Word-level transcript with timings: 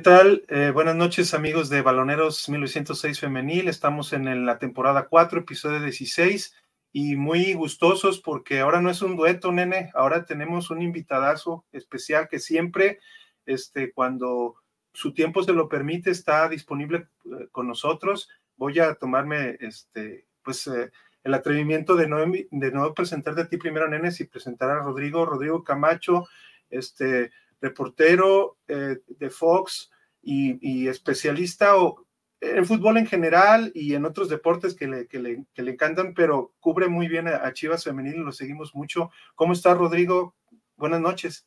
¿Qué 0.00 0.04
tal? 0.04 0.46
Eh, 0.48 0.70
buenas 0.72 0.96
noches 0.96 1.34
amigos 1.34 1.68
de 1.68 1.82
Baloneros 1.82 2.48
1906 2.48 3.20
Femenil. 3.20 3.68
Estamos 3.68 4.14
en 4.14 4.46
la 4.46 4.58
temporada 4.58 5.08
4, 5.10 5.40
episodio 5.40 5.78
16 5.78 6.56
y 6.90 7.16
muy 7.16 7.52
gustosos 7.52 8.18
porque 8.18 8.60
ahora 8.60 8.80
no 8.80 8.88
es 8.88 9.02
un 9.02 9.14
dueto, 9.14 9.52
nene, 9.52 9.90
ahora 9.92 10.24
tenemos 10.24 10.70
un 10.70 10.80
invitadazo 10.80 11.66
especial 11.70 12.28
que 12.30 12.38
siempre, 12.38 12.98
este, 13.44 13.92
cuando 13.92 14.54
su 14.94 15.12
tiempo 15.12 15.42
se 15.42 15.52
lo 15.52 15.68
permite, 15.68 16.10
está 16.10 16.48
disponible 16.48 17.08
eh, 17.26 17.48
con 17.52 17.68
nosotros. 17.68 18.30
Voy 18.56 18.78
a 18.78 18.94
tomarme, 18.94 19.58
este, 19.60 20.24
pues, 20.42 20.66
eh, 20.66 20.90
el 21.24 21.34
atrevimiento 21.34 21.94
de 21.94 22.08
no, 22.08 22.20
de 22.20 22.72
no 22.72 22.94
presentarte 22.94 23.42
a 23.42 23.48
ti 23.50 23.58
primero, 23.58 23.86
nene, 23.86 24.08
y 24.18 24.24
presentar 24.24 24.70
a 24.70 24.78
Rodrigo, 24.78 25.26
Rodrigo 25.26 25.62
Camacho, 25.62 26.26
este, 26.70 27.32
reportero 27.60 28.58
eh, 28.68 28.98
de 29.06 29.30
Fox 29.30 29.90
y, 30.22 30.88
especialista 30.88 31.76
o, 31.76 32.06
en 32.40 32.64
fútbol 32.64 32.96
en 32.96 33.06
general 33.06 33.70
y 33.74 33.94
en 33.94 34.04
otros 34.04 34.28
deportes 34.28 34.74
que 34.74 34.86
le, 34.86 35.46
encantan, 35.56 36.14
pero 36.14 36.54
cubre 36.58 36.88
muy 36.88 37.08
bien 37.08 37.28
a, 37.28 37.52
Chivas 37.52 37.84
Femenil 37.84 38.16
y 38.16 38.24
lo 38.24 38.32
seguimos 38.32 38.74
mucho. 38.74 39.10
¿Cómo 39.34 39.52
estás, 39.52 39.76
Rodrigo? 39.76 40.34
Buenas 40.76 41.00
noches. 41.00 41.46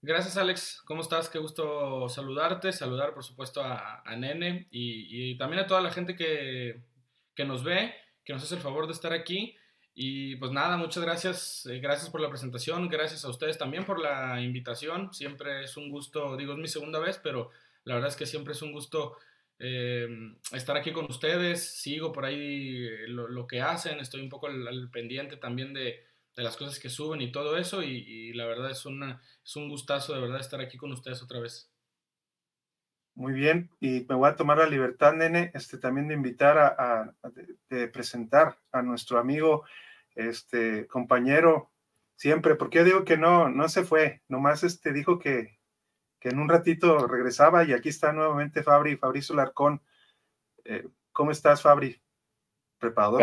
Gracias, 0.00 0.36
Alex. 0.36 0.82
¿Cómo 0.84 1.00
estás? 1.00 1.28
Qué 1.28 1.38
gusto 1.38 2.08
saludarte, 2.08 2.72
saludar, 2.72 3.14
por 3.14 3.24
supuesto, 3.24 3.62
a, 3.62 4.02
Nene 4.16 4.68
y, 4.70 5.32
y, 5.32 5.38
también 5.38 5.62
a 5.62 5.66
toda 5.66 5.80
la 5.80 5.90
gente 5.90 6.14
que, 6.14 6.84
que 7.34 7.44
nos 7.44 7.64
ve, 7.64 7.94
que 8.24 8.32
nos 8.32 8.42
hace 8.42 8.56
el 8.56 8.60
favor 8.60 8.86
de 8.86 8.92
estar 8.92 9.12
aquí. 9.12 9.56
Y 9.96 10.34
pues 10.36 10.50
nada, 10.50 10.76
muchas 10.76 11.04
gracias, 11.04 11.66
eh, 11.66 11.78
gracias 11.78 12.10
por 12.10 12.20
la 12.20 12.28
presentación, 12.28 12.88
gracias 12.88 13.24
a 13.24 13.28
ustedes 13.28 13.58
también 13.58 13.84
por 13.84 14.00
la 14.00 14.40
invitación. 14.40 15.14
Siempre 15.14 15.62
es 15.62 15.76
un 15.76 15.88
gusto, 15.88 16.36
digo, 16.36 16.52
es 16.52 16.58
mi 16.58 16.66
segunda 16.66 16.98
vez, 16.98 17.20
pero 17.22 17.50
la 17.84 17.94
verdad 17.94 18.10
es 18.10 18.16
que 18.16 18.26
siempre 18.26 18.54
es 18.54 18.62
un 18.62 18.72
gusto 18.72 19.16
eh, 19.60 20.08
estar 20.52 20.76
aquí 20.76 20.92
con 20.92 21.04
ustedes. 21.06 21.80
Sigo 21.80 22.12
por 22.12 22.24
ahí 22.24 22.86
eh, 22.86 23.08
lo, 23.08 23.46
que 23.46 23.60
hacen, 23.60 24.00
estoy 24.00 24.20
un 24.20 24.28
poco 24.28 24.48
al, 24.48 24.90
pendiente 24.90 25.36
también 25.36 25.72
de, 25.72 26.02
las 26.36 26.56
cosas 26.56 26.80
que 26.80 26.90
suben 26.90 27.20
y 27.20 27.30
todo 27.30 27.56
eso. 27.56 27.82
Y, 27.82 28.32
la 28.32 28.46
verdad 28.46 28.70
es, 28.70 28.84
una, 28.86 29.22
es 29.44 29.54
un 29.54 29.68
gustazo 29.68 30.12
de 30.14 30.20
verdad 30.20 30.40
estar 30.40 30.60
aquí 30.60 30.76
con 30.76 30.90
ustedes 30.92 31.22
otra 31.22 31.38
vez. 31.38 31.70
Muy 33.16 33.32
bien, 33.32 33.70
y 33.78 34.04
me 34.08 34.16
voy 34.16 34.28
a 34.28 34.34
tomar 34.34 34.58
la 34.58 34.66
libertad, 34.66 35.12
nene, 35.12 35.52
este, 35.54 35.78
también 35.78 36.08
de 36.08 36.14
invitar 36.14 36.58
a, 36.58 37.14
de, 37.70 37.86
presentar 37.86 38.58
a 38.72 38.82
nuestro 38.82 39.20
amigo, 39.20 39.64
este, 40.14 40.86
compañero, 40.86 41.70
siempre, 42.16 42.54
porque 42.54 42.78
yo 42.78 42.84
digo 42.84 43.04
que 43.04 43.16
no, 43.16 43.48
no 43.48 43.68
se 43.68 43.84
fue, 43.84 44.22
nomás 44.28 44.62
este, 44.64 44.92
dijo 44.92 45.18
que, 45.18 45.58
que 46.20 46.30
en 46.30 46.38
un 46.38 46.48
ratito 46.48 47.06
regresaba 47.06 47.64
y 47.64 47.72
aquí 47.72 47.88
está 47.88 48.12
nuevamente 48.12 48.62
Fabri, 48.62 48.96
Fabricio 48.96 49.34
Larcón. 49.34 49.82
Eh, 50.64 50.86
¿Cómo 51.12 51.30
estás, 51.30 51.62
Fabri? 51.62 52.00
Preparador. 52.78 53.20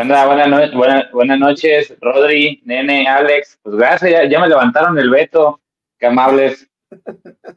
Buenas, 1.12 1.38
noches, 1.38 1.96
Rodri, 2.00 2.62
Nene, 2.64 3.06
Alex. 3.06 3.58
Pues 3.62 3.76
gracias, 3.76 4.10
ya, 4.10 4.24
ya 4.24 4.40
me 4.40 4.48
levantaron 4.48 4.98
el 4.98 5.10
veto. 5.10 5.60
Qué 5.98 6.06
amables. 6.06 6.68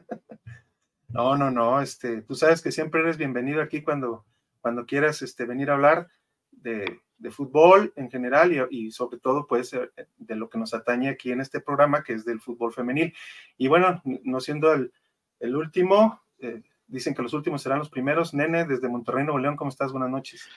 No, 1.08 1.34
no, 1.34 1.50
no, 1.50 1.80
este, 1.80 2.20
tú 2.20 2.34
sabes 2.34 2.60
que 2.60 2.70
siempre 2.70 3.00
eres 3.00 3.16
bienvenido 3.16 3.62
aquí 3.62 3.80
cuando, 3.80 4.26
cuando 4.60 4.84
quieras 4.84 5.22
este, 5.22 5.46
venir 5.46 5.70
a 5.70 5.72
hablar 5.72 6.08
de, 6.50 7.00
fútbol 7.30 7.92
en 7.96 8.10
general 8.10 8.68
y, 8.70 8.90
sobre 8.90 9.18
todo, 9.18 9.46
pues, 9.46 9.72
eh, 9.72 9.90
de 10.16 10.36
lo 10.36 10.48
que 10.48 10.58
nos 10.58 10.74
atañe 10.74 11.08
aquí 11.08 11.32
en 11.32 11.40
este 11.40 11.60
programa, 11.60 12.02
que 12.02 12.14
es 12.14 12.24
del 12.24 12.40
fútbol 12.40 12.72
femenil. 12.72 13.14
Y 13.56 13.68
bueno, 13.68 14.02
no 14.04 14.40
siendo 14.40 14.72
el, 14.72 15.56
último, 15.56 16.22
eh, 16.38 16.62
dicen 16.86 17.14
que 17.14 17.22
los 17.22 17.32
últimos 17.32 17.62
serán 17.62 17.78
los 17.78 17.90
primeros. 17.90 18.34
Nene, 18.34 18.64
desde 18.64 18.88
Monterrey, 18.88 19.24
Nuevo 19.24 19.38
León, 19.38 19.56
¿cómo 19.56 19.70
estás? 19.70 19.92
Buenas 19.92 20.10
noches. 20.10 20.48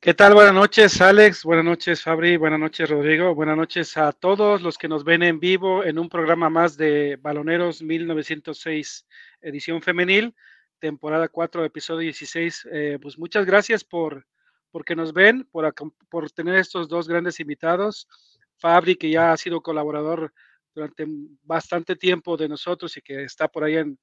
¿Qué 0.00 0.14
tal? 0.14 0.34
Buenas 0.34 0.54
noches, 0.54 1.00
Alex. 1.00 1.44
Buenas 1.44 1.64
noches, 1.64 2.02
Fabri. 2.02 2.36
Buenas 2.36 2.60
noches, 2.60 2.88
Rodrigo. 2.88 3.34
Buenas 3.34 3.56
noches 3.56 3.96
a 3.96 4.12
todos 4.12 4.62
los 4.62 4.78
que 4.78 4.88
nos 4.88 5.04
ven 5.04 5.22
en 5.22 5.40
vivo 5.40 5.84
en 5.84 5.98
un 5.98 6.08
programa 6.08 6.48
más 6.48 6.76
de 6.76 7.18
Baloneros 7.20 7.82
1906 7.82 9.06
edición 9.46 9.80
femenil, 9.82 10.34
temporada 10.78 11.28
4, 11.28 11.64
episodio 11.64 12.00
16. 12.00 12.68
Eh, 12.70 12.98
pues 13.00 13.18
muchas 13.18 13.46
gracias 13.46 13.84
por, 13.84 14.26
que 14.84 14.96
nos 14.96 15.12
ven, 15.12 15.48
por, 15.50 15.72
por 16.08 16.30
tener 16.30 16.56
estos 16.56 16.88
dos 16.88 17.08
grandes 17.08 17.40
invitados. 17.40 18.08
Fabri, 18.58 18.96
que 18.96 19.10
ya 19.10 19.32
ha 19.32 19.36
sido 19.36 19.60
colaborador 19.60 20.32
durante 20.74 21.06
bastante 21.42 21.96
tiempo 21.96 22.36
de 22.36 22.48
nosotros 22.48 22.96
y 22.96 23.02
que 23.02 23.24
está 23.24 23.48
por 23.48 23.64
ahí 23.64 23.76
en, 23.76 23.98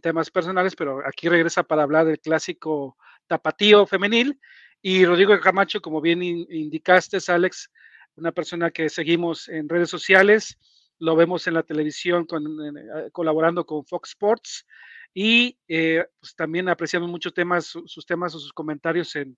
temas 0.00 0.30
personales, 0.30 0.74
pero 0.74 1.06
aquí 1.06 1.28
regresa 1.28 1.62
para 1.62 1.82
hablar 1.82 2.06
del 2.06 2.18
clásico 2.18 2.96
tapatío 3.26 3.86
femenil. 3.86 4.40
Y 4.80 5.04
Rodrigo 5.04 5.38
Camacho, 5.40 5.82
como 5.82 6.00
bien 6.00 6.22
indicaste, 6.22 7.18
Alex, 7.28 7.70
una 8.16 8.32
persona 8.32 8.70
que 8.70 8.88
seguimos 8.88 9.46
en 9.48 9.68
redes 9.68 9.90
sociales, 9.90 10.58
lo 10.98 11.14
vemos 11.16 11.46
en 11.46 11.54
la 11.54 11.62
televisión 11.62 12.24
con, 12.24 12.44
eh, 12.44 13.10
colaborando 13.12 13.66
con 13.66 13.84
Fox 13.84 14.10
Sports 14.10 14.66
y 15.12 15.58
eh, 15.68 16.06
pues 16.18 16.34
también 16.34 16.68
apreciamos 16.70 17.10
muchos 17.10 17.34
temas, 17.34 17.66
sus 17.66 18.06
temas 18.06 18.34
o 18.34 18.40
sus 18.40 18.52
comentarios 18.54 19.14
en, 19.16 19.36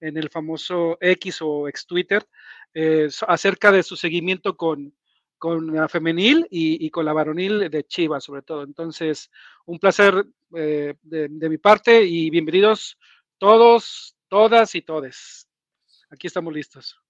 en 0.00 0.16
el 0.16 0.30
famoso 0.30 0.98
X 1.00 1.38
o 1.42 1.68
ex 1.68 1.86
Twitter 1.86 2.26
eh, 2.74 3.08
acerca 3.26 3.72
de 3.72 3.82
su 3.82 3.96
seguimiento 3.96 4.56
con, 4.56 4.94
con 5.38 5.74
la 5.74 5.88
femenil 5.88 6.46
y, 6.50 6.90
con 6.90 7.04
la 7.04 7.12
varonil 7.12 7.70
de 7.70 7.84
Chivas 7.84 8.24
sobre 8.24 8.42
todo. 8.42 8.62
Entonces, 8.62 9.30
un 9.64 9.78
placer 9.78 10.24
de, 10.50 10.96
de 11.02 11.48
mi 11.48 11.58
parte 11.58 12.04
y 12.04 12.30
bienvenidos 12.30 12.98
todos, 13.38 14.16
todas 14.28 14.74
y 14.74 14.82
todes. 14.82 15.48
Aquí 16.10 16.26
estamos 16.26 16.52
listos. 16.52 17.00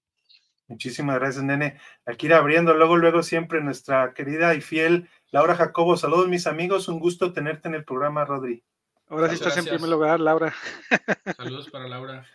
Muchísimas 0.67 1.17
gracias, 1.17 1.43
nene. 1.43 1.79
Aquí 2.05 2.25
ir 2.25 2.33
abriendo, 2.33 2.73
luego, 2.73 2.97
luego 2.97 3.23
siempre 3.23 3.61
nuestra 3.61 4.13
querida 4.13 4.53
y 4.53 4.61
fiel 4.61 5.09
Laura 5.31 5.55
Jacobo. 5.55 5.95
Saludos, 5.95 6.27
mis 6.27 6.45
amigos. 6.45 6.89
Un 6.89 6.99
gusto 6.99 7.31
tenerte 7.31 7.69
en 7.69 7.75
el 7.75 7.85
programa, 7.85 8.25
Rodri. 8.25 8.63
Ahora 9.07 9.29
sí 9.29 9.35
estás 9.35 9.57
en 9.57 9.65
primer 9.65 9.89
lugar, 9.89 10.19
Laura. 10.19 10.53
Saludos 11.37 11.69
para 11.69 11.87
Laura. 11.87 12.25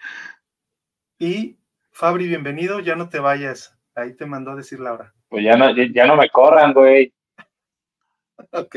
Y 1.24 1.56
Fabri, 1.92 2.26
bienvenido. 2.26 2.80
Ya 2.80 2.96
no 2.96 3.08
te 3.08 3.20
vayas. 3.20 3.78
Ahí 3.94 4.12
te 4.12 4.26
mandó 4.26 4.50
a 4.50 4.56
decir 4.56 4.80
Laura. 4.80 5.14
Pues 5.28 5.44
ya 5.44 5.56
no, 5.56 5.70
ya 5.70 6.04
no 6.04 6.16
me 6.16 6.28
corran, 6.28 6.72
güey. 6.72 7.14
ok. 8.50 8.76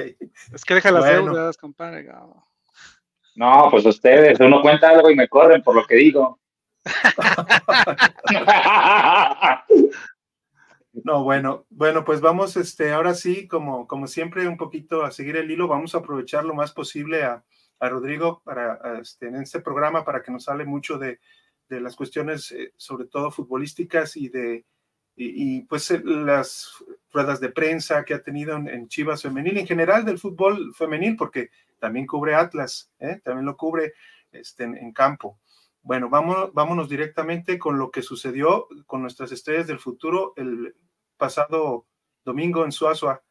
Es 0.53 0.63
que 0.63 0.75
deja 0.75 0.91
las 0.91 1.05
deudas, 1.05 1.57
compadre. 1.57 2.07
No, 3.33 3.67
pues 3.71 3.83
ustedes, 3.87 4.39
uno 4.39 4.61
cuenta 4.61 4.89
algo 4.89 5.09
y 5.09 5.15
me 5.15 5.27
corren 5.27 5.63
por 5.63 5.75
lo 5.75 5.87
que 5.87 5.95
digo. 5.95 6.39
No, 11.03 11.25
bueno, 11.25 11.65
bueno, 11.69 12.05
pues 12.05 12.21
vamos, 12.21 12.55
este, 12.55 12.93
ahora 12.93 13.15
sí, 13.15 13.49
como, 13.49 13.85
como 13.85 14.07
siempre, 14.07 14.47
un 14.47 14.55
poquito 14.55 15.03
a 15.03 15.11
seguir 15.11 15.35
el 15.35 15.51
hilo, 15.51 15.67
vamos 15.67 15.93
a 15.93 15.97
aprovechar 15.97 16.45
lo 16.45 16.53
más 16.53 16.71
posible 16.71 17.21
a, 17.21 17.43
Rodrigo 17.81 18.41
para, 18.45 18.79
este, 19.01 19.27
en 19.27 19.35
este 19.35 19.59
programa 19.59 20.05
para 20.05 20.23
que 20.23 20.31
nos 20.31 20.47
hable 20.47 20.63
mucho 20.63 20.97
de, 20.97 21.19
las 21.69 21.95
cuestiones, 21.95 22.51
eh, 22.51 22.73
sobre 22.77 23.05
todo 23.05 23.31
futbolísticas 23.31 24.15
y 24.17 24.29
de, 24.29 24.65
y, 25.15 25.61
pues 25.63 25.89
eh, 25.91 26.01
las 26.03 26.83
ruedas 27.11 27.39
de 27.39 27.49
prensa 27.49 28.03
que 28.03 28.13
ha 28.13 28.23
tenido 28.23 28.55
en, 28.57 28.87
Chivas 28.87 29.21
femenil, 29.21 29.57
en 29.57 29.67
general 29.67 30.05
del 30.05 30.19
fútbol 30.19 30.73
femenil, 30.75 31.15
porque 31.15 31.49
también 31.79 32.05
cubre 32.05 32.35
Atlas, 32.35 32.91
¿eh? 32.99 33.21
también 33.23 33.45
lo 33.45 33.57
cubre 33.57 33.93
este, 34.31 34.63
en 34.63 34.91
campo. 34.91 35.39
Bueno, 35.81 36.09
vámonos, 36.09 36.53
vámonos 36.53 36.89
directamente 36.89 37.59
con 37.59 37.77
lo 37.77 37.91
que 37.91 38.01
sucedió 38.01 38.67
con 38.87 39.01
nuestras 39.01 39.31
estrellas 39.31 39.67
del 39.67 39.79
futuro 39.79 40.33
el 40.35 40.75
pasado 41.17 41.85
domingo 42.23 42.65
en 42.65 42.71
Suazua. 42.71 43.23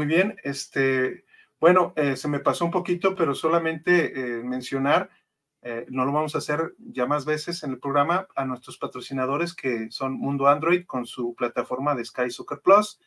Muy 0.00 0.06
bien, 0.06 0.36
este, 0.44 1.26
bueno, 1.60 1.92
eh, 1.94 2.16
se 2.16 2.26
me 2.26 2.38
pasó 2.38 2.64
un 2.64 2.70
poquito, 2.70 3.14
pero 3.14 3.34
solamente 3.34 4.38
eh, 4.38 4.42
mencionar 4.42 5.10
eh, 5.62 5.84
no 5.90 6.06
lo 6.06 6.12
vamos 6.12 6.34
a 6.34 6.38
hacer 6.38 6.74
ya 6.78 7.04
más 7.06 7.26
veces 7.26 7.62
en 7.64 7.72
el 7.72 7.78
programa, 7.78 8.26
a 8.34 8.46
nuestros 8.46 8.78
patrocinadores 8.78 9.54
que 9.54 9.90
son 9.90 10.14
Mundo 10.14 10.48
Android 10.48 10.86
con 10.86 11.04
su 11.04 11.34
plataforma 11.34 11.94
de 11.94 12.04
Sky 12.04 12.30
Soccer 12.30 12.60
Plus, 12.60 12.98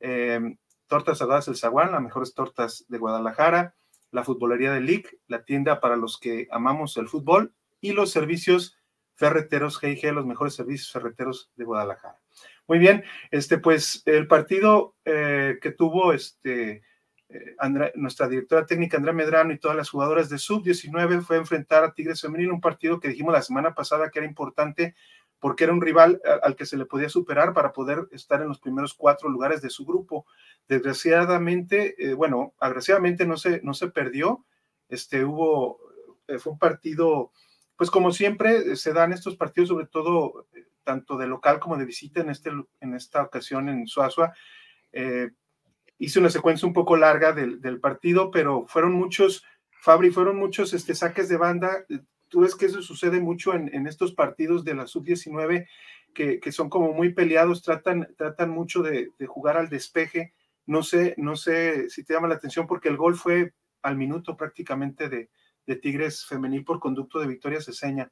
eh, 0.00 0.58
Tortas 0.86 1.18
Saladas 1.18 1.48
El 1.48 1.56
Zaguán, 1.56 1.92
las 1.92 2.02
mejores 2.02 2.34
tortas 2.34 2.84
de 2.88 2.98
Guadalajara, 2.98 3.74
la 4.10 4.22
Futbolería 4.22 4.72
de 4.72 4.82
League, 4.82 5.08
la 5.28 5.44
tienda 5.44 5.80
para 5.80 5.96
los 5.96 6.18
que 6.18 6.46
amamos 6.50 6.98
el 6.98 7.08
fútbol 7.08 7.54
y 7.80 7.92
los 7.92 8.10
servicios 8.10 8.76
ferreteros 9.14 9.78
GIG, 9.78 10.12
los 10.12 10.26
mejores 10.26 10.54
servicios 10.54 10.92
ferreteros 10.92 11.52
de 11.56 11.64
Guadalajara. 11.64 12.23
Muy 12.66 12.78
bien, 12.78 13.04
este 13.30 13.58
pues 13.58 14.02
el 14.06 14.26
partido 14.26 14.94
eh, 15.04 15.58
que 15.60 15.70
tuvo 15.70 16.14
este 16.14 16.82
eh, 17.28 17.56
nuestra 17.94 18.26
directora 18.26 18.64
técnica 18.64 18.96
Andrea 18.96 19.12
Medrano 19.12 19.52
y 19.52 19.58
todas 19.58 19.76
las 19.76 19.90
jugadoras 19.90 20.30
de 20.30 20.38
sub-19 20.38 21.20
fue 21.22 21.36
enfrentar 21.36 21.84
a 21.84 21.92
Tigres 21.92 22.22
Femenil, 22.22 22.52
un 22.52 22.62
partido 22.62 23.00
que 23.00 23.08
dijimos 23.08 23.34
la 23.34 23.42
semana 23.42 23.74
pasada 23.74 24.08
que 24.08 24.20
era 24.20 24.28
importante 24.28 24.94
porque 25.40 25.64
era 25.64 25.74
un 25.74 25.82
rival 25.82 26.22
al 26.42 26.56
que 26.56 26.64
se 26.64 26.78
le 26.78 26.86
podía 26.86 27.10
superar 27.10 27.52
para 27.52 27.74
poder 27.74 28.08
estar 28.12 28.40
en 28.40 28.48
los 28.48 28.60
primeros 28.60 28.94
cuatro 28.94 29.28
lugares 29.28 29.60
de 29.60 29.68
su 29.68 29.84
grupo. 29.84 30.24
Desgraciadamente, 30.66 31.94
eh, 31.98 32.14
bueno, 32.14 32.54
agraciadamente 32.58 33.26
no 33.26 33.36
se, 33.36 33.60
no 33.62 33.74
se 33.74 33.88
perdió, 33.88 34.46
este, 34.88 35.22
hubo, 35.22 35.80
fue 36.38 36.52
un 36.54 36.58
partido, 36.58 37.30
pues 37.76 37.90
como 37.90 38.10
siempre 38.10 38.74
se 38.76 38.94
dan 38.94 39.12
estos 39.12 39.36
partidos, 39.36 39.68
sobre 39.68 39.86
todo 39.86 40.46
tanto 40.84 41.16
de 41.16 41.26
local 41.26 41.58
como 41.58 41.76
de 41.76 41.84
visita 41.84 42.20
en, 42.20 42.30
este, 42.30 42.50
en 42.80 42.94
esta 42.94 43.22
ocasión 43.22 43.68
en 43.68 43.86
Suazua, 43.86 44.34
eh, 44.92 45.30
hice 45.98 46.20
una 46.20 46.30
secuencia 46.30 46.66
un 46.68 46.74
poco 46.74 46.96
larga 46.96 47.32
del, 47.32 47.80
partido, 47.80 48.30
pero 48.30 48.66
fueron 48.66 48.92
muchos, 48.92 49.44
Fabri, 49.80 50.10
fueron 50.10 50.36
muchos 50.36 50.72
este, 50.74 50.94
saques 50.94 51.28
de 51.28 51.36
banda. 51.36 51.84
Tú 52.28 52.40
ves 52.40 52.54
que 52.54 52.66
eso 52.66 52.82
sucede 52.82 53.20
mucho 53.20 53.54
en, 53.54 53.74
en 53.74 53.86
estos 53.86 54.12
partidos 54.12 54.64
de 54.64 54.74
la 54.74 54.86
sub-19, 54.86 55.66
que, 56.14 56.40
que, 56.40 56.52
son 56.52 56.68
como 56.68 56.92
muy 56.92 57.12
peleados, 57.12 57.62
tratan, 57.62 58.08
tratan 58.16 58.50
mucho 58.50 58.82
de, 58.82 59.10
de, 59.18 59.26
jugar 59.26 59.56
al 59.56 59.68
despeje. 59.68 60.32
No 60.66 60.82
sé, 60.82 61.14
no 61.16 61.36
sé 61.36 61.90
si 61.90 62.04
te 62.04 62.14
llama 62.14 62.28
la 62.28 62.36
atención, 62.36 62.66
porque 62.66 62.88
el 62.88 62.96
gol 62.96 63.16
fue 63.16 63.52
al 63.82 63.96
minuto 63.96 64.36
prácticamente 64.36 65.08
de, 65.08 65.28
de 65.66 65.76
Tigres 65.76 66.24
femenil 66.26 66.64
por 66.64 66.80
conducto 66.80 67.18
de 67.18 67.26
Victoria 67.26 67.60
Ceseña. 67.60 68.10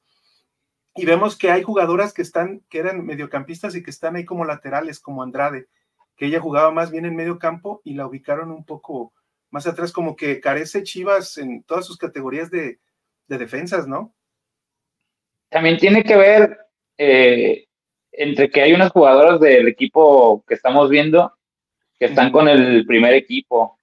Y 0.95 1.07
vemos 1.07 1.37
que 1.37 1.51
hay 1.51 1.63
jugadoras 1.63 2.13
que 2.13 2.23
están, 2.23 2.61
que 2.69 2.79
eran 2.79 3.05
mediocampistas 3.05 3.75
y 3.75 3.83
que 3.83 3.91
están 3.91 4.17
ahí 4.17 4.25
como 4.25 4.45
laterales, 4.45 5.01
como 5.01 5.23
Andrade 5.23 5.69
que 6.17 6.27
ella 6.27 6.41
jugaba 6.41 6.71
más 6.71 6.91
bien 6.91 7.05
en 7.05 7.17
medio 7.17 7.39
campo 7.39 7.81
y 7.85 7.95
la 7.95 8.07
ubicaron 8.07 8.51
un 8.51 8.65
poco 8.65 9.13
más 9.51 9.67
atrás, 9.67 9.93
como 9.93 10.17
que 10.17 10.41
carece 10.41 10.83
Chivas 10.83 11.37
en 11.37 11.63
todas 11.63 11.85
sus 11.87 11.99
categorías 11.99 12.51
de, 12.51 12.79
defensas, 13.29 13.89
¿no? 13.89 14.15
También 15.49 15.79
tiene 15.79 16.05
que 16.05 16.17
ver 16.17 16.59
eh, 16.99 17.67
entre 18.13 18.51
que 18.51 18.61
hay 18.61 18.75
unas 18.75 18.91
jugadoras 18.91 19.41
del 19.41 19.69
equipo 19.69 20.45
que 20.47 20.55
estamos 20.55 20.91
viendo 20.91 21.33
que 21.99 22.07
están 22.07 22.31
con 22.31 22.47
el 22.47 22.85
primer 22.85 23.15
equipo. 23.15 23.79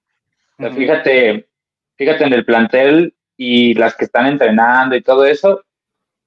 Fíjate, 0.57 1.47
fíjate 1.95 2.23
en 2.25 2.33
el 2.33 2.45
plantel 2.45 3.15
y 3.35 3.73
las 3.73 3.95
que 3.95 4.05
están 4.05 4.27
entrenando 4.27 4.95
y 4.95 5.01
todo 5.01 5.25
eso, 5.25 5.63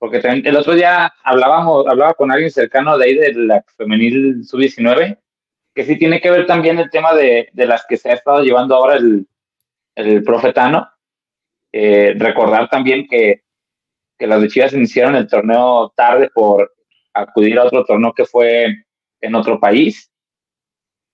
porque 0.03 0.19
el 0.19 0.57
otro 0.57 0.75
día 0.75 1.15
hablábamos, 1.23 1.87
hablaba 1.87 2.15
con 2.15 2.33
alguien 2.33 2.51
cercano 2.51 2.99
de 2.99 3.05
ahí 3.05 3.15
de 3.15 3.35
la 3.35 3.65
femenil 3.77 4.45
sub-19 4.45 5.17
que 5.73 5.85
sí 5.85 5.97
tiene 5.97 6.21
que 6.21 6.29
ver 6.29 6.45
también 6.45 6.81
el 6.81 6.91
tema 6.91 7.15
de, 7.15 7.49
de 7.53 7.67
las 7.67 7.87
que 7.87 7.97
se 7.97 8.11
ha 8.11 8.15
estado 8.15 8.43
llevando 8.43 8.75
ahora 8.75 8.97
el, 8.97 9.29
el 9.95 10.25
profetano. 10.25 10.91
Eh, 11.71 12.15
recordar 12.19 12.69
también 12.69 13.07
que, 13.07 13.45
que 14.19 14.27
las 14.27 14.43
de 14.43 14.49
Chivas 14.49 14.73
iniciaron 14.73 15.15
el 15.15 15.29
torneo 15.29 15.93
tarde 15.95 16.31
por 16.35 16.73
acudir 17.15 17.57
a 17.61 17.67
otro 17.67 17.85
torneo 17.85 18.13
que 18.13 18.27
fue 18.27 18.75
en 19.21 19.35
otro 19.37 19.61
país. 19.61 20.11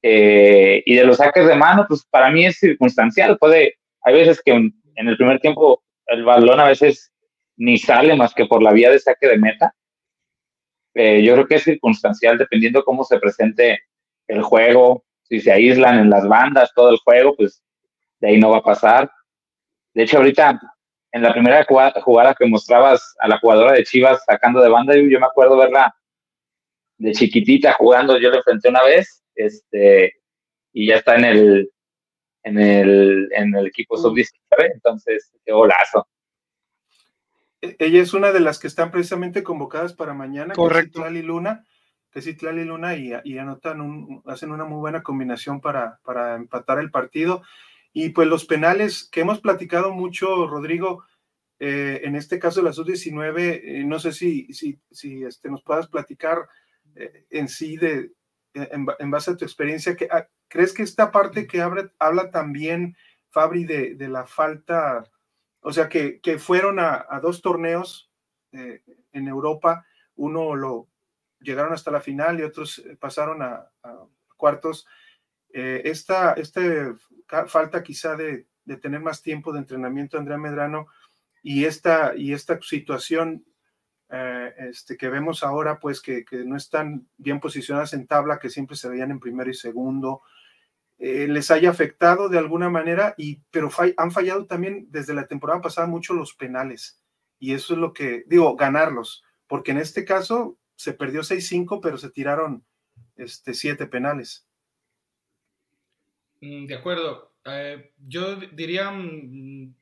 Eh, 0.00 0.82
y 0.86 0.94
de 0.94 1.04
los 1.04 1.18
saques 1.18 1.46
de 1.46 1.56
mano, 1.56 1.84
pues 1.86 2.06
para 2.06 2.30
mí 2.30 2.46
es 2.46 2.58
circunstancial. 2.58 3.36
Puede, 3.36 3.74
hay 4.00 4.14
veces 4.14 4.40
que 4.42 4.52
en, 4.52 4.72
el 4.94 5.16
primer 5.18 5.40
tiempo 5.40 5.82
el 6.06 6.24
balón 6.24 6.58
a 6.58 6.68
veces 6.68 7.12
ni 7.58 7.76
sale 7.76 8.14
más 8.16 8.32
que 8.32 8.46
por 8.46 8.62
la 8.62 8.72
vía 8.72 8.90
de 8.90 8.98
saque 8.98 9.26
de 9.26 9.36
meta. 9.36 9.74
Eh, 10.94 11.22
yo 11.22 11.34
creo 11.34 11.46
que 11.46 11.56
es 11.56 11.64
circunstancial 11.64 12.38
dependiendo 12.38 12.84
cómo 12.84 13.04
se 13.04 13.18
presente 13.18 13.80
el 14.26 14.42
juego, 14.42 15.04
si 15.22 15.40
se 15.40 15.52
aíslan 15.52 15.98
en 15.98 16.10
las 16.10 16.26
bandas, 16.26 16.72
todo 16.74 16.90
el 16.90 16.98
juego, 16.98 17.36
pues 17.36 17.62
de 18.20 18.28
ahí 18.28 18.38
no 18.38 18.50
va 18.50 18.58
a 18.58 18.62
pasar. 18.62 19.10
De 19.92 20.04
hecho, 20.04 20.18
ahorita, 20.18 20.60
en 21.12 21.22
la 21.22 21.32
primera 21.32 21.66
jugada 22.02 22.34
que 22.34 22.46
mostrabas 22.46 23.14
a 23.18 23.28
la 23.28 23.38
jugadora 23.38 23.72
de 23.72 23.84
Chivas 23.84 24.24
sacando 24.24 24.60
de 24.60 24.68
banda, 24.68 24.94
yo, 24.94 25.20
me 25.20 25.26
acuerdo 25.26 25.56
verla 25.56 25.94
de 26.98 27.12
chiquitita 27.12 27.72
jugando, 27.72 28.18
yo 28.18 28.30
le 28.30 28.38
enfrenté 28.38 28.68
una 28.68 28.82
vez, 28.82 29.22
este, 29.34 30.14
y 30.72 30.88
ya 30.88 30.96
está 30.96 31.16
en 31.16 31.24
el, 31.24 31.70
en 32.44 32.58
el, 32.58 33.28
en 33.32 33.54
el 33.54 33.66
equipo 33.66 33.96
sub-19, 33.96 34.72
entonces, 34.74 35.32
qué 35.44 35.52
golazo. 35.52 36.06
E-, 37.60 37.76
ella 37.78 38.02
es 38.02 38.14
una 38.14 38.32
de 38.32 38.40
las 38.40 38.58
que 38.58 38.66
están 38.66 38.90
precisamente 38.90 39.42
convocadas 39.42 39.92
para 39.92 40.14
mañana, 40.14 40.54
Correcto. 40.54 41.00
Lali 41.00 41.22
Luna 41.22 41.64
que 42.10 42.20
es 42.20 42.26
y 42.26 42.64
Luna 42.64 42.96
y, 42.96 43.12
y 43.24 43.38
anotan 43.38 43.80
un, 43.80 44.22
hacen 44.26 44.50
una 44.50 44.64
muy 44.64 44.78
buena 44.78 45.02
combinación 45.02 45.60
para, 45.60 46.00
para 46.04 46.36
empatar 46.36 46.78
el 46.78 46.90
partido. 46.90 47.42
Y 47.92 48.10
pues 48.10 48.28
los 48.28 48.44
penales 48.44 49.08
que 49.10 49.20
hemos 49.20 49.40
platicado 49.40 49.92
mucho, 49.92 50.46
Rodrigo, 50.46 51.04
eh, 51.58 52.00
en 52.04 52.14
este 52.16 52.38
caso 52.38 52.60
de 52.60 52.66
la 52.66 52.72
sub-19, 52.72 53.60
eh, 53.62 53.84
no 53.84 53.98
sé 53.98 54.12
si, 54.12 54.52
si, 54.52 54.80
si 54.90 55.24
este, 55.24 55.50
nos 55.50 55.62
puedas 55.62 55.88
platicar 55.88 56.48
eh, 56.94 57.26
en 57.30 57.48
sí 57.48 57.76
de, 57.76 58.12
en, 58.54 58.86
en, 58.98 59.10
base 59.10 59.32
a 59.32 59.36
tu 59.36 59.44
experiencia, 59.44 59.96
que, 59.96 60.08
ah, 60.10 60.28
¿crees 60.48 60.72
que 60.72 60.82
esta 60.82 61.10
parte 61.10 61.46
que 61.46 61.60
habla, 61.60 61.92
habla 61.98 62.30
también, 62.30 62.96
Fabri, 63.30 63.64
de, 63.64 63.94
de, 63.96 64.08
la 64.08 64.24
falta, 64.26 65.04
o 65.68 65.72
sea, 65.74 65.90
que, 65.90 66.18
que 66.20 66.38
fueron 66.38 66.78
a, 66.80 67.04
dos 67.20 67.42
torneos 67.42 68.10
en 68.52 69.28
Europa, 69.28 69.84
uno 70.16 70.56
lo, 70.56 70.88
llegaron 71.40 71.74
hasta 71.74 71.90
la 71.90 72.00
final 72.00 72.40
y 72.40 72.42
otros 72.42 72.78
eh, 72.78 72.96
pasaron 72.96 73.42
a, 73.42 73.70
cuartos. 74.38 74.86
Eh, 75.52 75.82
esta, 75.84 76.32
este 76.32 76.94
falta 77.48 77.82
quizá 77.82 78.16
de, 78.16 78.46
tener 78.80 79.00
más 79.00 79.20
tiempo 79.20 79.52
de 79.52 79.58
entrenamiento, 79.58 80.16
Andrea 80.16 80.38
Medrano, 80.38 80.86
y 81.42 81.66
esta, 81.66 82.14
y 82.16 82.32
esta 82.32 82.58
situación 82.62 83.44
eh, 84.08 84.54
este, 84.70 84.96
que 84.96 85.10
vemos 85.10 85.42
ahora, 85.42 85.78
pues 85.80 86.00
que, 86.00 86.24
no 86.46 86.56
están 86.56 87.06
bien 87.18 87.40
posicionadas 87.40 87.92
en 87.92 88.06
tabla, 88.06 88.38
que 88.38 88.48
siempre 88.48 88.74
se 88.74 88.88
veían 88.88 89.10
en 89.10 89.20
primero 89.20 89.50
y 89.50 89.54
segundo, 89.54 90.22
les 90.98 91.50
haya 91.50 91.70
afectado 91.70 92.28
de 92.28 92.38
alguna 92.38 92.70
manera, 92.70 93.14
y, 93.16 93.40
pero 93.50 93.70
han 93.96 94.10
fallado 94.10 94.46
también 94.46 94.86
desde 94.90 95.14
la 95.14 95.26
temporada 95.26 95.60
pasada 95.60 95.86
mucho 95.86 96.14
los 96.14 96.34
penales. 96.34 97.02
Y 97.38 97.54
eso 97.54 97.74
es 97.74 97.78
lo 97.78 97.92
que, 97.92 98.24
digo, 98.26 98.56
ganarlos, 98.56 99.22
porque 99.46 99.70
en 99.70 99.78
este 99.78 100.04
caso 100.04 100.58
se 100.74 100.92
perdió 100.92 101.22
6-5, 101.22 101.80
pero 101.82 101.98
se 101.98 102.10
tiraron 102.10 102.64
este, 103.16 103.54
siete 103.54 103.86
penales. 103.86 104.46
Mm, 106.40 106.66
de 106.66 106.74
acuerdo. 106.74 107.32
Eh, 107.44 107.92
yo 107.98 108.36
diría 108.36 108.90
mm, 108.90 109.74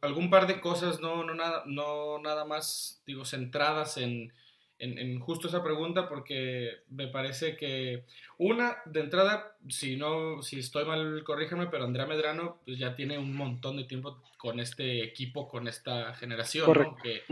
algún 0.00 0.30
par 0.30 0.46
de 0.46 0.60
cosas, 0.60 1.00
no, 1.00 1.24
no, 1.24 1.34
nada, 1.34 1.62
no 1.66 2.18
nada 2.18 2.44
más, 2.44 3.02
digo, 3.06 3.24
centradas 3.24 3.96
en, 3.96 4.32
en, 4.80 5.20
justo 5.20 5.48
esa 5.48 5.62
pregunta, 5.62 6.08
porque 6.08 6.80
me 6.88 7.06
parece 7.08 7.56
que 7.56 8.04
una, 8.38 8.78
de 8.86 9.00
entrada, 9.00 9.56
si 9.68 9.96
no, 9.96 10.42
si 10.42 10.58
estoy 10.58 10.84
mal, 10.84 11.22
corrígeme, 11.24 11.66
pero 11.66 11.84
Andrea 11.84 12.06
Medrano 12.06 12.60
pues 12.64 12.78
ya 12.78 12.94
tiene 12.94 13.18
un 13.18 13.34
montón 13.36 13.76
de 13.76 13.84
tiempo 13.84 14.22
con 14.38 14.58
este 14.58 15.04
equipo, 15.04 15.48
con 15.48 15.68
esta 15.68 16.14
generación, 16.14 16.72
¿no? 16.72 16.96
que, 16.96 17.22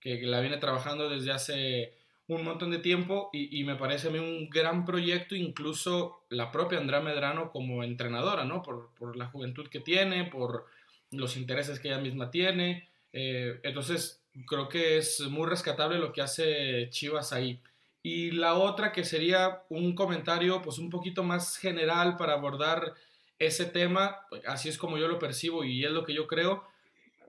que, 0.00 0.22
la 0.26 0.40
viene 0.40 0.56
trabajando 0.56 1.10
desde 1.10 1.32
hace 1.32 1.94
un 2.28 2.42
montón 2.42 2.70
de 2.70 2.78
tiempo 2.78 3.30
y, 3.32 3.62
me 3.64 3.76
parece 3.76 4.08
a 4.08 4.10
mí 4.10 4.18
un 4.18 4.48
gran 4.48 4.84
proyecto, 4.84 5.36
incluso 5.36 6.24
la 6.30 6.50
propia 6.50 6.78
Andrea 6.78 7.00
Medrano 7.00 7.50
como 7.50 7.84
entrenadora, 7.84 8.44
¿no? 8.44 8.62
Por, 8.62 8.90
por 8.94 9.16
la 9.16 9.26
juventud 9.26 9.68
que 9.68 9.80
tiene, 9.80 10.24
por 10.24 10.66
los 11.12 11.36
intereses 11.36 11.78
que 11.78 11.88
ella 11.88 12.00
misma 12.00 12.30
tiene. 12.30 12.88
Eh, 13.12 13.60
entonces, 13.62 14.25
creo 14.46 14.68
que 14.68 14.98
es 14.98 15.20
muy 15.20 15.48
rescatable 15.48 15.98
lo 15.98 16.12
que 16.12 16.22
hace 16.22 16.88
Chivas 16.90 17.32
ahí. 17.32 17.60
Y 18.02 18.30
la 18.32 18.54
otra 18.54 18.92
que 18.92 19.04
sería 19.04 19.62
un 19.68 19.94
comentario 19.94 20.62
pues 20.62 20.78
un 20.78 20.90
poquito 20.90 21.22
más 21.22 21.56
general 21.56 22.16
para 22.16 22.34
abordar 22.34 22.94
ese 23.38 23.66
tema, 23.66 24.20
así 24.46 24.68
es 24.68 24.78
como 24.78 24.96
yo 24.98 25.08
lo 25.08 25.18
percibo 25.18 25.64
y 25.64 25.84
es 25.84 25.90
lo 25.90 26.04
que 26.04 26.14
yo 26.14 26.26
creo, 26.26 26.64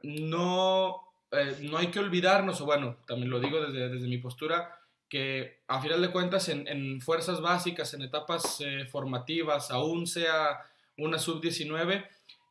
no, 0.03 1.03
eh, 1.31 1.57
no 1.61 1.77
hay 1.77 1.87
que 1.87 1.99
olvidarnos, 1.99 2.61
o 2.61 2.65
bueno, 2.65 2.97
también 3.07 3.29
lo 3.29 3.39
digo 3.39 3.59
desde, 3.59 3.89
desde 3.89 4.07
mi 4.07 4.17
postura, 4.17 4.79
que 5.09 5.59
a 5.67 5.81
final 5.81 6.01
de 6.01 6.11
cuentas 6.11 6.49
en, 6.49 7.01
fuerzas 7.01 7.41
básicas, 7.41 7.93
en 7.93 8.01
etapas 8.01 8.61
eh, 8.61 8.85
formativas, 8.85 9.71
aún 9.71 10.07
sea 10.07 10.59
una 10.97 11.17
sub-19, 11.17 12.07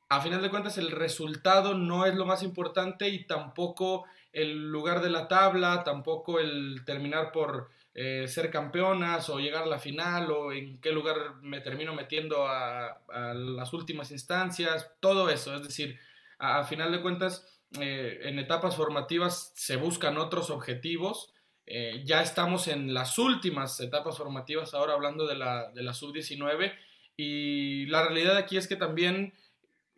a 0.09 0.21
final 0.21 0.41
de 0.41 0.51
cuentas 0.51 0.79
el 0.79 0.91
resultado 0.91 1.75
no 1.75 2.07
es 2.07 2.15
lo 2.15 2.27
más 2.27 2.43
importante 2.43 3.09
y 3.09 3.25
tampoco 3.25 4.05
el 4.37 4.69
lugar 4.71 5.01
de 5.01 5.09
la 5.09 5.29
tabla, 5.29 5.83
tampoco 5.83 6.39
el 6.39 6.85
terminar 6.85 7.33
por 7.33 7.71
eh, 7.95 8.29
ser 8.29 8.51
campeonas 8.51 9.31
o 9.31 9.39
llegar 9.39 9.63
a 9.63 9.67
la 9.67 9.79
final 9.79 10.31
o 10.31 10.53
en 10.53 10.79
qué 10.83 10.93
lugar 10.93 11.37
me 11.41 11.63
termino 11.63 11.95
metiendo 11.95 12.47
a, 12.47 13.01
las 13.09 13.73
últimas 13.73 14.11
instancias, 14.11 14.93
todo 15.01 15.31
eso, 15.31 15.55
es 15.55 15.63
decir, 15.63 15.99
a, 16.39 16.65
final 16.65 16.93
de 16.93 17.01
cuentas 17.01 17.47
eh, 17.81 18.21
en 18.25 18.39
etapas 18.39 18.77
formativas 18.77 19.53
se 19.55 19.77
buscan 19.77 20.19
otros 20.19 20.51
objetivos. 20.51 21.33
Eh, 21.65 22.03
ya 22.05 22.21
estamos 22.21 22.69
en 22.69 22.93
las 22.93 23.19
últimas 23.19 23.81
etapas 23.81 24.19
formativas, 24.19 24.75
ahora 24.75 24.93
hablando 24.93 25.27
de 25.27 25.37
la, 25.37 25.71
de 25.73 25.83
la 25.83 25.95
sub-19, 25.95 26.75
y 27.17 27.87
la 27.87 28.03
realidad 28.03 28.37
aquí 28.37 28.59
es 28.59 28.69
que 28.69 28.77
también 28.77 29.33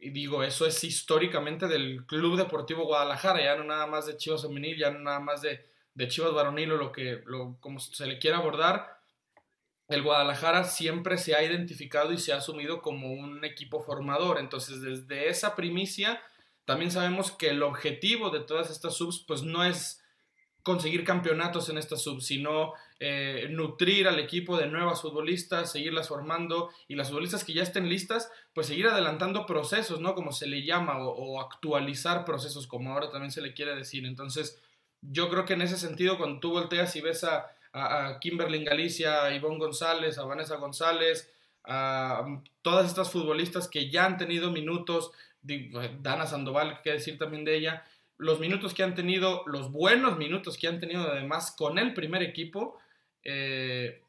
y 0.01 0.11
digo, 0.11 0.43
eso 0.43 0.67
es 0.67 0.83
históricamente 0.85 1.67
del 1.67 2.07
Club 2.07 2.37
Deportivo 2.37 2.85
Guadalajara, 2.85 3.43
ya 3.43 3.57
no 3.57 3.65
nada 3.65 3.87
más 3.87 4.07
de 4.07 4.17
Chivas 4.17 4.43
Femenil, 4.43 4.79
ya 4.79 4.91
no 4.91 5.01
nada 5.01 5.21
más 5.21 5.43
de, 5.43 5.67
de 5.95 6.09
Chivas 6.09 6.33
Varonil 6.33 6.73
o 6.73 6.77
lo 6.77 6.93
que, 6.93 7.23
lo, 7.27 7.57
como 7.61 7.81
se 7.81 8.07
le 8.07 8.19
quiera 8.19 8.39
abordar. 8.39 8.99
El 9.89 10.03
Guadalajara 10.03 10.65
siempre 10.65 11.19
se 11.19 11.35
ha 11.35 11.43
identificado 11.43 12.13
y 12.13 12.19
se 12.19 12.33
ha 12.33 12.37
asumido 12.37 12.83
como 12.83 13.13
un 13.13 13.45
equipo 13.45 13.83
formador. 13.83 14.39
Entonces, 14.39 14.83
desde 14.83 15.29
esa 15.29 15.57
primicia, 15.57 16.23
también 16.65 16.91
sabemos 16.91 17.33
que 17.33 17.49
el 17.49 17.63
objetivo 17.63 18.31
de 18.31 18.41
todas 18.41 18.71
estas 18.71 18.95
subs, 18.95 19.25
pues 19.27 19.43
no 19.43 19.65
es 19.65 19.98
conseguir 20.69 21.03
campeonatos 21.03 21.71
en 21.71 21.79
esta 21.79 21.97
sub, 21.97 22.21
sino 22.21 22.75
eh, 23.01 23.49
nutrir 23.49 24.07
al 24.07 24.19
equipo 24.19 24.59
de 24.59 24.67
nuevas 24.67 25.01
futbolistas, 25.01 25.73
seguirlas 25.73 26.09
formando 26.09 26.69
y 26.89 26.95
las 26.95 27.09
futbolistas 27.09 27.43
que 27.43 27.55
ya 27.55 27.63
estén 27.63 27.89
listas, 27.89 28.31
pues 28.53 28.67
seguir 28.67 28.87
adelantando 28.87 29.47
procesos, 29.47 29.99
¿no? 30.01 30.15
Como 30.15 30.31
se 30.31 30.47
le 30.47 30.63
llama, 30.65 30.99
o, 30.99 31.41
actualizar 31.41 32.27
procesos, 32.27 32.67
como 32.67 32.93
ahora 32.93 33.11
también 33.11 33.31
se 33.31 33.41
le 33.41 33.55
quiere 33.55 33.75
decir. 33.75 34.05
Entonces, 34.05 34.61
yo 35.01 35.31
creo 35.31 35.47
que 35.47 35.55
en 35.55 35.63
ese 35.63 35.79
sentido, 35.79 36.19
cuando 36.19 36.39
tú 36.39 36.51
volteas 36.51 36.95
y 36.97 37.01
ves 37.01 37.25
a, 37.25 37.47
a, 37.73 38.19
Kimberly 38.21 38.63
Galicia, 38.63 39.25
a 39.25 39.35
Ivonne 39.35 39.59
González, 39.59 40.19
a 40.19 40.27
Vanessa 40.27 40.57
González, 40.57 41.33
a 41.65 42.27
todas 42.61 42.87
estas 42.87 43.11
futbolistas 43.11 43.69
que 43.69 43.89
ya 43.89 44.05
han 44.05 44.19
tenido 44.19 44.51
minutos, 44.51 45.13
Dana 45.41 46.27
Sandoval, 46.27 46.81
qué 46.85 46.93
decir 46.93 47.17
también 47.17 47.47
de 47.47 47.57
ella, 47.57 47.85
los 48.19 48.41
minutos 48.41 48.75
que 48.75 48.83
han 48.83 48.95
tenido, 48.95 49.45
los 49.47 49.71
buenos 49.71 50.19
minutos 50.19 50.59
que 50.59 50.67
han 50.67 50.81
tenido 50.81 51.03
además 51.03 51.55
con 51.57 51.79
el 51.79 51.95
primer 51.95 52.23
equipo, 52.23 52.79
eh, 53.25 54.03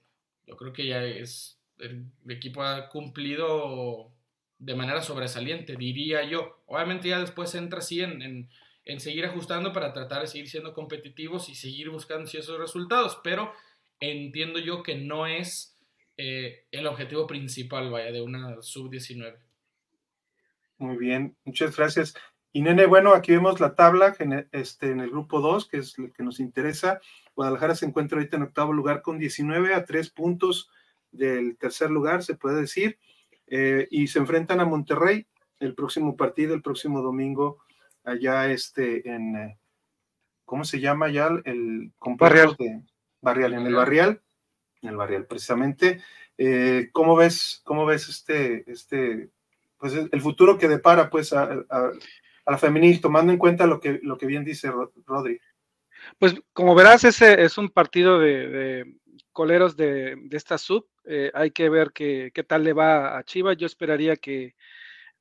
yo 0.48 0.58
creo 0.58 0.74
que 0.74 0.88
ya 0.88 1.04
es, 1.04 1.60
el, 1.78 2.06
equipo 2.28 2.64
ha 2.64 2.90
cumplido 2.90 4.12
de 4.58 4.76
manera 4.76 5.02
sobresaliente, 5.02 5.76
diría 5.76 6.24
yo. 6.24 6.60
Obviamente 6.66 7.08
ya 7.08 7.20
después 7.20 7.54
entra 7.54 7.80
así 7.80 8.02
en, 8.02 8.50
en, 8.86 9.00
seguir 9.00 9.26
ajustando 9.26 9.72
para 9.72 9.94
tratar 9.94 10.22
de 10.22 10.28
seguir 10.28 10.50
siendo 10.50 10.74
competitivos 10.74 11.48
y 11.48 11.56
seguir 11.56 11.92
buscando 11.92 12.26
esos 12.26 12.58
resultados, 12.58 13.20
pero 13.24 13.54
entiendo 14.00 14.58
yo 14.58 14.82
que 14.82 14.96
no 14.96 15.28
es 15.28 15.78
eh, 16.18 16.66
el 16.72 16.88
objetivo 16.88 17.28
principal, 17.28 17.92
vaya, 17.92 18.12
de 18.12 18.22
una 18.22 18.60
sub-19. 18.62 19.38
Muy 20.80 20.98
bien, 20.98 21.38
muchas 21.44 21.78
gracias. 21.78 22.16
Y 22.52 22.62
nene, 22.62 22.88
bueno, 22.88 23.14
aquí 23.14 23.32
vemos 23.32 23.60
la 23.60 23.76
tabla 23.76 24.16
este, 24.52 24.90
en 24.90 25.02
el 25.02 25.12
grupo 25.12 25.40
2, 25.40 25.68
que 25.68 25.78
es 25.78 25.98
lo 26.00 26.12
que 26.12 26.24
nos 26.24 26.40
interesa. 26.40 27.00
Guadalajara 27.36 27.76
se 27.76 27.86
encuentra 27.86 28.18
ahorita 28.18 28.38
en 28.38 28.44
octavo 28.44 28.74
lugar 28.74 29.04
con 29.04 29.20
19 29.20 29.76
a 29.76 29.86
3 29.86 30.10
puntos 30.10 30.70
del 31.12 31.58
tercer 31.58 31.92
lugar, 31.92 32.24
se 32.24 32.36
puede 32.36 32.62
decir. 32.62 32.98
Eh, 33.48 33.88
y 33.92 34.08
se 34.08 34.20
enfrentan 34.20 34.60
a 34.60 34.66
Monterrey 34.66 35.28
el 35.60 35.76
próximo 35.76 36.16
partido, 36.18 36.56
el 36.56 36.62
próximo 36.62 37.02
domingo, 37.02 37.60
allá 38.04 38.52
este, 38.52 39.08
en, 39.08 39.36
eh, 39.36 39.60
¿cómo 40.46 40.64
se 40.64 40.80
llama 40.80 41.10
ya? 41.10 41.30
El 41.46 41.92
Barrial. 42.18 42.56
De, 42.58 42.82
Barrial, 43.22 43.54
en 43.54 43.68
el 43.68 43.76
Barrial, 43.76 44.22
en 44.82 44.90
el 44.90 44.96
Barrial, 44.96 45.26
precisamente. 45.26 46.02
Eh, 46.38 46.90
¿Cómo 46.94 47.16
ves, 47.16 47.62
cómo 47.64 47.86
ves 47.86 48.08
este, 48.10 48.72
este, 48.72 49.30
pues 49.78 49.94
el 49.94 50.22
futuro 50.22 50.58
que 50.58 50.68
depara, 50.68 51.10
pues, 51.10 51.34
a 51.34 51.66
a 51.70 51.92
la 52.52 52.58
femenil, 52.58 53.02
tomando 53.02 53.32
en 53.32 53.38
cuenta 53.38 53.68
lo 53.68 53.80
que, 53.80 54.00
lo 54.02 54.18
que 54.18 54.26
bien 54.26 54.44
dice 54.44 54.72
Rodri. 55.06 55.40
Pues 56.18 56.36
como 56.54 56.76
verás, 56.76 57.04
ese 57.04 57.44
es 57.44 57.58
un 57.58 57.70
partido 57.70 58.20
de, 58.20 58.96
coleros 59.32 59.76
de, 59.76 60.18
esta 60.32 60.58
sub. 60.58 60.88
Eh, 61.06 61.32
hay 61.34 61.52
que 61.52 61.70
ver 61.70 61.92
qué, 61.94 62.32
tal 62.48 62.64
le 62.64 62.74
va 62.74 63.18
a 63.18 63.24
Chivas. 63.24 63.58
Yo 63.58 63.66
esperaría 63.66 64.16
que 64.16 64.56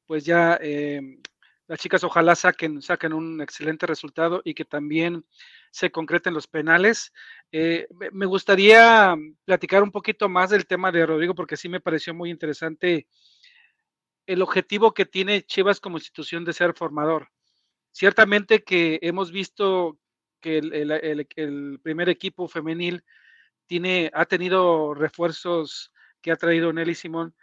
pues 0.07 0.25
ya 0.25 0.59
eh, 0.63 1.19
las 1.67 1.79
chicas 1.79 2.03
ojalá 2.03 2.35
saquen, 2.35 2.81
saquen 2.81 3.13
un 3.13 3.43
excelente 3.43 3.87
resultado 3.87 4.41
y 4.45 4.55
que 4.55 4.65
también 4.65 5.25
se 5.71 5.91
concreten 5.91 6.33
los 6.33 6.47
penales. 6.47 7.13
Eh, 7.53 7.87
me 8.13 8.27
gustaría 8.27 9.15
platicar 9.45 9.83
un 9.83 9.91
poquito 9.91 10.29
más 10.29 10.51
del 10.51 10.67
tema 10.67 10.91
de 10.91 11.05
Rodrigo 11.05 11.35
porque 11.35 11.57
sí 11.59 11.69
me 11.69 11.81
pareció 11.81 12.15
muy 12.15 12.31
interesante 12.31 13.07
el 14.29 14.43
objetivo 14.43 14.93
que 14.93 15.07
tiene 15.07 15.43
Chivas 15.43 15.81
como 15.81 15.97
institución 15.97 16.45
de 16.45 16.53
ser 16.53 16.75
formador. 16.75 17.31
Ciertamente 17.93 18.63
que 18.63 18.99
hemos 19.01 19.33
visto 19.33 19.99
que 20.39 20.59
el, 20.59 21.81
primer 21.83 22.11
equipo 22.11 22.47
femenil 22.47 23.03
tiene, 23.67 24.11
ha 24.13 24.27
tenido 24.27 24.93
refuerzos 24.93 25.93
que 26.21 26.31
ha 26.31 26.37
traído 26.37 26.75
Nelly 26.75 26.95
Simón, 26.95 27.35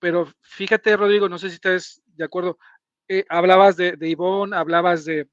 pero 0.00 0.28
fíjate, 0.42 0.96
Rodrigo, 0.96 1.28
no 1.28 1.38
sé 1.38 1.48
si 1.48 1.54
estás 1.54 2.02
de 2.04 2.24
acuerdo, 2.24 2.58
eh, 3.06 3.24
hablabas 3.28 3.76
de, 3.76 3.96
Ivonne, 4.00 4.56
hablabas 4.56 5.04
de, 5.04 5.28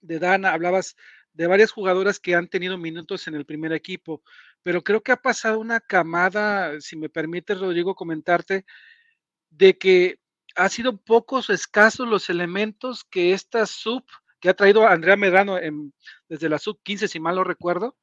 de 0.00 0.18
Dana, 0.18 0.54
hablabas 0.54 0.96
de 1.34 1.46
varias 1.46 1.72
jugadoras 1.72 2.18
que 2.18 2.34
han 2.34 2.48
tenido 2.48 2.78
minutos 2.78 3.28
en 3.28 3.34
el 3.34 3.44
primer 3.44 3.74
equipo, 3.74 4.22
pero 4.62 4.82
creo 4.82 5.02
que 5.02 5.12
ha 5.12 5.16
pasado 5.16 5.58
una 5.58 5.78
camada, 5.78 6.80
si 6.80 6.96
me 6.96 7.10
permite, 7.10 7.54
Rodrigo, 7.54 7.94
comentarte, 7.94 8.64
de 9.50 9.76
que 9.76 10.21
ha 10.56 10.68
sido 10.68 10.96
pocos 10.96 11.50
escasos 11.50 12.08
los 12.08 12.30
elementos 12.30 13.04
que 13.04 13.32
esta 13.32 13.66
sub, 13.66 14.04
que 14.40 14.48
ha 14.48 14.54
traído 14.54 14.86
Andrea 14.86 15.16
Medrano 15.16 15.58
desde 16.28 16.48
la 16.48 16.58
sub 16.58 16.80
15, 16.82 17.08
si 17.08 17.20
mal 17.20 17.36
no 17.36 17.44
recuerdo, 17.44 17.96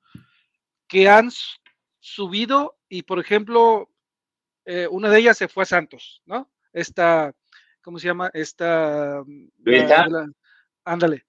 que 0.87 1.09
han 1.09 1.29
subido 1.99 2.77
y, 2.87 3.03
por 3.03 3.19
ejemplo, 3.19 3.89
eh, 4.65 4.87
una 4.89 5.09
de 5.09 5.19
ellas 5.19 5.37
se 5.37 5.47
fue 5.47 5.63
a 5.63 5.67
Santos, 5.67 6.21
¿no? 6.25 6.49
Esta, 6.73 7.33
¿cómo 7.81 7.99
se 7.99 8.07
llama? 8.07 8.29
Esta... 8.33 9.23
ándale. 10.83 11.25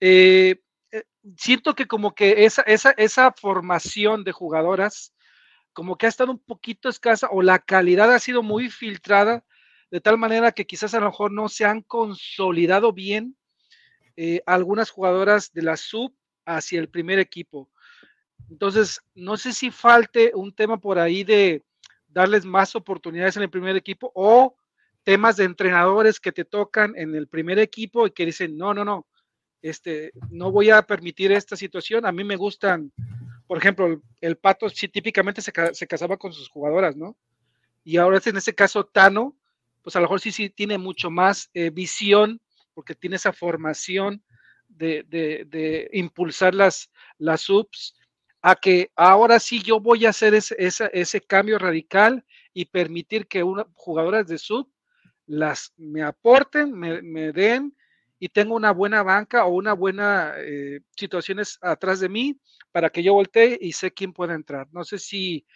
Eh, 0.00 0.60
eh, 0.90 1.04
siento 1.36 1.74
que 1.74 1.86
como 1.86 2.14
que 2.14 2.44
esa, 2.44 2.62
esa, 2.62 2.90
esa 2.92 3.32
formación 3.32 4.24
de 4.24 4.32
jugadoras 4.32 5.14
como 5.72 5.96
que 5.96 6.06
ha 6.06 6.08
estado 6.08 6.32
un 6.32 6.38
poquito 6.38 6.88
escasa 6.88 7.28
o 7.30 7.40
la 7.40 7.58
calidad 7.58 8.12
ha 8.12 8.18
sido 8.18 8.42
muy 8.42 8.68
filtrada 8.68 9.44
de 9.92 10.00
tal 10.00 10.16
manera 10.16 10.52
que 10.52 10.66
quizás 10.66 10.94
a 10.94 11.00
lo 11.00 11.06
mejor 11.06 11.30
no 11.30 11.50
se 11.50 11.66
han 11.66 11.82
consolidado 11.82 12.94
bien 12.94 13.36
eh, 14.16 14.42
algunas 14.46 14.88
jugadoras 14.88 15.52
de 15.52 15.60
la 15.60 15.76
sub 15.76 16.16
hacia 16.46 16.80
el 16.80 16.88
primer 16.88 17.18
equipo. 17.18 17.70
Entonces, 18.48 19.02
no 19.14 19.36
sé 19.36 19.52
si 19.52 19.70
falte 19.70 20.32
un 20.34 20.54
tema 20.54 20.78
por 20.78 20.98
ahí 20.98 21.24
de 21.24 21.62
darles 22.08 22.46
más 22.46 22.74
oportunidades 22.74 23.36
en 23.36 23.42
el 23.42 23.50
primer 23.50 23.76
equipo 23.76 24.10
o 24.14 24.56
temas 25.02 25.36
de 25.36 25.44
entrenadores 25.44 26.18
que 26.18 26.32
te 26.32 26.46
tocan 26.46 26.94
en 26.96 27.14
el 27.14 27.28
primer 27.28 27.58
equipo 27.58 28.06
y 28.06 28.12
que 28.12 28.24
dicen, 28.24 28.56
no, 28.56 28.72
no, 28.72 28.86
no, 28.86 29.06
este, 29.60 30.12
no 30.30 30.50
voy 30.50 30.70
a 30.70 30.80
permitir 30.80 31.32
esta 31.32 31.54
situación. 31.54 32.06
A 32.06 32.12
mí 32.12 32.24
me 32.24 32.36
gustan, 32.36 32.90
por 33.46 33.58
ejemplo, 33.58 34.00
el, 34.22 34.36
Pato 34.38 34.70
sí 34.70 34.88
típicamente 34.88 35.42
se, 35.42 35.52
se, 35.74 35.86
casaba 35.86 36.16
con 36.16 36.32
sus 36.32 36.48
jugadoras, 36.48 36.96
¿no? 36.96 37.14
Y 37.84 37.98
ahora 37.98 38.20
en 38.24 38.38
ese 38.38 38.54
caso 38.54 38.86
Tano 38.86 39.36
pues 39.82 39.96
a 39.96 40.00
lo 40.00 40.04
mejor 40.04 40.20
sí, 40.20 40.32
sí 40.32 40.50
tiene 40.50 40.78
mucho 40.78 41.10
más 41.10 41.50
eh, 41.54 41.70
visión, 41.70 42.40
porque 42.74 42.94
tiene 42.94 43.16
esa 43.16 43.32
formación 43.32 44.22
de, 44.68 45.88
impulsar 45.92 46.54
las, 46.54 46.90
las 47.18 47.42
subs, 47.42 47.94
a 48.40 48.56
que 48.56 48.90
ahora 48.96 49.38
sí 49.38 49.62
yo 49.62 49.78
voy 49.78 50.06
a 50.06 50.10
hacer 50.10 50.34
ese, 50.34 50.56
ese, 50.58 51.20
cambio 51.20 51.58
radical 51.58 52.24
y 52.52 52.64
permitir 52.64 53.26
que 53.28 53.42
una, 53.42 53.66
jugadoras 53.74 54.26
de 54.26 54.38
sub 54.38 54.68
las 55.26 55.72
me 55.76 56.02
aporten, 56.02 56.72
me, 56.72 57.32
den 57.32 57.76
y 58.18 58.28
tengo 58.28 58.56
una 58.56 58.72
buena 58.72 59.02
banca 59.02 59.44
o 59.44 59.54
una 59.54 59.74
buena 59.74 60.34
eh, 60.38 60.80
situaciones 60.96 61.58
atrás 61.60 62.00
de 62.00 62.08
mí 62.08 62.40
para 62.72 62.90
que 62.90 63.02
yo 63.02 63.14
voltee 63.14 63.58
y 63.60 63.72
sé 63.72 63.92
quién 63.92 64.12
puede 64.12 64.34
entrar. 64.34 64.66
No 64.72 64.84
sé 64.84 64.98
si 64.98 65.46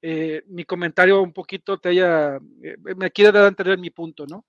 eh, 0.00 0.44
mi 0.46 0.64
comentario 0.64 1.20
un 1.20 1.32
poquito 1.32 1.78
te 1.78 1.88
haya, 1.88 2.36
eh, 2.62 2.76
me 2.96 3.10
quiere 3.10 3.32
dar 3.32 3.44
a 3.44 3.48
entender 3.48 3.78
mi 3.78 3.90
punto, 3.90 4.26
¿no? 4.26 4.44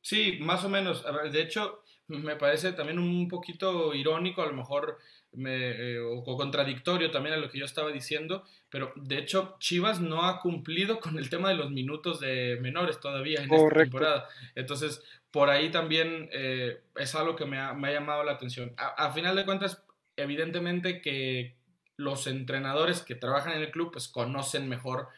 Sí, 0.00 0.38
más 0.40 0.64
o 0.64 0.68
menos. 0.68 1.04
De 1.32 1.40
hecho, 1.40 1.82
me 2.08 2.36
parece 2.36 2.72
también 2.72 2.98
un 2.98 3.28
poquito 3.28 3.94
irónico, 3.94 4.42
a 4.42 4.46
lo 4.46 4.52
mejor 4.52 4.98
me, 5.32 5.70
eh, 5.70 6.00
o 6.00 6.36
contradictorio 6.36 7.10
también 7.10 7.34
a 7.34 7.38
lo 7.38 7.50
que 7.50 7.58
yo 7.58 7.64
estaba 7.64 7.90
diciendo, 7.90 8.44
pero 8.70 8.92
de 8.96 9.18
hecho 9.18 9.56
Chivas 9.60 10.00
no 10.00 10.24
ha 10.24 10.40
cumplido 10.40 11.00
con 11.00 11.18
el 11.18 11.28
tema 11.28 11.50
de 11.50 11.56
los 11.56 11.70
minutos 11.70 12.20
de 12.20 12.58
menores 12.60 13.00
todavía 13.00 13.42
en 13.42 13.52
esta 13.52 13.68
temporada. 13.68 14.28
Entonces, 14.54 15.02
por 15.30 15.50
ahí 15.50 15.70
también 15.70 16.30
es 16.32 17.14
algo 17.14 17.36
que 17.36 17.44
me 17.44 17.58
ha, 17.58 17.74
me 17.74 17.88
ha 17.88 17.92
llamado 17.92 18.24
la 18.24 18.32
atención. 18.32 18.72
a, 18.76 19.12
final 19.12 19.36
de 19.36 19.44
cuentas, 19.44 19.84
evidentemente 20.16 21.00
que 21.00 21.58
los 21.98 22.26
entrenadores 22.26 23.02
que 23.02 23.14
trabajan 23.14 23.52
en 23.52 23.60
el 23.60 23.70
club 23.70 23.92
pues 23.92 24.08
conocen 24.08 24.68
mejor 24.68 25.08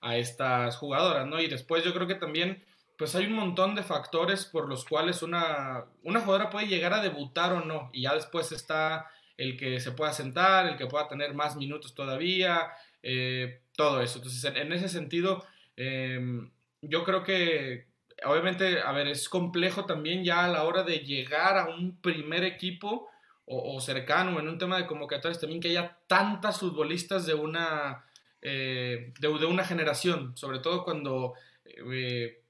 a 0.00 0.16
estas 0.16 0.76
jugadoras, 0.76 1.26
¿no? 1.26 1.40
Y 1.40 1.48
después 1.48 1.84
yo 1.84 1.92
creo 1.92 2.06
que 2.06 2.14
también 2.14 2.64
pues 2.96 3.14
hay 3.14 3.26
un 3.26 3.34
montón 3.34 3.74
de 3.74 3.82
factores 3.82 4.44
por 4.44 4.68
los 4.68 4.84
cuales 4.84 5.22
una, 5.22 5.84
una 6.02 6.20
jugadora 6.20 6.50
puede 6.50 6.66
llegar 6.66 6.94
a 6.94 7.02
debutar 7.02 7.52
o 7.52 7.64
no, 7.64 7.90
y 7.92 8.02
ya 8.02 8.14
después 8.14 8.50
está 8.52 9.10
el 9.36 9.56
que 9.56 9.78
se 9.78 9.92
pueda 9.92 10.12
sentar, 10.12 10.66
el 10.66 10.76
que 10.76 10.86
pueda 10.86 11.06
tener 11.06 11.34
más 11.34 11.56
minutos 11.56 11.94
todavía, 11.94 12.72
eh, 13.02 13.60
todo 13.76 14.00
eso. 14.02 14.18
Entonces, 14.18 14.44
en, 14.44 14.72
ese 14.72 14.88
sentido, 14.88 15.44
em, 15.76 16.50
yo 16.82 17.04
creo 17.04 17.22
que 17.22 17.86
obviamente, 18.24 18.80
a 18.80 18.92
ver, 18.92 19.06
es 19.08 19.28
complejo 19.28 19.84
también 19.84 20.24
ya 20.24 20.44
a 20.44 20.48
la 20.48 20.64
hora 20.64 20.82
de 20.82 20.98
llegar 21.00 21.56
a 21.56 21.68
un 21.68 22.00
primer 22.00 22.44
equipo 22.44 23.08
o, 23.50 23.80
cercano 23.80 24.38
en 24.38 24.48
un 24.48 24.58
tema 24.58 24.76
de 24.76 24.86
convocatorias 24.86 25.40
también 25.40 25.60
que 25.60 25.68
haya 25.68 25.96
tantas 26.06 26.58
futbolistas 26.58 27.24
de 27.24 27.34
una, 27.34 28.04
eh, 28.42 29.12
de, 29.18 29.28
una 29.28 29.64
generación, 29.64 30.36
sobre 30.36 30.58
todo 30.58 30.84
cuando... 30.84 31.34
Eh, 31.64 32.42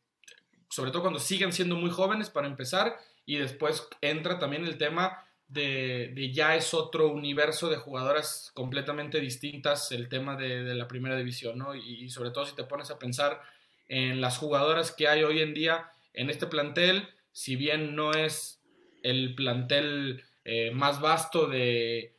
sobre 0.70 0.90
todo 0.90 1.00
cuando 1.00 1.18
siguen 1.18 1.52
siendo 1.52 1.76
muy 1.76 1.90
jóvenes 1.90 2.28
para 2.28 2.46
empezar 2.46 2.98
y 3.24 3.36
después 3.36 3.88
entra 4.02 4.38
también 4.38 4.64
el 4.64 4.76
tema 4.76 5.24
de, 5.48 6.30
ya 6.32 6.56
es 6.56 6.74
otro 6.74 7.08
universo 7.08 7.70
de 7.70 7.76
jugadoras 7.76 8.50
completamente 8.54 9.18
distintas 9.18 9.92
el 9.92 10.08
tema 10.08 10.36
de, 10.36 10.74
la 10.74 10.86
primera 10.86 11.16
división, 11.16 11.58
¿no? 11.58 11.74
Y, 11.74 12.10
sobre 12.10 12.30
todo 12.30 12.44
si 12.44 12.54
te 12.54 12.64
pones 12.64 12.90
a 12.90 12.98
pensar 12.98 13.40
en 13.88 14.20
las 14.20 14.36
jugadoras 14.36 14.92
que 14.92 15.08
hay 15.08 15.24
hoy 15.24 15.40
en 15.40 15.54
día 15.54 15.90
en 16.12 16.28
este 16.30 16.46
plantel, 16.46 17.08
si 17.32 17.56
bien 17.56 17.96
no 17.96 18.12
es 18.12 18.62
el 19.02 19.34
plantel 19.34 20.24
eh, 20.50 20.70
más 20.70 20.98
vasto 20.98 21.46
de, 21.46 22.14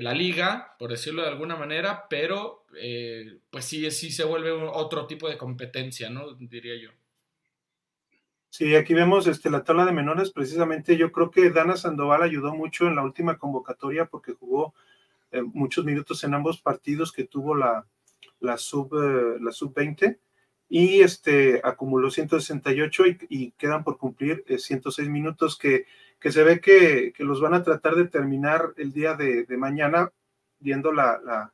la 0.00 0.14
liga, 0.14 0.74
por 0.78 0.90
decirlo 0.90 1.20
de 1.20 1.28
alguna 1.28 1.54
manera, 1.54 2.06
pero 2.08 2.64
eh, 2.80 3.40
pues 3.50 3.66
sí, 3.66 3.90
sí 3.90 4.10
se 4.10 4.24
vuelve 4.24 4.50
otro 4.50 5.06
tipo 5.06 5.28
de 5.28 5.36
competencia, 5.36 6.08
¿no? 6.08 6.32
Diría 6.32 6.80
yo. 6.80 6.88
Sí, 8.48 8.74
aquí 8.74 8.94
vemos 8.94 9.26
este, 9.26 9.50
la 9.50 9.64
tabla 9.64 9.84
de 9.84 9.92
menores. 9.92 10.30
Precisamente 10.30 10.96
yo 10.96 11.12
creo 11.12 11.30
que 11.30 11.50
Dana 11.50 11.76
Sandoval 11.76 12.22
ayudó 12.22 12.54
mucho 12.54 12.86
en 12.86 12.96
la 12.96 13.02
última 13.02 13.36
convocatoria 13.36 14.06
porque 14.06 14.32
jugó 14.32 14.74
eh, 15.30 15.42
muchos 15.42 15.84
minutos 15.84 16.24
en 16.24 16.32
ambos 16.32 16.58
partidos 16.58 17.12
que 17.12 17.24
tuvo 17.24 17.54
la, 17.54 17.86
la 18.40 18.56
sub 18.56 18.94
la 18.94 19.52
sub 19.52 19.74
20 19.74 20.18
y 20.70 21.02
este 21.02 21.60
acumuló 21.62 22.10
168 22.10 23.06
y, 23.06 23.18
y 23.28 23.50
quedan 23.52 23.84
por 23.84 23.98
cumplir 23.98 24.42
106 24.48 25.06
eh, 25.06 25.10
minutos 25.10 25.58
que, 25.58 25.84
que 26.22 26.30
se 26.30 26.44
ve 26.44 26.60
que, 26.60 27.12
que, 27.16 27.24
los 27.24 27.40
van 27.40 27.54
a 27.54 27.64
tratar 27.64 27.96
de 27.96 28.06
terminar 28.06 28.72
el 28.76 28.92
día 28.92 29.14
de, 29.14 29.44
de 29.44 29.56
mañana 29.56 30.12
viendo 30.60 30.92
la, 30.92 31.20
la, 31.24 31.52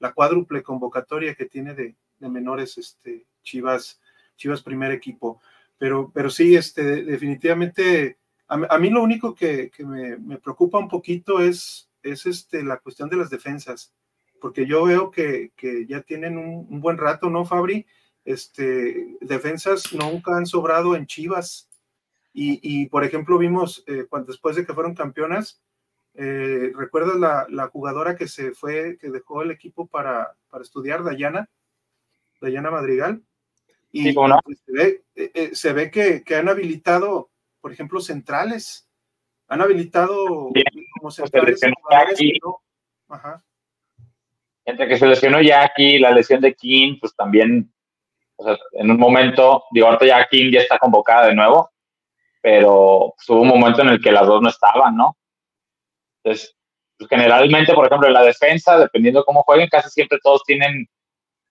la, 0.00 0.12
cuádruple 0.12 0.64
convocatoria 0.64 1.36
que 1.36 1.46
tiene 1.46 1.72
de, 1.74 1.94
de 2.18 2.28
menores 2.28 2.76
este, 2.78 3.26
Chivas, 3.42 4.00
Chivas 4.36 4.62
primer 4.62 4.90
equipo. 4.90 5.40
Pero, 5.78 6.10
pero 6.12 6.30
sí, 6.30 6.56
este, 6.56 7.04
definitivamente, 7.04 8.18
a, 8.48 8.78
mí 8.78 8.90
lo 8.90 9.04
único 9.04 9.36
que, 9.36 9.70
me, 9.78 10.38
preocupa 10.38 10.78
un 10.78 10.88
poquito 10.88 11.40
es, 11.40 11.88
es 12.02 12.26
este, 12.26 12.64
la 12.64 12.78
cuestión 12.78 13.08
de 13.08 13.16
las 13.16 13.30
defensas, 13.30 13.94
porque 14.40 14.66
yo 14.66 14.84
veo 14.84 15.12
que, 15.12 15.52
ya 15.88 16.02
tienen 16.02 16.36
un, 16.36 16.80
buen 16.80 16.98
rato, 16.98 17.30
¿no, 17.30 17.44
Fabri? 17.44 17.86
Este, 18.24 19.16
defensas 19.20 19.92
nunca 19.92 20.36
han 20.36 20.46
sobrado 20.46 20.96
en 20.96 21.06
Chivas. 21.06 21.67
Y, 22.40 22.86
por 22.86 23.04
ejemplo, 23.04 23.36
vimos 23.36 23.82
eh, 23.88 24.06
cuando 24.08 24.30
después 24.30 24.54
de 24.54 24.64
que 24.64 24.72
fueron 24.72 24.94
campeonas, 24.94 25.60
eh, 26.14 26.72
¿recuerdas 26.76 27.16
la, 27.50 27.66
jugadora 27.66 28.14
que 28.14 28.28
se 28.28 28.52
fue, 28.52 28.96
que 29.00 29.10
dejó 29.10 29.42
el 29.42 29.50
equipo 29.50 29.88
para, 29.88 30.36
para 30.48 30.62
estudiar, 30.62 31.02
Dayana? 31.02 31.48
Dayana 32.40 32.70
Madrigal. 32.70 33.22
Y 33.90 34.12
pues, 34.12 34.62
se 34.64 34.72
ve, 34.72 35.02
eh, 35.16 35.50
se 35.52 35.72
ve 35.72 35.90
que, 35.90 36.22
que, 36.22 36.36
han 36.36 36.48
habilitado, 36.48 37.30
por 37.60 37.72
ejemplo, 37.72 38.00
centrales. 38.00 38.88
Han 39.48 39.60
habilitado 39.60 40.52
como 41.00 41.10
centrales. 41.10 41.60
Entre 44.64 44.86
que 44.86 44.96
se 44.96 45.06
lesionó 45.06 45.40
Jackie, 45.40 45.98
la 45.98 46.12
lesión 46.12 46.40
de 46.40 46.54
King, 46.54 46.98
pues 47.00 47.16
también, 47.16 47.72
o 48.36 48.44
sea, 48.44 48.56
en 48.74 48.90
un 48.92 48.98
momento, 48.98 49.64
digo, 49.72 49.88
ahorita 49.88 50.06
ya 50.06 50.28
King 50.28 50.52
ya 50.52 50.60
está 50.60 50.78
convocada 50.78 51.26
de 51.26 51.34
nuevo, 51.34 51.70
pero 52.42 53.14
pues, 53.16 53.28
hubo 53.28 53.42
un 53.42 53.48
momento 53.48 53.82
en 53.82 53.88
el 53.88 54.00
que 54.00 54.12
las 54.12 54.26
dos 54.26 54.40
no 54.42 54.48
estaban, 54.48 54.96
¿no? 54.96 55.16
Entonces, 56.22 56.56
pues, 56.96 57.08
generalmente, 57.08 57.74
por 57.74 57.86
ejemplo, 57.86 58.08
en 58.08 58.14
la 58.14 58.22
defensa, 58.22 58.78
dependiendo 58.78 59.24
cómo 59.24 59.42
jueguen, 59.42 59.68
casi 59.68 59.88
siempre 59.90 60.18
todos 60.22 60.42
tienen 60.44 60.86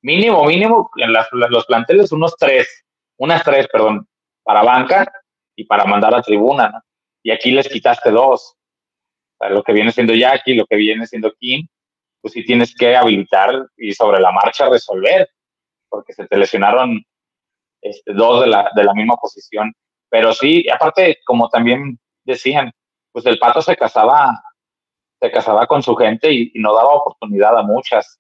mínimo, 0.02 0.46
mínimo, 0.46 0.90
en 0.98 1.14
los 1.14 1.66
planteles 1.66 2.12
unos 2.12 2.36
tres, 2.38 2.86
unas 3.18 3.44
tres, 3.44 3.68
perdón, 3.68 4.08
para 4.44 4.64
banca 4.64 5.12
y 5.56 5.66
para 5.66 5.86
mandar 5.86 6.16
a 6.16 6.22
tribuna, 6.22 6.70
¿no? 6.70 6.82
Y 7.24 7.32
aquí 7.32 7.52
les 7.52 7.68
quitaste 7.68 8.12
dos. 8.12 8.56
lo 9.50 9.64
que 9.64 9.74
viene 9.74 9.92
siendo 9.92 10.14
Jackie, 10.14 10.56
lo 10.56 10.66
que 10.66 10.78
viene 10.78 11.06
siendo 11.06 11.34
Kim, 11.34 11.68
pues 12.22 12.34
sí 12.34 12.46
tienes 12.46 12.74
que 12.74 12.96
habilitar 12.96 13.68
y 13.76 13.94
sobre 13.94 14.22
la 14.22 14.32
marcha 14.32 14.70
resolver, 14.70 15.30
porque 15.90 16.14
se 16.14 16.26
te 16.28 16.38
lesionaron 16.38 17.04
este, 17.82 18.14
dos 18.14 18.42
de 18.42 18.48
la, 18.48 18.72
de 18.76 18.84
la 18.84 18.94
misma 18.94 19.16
posición. 19.16 19.74
Pero 20.10 20.34
sí, 20.34 20.66
aparte, 20.70 21.20
como 21.26 21.50
también 21.50 22.00
decían, 22.24 22.72
pues 23.12 23.26
el 23.26 23.40
pato 23.40 23.62
se 23.62 23.76
casaba, 23.76 24.42
se 25.20 25.32
casaba 25.32 25.68
con 25.68 25.84
su 25.84 25.96
gente 25.96 26.32
y 26.32 26.52
no 26.56 26.74
daba 26.74 26.94
oportunidad 26.96 27.58
a 27.58 27.64
muchas 27.64 28.20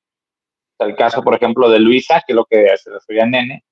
el 0.80 0.95
caso, 0.95 1.23
por 1.23 1.36
ejemplo, 1.36 1.69
de 1.69 1.80
Luisa, 1.80 2.21
que 2.26 2.34
es 2.34 2.36
lo 2.36 2.45
que 2.45 2.78
se 2.78 2.91
refería 2.91 3.23
a 3.23 3.28
Nene, 3.28 3.63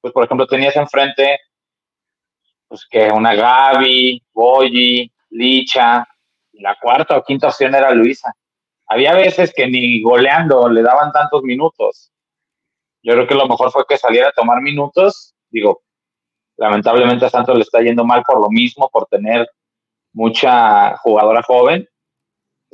pues, 0.00 0.12
por 0.12 0.24
ejemplo, 0.24 0.46
tenías 0.46 0.76
enfrente, 0.76 1.38
pues, 2.68 2.86
que 2.90 3.08
una 3.08 3.34
Gaby, 3.34 4.22
Boyi, 4.32 5.10
Licha, 5.30 6.06
y 6.52 6.60
la 6.60 6.76
cuarta 6.80 7.16
o 7.16 7.24
quinta 7.24 7.48
opción 7.48 7.74
era 7.74 7.92
Luisa. 7.92 8.32
Había 8.88 9.14
veces 9.14 9.52
que 9.54 9.66
ni 9.66 10.02
goleando 10.02 10.68
le 10.68 10.82
daban 10.82 11.12
tantos 11.12 11.42
minutos. 11.42 12.12
Yo 13.02 13.14
creo 13.14 13.26
que 13.26 13.34
lo 13.34 13.46
mejor 13.46 13.70
fue 13.70 13.84
que 13.88 13.96
saliera 13.96 14.28
a 14.28 14.32
tomar 14.32 14.60
minutos. 14.60 15.34
Digo, 15.48 15.82
lamentablemente 16.56 17.26
a 17.26 17.30
Santos 17.30 17.56
le 17.56 17.62
está 17.62 17.80
yendo 17.80 18.04
mal 18.04 18.22
por 18.22 18.40
lo 18.40 18.50
mismo, 18.50 18.88
por 18.90 19.06
tener 19.06 19.48
mucha 20.12 20.96
jugadora 20.98 21.42
joven. 21.42 21.88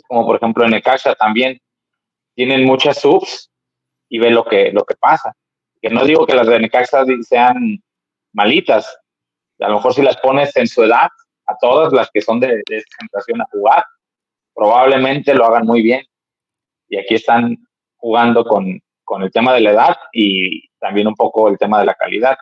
Como 0.07 0.27
por 0.27 0.37
ejemplo 0.37 0.65
en 0.65 0.71
Necaxa 0.71 1.15
también 1.15 1.59
tienen 2.35 2.65
muchas 2.65 3.01
subs 3.01 3.51
y 4.09 4.19
ve 4.19 4.31
lo 4.31 4.45
que, 4.45 4.71
lo 4.73 4.85
que 4.85 4.95
pasa. 4.95 5.33
Que 5.81 5.91
no 5.91 6.05
digo 6.05 6.27
que 6.27 6.35
las 6.35 6.47
de 6.47 6.61
Necaxa 6.61 7.05
sean 7.23 7.83
malitas, 8.33 8.99
a 9.61 9.69
lo 9.69 9.77
mejor 9.77 9.95
si 9.95 10.03
las 10.03 10.17
pones 10.19 10.57
en 10.57 10.67
su 10.67 10.83
edad, 10.85 11.09
a 11.47 11.57
todas 11.61 11.93
las 11.93 12.11
que 12.11 12.21
son 12.21 12.41
de, 12.41 12.63
de 12.69 12.85
generación 12.99 13.41
a 13.41 13.47
jugar, 13.51 13.85
probablemente 14.55 15.35
lo 15.35 15.47
hagan 15.47 15.67
muy 15.67 15.83
bien. 15.83 16.05
Y 16.89 16.99
aquí 16.99 17.15
están 17.15 17.57
jugando 17.97 18.45
con, 18.45 18.81
con 19.05 19.23
el 19.23 19.31
tema 19.31 19.55
de 19.55 19.61
la 19.61 19.71
edad 19.71 19.97
y 20.13 20.69
también 20.79 21.09
un 21.09 21.15
poco 21.15 21.49
el 21.49 21.59
tema 21.59 21.81
de 21.81 21.87
la 21.87 21.95
calidad. 21.95 22.37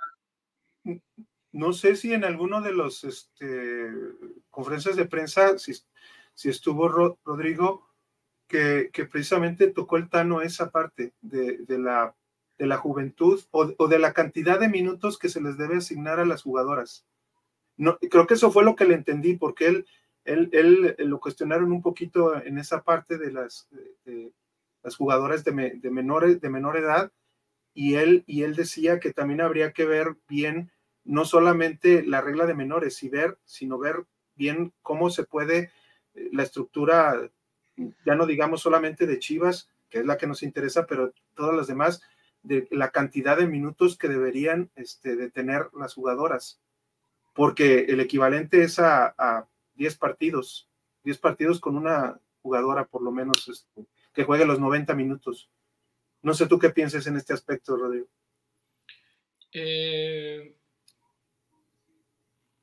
No 1.57 1.73
sé 1.73 1.97
si 1.97 2.13
en 2.13 2.25
alguno 2.25 2.61
de 2.61 2.73
los 2.73 3.03
este, 3.03 3.91
conferencias 4.51 4.95
de 4.95 5.07
prensa, 5.07 5.57
si, 5.57 5.73
si 6.35 6.51
estuvo 6.51 7.17
Rodrigo, 7.25 7.89
que, 8.47 8.91
precisamente 9.11 9.69
tocó 9.69 9.97
el 9.97 10.11
Tano 10.11 10.43
esa 10.43 10.71
parte 10.71 11.15
de, 11.23 11.65
la, 11.79 12.15
de 12.59 12.67
la 12.67 12.77
juventud 12.77 13.43
o, 13.53 13.89
de 13.89 13.99
la 13.99 14.13
cantidad 14.13 14.61
de 14.61 14.69
minutos 14.69 15.19
que 15.19 15.31
se 15.31 15.41
les 15.41 15.57
debe 15.57 15.77
asignar 15.77 16.21
a 16.21 16.27
las 16.27 16.43
jugadoras. 16.43 17.07
No, 17.79 17.97
creo 18.11 18.27
que 18.27 18.35
eso 18.35 18.53
fue 18.53 18.63
lo 18.63 18.77
que 18.77 18.85
le 18.85 18.95
entendí, 18.95 19.35
porque 19.35 19.67
él, 19.69 19.87
él, 20.25 20.51
él 20.53 21.09
lo 21.09 21.21
cuestionaron 21.21 21.73
un 21.73 21.81
poquito 21.81 22.37
en 22.37 22.59
esa 22.59 22.83
parte 22.83 23.17
de 23.17 23.33
las, 23.33 23.67
las 24.83 24.95
jugadoras 24.95 25.43
de, 25.43 25.79
de, 25.81 25.91
menores, 25.91 26.39
de 26.39 26.51
menor 26.51 26.77
edad, 26.77 27.11
y 27.73 27.95
él, 27.95 28.25
y 28.27 28.43
él 28.43 28.55
decía 28.55 29.01
que 29.01 29.15
también 29.15 29.41
habría 29.41 29.73
que 29.73 29.87
ver 29.87 30.19
bien 30.29 30.71
no 31.07 31.25
solamente 31.25 32.05
la 32.05 32.21
regla 32.21 32.47
de 32.47 32.55
menores, 32.55 33.03
y 33.03 33.09
ver, 33.09 33.39
sino 33.45 33.79
ver 33.79 34.05
bien 34.35 34.73
cómo 34.83 35.09
se 35.09 35.25
puede 35.25 35.71
eh, 36.15 36.29
la 36.33 36.43
estructura 36.43 37.31
ya 38.05 38.15
no 38.15 38.27
digamos 38.27 38.63
solamente 38.63 39.07
de 39.07 39.19
Chivas, 39.19 39.69
que 39.89 39.99
es 39.99 40.07
la 40.07 40.17
que 40.17 40.27
nos 40.27 40.43
interesa, 40.43 40.87
pero 40.87 41.13
todas 41.35 41.55
las 41.55 41.67
demás, 41.67 42.03
de 42.43 42.69
la 42.71 42.91
cantidad 42.91 43.37
de 43.37 43.47
minutos 43.47 43.99
que 43.99 44.09
deberían 44.09 44.71
este, 44.77 45.31
tener 45.31 45.69
las 45.79 45.95
jugadoras, 45.95 46.61
porque 47.35 47.87
el 47.89 48.01
equivalente 48.01 48.63
es 48.63 48.79
a, 48.79 49.49
10 49.75 49.97
partidos, 49.99 50.71
10 51.05 51.19
partidos 51.19 51.61
con 51.61 51.77
una 51.77 52.19
jugadora 52.41 52.87
por 52.87 53.03
lo 53.03 53.11
menos 53.11 53.47
este, 53.49 53.87
que 54.15 54.25
juegue 54.25 54.47
los 54.47 54.59
90 54.59 54.95
minutos. 54.95 55.51
No 56.23 56.33
sé 56.33 56.47
tú 56.47 56.59
qué 56.59 56.71
piensas 56.71 57.07
en 57.07 57.17
este 57.17 57.35
aspecto, 57.35 57.77
Rodrigo. 57.77 58.07
Eh, 59.53 60.57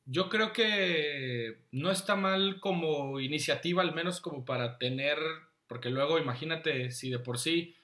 yo 0.06 0.30
creo 0.30 0.54
que 0.54 1.60
no 1.72 1.92
está 1.92 2.16
mal 2.16 2.60
como 2.60 3.20
iniciativa, 3.20 3.82
al 3.82 3.94
menos 3.94 4.22
como 4.22 4.46
para 4.46 4.78
tener, 4.78 5.18
porque 5.68 5.89
luego 5.89 6.20
imagínate 6.20 6.92
si 6.92 7.10
de 7.10 7.20
por 7.20 7.39
sí, 7.39 7.76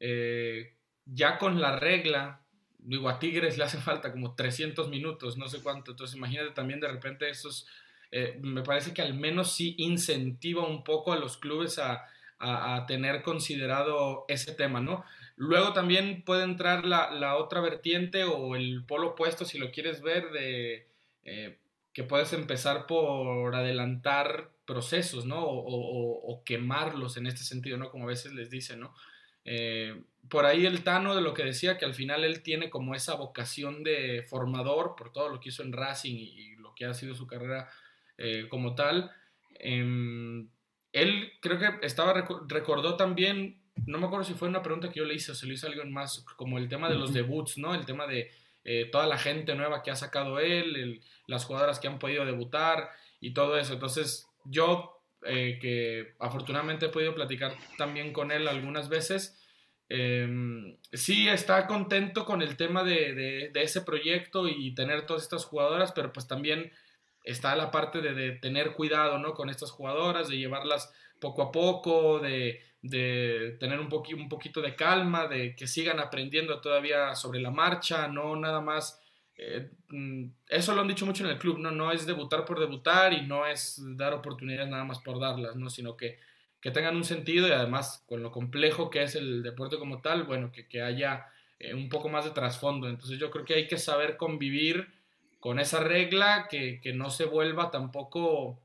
eh, 0.00 0.74
ya 1.04 1.38
con 1.38 1.60
la 1.60 1.76
regla, 1.76 2.42
digo, 2.78 3.08
a 3.08 3.18
Tigres 3.18 3.58
le 3.58 3.64
hace 3.64 3.78
falta 3.78 4.10
como 4.12 4.34
300 4.34 4.88
minutos, 4.88 5.36
no 5.36 5.48
sé 5.48 5.62
cuánto, 5.62 5.92
entonces 5.92 6.16
imagínate 6.16 6.50
también 6.50 6.80
de 6.80 6.88
repente 6.88 7.28
esos, 7.28 7.66
eh, 8.10 8.38
me 8.42 8.62
parece 8.62 8.92
que 8.92 9.02
al 9.02 9.14
menos 9.14 9.52
sí 9.52 9.74
incentiva 9.78 10.66
un 10.66 10.82
poco 10.82 11.12
a 11.12 11.18
los 11.18 11.36
clubes 11.36 11.78
a, 11.78 12.06
a, 12.42 12.86
tener 12.86 13.22
considerado 13.22 14.24
ese 14.28 14.52
tema, 14.52 14.80
¿no? 14.80 15.04
Luego 15.36 15.72
también 15.72 16.22
puede 16.24 16.44
entrar 16.44 16.84
la, 16.84 17.36
otra 17.36 17.60
vertiente 17.60 18.24
o 18.24 18.56
el 18.56 18.84
polo 18.84 19.10
opuesto, 19.10 19.44
si 19.44 19.58
lo 19.58 19.70
quieres 19.70 20.02
ver, 20.02 20.30
de 20.30 20.88
eh, 21.24 21.58
que 21.92 22.04
puedes 22.04 22.32
empezar 22.32 22.86
por 22.86 23.54
adelantar 23.54 24.50
procesos, 24.64 25.26
¿no? 25.26 25.44
O, 25.44 26.42
quemarlos 26.44 27.16
en 27.16 27.26
este 27.26 27.44
sentido, 27.44 27.76
¿no? 27.76 27.90
Como 27.90 28.04
a 28.04 28.08
veces 28.08 28.32
les 28.32 28.50
dicen, 28.50 28.80
¿no? 28.80 28.94
Eh, 29.44 30.02
por 30.28 30.46
ahí 30.46 30.66
el 30.66 30.82
Tano 30.82 31.14
de 31.14 31.20
lo 31.20 31.34
que 31.34 31.44
decía, 31.44 31.78
que 31.78 31.84
al 31.84 31.94
final 31.94 32.24
él 32.24 32.42
tiene 32.42 32.70
como 32.70 32.94
esa 32.94 33.14
vocación 33.14 33.82
de 33.82 34.24
formador 34.28 34.94
por 34.96 35.12
todo 35.12 35.28
lo 35.28 35.40
que 35.40 35.50
hizo 35.50 35.62
en 35.62 35.72
Racing 35.72 36.16
y, 36.16 36.56
lo 36.56 36.74
que 36.74 36.86
ha 36.86 36.94
sido 36.94 37.14
su 37.14 37.26
carrera 37.26 37.68
eh, 38.18 38.46
como 38.48 38.74
tal. 38.74 39.10
Em, 39.58 40.48
él 40.92 41.32
creo 41.40 41.58
que 41.58 41.86
estaba, 41.86 42.26
recordó 42.48 42.96
también, 42.96 43.60
no 43.86 43.98
me 43.98 44.06
acuerdo 44.06 44.24
si 44.24 44.34
fue 44.34 44.48
una 44.48 44.62
pregunta 44.62 44.90
que 44.90 45.00
yo 45.00 45.04
le 45.04 45.14
hice 45.14 45.32
o 45.32 45.34
se 45.34 45.46
lo 45.46 45.52
hizo 45.52 45.66
alguien 45.66 45.92
más, 45.92 46.24
como 46.36 46.58
el 46.58 46.68
tema 46.68 46.88
de 46.88 46.96
los 46.96 47.12
debuts, 47.12 47.58
¿no? 47.58 47.74
El 47.74 47.84
tema 47.84 48.06
de 48.06 48.30
eh, 48.64 48.88
toda 48.90 49.06
la 49.06 49.18
gente 49.18 49.54
nueva 49.54 49.82
que 49.82 49.90
ha 49.90 49.96
sacado 49.96 50.38
él, 50.38 51.00
las 51.26 51.44
jugadoras 51.44 51.80
que 51.80 51.88
han 51.88 51.98
podido 51.98 52.24
debutar 52.24 52.90
y 53.20 53.32
todo 53.34 53.58
eso. 53.58 53.74
Entonces, 53.74 54.28
yo, 54.44 55.00
eh, 55.24 55.58
que 55.60 56.14
afortunadamente 56.18 56.86
he 56.86 56.90
podido 56.90 57.14
platicar 57.14 57.54
también 57.78 58.12
con 58.12 58.30
él 58.30 58.48
algunas 58.48 58.88
veces, 58.88 59.38
em, 59.88 60.76
sí 60.92 61.28
está 61.28 61.66
contento 61.66 62.24
con 62.24 62.42
el 62.42 62.56
tema 62.56 62.82
de, 62.84 63.50
de, 63.52 63.62
ese 63.62 63.82
proyecto 63.82 64.48
y 64.48 64.74
tener 64.74 65.06
todas 65.06 65.22
estas 65.22 65.44
jugadoras, 65.44 65.92
pero 65.92 66.12
pues 66.12 66.26
también 66.26 66.72
está 67.24 67.54
la 67.56 67.70
parte 67.70 68.00
de, 68.00 68.32
tener 68.32 68.72
cuidado 68.72 69.18
¿no? 69.18 69.34
con 69.34 69.48
estas 69.48 69.70
jugadoras, 69.70 70.28
de 70.28 70.38
llevarlas 70.38 70.92
poco 71.22 71.42
a 71.42 71.52
poco, 71.52 72.18
de, 72.18 72.60
tener 73.60 73.78
un, 73.78 73.88
un 73.92 74.28
poquito 74.28 74.60
de 74.60 74.74
calma, 74.74 75.28
de 75.28 75.54
que 75.54 75.68
sigan 75.68 76.00
aprendiendo 76.00 76.60
todavía 76.60 77.14
sobre 77.14 77.40
la 77.40 77.50
marcha, 77.50 78.08
no 78.08 78.34
nada 78.36 78.60
más. 78.60 79.00
Eh, 79.36 79.70
mm, 79.88 80.24
eso 80.48 80.74
lo 80.74 80.82
han 80.82 80.88
dicho 80.88 81.06
mucho 81.06 81.24
en 81.24 81.30
el 81.30 81.38
club, 81.38 81.58
¿no? 81.58 81.70
no 81.70 81.92
es 81.92 82.04
debutar 82.04 82.44
por 82.44 82.60
debutar 82.60 83.12
y 83.12 83.22
no 83.22 83.46
es 83.46 83.80
dar 83.96 84.12
oportunidades 84.12 84.68
nada 84.68 84.84
más 84.84 84.98
por 84.98 85.18
darlas, 85.18 85.56
¿no? 85.56 85.70
sino 85.70 85.96
que, 85.96 86.18
que 86.60 86.70
tengan 86.70 86.96
un 86.96 87.04
sentido 87.04 87.48
y 87.48 87.52
además 87.52 88.04
con 88.06 88.22
lo 88.22 88.30
complejo 88.30 88.90
que 88.90 89.02
es 89.02 89.14
el 89.14 89.42
deporte 89.42 89.78
como 89.78 90.02
tal, 90.02 90.24
bueno, 90.24 90.52
que, 90.52 90.68
que 90.68 90.82
haya 90.82 91.26
eh, 91.58 91.74
un 91.74 91.88
poco 91.88 92.08
más 92.08 92.24
de 92.24 92.32
trasfondo. 92.32 92.88
Entonces 92.88 93.18
yo 93.18 93.30
creo 93.30 93.44
que 93.44 93.54
hay 93.54 93.68
que 93.68 93.78
saber 93.78 94.16
convivir 94.16 94.88
con 95.42 95.58
esa 95.58 95.80
regla, 95.80 96.46
que, 96.48 96.80
no 96.94 97.10
se 97.10 97.24
vuelva 97.24 97.72
tampoco 97.72 98.61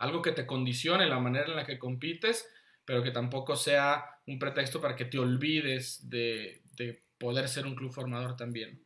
algo 0.00 0.22
que 0.22 0.32
te 0.32 0.46
condicione 0.46 1.06
la 1.06 1.18
manera 1.18 1.46
en 1.46 1.56
la 1.56 1.64
que 1.64 1.78
compites, 1.78 2.48
pero 2.84 3.02
que 3.02 3.10
tampoco 3.10 3.54
sea 3.54 4.04
un 4.26 4.38
pretexto 4.38 4.80
para 4.80 4.96
que 4.96 5.04
te 5.04 5.18
olvides 5.18 6.08
de, 6.08 6.62
poder 7.18 7.48
ser 7.50 7.66
un 7.66 7.74
club 7.74 7.92
formador 7.92 8.34
también. 8.34 8.82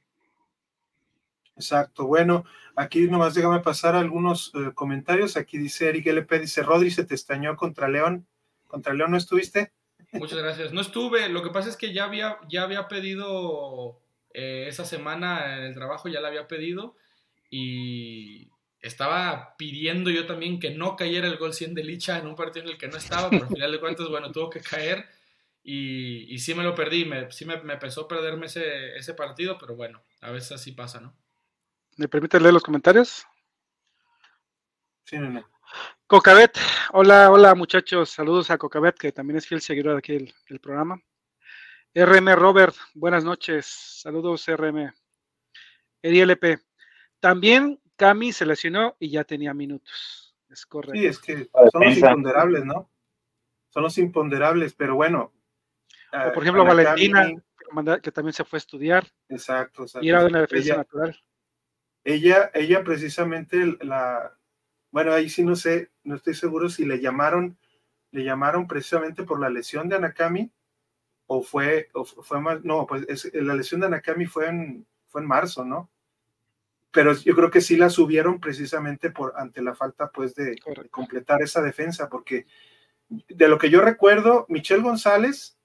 Exacto. 1.55 2.05
Bueno, 2.07 2.44
aquí 2.74 3.07
nomás 3.07 3.35
déjame 3.35 3.61
pasar 3.61 3.94
algunos 3.94 4.53
eh, 4.57 4.72
comentarios. 4.74 5.37
Aquí 5.37 5.57
dice 5.57 5.88
Eric 5.88 6.09
LP, 6.09 6.40
dice 6.40 6.64
Rodri, 6.64 6.90
se 6.90 7.05
te 7.05 7.14
estañó 7.14 7.57
contra 7.57 7.88
León. 7.88 8.27
¿Contra 8.66 8.92
León 8.92 9.12
no 9.12 9.16
estuviste? 9.16 9.72
Muchas 10.11 10.40
gracias. 10.40 10.72
No 10.72 10.81
estuve. 10.81 11.29
Lo 11.29 11.44
que 11.44 11.50
pasa 11.50 11.68
es 11.68 11.77
que 11.77 11.92
ya 11.92 12.07
había, 12.07 12.38
ya 12.48 12.64
había 12.64 12.88
pedido 12.88 14.00
eh, 14.33 14.66
esa 14.66 14.85
semana 14.85 15.59
en 15.59 15.62
el 15.62 15.74
trabajo, 15.74 16.09
ya 16.09 16.20
la 16.20 16.27
había 16.27 16.48
pedido 16.48 16.96
y 17.50 18.48
estaba 18.85 19.57
pidiendo 19.57 20.11
yo 20.11 20.27
también 20.27 20.61
que 20.61 20.70
no 20.70 20.94
cayera 20.94 21.27
el 21.27 21.38
gol 21.38 21.55
100 21.55 21.75
de 21.75 21.85
Licha 21.85 22.18
en 22.18 22.27
un 22.27 22.37
partido 22.37 22.66
en 22.66 22.73
el 22.73 22.79
que 22.79 22.88
no 22.88 22.99
estaba, 22.99 23.31
pero 23.31 23.44
al 23.44 23.49
final 23.49 23.73
de 23.73 23.81
cuentas, 23.81 24.09
bueno, 24.09 24.31
tuvo 24.31 24.51
que 24.51 24.61
caer 24.61 25.07
y, 25.62 26.35
y 26.35 26.38
sí 26.38 26.55
me 26.55 26.62
lo 26.62 26.75
perdí, 26.75 27.07
me, 27.07 27.33
sí 27.33 27.47
me, 27.47 27.62
me 27.62 27.79
pesó 27.79 28.07
perderme 28.07 28.44
ese, 28.44 28.94
ese, 28.97 29.14
partido, 29.14 29.57
pero 29.59 29.75
bueno, 29.75 30.03
a 30.20 30.31
veces 30.31 30.53
así 30.53 30.73
pasa, 30.73 31.01
¿no? 31.01 31.16
¿Me 31.97 32.09
permite 32.09 32.38
leer 32.38 32.53
los 32.53 32.62
comentarios? 32.62 33.27
Sí, 35.05 35.16
no, 35.16 35.31
no. 35.31 35.49
Cocabet, 36.07 36.59
hola, 36.92 37.31
hola 37.31 37.55
muchachos, 37.55 38.11
saludos 38.11 38.51
a 38.51 38.59
Cocabet, 38.59 38.99
que 38.99 39.12
también 39.12 39.38
es 39.38 39.47
fiel 39.47 39.62
seguidor 39.62 39.92
de 39.92 39.99
aquí 39.99 40.12
del, 40.49 40.61
programa. 40.61 41.01
RM 41.94 42.35
Robert, 42.35 42.75
buenas 42.92 43.25
noches, 43.25 43.64
saludos 44.03 44.47
RM. 44.47 44.92
EDLP, 46.03 46.61
también 47.18 47.81
Cami 47.96 48.33
se 48.33 48.46
lesionó 48.46 48.96
y 48.98 49.11
ya 49.11 49.24
tenía 49.24 49.54
minutos. 49.54 50.35
Es 50.48 50.66
correcto. 50.66 50.98
Sí, 50.98 51.07
es 51.07 51.18
que 51.18 51.48
son 51.72 51.85
los 51.85 51.96
imponderables, 51.96 52.64
¿no? 52.64 52.90
Son 53.70 53.83
los 53.83 53.98
imponderables, 53.98 54.74
pero 54.74 54.94
bueno. 54.94 55.33
por 56.33 56.42
ejemplo, 56.42 56.64
Valentina, 56.64 57.33
que 58.00 58.12
también 58.12 58.33
se 58.33 58.44
fue 58.44 58.57
a 58.57 58.59
estudiar. 58.59 59.07
Exacto, 59.28 59.85
Y 60.00 60.09
era 60.09 60.20
de 60.20 60.26
una 60.28 60.40
defensa 60.42 60.76
natural. 60.76 61.18
Ella, 62.04 62.50
ella 62.52 62.85
precisamente 62.85 63.76
la, 63.80 64.37
bueno, 64.94 65.12
ahí 65.12 65.28
sí 65.28 65.42
no 65.42 65.57
sé, 65.57 65.90
no 66.04 66.14
estoy 66.14 66.35
seguro 66.35 66.68
si 66.68 66.85
le 66.85 67.00
llamaron, 67.00 67.59
le 68.12 68.22
llamaron 68.22 68.68
precisamente 68.68 69.24
por 69.24 69.40
la 69.40 69.48
lesión 69.48 69.88
de 69.88 69.96
Anakami 69.96 70.52
o 71.26 71.42
fue, 71.42 71.88
o 71.94 72.04
fue 72.04 72.40
más, 72.40 72.62
no, 72.62 72.87
pues 72.87 73.04
la 73.33 73.54
lesión 73.54 73.80
de 73.80 73.87
Anakami 73.88 74.26
fue 74.26 74.48
en, 74.48 74.87
fue 75.09 75.22
en 75.22 75.26
marzo, 75.26 75.64
¿no? 75.64 75.90
Pero 76.94 77.12
yo 77.12 77.35
creo 77.35 77.50
que 77.50 77.61
sí 77.61 77.76
la 77.76 77.90
subieron 77.90 78.38
precisamente 78.38 79.11
por 79.11 79.35
ante 79.37 79.61
la 79.61 79.74
falta 79.74 80.11
pues 80.11 80.33
de, 80.37 80.57
completar 80.92 81.42
esa 81.42 81.61
defensa, 81.61 82.09
porque 82.09 82.46
de 83.09 83.48
lo 83.48 83.59
que 83.59 83.68
yo 83.68 83.80
recuerdo, 83.80 84.46
Michelle 84.48 84.85
González 84.85 85.59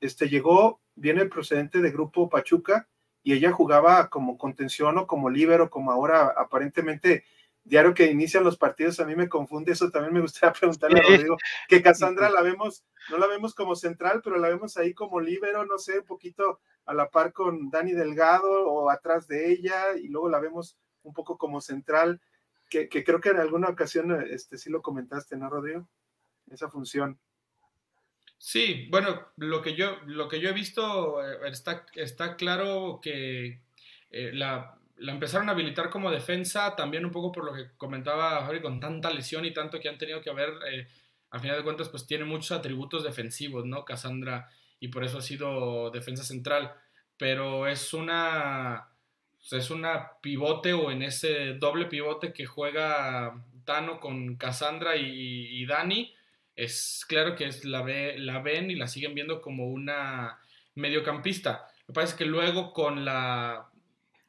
este, 0.00 0.28
llegó, 0.28 0.80
viene 0.94 1.26
procedente 1.26 1.80
de 1.80 1.90
Grupo 1.90 2.28
Pachuca, 2.28 2.88
y 3.24 3.32
ella 3.32 3.50
jugaba 3.50 4.08
como 4.08 4.38
contención 4.38 4.96
o 4.96 5.08
como 5.08 5.28
líbero, 5.28 5.70
como 5.70 5.90
ahora 5.90 6.32
aparentemente 6.36 7.24
diario 7.66 7.94
que 7.94 8.10
inician 8.10 8.44
los 8.44 8.56
partidos, 8.56 9.00
a 9.00 9.04
mí 9.04 9.16
me 9.16 9.28
confunde 9.28 9.72
eso, 9.72 9.90
también 9.90 10.14
me 10.14 10.20
gustaría 10.20 10.52
preguntarle 10.60 11.00
a 11.00 11.02
Rodrigo, 11.02 11.36
que 11.68 11.82
Cassandra 11.82 12.30
la 12.30 12.42
vemos, 12.42 12.84
no 13.10 13.18
la 13.18 13.26
vemos 13.26 13.54
como 13.54 13.74
central, 13.74 14.20
pero 14.22 14.38
la 14.38 14.48
vemos 14.48 14.76
ahí 14.76 14.94
como 14.94 15.20
líbero, 15.20 15.66
no 15.66 15.78
sé, 15.78 16.00
un 16.00 16.06
poquito 16.06 16.60
a 16.86 16.94
la 16.94 17.10
par 17.10 17.32
con 17.32 17.70
Dani 17.70 17.92
Delgado 17.92 18.68
o 18.68 18.90
atrás 18.90 19.26
de 19.26 19.52
ella, 19.52 19.96
y 19.96 20.08
luego 20.08 20.28
la 20.28 20.38
vemos 20.38 20.78
un 21.02 21.12
poco 21.12 21.36
como 21.36 21.60
central, 21.60 22.20
que, 22.68 22.88
creo 22.88 23.20
que 23.20 23.30
en 23.30 23.38
alguna 23.38 23.68
ocasión 23.68 24.10
este, 24.28 24.58
sí 24.58 24.70
lo 24.70 24.82
comentaste, 24.82 25.36
¿no, 25.36 25.48
Rodrigo? 25.48 25.88
Esa 26.50 26.68
función. 26.68 27.18
Sí, 28.38 28.88
bueno, 28.90 29.28
lo 29.36 29.62
que 29.62 29.74
yo, 29.74 29.96
lo 30.06 30.28
que 30.28 30.40
yo 30.40 30.50
he 30.50 30.52
visto 30.52 31.24
eh, 31.24 31.48
está, 31.48 31.86
está 31.94 32.36
claro 32.36 33.00
que 33.00 33.60
eh, 34.10 34.30
la, 34.32 34.75
empezaron 34.98 35.48
a 35.48 35.52
habilitar 35.52 35.90
como 35.90 36.10
defensa, 36.10 36.74
también 36.76 37.04
un 37.04 37.10
poco 37.10 37.32
por 37.32 37.44
lo 37.44 37.52
que 37.52 37.76
comentaba 37.76 38.44
Javi, 38.44 38.60
con 38.60 38.80
tanta 38.80 39.10
lesión 39.10 39.44
y 39.44 39.52
tanto 39.52 39.78
que 39.80 39.88
han 39.88 39.98
tenido 39.98 40.20
que 40.20 40.30
haber, 40.30 40.50
eh, 40.70 40.88
al 41.30 41.40
final 41.40 41.58
de 41.58 41.64
cuentas, 41.64 41.88
pues 41.88 42.06
tiene 42.06 42.24
muchos 42.24 42.52
atributos 42.52 43.04
defensivos, 43.04 43.66
¿no? 43.66 43.84
Cassandra, 43.84 44.48
y 44.80 44.88
por 44.88 45.04
eso 45.04 45.18
ha 45.18 45.22
sido 45.22 45.90
defensa 45.90 46.24
central, 46.24 46.74
pero 47.16 47.66
es 47.66 47.92
una, 47.92 48.88
es 49.50 49.70
una 49.70 50.12
pivote 50.20 50.72
o 50.72 50.90
en 50.90 51.02
ese 51.02 51.54
doble 51.54 51.86
pivote 51.86 52.32
que 52.32 52.46
juega 52.46 53.42
Tano 53.64 54.00
con 54.00 54.36
Cassandra 54.36 54.96
y, 54.96 55.64
Dani, 55.66 56.14
es 56.54 57.04
claro 57.06 57.34
que 57.34 57.46
es, 57.46 57.64
la, 57.64 57.82
ve, 57.82 58.16
la 58.18 58.40
ven 58.40 58.70
y 58.70 58.76
la 58.76 58.88
siguen 58.88 59.14
viendo 59.14 59.42
como 59.42 59.66
una 59.66 60.38
mediocampista. 60.74 61.66
Me 61.86 61.94
parece 61.94 62.16
que 62.16 62.24
luego 62.24 62.72
con 62.72 63.04
la, 63.04 63.70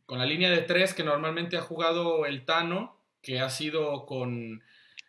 con 0.07 0.17
la 0.17 0.25
línea 0.25 0.49
de 0.49 0.61
tres 0.61 0.95
que 0.95 1.03
normalmente 1.03 1.57
ha 1.57 1.61
jugado 1.61 2.25
el 2.25 2.45
Tano, 2.45 2.97
que 3.21 3.39
ha 3.39 3.49
sido 3.49 4.05
con 4.05 4.63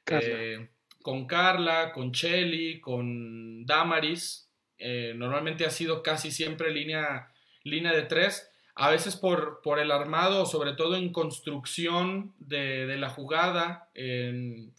eh, 0.06 0.68
con 1.02 1.26
Carla, 1.26 1.92
con 1.92 2.12
Chelly, 2.12 2.80
con 2.80 3.64
Damaris. 3.64 4.50
Eh, 4.76 5.14
normalmente 5.16 5.64
ha 5.64 5.70
sido 5.70 6.02
casi 6.02 6.30
siempre 6.30 6.72
línea, 6.72 7.32
línea 7.62 7.92
de 7.92 8.02
tres. 8.02 8.50
A 8.74 8.90
veces 8.90 9.16
por, 9.16 9.62
por 9.62 9.78
el 9.78 9.90
armado, 9.90 10.46
sobre 10.46 10.72
todo 10.72 10.96
en 10.96 11.12
construcción 11.12 12.34
de, 12.38 12.96
la 12.98 13.08
jugada, 13.08 13.88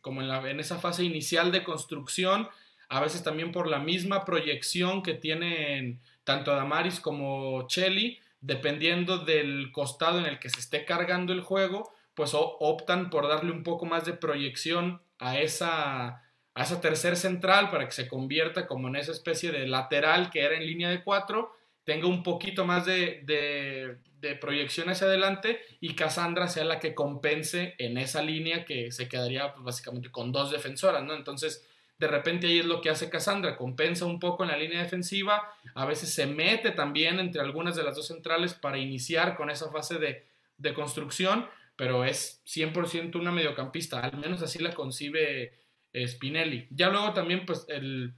como 0.01 0.21
en, 0.21 0.27
la, 0.27 0.49
en 0.49 0.59
esa 0.59 0.79
fase 0.79 1.03
inicial 1.03 1.51
de 1.51 1.63
construcción, 1.63 2.47
a 2.89 3.01
veces 3.01 3.23
también 3.23 3.51
por 3.51 3.67
la 3.67 3.79
misma 3.79 4.25
proyección 4.25 5.01
que 5.01 5.15
tienen 5.15 5.99
tanto 6.23 6.51
Damaris 6.51 6.99
como 6.99 7.67
Chelly, 7.67 8.19
dependiendo 8.41 9.19
del 9.19 9.71
costado 9.71 10.19
en 10.19 10.25
el 10.25 10.39
que 10.39 10.49
se 10.49 10.59
esté 10.59 10.85
cargando 10.85 11.33
el 11.33 11.41
juego, 11.41 11.93
pues 12.13 12.31
optan 12.33 13.09
por 13.09 13.27
darle 13.27 13.51
un 13.51 13.63
poco 13.63 13.85
más 13.85 14.05
de 14.05 14.13
proyección 14.13 15.01
a 15.19 15.39
esa, 15.39 16.07
a 16.53 16.63
esa 16.63 16.81
tercer 16.81 17.15
central 17.15 17.69
para 17.69 17.85
que 17.85 17.91
se 17.91 18.07
convierta 18.07 18.67
como 18.67 18.87
en 18.87 18.97
esa 18.97 19.11
especie 19.11 19.51
de 19.51 19.67
lateral 19.67 20.29
que 20.29 20.41
era 20.41 20.55
en 20.55 20.65
línea 20.65 20.89
de 20.89 21.03
cuatro, 21.03 21.55
tenga 21.83 22.07
un 22.07 22.23
poquito 22.23 22.65
más 22.65 22.85
de, 22.85 23.23
de, 23.25 24.35
proyección 24.35 24.89
hacia 24.89 25.07
adelante 25.07 25.61
y 25.79 25.95
Cassandra 25.95 26.47
sea 26.47 26.65
la 26.65 26.79
que 26.79 26.93
compense 26.93 27.75
en 27.77 27.97
esa 27.97 28.21
línea 28.21 28.65
que 28.65 28.91
se 28.91 29.07
quedaría 29.07 29.53
pues, 29.53 29.63
básicamente 29.63 30.11
con 30.11 30.31
dos 30.31 30.51
defensoras, 30.51 31.03
¿no? 31.03 31.15
Entonces, 31.15 31.65
de 31.99 32.07
repente 32.07 32.47
ahí 32.47 32.59
es 32.59 32.65
lo 32.65 32.81
que 32.81 32.89
hace 32.89 33.09
Cassandra, 33.09 33.57
compensa 33.57 34.05
un 34.05 34.19
poco 34.19 34.43
en 34.43 34.49
la 34.49 34.57
línea 34.57 34.81
defensiva, 34.81 35.53
a 35.75 35.85
veces 35.85 36.13
se 36.13 36.25
mete 36.25 36.71
también 36.71 37.19
entre 37.19 37.41
algunas 37.41 37.75
de 37.75 37.83
las 37.83 37.95
dos 37.95 38.07
centrales 38.07 38.53
para 38.53 38.77
iniciar 38.77 39.35
con 39.35 39.49
esa 39.49 39.69
fase 39.69 39.99
de, 39.99 40.25
de 40.57 40.73
construcción, 40.73 41.47
pero 41.75 42.05
es 42.05 42.41
100% 42.45 43.19
una 43.19 43.31
mediocampista, 43.31 43.99
al 43.99 44.17
menos 44.17 44.41
así 44.41 44.59
la 44.59 44.73
concibe 44.73 45.53
eh, 45.93 46.07
Spinelli. 46.07 46.67
Ya 46.71 46.89
luego 46.89 47.13
también 47.13 47.45
pues 47.45 47.65
el 47.67 48.13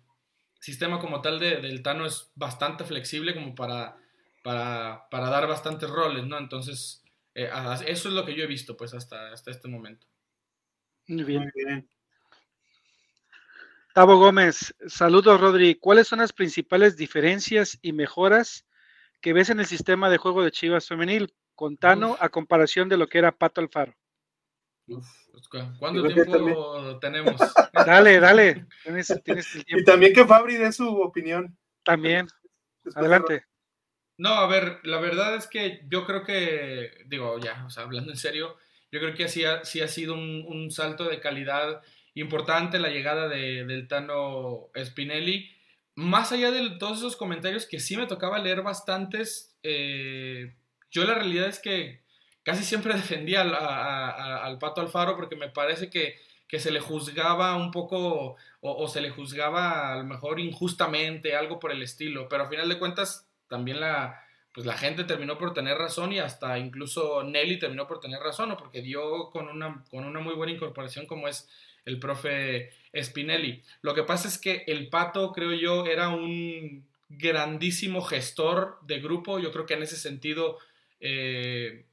sistema 0.59 0.99
como 0.99 1.21
tal 1.21 1.39
de, 1.39 1.59
del 1.59 1.81
Tano 1.81 2.05
es 2.05 2.31
bastante 2.35 2.83
flexible 2.83 3.33
como 3.33 3.55
para, 3.55 3.97
para, 4.43 5.07
para 5.09 5.29
dar 5.29 5.47
bastantes 5.47 5.89
roles, 5.89 6.25
¿no? 6.25 6.37
Entonces, 6.37 7.03
eh, 7.33 7.49
eso 7.87 8.09
es 8.09 8.13
lo 8.13 8.25
que 8.25 8.35
yo 8.35 8.43
he 8.43 8.47
visto 8.47 8.77
pues 8.77 8.93
hasta, 8.93 9.31
hasta 9.31 9.51
este 9.51 9.67
momento. 9.67 10.05
Muy 11.07 11.23
bien. 11.23 11.41
Muy 11.41 11.51
bien. 11.55 11.89
Tavo 13.93 14.17
Gómez, 14.17 14.73
saludos 14.87 15.41
Rodri. 15.41 15.75
¿Cuáles 15.75 16.07
son 16.07 16.19
las 16.19 16.31
principales 16.31 16.95
diferencias 16.95 17.77
y 17.81 17.91
mejoras 17.91 18.65
que 19.19 19.33
ves 19.33 19.49
en 19.49 19.59
el 19.59 19.65
sistema 19.65 20.09
de 20.09 20.17
juego 20.17 20.43
de 20.43 20.51
Chivas 20.51 20.87
femenil 20.87 21.33
con 21.55 21.75
Tano 21.77 22.15
a 22.19 22.29
comparación 22.29 22.87
de 22.87 22.97
lo 22.97 23.07
que 23.07 23.17
era 23.17 23.33
Pato 23.33 23.59
Alfaro? 23.59 23.93
¿Cuánto 25.77 26.07
tiempo 26.07 26.99
tenemos? 26.99 27.35
Dale, 27.73 28.19
dale. 28.19 28.65
Y 29.67 29.83
también 29.83 30.13
que 30.13 30.25
Fabri 30.25 30.55
dé 30.55 30.71
su 30.71 30.87
opinión. 31.01 31.57
También. 31.83 32.27
Adelante. 32.95 33.45
No, 34.17 34.35
a 34.35 34.47
ver, 34.47 34.79
la 34.83 34.99
verdad 34.99 35.35
es 35.35 35.47
que 35.47 35.81
yo 35.87 36.05
creo 36.05 36.23
que, 36.23 36.91
digo, 37.07 37.39
ya, 37.39 37.65
o 37.65 37.69
sea, 37.69 37.83
hablando 37.83 38.11
en 38.11 38.17
serio, 38.17 38.57
yo 38.91 38.99
creo 38.99 39.15
que 39.15 39.27
sí 39.27 39.45
ha, 39.45 39.65
sí 39.65 39.81
ha 39.81 39.87
sido 39.87 40.13
un, 40.13 40.69
salto 40.69 41.05
de 41.05 41.19
calidad 41.19 41.81
importante 42.15 42.79
la 42.79 42.89
llegada 42.89 43.27
de, 43.27 43.65
del 43.65 43.87
Tano 43.87 44.69
Spinelli. 44.77 45.49
Más 45.95 46.31
allá 46.31 46.51
de 46.51 46.71
todos 46.77 46.99
esos 46.99 47.15
comentarios 47.15 47.65
que 47.65 47.79
sí 47.79 47.97
me 47.97 48.07
tocaba 48.07 48.39
leer 48.39 48.61
bastantes, 48.61 49.57
eh, 49.63 50.55
yo 50.89 51.03
la 51.05 51.15
realidad 51.15 51.47
es 51.47 51.59
que 51.59 52.01
casi 52.43 52.63
siempre 52.63 52.93
defendía 52.95 53.41
al, 53.41 54.57
Pato 54.59 54.81
Alfaro 54.81 55.15
porque 55.15 55.35
me 55.35 55.49
parece 55.49 55.89
que, 55.89 56.15
se 56.59 56.71
le 56.71 56.81
juzgaba 56.81 57.55
un 57.55 57.71
poco 57.71 58.35
o, 58.59 58.87
se 58.89 58.99
le 58.99 59.09
juzgaba 59.09 59.93
a 59.93 59.95
lo 59.97 60.03
mejor 60.03 60.39
injustamente, 60.39 61.35
algo 61.35 61.59
por 61.59 61.71
el 61.71 61.81
estilo, 61.81 62.27
pero 62.27 62.43
a 62.43 62.49
final 62.49 62.67
de 62.67 62.77
cuentas 62.77 63.29
también 63.47 63.79
la, 63.79 64.21
pues 64.53 64.65
la 64.65 64.77
gente 64.77 65.05
terminó 65.05 65.37
por 65.37 65.53
tener 65.53 65.77
razón 65.77 66.11
y 66.11 66.19
hasta 66.19 66.59
incluso 66.59 67.23
Nelly 67.23 67.57
terminó 67.57 67.87
por 67.87 68.01
tener 68.01 68.19
razón, 68.19 68.53
porque 68.57 68.81
dio 68.81 69.29
con 69.29 69.47
una, 69.47 69.85
con 69.89 70.03
una 70.03 70.19
muy 70.19 70.33
buena 70.33 70.51
incorporación 70.51 71.05
como 71.05 71.29
es 71.29 71.49
el 71.85 71.99
profe 71.99 72.71
Spinelli. 72.95 73.61
Lo 73.81 73.93
que 73.93 74.03
pasa 74.03 74.27
es 74.27 74.37
que 74.37 74.63
el 74.67 74.89
Pato, 74.89 75.31
creo 75.31 75.53
yo, 75.53 75.85
era 75.85 76.09
un 76.09 76.85
grandísimo 77.09 78.01
gestor 78.01 78.79
de 78.83 78.99
grupo, 78.99 79.39
yo 79.39 79.51
creo 79.51 79.65
que 79.65 79.73
en 79.73 79.83
ese 79.83 79.97
sentido 79.97 80.57
eh, 80.99 81.85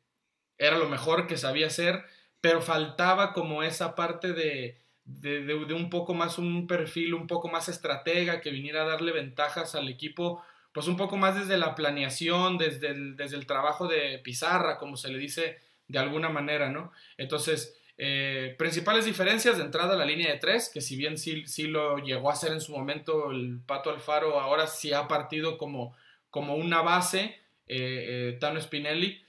era 0.59 0.79
lo 0.79 0.89
mejor 0.89 1.27
que 1.27 1.37
sabía 1.37 1.69
hacer, 1.69 2.05
pero 2.41 2.61
faltaba 2.61 3.33
como 3.33 3.63
esa 3.63 3.95
parte 3.95 4.33
de, 4.33 4.79
de, 5.05 5.55
un 5.75 5.91
poco 5.91 6.15
más, 6.15 6.39
un 6.39 6.67
perfil 6.67 7.15
un 7.15 7.27
poco 7.27 7.49
más 7.49 7.69
estratega 7.69 8.41
que 8.41 8.51
viniera 8.51 8.83
a 8.83 8.87
darle 8.89 9.13
ventajas 9.13 9.75
al 9.75 9.89
equipo, 9.89 10.43
pues 10.73 10.87
un 10.87 10.97
poco 10.97 11.17
más 11.17 11.35
desde 11.35 11.59
la 11.59 11.75
planeación, 11.75 12.59
desde 12.59 12.89
el, 12.89 13.17
desde 13.17 13.37
el 13.37 13.47
trabajo 13.47 13.89
de 13.89 14.19
pizarra, 14.19 14.79
como 14.79 14.97
se 14.97 15.09
le 15.09 15.19
dice 15.19 15.59
de 15.89 15.99
alguna 15.99 16.29
manera, 16.29 16.71
¿no? 16.71 16.93
Entonces, 17.17 17.81
eh, 18.01 18.55
principales 18.57 19.05
diferencias 19.07 19.59
de 19.59 19.65
entrada 19.65 19.95
a 19.95 19.97
la 19.97 20.05
línea 20.05 20.31
de 20.31 20.39
tres, 20.39 20.71
que 20.73 20.81
si 20.81 20.97
bien 20.97 21.19
sí, 21.19 21.45
sí, 21.47 21.67
lo 21.67 21.99
llegó 21.99 22.31
a 22.31 22.35
hacer 22.35 22.53
en 22.53 22.61
su 22.61 22.71
momento 22.71 23.33
el 23.33 23.59
Pato 23.67 23.91
Alfaro, 23.91 24.39
ahora 24.39 24.69
sí 24.69 24.93
ha 24.93 25.09
partido 25.09 25.59
como, 25.59 25.97
como 26.31 26.55
una 26.55 26.81
base, 26.81 27.41
eh, 27.67 28.31
eh, 28.37 28.37
Tano 28.41 28.61
Spinelli. 28.61 29.21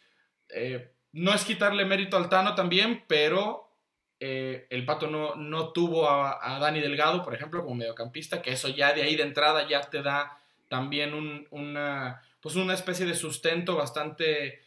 No 1.11 1.33
es 1.33 1.43
quitarle 1.45 1.83
mérito 1.85 2.15
al 2.15 2.29
Tano 2.29 2.53
también, 2.53 3.03
pero 3.07 3.71
el 4.19 4.85
Pato 4.85 5.07
no, 5.07 5.33
no 5.33 5.69
tuvo 5.69 6.07
a, 6.07 6.59
Dani 6.59 6.79
Delgado, 6.79 7.23
por 7.23 7.33
ejemplo, 7.33 7.63
como 7.63 7.73
mediocampista, 7.73 8.43
que 8.43 8.51
eso 8.51 8.69
ya 8.69 8.93
de 8.93 9.01
ahí 9.01 9.15
de 9.15 9.23
entrada 9.23 9.67
ya 9.67 9.81
te 9.81 10.03
da 10.03 10.39
también 10.67 11.47
una, 11.49 12.21
pues 12.39 12.55
una 12.55 12.75
especie 12.75 13.07
de 13.07 13.15
sustento 13.15 13.75
bastante 13.75 14.61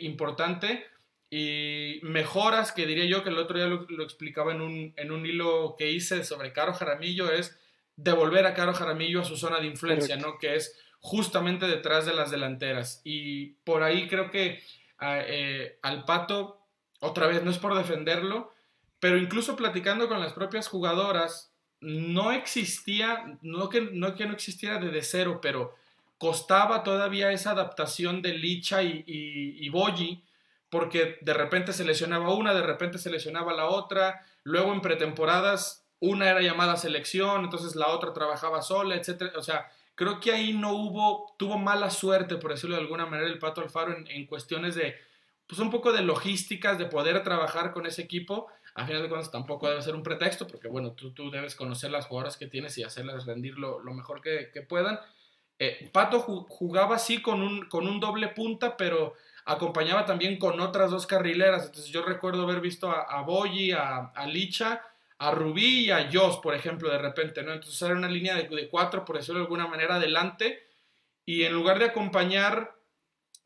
importante 0.00 0.86
y 1.30 2.00
mejoras 2.02 2.72
que 2.72 2.86
diría 2.86 3.04
yo 3.04 3.22
que 3.22 3.30
el 3.30 3.38
otro 3.38 3.56
día 3.56 3.66
lo, 3.66 4.02
explicaba 4.02 4.52
en 4.52 4.60
un, 4.60 4.94
en 4.96 5.12
un, 5.12 5.24
hilo 5.24 5.76
que 5.78 5.90
hice 5.90 6.24
sobre 6.24 6.52
Caro 6.52 6.74
Jaramillo 6.74 7.30
es 7.30 7.56
devolver 7.96 8.46
a 8.46 8.54
Caro 8.54 8.74
Jaramillo 8.74 9.20
a 9.20 9.24
su 9.24 9.36
zona 9.36 9.60
de 9.60 9.66
influencia, 9.66 10.16
¿no? 10.16 10.38
Que 10.38 10.56
es 10.56 10.76
justamente 10.98 11.66
detrás 11.66 12.04
de 12.04 12.14
las 12.14 12.30
delanteras. 12.30 13.00
Y 13.04 13.52
por 13.64 13.82
ahí 13.82 14.08
creo 14.08 14.30
que 14.30 14.60
eh, 15.00 15.78
al 15.82 16.04
Pato, 16.04 16.60
otra 17.00 17.26
vez, 17.26 17.42
no 17.42 17.50
es 17.50 17.58
por 17.58 17.76
defenderlo, 17.76 18.52
pero 18.98 19.16
incluso 19.16 19.56
platicando 19.56 20.08
con 20.08 20.20
las 20.20 20.32
propias 20.32 20.68
jugadoras, 20.68 21.52
no 21.80 22.32
existía, 22.32 23.38
no 23.40 23.70
que 23.70 23.80
no, 23.80 24.14
que 24.14 24.26
no 24.26 24.34
existiera 24.34 24.78
desde 24.78 25.02
cero, 25.02 25.40
pero 25.40 25.74
costaba 26.18 26.82
todavía 26.82 27.32
esa 27.32 27.52
adaptación 27.52 28.20
de 28.20 28.34
Licha 28.34 28.82
y, 28.82 29.04
y, 29.06 29.68
Boyi, 29.70 30.22
porque 30.70 31.18
de 31.20 31.34
repente 31.34 31.72
se 31.72 31.84
lesionaba 31.84 32.34
una, 32.34 32.54
de 32.54 32.62
repente 32.62 32.98
se 32.98 33.10
lesionaba 33.10 33.52
la 33.52 33.66
otra, 33.66 34.24
luego 34.44 34.72
en 34.72 34.80
pretemporadas 34.80 35.86
una 35.98 36.30
era 36.30 36.40
llamada 36.40 36.76
selección, 36.76 37.44
entonces 37.44 37.76
la 37.76 37.88
otra 37.88 38.12
trabajaba 38.12 38.62
sola, 38.62 38.94
etc. 38.94 39.34
O 39.36 39.42
sea, 39.42 39.66
Creo 40.00 40.18
que 40.18 40.32
ahí 40.32 40.54
no 40.54 40.72
hubo, 40.72 41.34
tuvo 41.36 41.58
mala 41.58 41.90
suerte, 41.90 42.36
por 42.36 42.52
decirlo 42.52 42.74
de 42.74 42.80
alguna 42.80 43.04
manera, 43.04 43.28
el 43.28 43.38
Pato 43.38 43.60
Alfaro 43.60 43.94
en, 44.08 44.26
cuestiones 44.26 44.74
de, 44.74 44.94
pues 45.46 45.60
un 45.60 45.70
poco 45.70 45.92
de 45.92 46.00
logísticas, 46.00 46.78
de 46.78 46.86
poder 46.86 47.22
trabajar 47.22 47.70
con 47.74 47.84
ese 47.84 48.00
equipo. 48.00 48.46
A 48.74 48.86
final 48.86 49.02
de 49.02 49.10
cuentas 49.10 49.30
tampoco 49.30 49.68
debe 49.68 49.82
ser 49.82 49.94
un 49.94 50.02
pretexto, 50.02 50.46
porque 50.46 50.68
bueno, 50.68 50.92
tú, 50.92 51.12
tú 51.12 51.30
debes 51.30 51.54
conocer 51.54 51.90
las 51.90 52.06
jugadoras 52.06 52.38
que 52.38 52.46
tienes 52.46 52.78
y 52.78 52.82
hacerlas 52.82 53.26
rendir 53.26 53.58
lo, 53.58 53.78
mejor 53.92 54.22
que, 54.22 54.48
puedan. 54.66 54.98
Eh, 55.58 55.90
Pato 55.92 56.20
jugaba 56.20 56.96
así 56.96 57.20
con 57.20 57.42
un, 57.42 57.68
con 57.68 57.86
un 57.86 58.00
doble 58.00 58.28
punta, 58.28 58.78
pero 58.78 59.12
acompañaba 59.50 60.06
también 60.06 60.38
con 60.38 60.60
otras 60.60 60.90
dos 60.90 61.06
carrileras. 61.06 61.66
Entonces 61.66 61.90
yo 61.90 62.02
recuerdo 62.02 62.44
haber 62.44 62.60
visto 62.60 62.90
a, 62.90 63.02
a 63.02 63.22
Boyi, 63.22 63.72
a, 63.72 64.12
Licha 64.26 64.82
a 65.18 65.32
Rubí 65.32 65.86
y 65.86 65.90
a 65.90 66.08
Joss, 66.10 66.38
por 66.38 66.54
ejemplo, 66.54 66.90
de 66.90 66.96
repente, 66.96 67.42
¿no? 67.42 67.52
Entonces 67.52 67.80
era 67.82 67.94
una 67.94 68.08
línea 68.08 68.36
de, 68.36 68.68
cuatro, 68.70 69.04
por 69.04 69.16
decirlo 69.16 69.40
de 69.40 69.44
alguna 69.44 69.66
manera, 69.66 69.96
adelante, 69.96 70.66
y 71.26 71.42
en 71.42 71.52
lugar 71.52 71.78
de 71.78 71.84
acompañar 71.84 72.74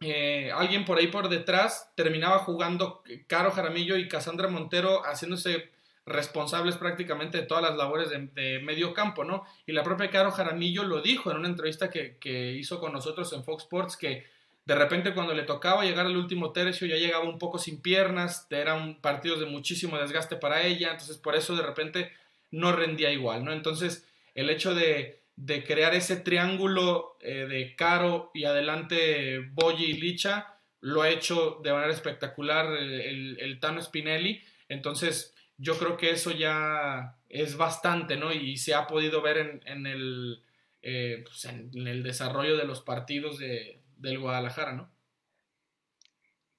eh, 0.01 0.53
alguien 0.55 0.85
por 0.85 0.99
ahí 0.99 1.09
por 1.09 1.29
detrás, 1.29 1.91
terminaba 1.97 2.39
jugando 2.41 3.03
Caro 3.27 3.51
Jaramillo 3.51 3.97
y 3.97 4.07
Cassandra 4.07 4.47
Montero 4.47 5.03
haciéndose 5.05 5.73
responsables 6.07 6.77
prácticamente 6.77 7.39
de 7.39 7.47
todas 7.47 7.65
las 7.65 7.77
labores 7.77 8.11
de, 8.11 8.61
medio 8.61 8.95
campo, 8.95 9.25
¿no? 9.25 9.45
Y 9.67 9.73
la 9.73 9.83
propia 9.83 10.11
Caro 10.11 10.31
Jaramillo 10.31 10.85
lo 10.85 11.01
dijo 11.01 11.33
en 11.33 11.39
una 11.39 11.49
entrevista 11.49 11.91
que, 11.91 12.19
que 12.19 12.53
hizo 12.53 12.79
con 12.79 12.93
nosotros 12.93 13.33
en 13.33 13.43
Fox 13.43 13.65
Sports, 13.65 13.97
que 13.97 14.34
de 14.67 14.75
repente 14.75 15.13
cuando 15.13 15.35
le 15.35 15.43
tocaba 15.43 15.85
llegar 15.85 16.07
al 16.07 16.17
último 16.17 16.53
tercio 16.53 16.87
ya 16.87 16.97
llegaba 16.97 17.25
un 17.25 17.39
poco 17.39 17.59
sin 17.59 17.83
piernas, 17.83 18.47
eran 18.51 19.01
partidos 19.01 19.41
de 19.41 19.47
muchísimo 19.47 19.99
desgaste 19.99 20.37
para 20.37 20.63
ella, 20.63 20.91
entonces 20.93 21.19
por 21.19 21.35
eso 21.37 21.55
de 21.55 21.63
repente 21.63 22.13
no 22.51 22.73
rendía 22.73 23.13
igual, 23.13 23.45
¿no? 23.45 23.53
Entonces 23.53 24.09
el 24.35 24.49
hecho 24.49 24.75
de, 24.75 25.21
crear 25.67 25.95
ese 25.95 26.17
triángulo 26.17 27.19
eh, 27.21 27.47
de 27.47 27.77
Caro 27.77 28.31
y 28.33 28.45
adelante 28.45 29.41
Boyi 29.53 29.85
y 29.85 29.95
Licha 29.95 30.55
lo 30.81 31.03
ha 31.03 31.11
hecho 31.11 31.61
de 31.63 31.73
manera 31.73 31.93
espectacular 31.93 32.67
el, 32.77 33.59
Tano 33.61 33.83
Spinelli, 33.83 34.43
entonces 34.69 35.35
yo 35.57 35.79
creo 35.79 35.97
que 35.97 36.11
eso 36.11 36.31
ya 36.31 37.17
es 37.29 37.57
bastante, 37.57 38.17
¿no? 38.17 38.33
Y 38.33 38.57
se 38.57 38.75
ha 38.75 38.87
podido 38.87 39.23
ver 39.23 39.61
en, 39.65 39.87
el, 39.87 40.43
eh, 40.83 41.23
pues, 41.25 41.45
en 41.47 41.87
el 41.87 42.03
desarrollo 42.03 42.57
de 42.57 42.65
los 42.65 42.81
partidos 42.81 43.39
de, 43.39 43.81
del 43.97 44.19
Guadalajara, 44.19 44.73
¿no? 44.73 44.91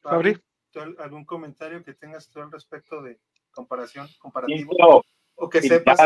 Fabri, 0.02 0.38
¿algún 1.00 1.26
comentario 1.26 1.84
que 1.84 1.94
tengas 1.94 2.30
tú 2.30 2.42
al 2.42 2.52
respecto 2.52 3.02
de 3.02 3.20
comparación, 3.52 4.08
comparativo? 4.20 5.04
o 5.36 5.50
que 5.50 5.62
sepas. 5.62 6.00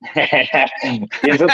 pienso 1.22 1.46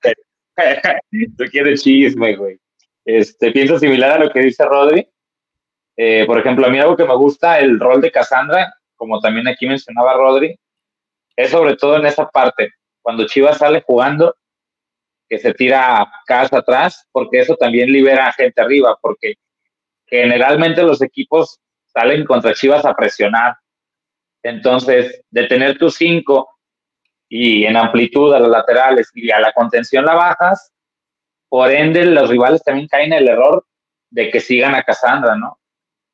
que, 0.00 0.14
tú 1.36 1.44
quieres 1.50 1.82
chisme, 1.82 2.36
güey. 2.36 2.58
Este, 3.04 3.52
pienso 3.52 3.78
similar 3.78 4.12
a 4.12 4.24
lo 4.24 4.30
que 4.30 4.40
dice 4.40 4.64
Rodri. 4.64 5.08
Eh, 5.96 6.24
por 6.26 6.38
ejemplo, 6.38 6.66
a 6.66 6.70
mí 6.70 6.78
algo 6.78 6.96
que 6.96 7.04
me 7.04 7.14
gusta, 7.14 7.58
el 7.60 7.78
rol 7.78 8.00
de 8.00 8.10
Cassandra, 8.10 8.74
como 8.96 9.20
también 9.20 9.48
aquí 9.48 9.66
mencionaba 9.66 10.14
Rodri, 10.14 10.58
es 11.36 11.50
sobre 11.50 11.76
todo 11.76 11.96
en 11.96 12.06
esa 12.06 12.28
parte, 12.28 12.72
cuando 13.02 13.26
Chivas 13.26 13.58
sale 13.58 13.82
jugando, 13.86 14.34
que 15.28 15.38
se 15.38 15.52
tira 15.54 16.06
casa 16.26 16.58
atrás, 16.58 17.06
porque 17.12 17.40
eso 17.40 17.56
también 17.56 17.90
libera 17.90 18.28
a 18.28 18.32
gente 18.32 18.60
arriba, 18.60 18.96
porque 19.00 19.34
generalmente 20.06 20.82
los 20.82 21.02
equipos 21.02 21.58
salen 21.86 22.24
contra 22.24 22.54
Chivas 22.54 22.84
a 22.84 22.94
presionar. 22.94 23.56
Entonces, 24.42 25.22
de 25.30 25.46
tener 25.46 25.78
tus 25.78 25.94
cinco 25.96 26.48
y 27.28 27.64
en 27.64 27.76
amplitud 27.76 28.32
a 28.32 28.38
los 28.38 28.48
laterales 28.48 29.10
y 29.14 29.30
a 29.30 29.40
la 29.40 29.52
contención 29.52 30.04
la 30.04 30.14
bajas, 30.14 30.72
por 31.48 31.70
ende 31.70 32.04
los 32.06 32.28
rivales 32.28 32.62
también 32.62 32.88
caen 32.88 33.12
en 33.12 33.20
el 33.20 33.28
error 33.28 33.64
de 34.10 34.30
que 34.30 34.40
sigan 34.40 34.74
a 34.74 34.82
Cassandra, 34.82 35.36
¿no? 35.36 35.58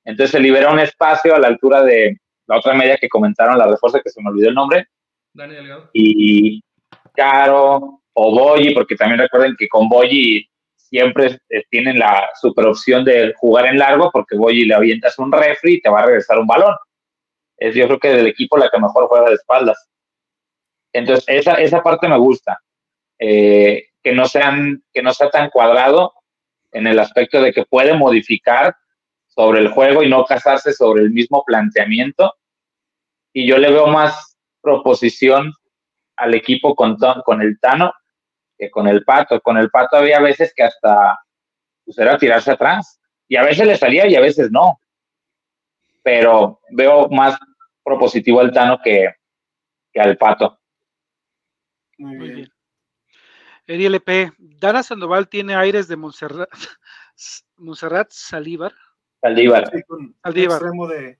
Entonces 0.04 0.32
se 0.32 0.40
libera 0.40 0.72
un 0.72 0.80
espacio 0.80 1.34
a 1.34 1.38
la 1.38 1.48
altura 1.48 1.82
de 1.82 2.18
la 2.46 2.56
otra 2.56 2.74
media 2.74 2.96
que 2.96 3.08
comentaron, 3.08 3.58
la 3.58 3.66
refuerza, 3.66 4.00
que 4.00 4.10
se 4.10 4.22
me 4.22 4.30
olvidó 4.30 4.48
el 4.48 4.54
nombre. 4.54 4.88
Dani 5.34 5.54
Delgado. 5.54 5.90
Y 5.92 6.62
Caro 7.14 8.01
o 8.14 8.30
Boyi, 8.30 8.74
porque 8.74 8.96
también 8.96 9.20
recuerden 9.20 9.56
que 9.58 9.68
con 9.68 9.88
Boyi 9.88 10.48
siempre 10.76 11.40
eh, 11.48 11.64
tienen 11.70 11.98
la 11.98 12.28
super 12.40 12.66
opción 12.66 13.04
de 13.04 13.32
jugar 13.38 13.66
en 13.66 13.78
largo, 13.78 14.10
porque 14.12 14.36
Boyi 14.36 14.64
le 14.64 14.74
avientas 14.74 15.18
un 15.18 15.32
refri 15.32 15.74
y 15.74 15.80
te 15.80 15.88
va 15.88 16.00
a 16.00 16.06
regresar 16.06 16.38
un 16.38 16.46
balón. 16.46 16.74
Es 17.56 17.74
yo 17.74 17.86
creo 17.86 17.98
que 17.98 18.10
del 18.10 18.26
equipo 18.26 18.58
la 18.58 18.68
que 18.68 18.78
mejor 18.78 19.06
juega 19.06 19.30
de 19.30 19.36
espaldas. 19.36 19.88
Entonces, 20.92 21.24
esa, 21.28 21.54
esa 21.54 21.82
parte 21.82 22.08
me 22.08 22.18
gusta. 22.18 22.58
Eh, 23.18 23.84
que, 24.02 24.12
no 24.12 24.26
sean, 24.26 24.82
que 24.92 25.02
no 25.02 25.14
sea 25.14 25.30
tan 25.30 25.48
cuadrado 25.48 26.12
en 26.72 26.86
el 26.86 26.98
aspecto 26.98 27.40
de 27.40 27.52
que 27.52 27.64
puede 27.64 27.94
modificar 27.94 28.74
sobre 29.28 29.60
el 29.60 29.68
juego 29.68 30.02
y 30.02 30.10
no 30.10 30.24
casarse 30.24 30.74
sobre 30.74 31.02
el 31.02 31.10
mismo 31.10 31.42
planteamiento. 31.44 32.34
Y 33.32 33.46
yo 33.46 33.56
le 33.56 33.70
veo 33.70 33.86
más 33.86 34.36
proposición 34.60 35.52
al 36.16 36.34
equipo 36.34 36.74
con, 36.74 36.98
con 37.24 37.40
el 37.40 37.58
Tano 37.58 37.92
que 38.62 38.70
con 38.70 38.86
el 38.86 39.04
Pato. 39.04 39.40
Con 39.40 39.56
el 39.56 39.70
Pato 39.70 39.96
había 39.96 40.20
veces 40.20 40.52
que 40.54 40.62
hasta 40.62 41.18
pues, 41.84 41.98
era 41.98 42.16
tirarse 42.16 42.52
atrás. 42.52 43.00
Y 43.26 43.34
a 43.34 43.42
veces 43.42 43.66
le 43.66 43.76
salía 43.76 44.06
y 44.06 44.14
a 44.14 44.20
veces 44.20 44.52
no. 44.52 44.80
Pero 46.04 46.60
veo 46.70 47.08
más 47.08 47.36
propositivo 47.82 48.38
al 48.38 48.52
Tano 48.52 48.78
que, 48.80 49.16
que 49.92 50.00
al 50.00 50.16
Pato. 50.16 50.60
Muy 51.98 52.30
bien. 52.30 52.52
Eddie 53.66 53.86
LP, 53.86 54.32
Dana 54.38 54.84
Sandoval 54.84 55.28
tiene 55.28 55.56
aires 55.56 55.88
de 55.88 55.96
Montserrat, 55.96 56.48
Montserrat 57.56 58.10
Salívar. 58.12 58.72
Saldívar. 59.20 59.72
extremo 60.24 60.86
de, 60.86 61.18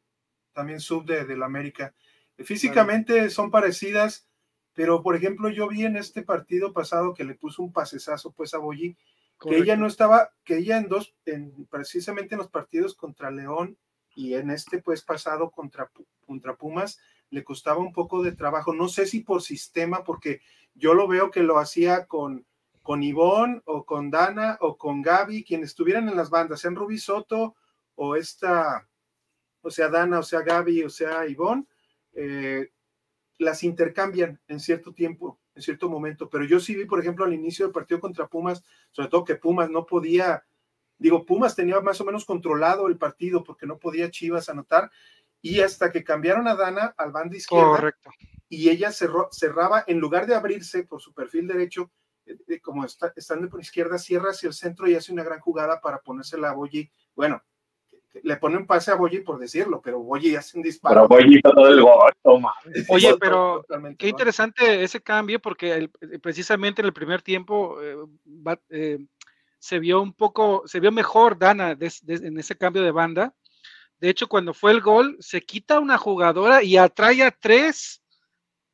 también 0.52 0.78
sub 0.78 1.04
de, 1.06 1.24
de 1.24 1.36
la 1.36 1.46
América. 1.46 1.92
Físicamente 2.38 3.30
son 3.30 3.50
parecidas, 3.50 4.28
pero 4.74 5.02
por 5.02 5.16
ejemplo 5.16 5.48
yo 5.48 5.68
vi 5.68 5.84
en 5.84 5.96
este 5.96 6.22
partido 6.22 6.72
pasado 6.72 7.14
que 7.14 7.24
le 7.24 7.34
puso 7.34 7.62
un 7.62 7.72
pasesazo 7.72 8.32
pues 8.32 8.54
a 8.54 8.58
Boyi, 8.58 8.96
que 9.40 9.56
ella 9.56 9.76
no 9.76 9.86
estaba, 9.86 10.30
que 10.44 10.58
ella 10.58 10.76
en 10.78 10.88
dos, 10.88 11.14
en, 11.24 11.66
precisamente 11.66 12.34
en 12.34 12.38
los 12.38 12.48
partidos 12.48 12.94
contra 12.94 13.30
León 13.30 13.76
y 14.14 14.34
en 14.34 14.50
este 14.50 14.80
pues 14.80 15.02
pasado 15.02 15.50
contra, 15.50 15.90
contra 16.26 16.56
Pumas, 16.56 17.00
le 17.30 17.44
costaba 17.44 17.78
un 17.78 17.92
poco 17.92 18.22
de 18.22 18.32
trabajo. 18.32 18.72
No 18.72 18.88
sé 18.88 19.06
si 19.06 19.20
por 19.20 19.42
sistema, 19.42 20.04
porque 20.04 20.42
yo 20.74 20.94
lo 20.94 21.08
veo 21.08 21.30
que 21.30 21.42
lo 21.42 21.58
hacía 21.58 22.06
con, 22.06 22.46
con 22.82 23.02
Ivonne 23.02 23.62
o 23.64 23.84
con 23.84 24.10
Dana 24.10 24.58
o 24.60 24.76
con 24.76 25.02
Gaby, 25.02 25.44
quienes 25.44 25.70
estuvieran 25.70 26.08
en 26.08 26.16
las 26.16 26.30
bandas, 26.30 26.60
sean 26.60 26.76
Rubí 26.76 26.98
Soto 26.98 27.56
o 27.94 28.16
esta, 28.16 28.88
o 29.62 29.70
sea, 29.70 29.88
Dana, 29.88 30.18
o 30.18 30.22
sea, 30.22 30.42
Gaby, 30.42 30.84
o 30.84 30.90
sea, 30.90 31.26
Ivonne, 31.26 31.66
eh, 32.12 32.70
las 33.42 33.62
intercambian 33.62 34.40
en 34.48 34.60
cierto 34.60 34.92
tiempo, 34.92 35.38
en 35.54 35.62
cierto 35.62 35.88
momento. 35.88 36.30
Pero 36.30 36.44
yo 36.44 36.60
sí 36.60 36.74
vi, 36.74 36.86
por 36.86 37.00
ejemplo, 37.00 37.24
al 37.24 37.34
inicio 37.34 37.66
del 37.66 37.72
partido 37.72 38.00
contra 38.00 38.28
Pumas, 38.28 38.62
sobre 38.90 39.08
todo 39.08 39.24
que 39.24 39.36
Pumas 39.36 39.70
no 39.70 39.84
podía, 39.84 40.44
digo, 40.98 41.26
Pumas 41.26 41.54
tenía 41.54 41.80
más 41.80 42.00
o 42.00 42.04
menos 42.04 42.24
controlado 42.24 42.88
el 42.88 42.98
partido 42.98 43.44
porque 43.44 43.66
no 43.66 43.78
podía 43.78 44.10
Chivas 44.10 44.48
anotar. 44.48 44.90
Y 45.40 45.60
hasta 45.60 45.90
que 45.90 46.04
cambiaron 46.04 46.46
a 46.46 46.54
Dana 46.54 46.94
al 46.96 47.10
banda 47.10 47.36
izquierda, 47.36 47.66
Correcto. 47.66 48.10
y 48.48 48.70
ella 48.70 48.92
cerró, 48.92 49.28
cerraba, 49.32 49.84
en 49.86 49.98
lugar 49.98 50.26
de 50.26 50.36
abrirse 50.36 50.84
por 50.84 51.02
su 51.02 51.12
perfil 51.12 51.48
derecho, 51.48 51.90
eh, 52.26 52.60
como 52.60 52.84
está, 52.84 53.12
estando 53.16 53.48
por 53.48 53.60
izquierda, 53.60 53.98
cierra 53.98 54.30
hacia 54.30 54.46
el 54.46 54.54
centro 54.54 54.88
y 54.88 54.94
hace 54.94 55.12
una 55.12 55.24
gran 55.24 55.40
jugada 55.40 55.80
para 55.80 55.98
ponérsela 55.98 56.50
a 56.50 56.54
Boyi. 56.54 56.90
Bueno, 57.16 57.42
le 58.22 58.36
pone 58.36 58.56
un 58.56 58.66
pase 58.66 58.90
a 58.90 58.94
Boyi 58.94 59.20
por 59.20 59.38
decirlo, 59.38 59.80
pero 59.80 60.00
Boyi 60.00 60.36
hace 60.36 60.56
un 60.56 60.62
disparo. 60.62 60.94
Pero 60.94 61.08
Boyi 61.08 61.40
todo 61.40 61.68
el 61.68 61.80
gol, 61.80 62.12
toma. 62.22 62.54
Oye, 62.88 63.16
pero 63.18 63.64
qué 63.98 64.08
interesante 64.08 64.82
ese 64.82 65.00
cambio, 65.00 65.40
porque 65.40 65.72
el, 65.72 65.90
precisamente 66.20 66.82
en 66.82 66.86
el 66.86 66.92
primer 66.92 67.22
tiempo 67.22 67.80
eh, 67.82 67.96
va, 68.26 68.60
eh, 68.70 68.98
se 69.58 69.78
vio 69.78 70.02
un 70.02 70.12
poco, 70.12 70.62
se 70.66 70.80
vio 70.80 70.92
mejor 70.92 71.38
Dana 71.38 71.74
des, 71.74 72.04
des, 72.04 72.22
en 72.22 72.38
ese 72.38 72.56
cambio 72.56 72.82
de 72.82 72.90
banda. 72.90 73.34
De 73.98 74.10
hecho, 74.10 74.26
cuando 74.26 74.52
fue 74.52 74.72
el 74.72 74.80
gol, 74.80 75.16
se 75.20 75.40
quita 75.42 75.78
una 75.78 75.96
jugadora 75.96 76.62
y 76.62 76.76
atrae 76.76 77.22
a 77.22 77.30
tres 77.30 78.02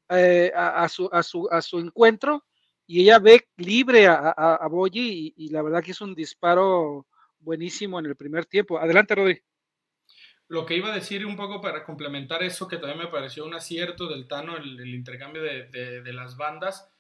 eh, 0.08 0.50
a, 0.56 0.84
a, 0.84 0.88
su, 0.88 1.08
a, 1.12 1.22
su, 1.22 1.46
a 1.50 1.60
su 1.60 1.78
encuentro 1.78 2.44
y 2.86 3.02
ella 3.02 3.18
ve 3.18 3.46
libre 3.58 4.06
a, 4.06 4.32
a, 4.34 4.54
a 4.54 4.66
Boyi 4.68 5.34
y, 5.36 5.44
y, 5.44 5.48
la 5.50 5.60
verdad 5.60 5.82
que 5.82 5.90
es 5.90 6.00
un 6.00 6.14
disparo 6.14 7.06
buenísimo 7.40 7.98
en 7.98 8.06
el 8.06 8.16
primer 8.16 8.46
tiempo. 8.46 8.78
Adelante, 8.78 9.14
Rodri. 9.14 9.42
Lo 10.48 10.64
que 10.64 10.76
iba 10.76 10.90
a 10.90 10.94
decir 10.94 11.26
un 11.26 11.36
poco 11.36 11.60
para 11.60 11.84
complementar 11.84 12.42
eso, 12.42 12.68
que 12.68 12.78
también 12.78 12.98
me 12.98 13.08
pareció 13.08 13.44
un 13.44 13.54
acierto 13.54 14.08
del 14.08 14.26
Tano, 14.26 14.56
el, 14.56 14.94
intercambio 14.94 15.42
de, 15.42 15.64
de, 15.66 16.02
de, 16.02 16.12
las 16.14 16.38
bandas, 16.38 16.90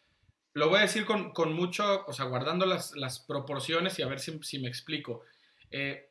lo 0.52 0.68
voy 0.68 0.78
a 0.78 0.82
decir 0.82 1.06
con, 1.06 1.32
con 1.32 1.54
mucho, 1.54 2.04
o 2.06 2.12
sea, 2.12 2.26
guardando 2.26 2.66
las, 2.66 2.94
las, 2.94 3.20
proporciones 3.20 3.98
y 3.98 4.02
a 4.02 4.06
ver 4.06 4.20
si, 4.20 4.38
si 4.42 4.58
me 4.58 4.68
explico. 4.68 5.22
Eh, 5.70 6.10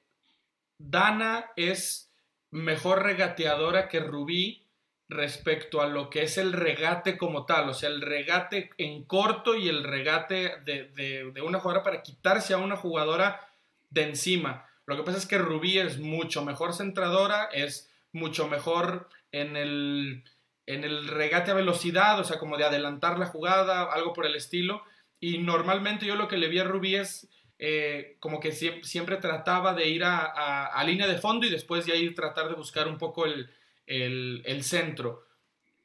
Dana 0.79 1.51
es 1.55 2.11
mejor 2.49 3.03
regateadora 3.03 3.87
que 3.87 3.99
Rubí 3.99 4.65
respecto 5.09 5.81
a 5.81 5.87
lo 5.87 6.09
que 6.09 6.23
es 6.23 6.37
el 6.37 6.53
regate 6.53 7.17
como 7.17 7.45
tal, 7.45 7.69
o 7.69 7.73
sea, 7.73 7.89
el 7.89 8.01
regate 8.01 8.71
en 8.77 9.03
corto 9.05 9.55
y 9.55 9.69
el 9.69 9.83
regate 9.83 10.59
de, 10.65 10.85
de, 10.89 11.31
de 11.31 11.41
una 11.41 11.59
jugadora 11.59 11.83
para 11.83 12.01
quitarse 12.01 12.53
a 12.53 12.57
una 12.57 12.75
jugadora 12.75 13.46
de 13.89 14.03
encima. 14.03 14.65
Lo 14.85 14.95
que 14.95 15.03
pasa 15.03 15.17
es 15.17 15.25
que 15.25 15.37
Rubí 15.37 15.77
es 15.77 15.99
mucho 15.99 16.43
mejor 16.43 16.73
centradora, 16.73 17.45
es 17.53 17.89
mucho 18.11 18.47
mejor 18.47 19.09
en 19.31 19.57
el, 19.57 20.23
en 20.65 20.83
el 20.83 21.07
regate 21.07 21.51
a 21.51 21.55
velocidad, 21.55 22.19
o 22.19 22.23
sea, 22.23 22.39
como 22.39 22.57
de 22.57 22.65
adelantar 22.65 23.19
la 23.19 23.25
jugada, 23.27 23.83
algo 23.91 24.13
por 24.13 24.25
el 24.25 24.35
estilo. 24.35 24.83
Y 25.19 25.39
normalmente 25.39 26.05
yo 26.05 26.15
lo 26.15 26.27
que 26.27 26.37
le 26.37 26.47
vi 26.47 26.59
a 26.59 26.63
Rubí 26.63 26.95
es 26.95 27.29
eh, 27.59 28.17
como 28.19 28.39
que 28.39 28.51
siempre, 28.51 29.17
trataba 29.17 29.73
de 29.73 29.89
ir 29.89 30.03
a, 30.03 30.67
a, 30.67 30.83
línea 30.83 31.07
de 31.07 31.17
fondo 31.17 31.47
y 31.47 31.49
después 31.49 31.87
de 31.87 31.93
ahí 31.93 32.13
tratar 32.13 32.49
de 32.49 32.55
buscar 32.55 32.87
un 32.87 32.99
poco 32.99 33.25
el, 33.25 33.49
el, 33.87 34.63
centro. 34.63 35.23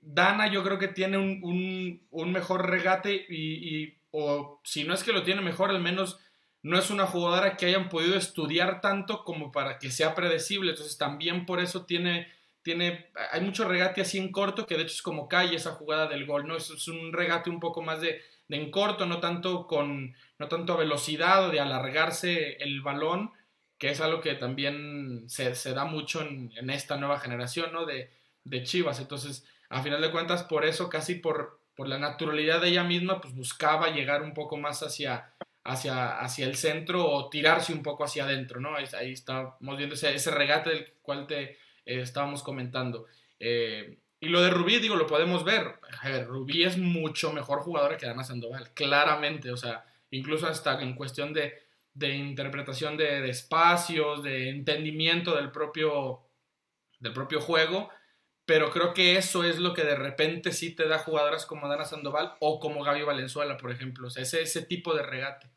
Dana 0.03 0.53
yo 0.53 0.62
creo 0.64 0.78
que 0.78 0.88
tiene 0.88 1.16
un, 1.16 2.03
un, 2.11 2.32
mejor 2.32 2.68
regate 2.68 3.14
y, 3.14 3.94
o 4.11 4.61
si 4.64 4.84
no 4.84 4.92
es 4.92 5.03
que 5.03 5.14
lo 5.14 5.22
tiene 5.22 5.40
mejor, 5.40 5.70
al 5.70 5.80
menos 5.80 6.18
no 6.62 6.78
es 6.78 6.90
una 6.90 7.06
jugadora 7.06 7.56
que 7.56 7.66
hayan 7.66 7.88
podido 7.88 8.16
estudiar 8.16 8.80
tanto 8.80 9.24
como 9.24 9.50
para 9.50 9.78
que 9.78 9.90
sea 9.90 10.14
predecible. 10.14 10.70
Entonces 10.70 10.96
también 10.96 11.44
por 11.44 11.60
eso 11.60 11.84
tiene, 11.84 12.32
tiene, 12.62 13.10
hay 13.32 13.40
mucho 13.40 13.66
regate 13.66 14.00
así 14.00 14.18
en 14.18 14.30
corto 14.30 14.66
que 14.66 14.76
de 14.76 14.82
hecho 14.82 14.94
es 14.94 15.02
como 15.02 15.28
cae 15.28 15.54
esa 15.54 15.72
jugada 15.72 16.06
del 16.06 16.24
gol, 16.24 16.46
¿no? 16.46 16.56
Es, 16.56 16.70
es 16.70 16.86
un 16.88 17.12
regate 17.12 17.50
un 17.50 17.58
poco 17.58 17.82
más 17.82 18.00
de, 18.00 18.20
de, 18.48 18.56
en 18.56 18.70
corto, 18.70 19.06
no 19.06 19.18
tanto 19.18 19.66
con, 19.66 20.14
no 20.38 20.48
tanto 20.48 20.74
a 20.74 20.76
velocidad 20.76 21.48
o 21.48 21.50
de 21.50 21.60
alargarse 21.60 22.52
el 22.62 22.80
balón, 22.80 23.32
que 23.78 23.90
es 23.90 24.00
algo 24.00 24.20
que 24.20 24.34
también 24.34 25.24
se, 25.28 25.56
se 25.56 25.74
da 25.74 25.84
mucho 25.84 26.22
en, 26.22 26.52
en, 26.56 26.70
esta 26.70 26.96
nueva 26.96 27.18
generación, 27.18 27.72
¿no? 27.72 27.86
De, 27.86 28.12
de 28.44 28.62
Chivas. 28.62 29.00
Entonces, 29.00 29.44
a 29.68 29.82
final 29.82 30.00
de 30.00 30.12
cuentas, 30.12 30.44
por 30.44 30.64
eso, 30.64 30.88
casi 30.88 31.16
por, 31.16 31.58
por 31.74 31.88
la 31.88 31.98
naturalidad 31.98 32.60
de 32.60 32.68
ella 32.68 32.84
misma, 32.84 33.20
pues 33.20 33.34
buscaba 33.34 33.90
llegar 33.90 34.22
un 34.22 34.34
poco 34.34 34.56
más 34.56 34.84
hacia, 34.84 35.32
hacia, 35.64 36.18
hacia 36.18 36.46
el 36.46 36.56
centro 36.56 37.08
o 37.08 37.28
tirarse 37.28 37.72
un 37.72 37.82
poco 37.82 38.04
hacia 38.04 38.24
adentro, 38.24 38.60
¿no? 38.60 38.74
Ahí, 38.76 39.12
estamos 39.12 39.76
viendo 39.76 39.94
ese, 39.94 40.14
ese, 40.14 40.30
regate 40.30 40.70
del 40.70 40.92
cual 41.02 41.26
te 41.26 41.42
eh, 41.42 41.56
estábamos 42.00 42.42
comentando. 42.42 43.06
Eh, 43.38 43.98
y 44.20 44.28
lo 44.28 44.40
de 44.40 44.50
Rubí, 44.50 44.78
digo, 44.78 44.96
lo 44.96 45.06
podemos 45.06 45.44
ver. 45.44 45.80
ver. 46.04 46.26
Rubí 46.26 46.62
es 46.62 46.78
mucho 46.78 47.32
mejor 47.32 47.60
jugadora 47.60 47.96
que 47.96 48.06
Dana 48.06 48.24
Sandoval, 48.24 48.70
claramente, 48.72 49.50
o 49.50 49.56
sea, 49.56 49.84
incluso 50.10 50.46
hasta 50.46 50.80
en 50.80 50.94
cuestión 50.94 51.32
de, 51.32 51.54
de 51.94 52.14
interpretación 52.14 52.96
de, 52.96 53.20
de, 53.20 53.30
espacios, 53.30 54.22
de 54.22 54.48
entendimiento 54.50 55.34
del 55.34 55.50
propio, 55.50 56.20
del 57.00 57.12
propio 57.12 57.40
juego, 57.40 57.90
pero 58.45 58.70
creo 58.70 58.93
que 58.93 59.16
eso 59.16 59.45
es 59.45 59.59
lo 59.59 59.72
que 59.72 59.84
de 59.84 59.95
repente 59.95 60.53
sí 60.53 60.74
te 60.74 60.88
da 60.88 60.99
jugadoras 60.99 61.47
como 61.47 61.68
Dana 61.68 61.84
Sandoval 61.84 62.34
o 62.40 62.59
como 62.59 62.82
Gaby 62.82 63.03
Valenzuela, 63.03 63.57
por 63.57 63.70
ejemplo, 63.70 64.09
o 64.09 64.11
sea, 64.11 64.22
ese, 64.22 64.43
ese 64.43 64.62
tipo 64.62 64.95
de 64.95 65.03
regate. 65.03 65.51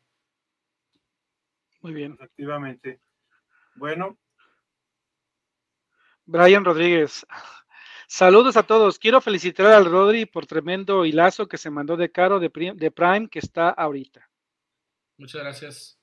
Muy 1.80 1.92
bien. 1.92 2.14
Efectivamente. 2.14 3.00
Bueno. 3.76 4.18
Brian 6.24 6.64
Rodríguez. 6.64 7.24
Saludos 8.08 8.56
a 8.56 8.62
todos. 8.62 8.98
Quiero 8.98 9.20
felicitar 9.20 9.66
al 9.66 9.84
Rodri 9.84 10.26
por 10.26 10.46
tremendo 10.46 11.04
hilazo 11.04 11.48
que 11.48 11.58
se 11.58 11.70
mandó 11.70 11.96
de 11.96 12.10
Caro 12.10 12.40
de, 12.40 12.50
de 12.74 12.90
Prime 12.90 13.28
que 13.28 13.40
está 13.40 13.70
ahorita. 13.70 14.28
Muchas 15.18 15.42
gracias. 15.42 15.98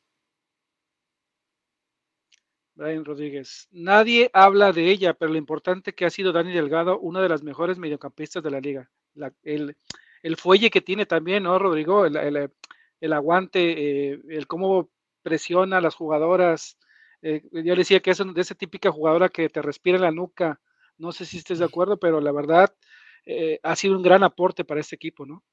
Brian 2.76 3.06
Rodríguez. 3.06 3.68
Nadie 3.72 4.30
habla 4.34 4.72
de 4.72 4.90
ella, 4.90 5.14
pero 5.14 5.32
lo 5.32 5.38
importante 5.38 5.94
que 5.94 6.06
ha 6.06 6.10
sido 6.10 6.32
Dani 6.32 6.52
Delgado, 6.52 7.00
una 7.00 7.22
de 7.22 7.30
las 7.30 7.44
mejores 7.44 7.78
mediocampistas 7.78 8.44
de 8.44 8.52
la 8.52 8.60
liga. 8.60 8.90
La, 9.14 9.32
el, 9.44 9.78
el 10.24 10.38
fuelle 10.38 10.70
que 10.70 10.82
tiene 10.82 11.06
también, 11.06 11.44
¿no, 11.44 11.60
Rodrigo? 11.60 12.06
El, 12.06 13.14
aguante, 13.14 14.12
eh, 14.12 14.22
el 14.30 14.48
cómo 14.48 14.90
presiona 15.22 15.78
a 15.78 15.82
las 15.82 15.96
jugadoras. 15.96 16.78
Eh, 17.22 17.44
yo 17.52 17.74
le 17.74 17.82
decía 17.82 18.00
que 18.00 18.12
es 18.12 18.18
de 18.18 18.42
esa 18.42 18.56
típica 18.56 18.92
jugadora 18.92 19.30
que 19.30 19.50
te 19.50 19.62
respira 19.62 19.98
en 19.98 20.04
la 20.04 20.12
nuca. 20.12 20.60
No 20.98 21.12
sé 21.12 21.26
si 21.26 21.38
estés 21.38 21.60
de 21.60 21.66
acuerdo, 21.66 21.98
pero 21.98 22.22
la 22.22 22.32
verdad 22.32 22.74
eh, 23.26 23.60
ha 23.64 23.76
sido 23.76 23.96
un 23.96 24.04
gran 24.04 24.24
aporte 24.24 24.64
para 24.64 24.82
este 24.82 24.96
equipo, 24.96 25.26
¿no? 25.26 25.44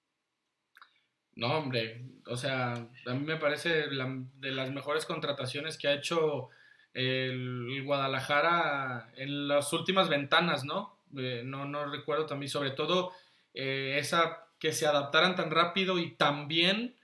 No, 1.35 1.59
hombre, 1.59 2.05
o 2.27 2.37
sea, 2.37 2.75
a 2.75 3.14
mí 3.14 3.25
me 3.25 3.37
parece 3.37 3.89
de 3.89 4.51
las 4.51 4.71
mejores 4.73 5.07
contrataciones 5.07 5.79
que 5.79 5.89
ha 5.89 5.95
hecho 5.95 6.51
el, 6.95 7.82
Guadalajara 7.84 9.11
en 9.16 9.49
las 9.49 9.72
últimas 9.72 10.09
ventanas, 10.09 10.64
¿no? 10.64 10.99
Eh, 11.16 11.43
no, 11.45 11.64
no 11.64 11.91
recuerdo 11.91 12.26
también, 12.26 12.51
sobre 12.51 12.70
todo 12.70 13.12
eh, 13.55 13.97
esa 13.99 14.47
que 14.59 14.72
se 14.72 14.86
adaptaran 14.86 15.34
tan 15.34 15.51
rápido 15.51 15.99
y 15.99 16.12
tan 16.12 16.47
bien 16.47 16.97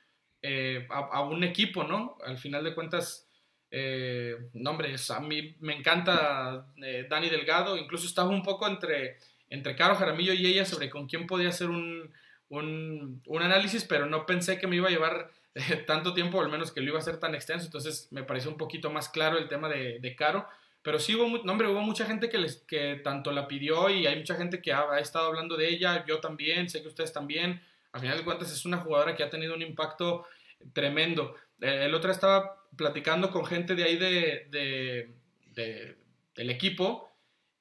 eh, 0.42 0.86
a, 0.90 1.22
un 1.22 1.42
equipo, 1.44 1.84
¿no? 1.84 2.18
Al 2.24 2.38
final 2.38 2.62
de 2.64 2.74
cuentas, 2.74 3.28
no, 4.52 4.70
hombre, 4.70 4.94
a 5.10 5.20
mí 5.20 5.56
me 5.60 5.74
encanta 5.76 6.66
Dani 7.08 7.28
Delgado, 7.28 7.76
incluso 7.76 8.06
estaba 8.06 8.30
un 8.30 8.42
poco 8.42 8.66
entre, 8.68 9.16
entre 9.50 9.74
Caro 9.74 9.96
Jaramillo 9.96 10.32
y 10.32 10.46
ella 10.46 10.64
sobre 10.64 10.88
con 10.88 11.06
quién 11.06 11.26
podía 11.26 11.48
hacer 11.48 11.68
un, 11.68 12.14
un 12.48 13.42
análisis, 13.42 13.84
pero 13.84 14.06
no 14.06 14.24
pensé 14.24 14.58
que 14.58 14.66
me 14.66 14.76
iba 14.76 14.88
a 14.88 14.92
llevar 14.92 15.30
tanto 15.86 16.12
tiempo, 16.12 16.40
al 16.40 16.50
menos 16.50 16.70
que 16.70 16.80
lo 16.80 16.90
iba 16.90 16.98
a 16.98 17.02
ser 17.02 17.18
tan 17.18 17.34
extenso, 17.34 17.66
entonces 17.66 18.08
me 18.10 18.22
pareció 18.22 18.50
un 18.50 18.58
poquito 18.58 18.90
más 18.90 19.08
claro 19.08 19.38
el 19.38 19.48
tema 19.48 19.68
de, 19.68 20.14
Caro. 20.16 20.46
Pero 20.82 21.00
sí 21.00 21.16
hubo, 21.16 21.24
hombre, 21.24 21.66
hubo 21.66 21.80
mucha 21.80 22.06
gente 22.06 22.28
que, 22.28 22.38
les, 22.38 22.58
que 22.58 23.00
tanto 23.02 23.32
la 23.32 23.48
pidió 23.48 23.88
y 23.88 24.06
hay 24.06 24.16
mucha 24.16 24.36
gente 24.36 24.62
que 24.62 24.72
ha, 24.72 24.98
estado 25.00 25.26
hablando 25.26 25.56
de 25.56 25.68
ella, 25.68 26.04
yo 26.06 26.20
también, 26.20 26.68
sé 26.68 26.82
que 26.82 26.88
ustedes 26.88 27.12
también. 27.12 27.60
Al 27.92 28.00
final 28.00 28.18
de 28.18 28.24
cuentas 28.24 28.52
es 28.52 28.64
una 28.64 28.76
jugadora 28.76 29.16
que 29.16 29.24
ha 29.24 29.30
tenido 29.30 29.54
un 29.54 29.62
impacto 29.62 30.26
tremendo. 30.72 31.34
Eh, 31.60 31.86
el 31.86 31.94
otro 31.94 32.12
estaba 32.12 32.68
platicando 32.76 33.30
con 33.30 33.46
gente 33.46 33.74
de 33.74 33.82
ahí 33.82 33.96
de, 33.96 35.10
del 36.34 36.50
equipo 36.50 37.10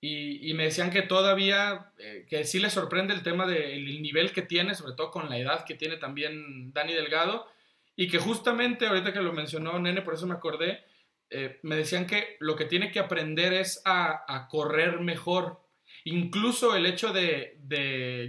y, 0.02 0.54
me 0.54 0.66
decían 0.66 0.92
que 0.92 1.02
todavía, 1.02 1.92
eh, 1.98 2.28
que 2.30 2.44
sí 2.44 2.60
les 2.60 2.74
sorprende 2.74 3.14
el 3.14 3.24
tema 3.24 3.48
del 3.48 4.04
nivel 4.04 4.34
que 4.34 4.44
tiene, 4.44 4.76
sobre 4.76 4.94
todo 4.94 5.10
con 5.10 5.30
la 5.30 5.40
edad 5.40 5.66
que 5.66 5.74
tiene 5.74 5.98
también 5.98 6.72
Dani 6.74 6.94
Delgado, 6.94 7.48
y 7.96 8.08
que 8.10 8.20
justamente 8.20 8.88
ahorita 8.88 9.14
que 9.14 9.22
lo 9.22 9.34
mencionó 9.34 9.80
Nene, 9.80 10.02
por 10.02 10.14
eso 10.14 10.28
me 10.28 10.36
acordé, 10.36 10.84
eh, 11.30 11.60
me 11.64 11.76
decían 11.76 12.06
que 12.06 12.38
lo 12.40 12.56
que 12.56 12.66
tiene 12.66 12.92
que 12.92 13.00
aprender 13.00 13.54
es 13.54 13.82
a, 13.86 14.48
correr 14.50 15.00
mejor. 15.00 15.62
Incluso 16.04 16.76
el 16.76 16.86
hecho 16.86 17.14
de, 17.14 17.58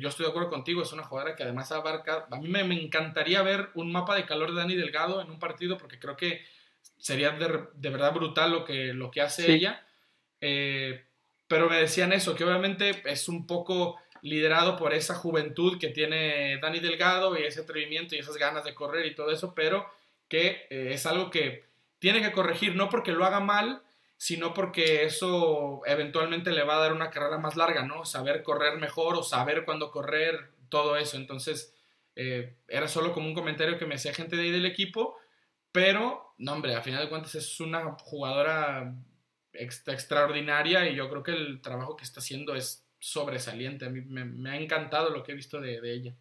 yo 0.00 0.08
estoy 0.08 0.24
de 0.24 0.30
acuerdo 0.30 0.50
contigo, 0.50 0.82
es 0.82 0.92
una 0.92 1.04
jugadora 1.04 1.36
que 1.36 1.42
además 1.42 1.72
abarca, 1.72 2.26
a 2.30 2.36
mí 2.36 2.48
me, 2.48 2.60
encantaría 2.60 3.42
ver 3.42 3.70
un 3.74 3.92
mapa 3.92 4.14
de 4.14 4.24
calor 4.24 4.50
de 4.50 4.60
Dani 4.60 4.76
Delgado 4.76 5.20
en 5.20 5.30
un 5.30 5.38
partido 5.38 5.76
porque 5.76 5.98
creo 5.98 6.16
que 6.16 6.42
sería 6.96 7.32
de, 7.32 7.90
verdad 7.90 8.14
brutal 8.14 8.52
lo 8.52 8.64
que, 8.64 8.94
lo 8.94 9.10
que 9.10 9.20
hace 9.20 9.52
ella. 9.52 9.84
Eh, 10.40 11.04
pero 11.48 11.68
me 11.68 11.76
decían 11.76 12.12
eso, 12.12 12.34
que 12.34 12.44
obviamente 12.44 13.02
es 13.04 13.28
un 13.28 13.46
poco 13.46 13.98
liderado 14.26 14.76
por 14.76 14.92
esa 14.92 15.14
juventud 15.14 15.78
que 15.78 15.88
tiene 15.88 16.58
Dani 16.58 16.80
Delgado 16.80 17.38
y 17.38 17.44
ese 17.44 17.60
atrevimiento 17.60 18.14
y 18.14 18.18
esas 18.18 18.36
ganas 18.36 18.64
de 18.64 18.74
correr 18.74 19.06
y 19.06 19.14
todo 19.14 19.30
eso, 19.30 19.54
pero 19.54 19.86
que 20.28 20.66
eh, 20.68 20.88
es 20.92 21.06
algo 21.06 21.30
que 21.30 21.64
tiene 22.00 22.20
que 22.20 22.32
corregir, 22.32 22.74
no 22.74 22.88
porque 22.88 23.12
lo 23.12 23.24
haga 23.24 23.38
mal, 23.38 23.82
sino 24.16 24.52
porque 24.52 25.04
eso 25.04 25.82
eventualmente 25.86 26.50
le 26.50 26.64
va 26.64 26.76
a 26.76 26.80
dar 26.80 26.92
una 26.92 27.10
carrera 27.10 27.38
más 27.38 27.56
larga, 27.56 27.84
¿no? 27.84 28.04
Saber 28.04 28.42
correr 28.42 28.78
mejor 28.78 29.14
o 29.14 29.22
saber 29.22 29.64
cuándo 29.64 29.92
correr, 29.92 30.50
todo 30.68 30.96
eso. 30.96 31.16
Entonces, 31.16 31.74
eh, 32.16 32.56
era 32.66 32.88
solo 32.88 33.12
como 33.12 33.28
un 33.28 33.34
comentario 33.34 33.78
que 33.78 33.86
me 33.86 33.94
hacía 33.94 34.12
gente 34.12 34.36
de 34.36 34.42
ahí 34.42 34.50
del 34.50 34.66
equipo, 34.66 35.16
pero, 35.70 36.34
no, 36.38 36.52
hombre, 36.52 36.74
a 36.74 36.82
final 36.82 37.02
de 37.04 37.10
cuentas 37.10 37.34
es 37.36 37.60
una 37.60 37.92
jugadora 38.00 38.92
extraordinaria 39.52 40.88
y 40.88 40.96
yo 40.96 41.08
creo 41.08 41.22
que 41.22 41.32
el 41.32 41.60
trabajo 41.60 41.96
que 41.96 42.04
está 42.04 42.20
haciendo 42.20 42.54
es 42.54 42.85
sobresaliente. 43.06 43.86
A 43.86 43.88
mí 43.88 44.00
me, 44.00 44.50
ha 44.50 44.56
encantado 44.56 45.10
lo 45.10 45.22
que 45.22 45.32
he 45.32 45.36
visto 45.36 45.60
de, 45.60 45.78
ella. 45.84 46.14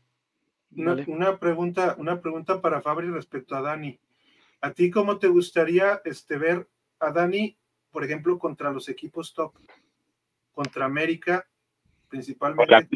Una, 0.72 1.40
pregunta, 1.40 1.96
una 1.98 2.22
pregunta 2.22 2.62
para 2.62 2.82
Fabri 2.82 3.10
respecto 3.10 3.56
a 3.56 3.62
Dani. 3.62 4.00
¿A 4.62 4.72
ti 4.72 4.92
cómo 4.92 5.18
te 5.18 5.28
gustaría 5.28 6.02
este, 6.06 6.38
ver 6.38 6.68
a 7.00 7.12
Dani, 7.12 7.58
por 7.90 8.04
ejemplo, 8.04 8.38
contra 8.38 8.72
los 8.72 8.88
equipos 8.88 9.34
top? 9.34 9.54
Contra 10.52 10.86
América, 10.86 11.48
principalmente. 12.08 12.88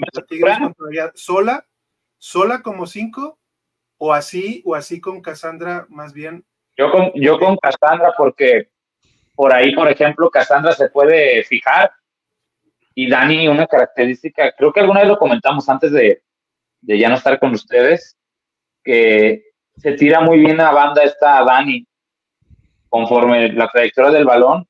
¿Sola? 1.15 1.65
¿Sola 2.17 2.61
como 2.61 2.85
cinco? 2.85 3.39
¿O 3.97 4.13
así, 4.13 4.61
o 4.65 4.75
así 4.75 5.01
con 5.01 5.21
Cassandra 5.21 5.87
más 5.89 6.13
bien? 6.13 6.45
Yo 6.77 6.91
con, 6.91 7.11
yo 7.15 7.39
con 7.39 7.57
Cassandra 7.57 8.13
porque 8.15 8.69
por 9.35 9.51
ahí, 9.51 9.73
por 9.73 9.89
ejemplo, 9.89 10.29
Cassandra 10.29 10.73
se 10.73 10.89
puede 10.89 11.43
fijar 11.43 11.91
y 12.95 13.09
Dani, 13.09 13.47
una 13.47 13.67
característica, 13.67 14.51
creo 14.51 14.73
que 14.73 14.81
alguna 14.81 15.01
vez 15.01 15.09
lo 15.09 15.17
comentamos 15.17 15.69
antes 15.69 15.91
de, 15.91 16.21
ya 16.81 17.09
no 17.09 17.15
estar 17.15 17.39
con 17.39 17.51
ustedes, 17.51 18.17
que 18.83 19.43
se 19.77 19.93
tira 19.93 20.21
muy 20.21 20.39
bien 20.39 20.59
a 20.59 20.71
banda 20.71 21.03
esta 21.03 21.43
Dani, 21.43 21.85
conforme 22.89 23.51
la 23.53 23.69
trayectoria 23.69 24.11
del 24.11 24.25
balón, 24.25 24.67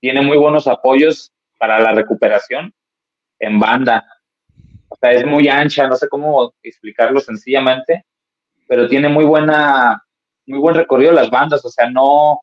tiene 0.00 0.22
muy 0.22 0.38
buenos 0.38 0.66
apoyos 0.68 1.32
para 1.58 1.80
la 1.80 1.92
recuperación 1.92 2.72
en 3.40 3.58
banda. 3.58 4.06
O 4.88 4.96
sea, 4.96 5.12
es 5.12 5.26
muy 5.26 5.48
ancha, 5.48 5.86
no 5.86 5.96
sé 5.96 6.08
cómo 6.08 6.54
explicarlo 6.62 7.20
sencillamente, 7.20 8.04
pero 8.68 8.88
tiene 8.88 9.08
muy 9.08 9.24
buena, 9.24 10.02
muy 10.46 10.58
buen 10.58 10.76
recorrido 10.76 11.12
las 11.12 11.30
bandas, 11.30 11.64
o 11.64 11.68
sea, 11.68 11.90
no, 11.90 12.40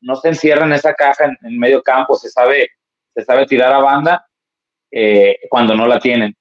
no 0.00 0.16
se 0.16 0.28
encierra 0.28 0.64
en 0.64 0.72
esa 0.72 0.94
caja 0.94 1.26
en, 1.26 1.38
en 1.42 1.58
medio 1.58 1.82
campo, 1.82 2.16
se 2.16 2.30
sabe, 2.30 2.70
se 3.14 3.24
sabe 3.24 3.46
tirar 3.46 3.72
a 3.72 3.78
banda 3.78 4.25
eh, 4.90 5.38
cuando 5.48 5.74
no 5.74 5.86
la 5.86 5.98
tienen. 5.98 6.34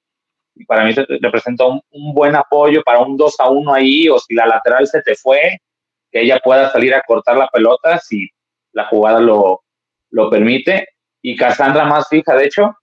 Y 0.55 0.65
para 0.65 0.85
mí 0.85 0.93
representa 1.21 1.65
un, 1.65 1.81
buen 2.13 2.35
apoyo 2.35 2.81
para 2.83 2.99
un 2.99 3.17
2 3.17 3.39
a 3.39 3.49
1 3.49 3.73
ahí, 3.73 4.09
o 4.09 4.19
si 4.19 4.33
la 4.33 4.45
lateral 4.45 4.87
se 4.87 5.01
te 5.01 5.15
fue, 5.15 5.57
que 6.11 6.21
ella 6.21 6.39
pueda 6.43 6.71
salir 6.71 6.93
a 6.93 7.03
cortar 7.03 7.37
la 7.37 7.47
pelota 7.47 7.99
si 7.99 8.29
la 8.71 8.85
jugada 8.85 9.19
lo, 9.19 9.63
lo 10.11 10.29
permite. 10.29 10.87
Y 11.21 11.35
Cassandra 11.35 11.85
más 11.85 12.07
fija, 12.07 12.35
de 12.35 12.45
hecho, 12.45 12.73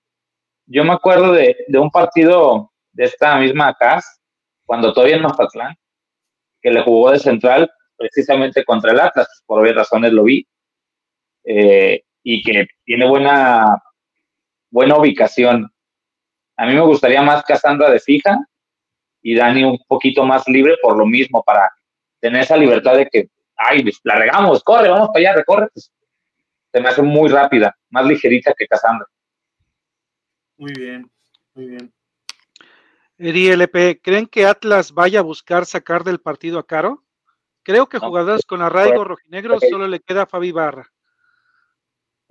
yo 0.66 0.84
me 0.84 0.92
acuerdo 0.92 1.32
de, 1.32 1.56
de 1.68 1.78
un 1.78 1.90
partido 1.90 2.72
de 2.92 3.04
esta 3.04 3.38
misma 3.38 3.74
CAS, 3.74 4.20
cuando 4.66 4.92
todavía 4.92 5.16
en 5.16 5.22
Mazatlán, 5.22 5.74
que 6.60 6.70
le 6.70 6.82
jugó 6.82 7.10
de 7.10 7.18
central 7.18 7.70
precisamente 7.96 8.64
contra 8.64 8.92
el 8.92 9.00
Atlas, 9.00 9.42
por 9.46 9.60
obvias 9.60 9.76
razones 9.76 10.12
lo 10.12 10.24
vi, 10.24 10.46
eh, 11.44 12.02
y 12.22 12.42
que 12.42 12.66
tiene 12.84 13.06
buena 13.06 13.82
buena 14.72 14.96
ubicación. 14.96 15.70
A 16.56 16.66
mí 16.66 16.74
me 16.74 16.80
gustaría 16.80 17.22
más 17.22 17.44
Cassandra 17.44 17.90
de 17.90 18.00
fija 18.00 18.36
y 19.22 19.36
Dani 19.36 19.62
un 19.62 19.78
poquito 19.86 20.24
más 20.24 20.48
libre 20.48 20.76
por 20.82 20.96
lo 20.96 21.06
mismo, 21.06 21.44
para 21.44 21.70
tener 22.18 22.42
esa 22.42 22.56
libertad 22.56 22.96
de 22.96 23.06
que, 23.06 23.28
ay, 23.56 23.82
pues, 23.82 24.00
la 24.02 24.16
regamos, 24.16 24.64
corre, 24.64 24.88
vamos 24.88 25.08
para 25.08 25.20
allá, 25.20 25.34
recorre. 25.36 25.68
Pues, 25.72 25.92
se 26.72 26.80
me 26.80 26.88
hace 26.88 27.02
muy 27.02 27.28
rápida, 27.28 27.76
más 27.90 28.06
ligerita 28.06 28.54
que 28.56 28.66
Cassandra. 28.66 29.06
Muy 30.56 30.72
bien, 30.72 31.10
muy 31.54 31.66
bien. 31.66 31.92
Eri 33.18 33.48
LP, 33.48 34.00
¿creen 34.02 34.26
que 34.26 34.46
Atlas 34.46 34.92
vaya 34.92 35.20
a 35.20 35.22
buscar 35.22 35.66
sacar 35.66 36.02
del 36.02 36.20
partido 36.20 36.58
a 36.58 36.66
Caro? 36.66 37.04
Creo 37.62 37.88
que 37.88 37.98
jugadores 37.98 38.44
con 38.46 38.62
arraigo 38.62 38.96
pues, 38.96 39.08
rojinegro 39.08 39.60
solo 39.60 39.86
le 39.86 40.00
queda 40.00 40.22
a 40.22 40.26
Fabi 40.26 40.50
Barra. 40.50 40.91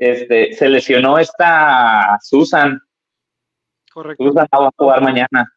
Este, 0.02 0.52
se 0.54 0.68
lesionó 0.68 1.20
esta 1.20 2.18
Susan. 2.24 2.82
Correcto. 3.94 4.24
Susan 4.24 4.48
va 4.52 4.68
a 4.70 4.72
jugar 4.76 5.00
mañana. 5.04 5.54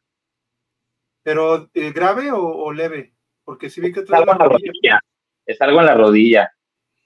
¿Pero 1.23 1.71
eh, 1.73 1.93
grave 1.93 2.31
o, 2.31 2.71
leve? 2.71 3.15
Porque 3.43 3.71
si 3.71 3.81
vi 3.81 3.91
que 3.91 4.01
es 4.01 4.13
algo 4.13 4.33
en 4.33 4.39
la 4.39 4.45
rodilla. 4.45 5.01
Es 5.47 5.59
algo 5.63 5.81
en 5.81 5.87
la 5.87 5.95
rodilla. 5.95 6.53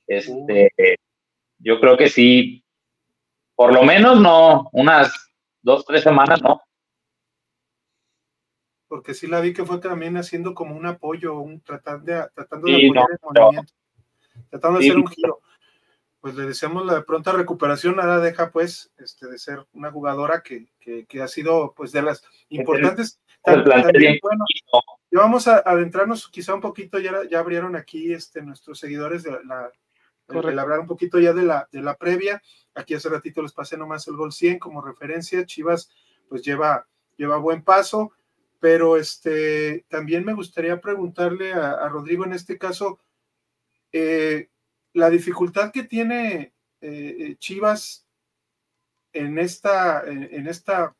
Este, 0.04 0.98
yo 1.58 1.78
creo 1.78 1.96
que 1.96 2.08
sí. 2.08 2.64
Por 3.54 3.72
lo 3.72 3.84
menos 3.84 4.20
no, 4.20 4.68
unas 4.72 5.30
dos, 5.62 5.84
tres 5.84 6.02
semanas 6.02 6.42
no. 6.42 6.60
Porque 8.88 9.14
sí 9.14 9.28
la 9.28 9.38
vi 9.38 9.52
que 9.52 9.64
fue 9.64 9.78
también 9.78 10.16
haciendo 10.16 10.54
como 10.56 10.74
un 10.74 10.86
apoyo, 10.86 11.38
un 11.38 11.60
tratando 11.60 12.04
de, 12.04 12.28
tratando 12.34 12.66
de 12.66 12.74
apoyar 12.74 13.06
el 13.12 13.18
movimiento, 13.22 13.74
tratando 14.50 14.80
de 14.80 14.86
hacer 14.86 14.98
un 14.98 15.06
giro 15.06 15.40
pues 16.28 16.36
le 16.36 16.46
deseamos 16.46 16.84
la 16.84 17.02
pronta 17.04 17.32
recuperación. 17.32 17.96
Nada 17.96 18.20
deja, 18.20 18.50
pues, 18.50 18.92
este, 18.98 19.26
de 19.28 19.38
ser 19.38 19.66
una 19.72 19.90
jugadora 19.90 20.42
que, 20.42 20.66
que, 20.78 21.22
ha 21.22 21.26
sido, 21.26 21.72
pues, 21.74 21.90
de 21.90 22.02
las 22.02 22.22
importantes. 22.50 23.18
bueno, 23.46 24.44
ya 25.10 25.20
vamos 25.20 25.48
a 25.48 25.62
adentrarnos 25.64 26.28
quizá 26.28 26.54
un 26.54 26.60
poquito, 26.60 26.98
ya, 26.98 27.22
ya 27.30 27.38
abrieron 27.38 27.76
aquí 27.76 28.12
este, 28.12 28.42
nuestros 28.42 28.78
seguidores 28.78 29.22
de 29.22 29.30
la, 29.42 29.72
el, 30.28 30.58
hablar 30.58 30.80
un 30.80 30.86
poquito 30.86 31.18
ya 31.18 31.32
de 31.32 31.44
la, 31.44 31.66
de 31.72 31.80
la 31.80 31.96
previa. 31.96 32.42
Aquí 32.74 32.92
hace 32.92 33.08
ratito 33.08 33.40
les 33.40 33.54
pasé 33.54 33.78
nomás 33.78 34.06
el 34.08 34.16
gol 34.16 34.32
100 34.32 34.58
como 34.58 34.82
referencia. 34.82 35.46
Chivas, 35.46 35.90
pues, 36.28 36.42
lleva, 36.42 36.86
lleva 37.16 37.38
buen 37.38 37.62
paso. 37.62 38.12
pero 38.60 38.98
este, 38.98 39.86
también 39.88 40.26
me 40.26 40.34
gustaría 40.34 40.78
preguntarle 40.78 41.54
a, 41.54 41.88
Rodrigo 41.88 42.26
en 42.26 42.34
este 42.34 42.58
caso, 42.58 42.98
eh, 43.92 44.50
la 44.98 45.08
dificultad 45.08 45.72
que 45.72 45.84
tiene 45.84 46.54
eh, 46.80 47.36
Chivas 47.38 48.06
en 49.12 49.38
esta, 49.38 50.04
en, 50.04 50.46
esta 50.46 50.94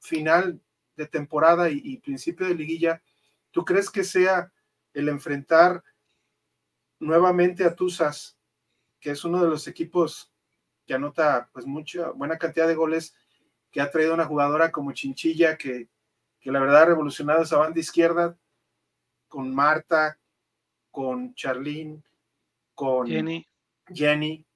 final 0.00 0.60
de 0.96 1.06
temporada 1.06 1.70
y, 1.70 1.98
principio 1.98 2.46
de 2.46 2.54
liguilla, 2.54 3.02
¿tú 3.50 3.64
crees 3.64 3.88
que 3.88 4.04
sea 4.04 4.52
el 4.92 5.08
enfrentar 5.08 5.84
nuevamente 6.98 7.64
a 7.64 7.74
Tuzas, 7.74 8.36
que 8.98 9.10
es 9.10 9.24
uno 9.24 9.42
de 9.42 9.48
los 9.48 9.68
equipos 9.68 10.32
que 10.86 10.94
anota 10.94 11.48
pues 11.52 11.66
mucha 11.66 12.10
buena 12.10 12.36
cantidad 12.36 12.66
de 12.66 12.74
goles, 12.74 13.14
que 13.70 13.80
ha 13.80 13.90
traído 13.90 14.14
una 14.14 14.26
jugadora 14.26 14.72
como 14.72 14.92
Chinchilla, 14.92 15.56
que, 15.56 15.88
que 16.40 16.50
la 16.50 16.60
verdad 16.60 16.82
ha 16.82 16.86
revolucionado 16.86 17.42
esa 17.42 17.58
banda 17.58 17.78
izquierda 17.78 18.36
con 19.28 19.54
Marta, 19.54 20.18
con 20.90 21.34
Charlene, 21.34 22.02
con 22.80 23.06
Jenny. 23.06 23.46
Jenny, 23.92 24.46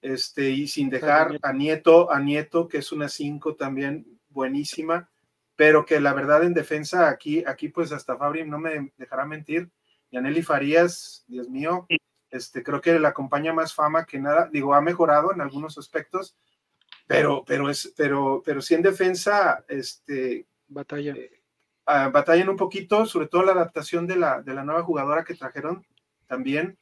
este, 0.00 0.48
y 0.48 0.66
sin 0.66 0.88
dejar 0.88 1.38
a 1.42 1.52
Nieto, 1.52 2.10
a 2.10 2.18
Nieto, 2.20 2.68
que 2.68 2.78
es 2.78 2.90
una 2.90 3.10
5 3.10 3.54
también 3.54 4.18
buenísima, 4.30 5.10
pero 5.56 5.84
que 5.84 6.00
la 6.00 6.14
verdad 6.14 6.44
en 6.44 6.54
defensa 6.54 7.10
aquí, 7.10 7.44
aquí 7.46 7.68
pues 7.68 7.92
hasta 7.92 8.16
Fabri 8.16 8.46
no 8.46 8.58
me 8.58 8.92
dejará 8.96 9.26
mentir, 9.26 9.70
Yaneli 10.10 10.42
Farías, 10.42 11.26
Dios 11.26 11.50
mío, 11.50 11.86
este, 12.30 12.62
creo 12.62 12.80
que 12.80 12.98
le 12.98 13.06
acompaña 13.06 13.52
más 13.52 13.74
fama 13.74 14.06
que 14.06 14.18
nada, 14.18 14.48
digo, 14.50 14.72
ha 14.72 14.80
mejorado 14.80 15.34
en 15.34 15.42
algunos 15.42 15.76
aspectos, 15.76 16.34
pero, 17.06 17.44
pero 17.46 17.68
es, 17.68 17.92
pero, 17.94 18.42
pero 18.42 18.62
sí 18.62 18.72
en 18.72 18.82
defensa, 18.82 19.66
este, 19.68 20.46
batalla. 20.66 21.12
Eh, 21.12 21.42
ah, 21.84 22.08
batallan 22.08 22.48
un 22.48 22.56
poquito, 22.56 23.04
sobre 23.04 23.28
todo 23.28 23.42
la 23.42 23.52
adaptación 23.52 24.06
de 24.06 24.16
la, 24.16 24.40
de 24.40 24.54
la 24.54 24.64
nueva 24.64 24.82
jugadora 24.82 25.24
que 25.24 25.34
trajeron 25.34 25.84
también. 26.26 26.78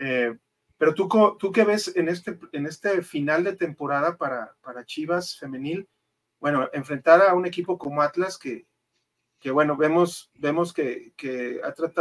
Eh, 0.00 0.34
pero 0.78 0.94
tú, 0.94 1.08
tú 1.38 1.52
qué 1.52 1.62
ves 1.62 1.94
en 1.94 2.08
este, 2.08 2.38
este 2.52 3.02
final 3.02 3.44
de 3.44 3.54
temporada 3.54 4.16
para, 4.16 4.56
Chivas 4.86 5.38
femenil, 5.38 5.86
bueno, 6.40 6.70
enfrentar 6.72 7.20
a 7.20 7.34
un 7.34 7.44
equipo 7.44 7.76
como 7.76 8.00
Atlas 8.00 8.38
que, 8.38 8.64
bueno, 9.52 9.76
vemos, 9.76 10.30
vemos 10.34 10.72
que, 10.72 11.12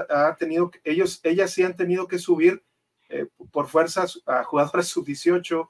ha, 0.10 0.36
tenido, 0.38 0.72
ellos, 0.86 1.20
ellas 1.24 1.52
sí 1.52 1.64
han 1.64 1.76
tenido 1.76 2.08
que 2.08 2.20
subir 2.20 2.64
eh, 3.10 3.28
por 3.52 3.68
fuerzas 3.68 4.22
a 4.26 4.45
jugadoras 4.45 4.88
sub-18, 4.88 5.70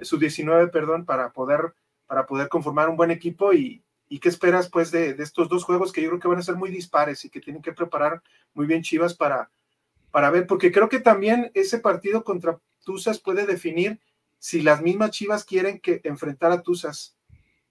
sub-19, 0.00 0.70
perdón, 0.70 1.04
para 1.04 1.32
poder, 1.32 1.74
para 2.06 2.24
poder 2.24 2.48
conformar 2.48 2.88
un 2.88 2.96
buen 2.96 3.10
equipo 3.10 3.52
y, 3.52 3.84
y 4.08 4.20
qué 4.20 4.30
esperas 4.30 4.70
pues 4.70 4.90
de, 4.90 5.12
de, 5.12 5.22
estos 5.22 5.50
dos 5.50 5.64
juegos 5.64 5.92
que 5.92 6.00
yo 6.00 6.08
creo 6.08 6.20
que 6.20 6.28
van 6.28 6.38
a 6.38 6.42
ser 6.42 6.56
muy 6.56 6.70
dispares 6.70 7.26
y 7.26 7.30
que 7.30 7.40
tienen 7.40 7.60
que 7.60 7.74
preparar 7.74 8.22
muy 8.54 8.66
bien 8.66 8.80
Chivas 8.80 9.14
para, 9.14 9.50
para 10.10 10.30
ver, 10.30 10.46
porque 10.46 10.72
creo 10.72 10.88
que 10.88 11.00
también 11.00 11.50
ese 11.54 11.78
partido 11.78 12.24
contra 12.24 12.58
Tuzas 12.84 13.20
puede 13.20 13.46
definir 13.46 14.00
si 14.38 14.62
las 14.62 14.80
mismas 14.80 15.10
Chivas 15.10 15.44
quieren 15.44 15.80
que 15.80 16.00
enfrentar 16.04 16.52
a 16.52 16.62
Tuzas, 16.62 17.16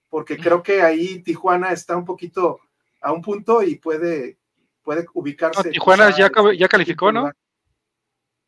porque 0.10 0.38
creo 0.38 0.62
que 0.64 0.82
ahí 0.82 1.20
Tijuana 1.24 1.72
está 1.72 1.96
un 1.96 2.06
poquito 2.06 2.60
a 3.02 3.12
un 3.12 3.22
punto 3.22 3.64
y 3.64 3.76
puede, 3.76 4.38
puede 4.84 5.06
ubicarse. 5.14 5.70
Tijuana 5.70 6.16
ya, 6.16 6.30
ya 6.58 6.68
calificó, 6.68 7.12
¿no? 7.12 7.32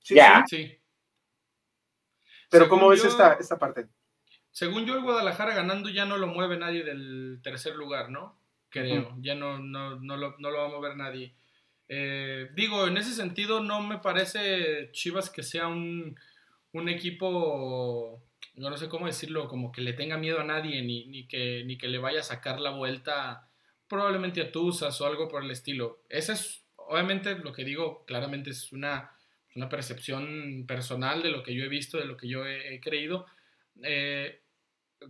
Sí, 0.01 0.17
sí. 0.47 0.79
Pero 2.49 2.67
¿cómo 2.67 2.87
ves 2.89 3.05
esta, 3.05 3.33
esta 3.33 3.57
parte? 3.57 3.87
Según 4.51 4.85
yo, 4.85 4.95
el 4.95 5.03
Guadalajara 5.03 5.53
ganando 5.53 5.89
ya 5.89 6.05
no 6.05 6.17
lo 6.17 6.27
mueve 6.27 6.57
nadie 6.57 6.83
del 6.83 7.39
tercer 7.43 7.75
lugar, 7.75 8.09
¿no? 8.09 8.35
Creo, 8.69 9.15
ya 9.19 9.35
no, 9.35 9.59
no, 9.59 9.99
no, 9.99 10.17
lo, 10.17 10.35
no 10.37 10.51
lo 10.51 10.57
va 10.59 10.65
a 10.65 10.69
mover 10.69 10.95
nadie. 10.95 11.35
Eh, 11.91 12.49
digo, 12.55 12.87
en 12.87 12.97
ese 12.97 13.13
sentido 13.13 13.61
no 13.61 13.81
me 13.81 13.97
parece 13.97 14.91
Chivas 14.91 15.31
que 15.31 15.41
sea 15.41 15.67
un, 15.67 16.15
equipo, 16.87 18.23
no 18.53 18.77
sé 18.77 18.87
cómo 18.87 19.07
decirlo, 19.07 19.47
como 19.47 19.71
que 19.71 19.81
le 19.81 19.93
tenga 19.93 20.17
miedo 20.17 20.39
a 20.39 20.43
nadie, 20.43 20.83
ni, 20.83 21.07
ni, 21.07 21.27
que, 21.27 21.63
ni 21.65 21.77
que 21.77 21.87
le 21.87 21.97
vaya 21.97 22.19
a 22.19 22.23
sacar 22.23 22.59
la 22.59 22.69
vuelta 22.69 23.49
probablemente 23.87 24.39
a 24.41 24.51
Tuzas 24.51 25.01
o 25.01 25.07
algo 25.07 25.27
por 25.27 25.43
el 25.43 25.49
estilo. 25.49 26.03
Ese 26.09 26.33
es, 26.33 26.63
obviamente, 26.75 27.35
lo 27.39 27.51
que 27.51 27.65
digo 27.65 28.05
claramente 28.05 28.51
es 28.51 28.71
una, 28.71 29.11
una 29.55 29.67
percepción 29.67 30.65
personal 30.67 31.23
de 31.23 31.31
lo 31.31 31.41
que 31.41 31.55
yo 31.55 31.63
he 31.63 31.69
visto, 31.69 31.97
de 31.97 32.05
lo 32.05 32.15
que 32.15 32.27
yo 32.27 32.45
he, 32.45 32.79
creído. 32.79 33.25
Eh, 33.81 34.43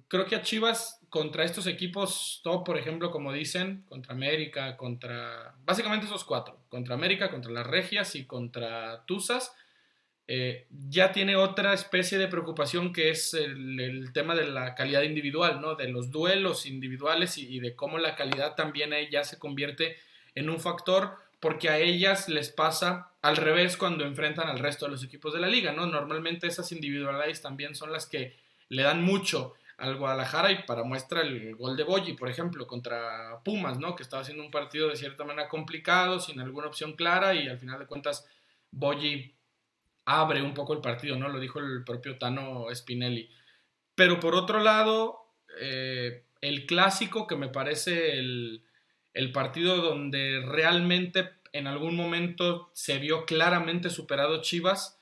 creo 0.07 0.25
que 0.25 0.37
a 0.37 0.41
Chivas 0.41 0.98
contra 1.09 1.43
estos 1.43 1.67
equipos, 1.67 2.41
todo 2.43 2.63
por 2.63 2.77
ejemplo, 2.77 3.11
como 3.11 3.33
dicen, 3.33 3.83
contra 3.87 4.13
América, 4.13 4.77
contra. 4.77 5.55
Básicamente 5.65 6.05
esos 6.05 6.23
cuatro: 6.23 6.59
contra 6.69 6.95
América, 6.95 7.29
contra 7.29 7.51
las 7.51 7.67
Regias 7.67 8.15
y 8.15 8.25
contra 8.25 9.03
Tuzas. 9.05 9.53
Eh, 10.31 10.67
ya 10.87 11.11
tiene 11.11 11.35
otra 11.35 11.73
especie 11.73 12.19
de 12.19 12.27
preocupación 12.27 12.93
que 12.93 13.09
es 13.09 13.33
el, 13.33 14.11
tema 14.13 14.35
de 14.35 14.45
la 14.45 14.75
calidad 14.75 15.01
individual, 15.01 15.59
¿no? 15.59 15.73
De 15.73 15.89
los 15.89 16.11
duelos 16.11 16.67
individuales 16.67 17.39
y, 17.39 17.59
de 17.59 17.75
cómo 17.75 17.97
la 17.97 18.15
calidad 18.15 18.53
también 18.53 18.93
ahí 18.93 19.09
ya 19.09 19.23
se 19.23 19.39
convierte 19.39 19.97
en 20.35 20.51
un 20.51 20.59
factor, 20.59 21.15
porque 21.39 21.69
a 21.69 21.79
ellas 21.79 22.29
les 22.29 22.51
pasa 22.51 23.11
al 23.23 23.37
revés 23.37 23.75
cuando 23.75 24.05
enfrentan 24.05 24.47
al 24.47 24.59
resto 24.59 24.85
de 24.85 24.91
los 24.91 25.03
equipos 25.03 25.33
de 25.33 25.39
la 25.39 25.47
liga, 25.47 25.71
¿no? 25.71 25.87
Normalmente 25.87 26.45
esas 26.45 26.71
individualidades 26.71 27.41
también 27.41 27.73
son 27.73 27.91
las 27.91 28.05
que 28.05 28.37
le 28.67 28.83
dan 28.83 29.01
mucho 29.01 29.55
al 29.79 29.95
Guadalajara 29.95 30.51
y 30.51 30.63
para 30.63 30.83
muestra 30.83 31.21
el 31.21 31.55
gol 31.55 31.77
de 31.77 31.83
Boyi, 31.83 32.13
por 32.13 32.29
ejemplo, 32.29 32.67
contra 32.67 33.41
Pumas, 33.43 33.79
¿no? 33.79 33.95
Que 33.95 34.03
estaba 34.03 34.21
haciendo 34.21 34.43
un 34.43 34.51
partido 34.51 34.89
de 34.89 34.95
cierta 34.95 35.23
manera 35.23 35.47
complicado, 35.47 36.19
sin 36.19 36.39
alguna 36.39 36.67
opción 36.67 36.93
clara 36.93 37.33
y 37.33 37.47
al 37.47 37.57
final 37.57 37.79
de 37.79 37.87
cuentas 37.87 38.27
Boyi 38.71 39.35
abre 40.05 40.41
un 40.41 40.53
poco 40.53 40.73
el 40.73 40.81
partido, 40.81 41.17
¿no? 41.17 41.29
Lo 41.29 41.39
dijo 41.39 41.59
el 41.59 41.83
propio 41.83 42.17
Tano 42.17 42.65
Spinelli. 42.73 43.29
Pero 43.95 44.19
por 44.19 44.35
otro 44.35 44.59
lado, 44.59 45.25
eh, 45.59 46.23
el 46.41 46.65
clásico 46.65 47.27
que 47.27 47.35
me 47.35 47.49
parece 47.49 48.17
el, 48.17 48.63
el 49.13 49.31
partido 49.31 49.77
donde 49.77 50.41
realmente 50.45 51.29
en 51.53 51.67
algún 51.67 51.95
momento 51.95 52.69
se 52.73 52.97
vio 52.99 53.25
claramente 53.25 53.89
superado 53.89 54.41
Chivas, 54.41 54.99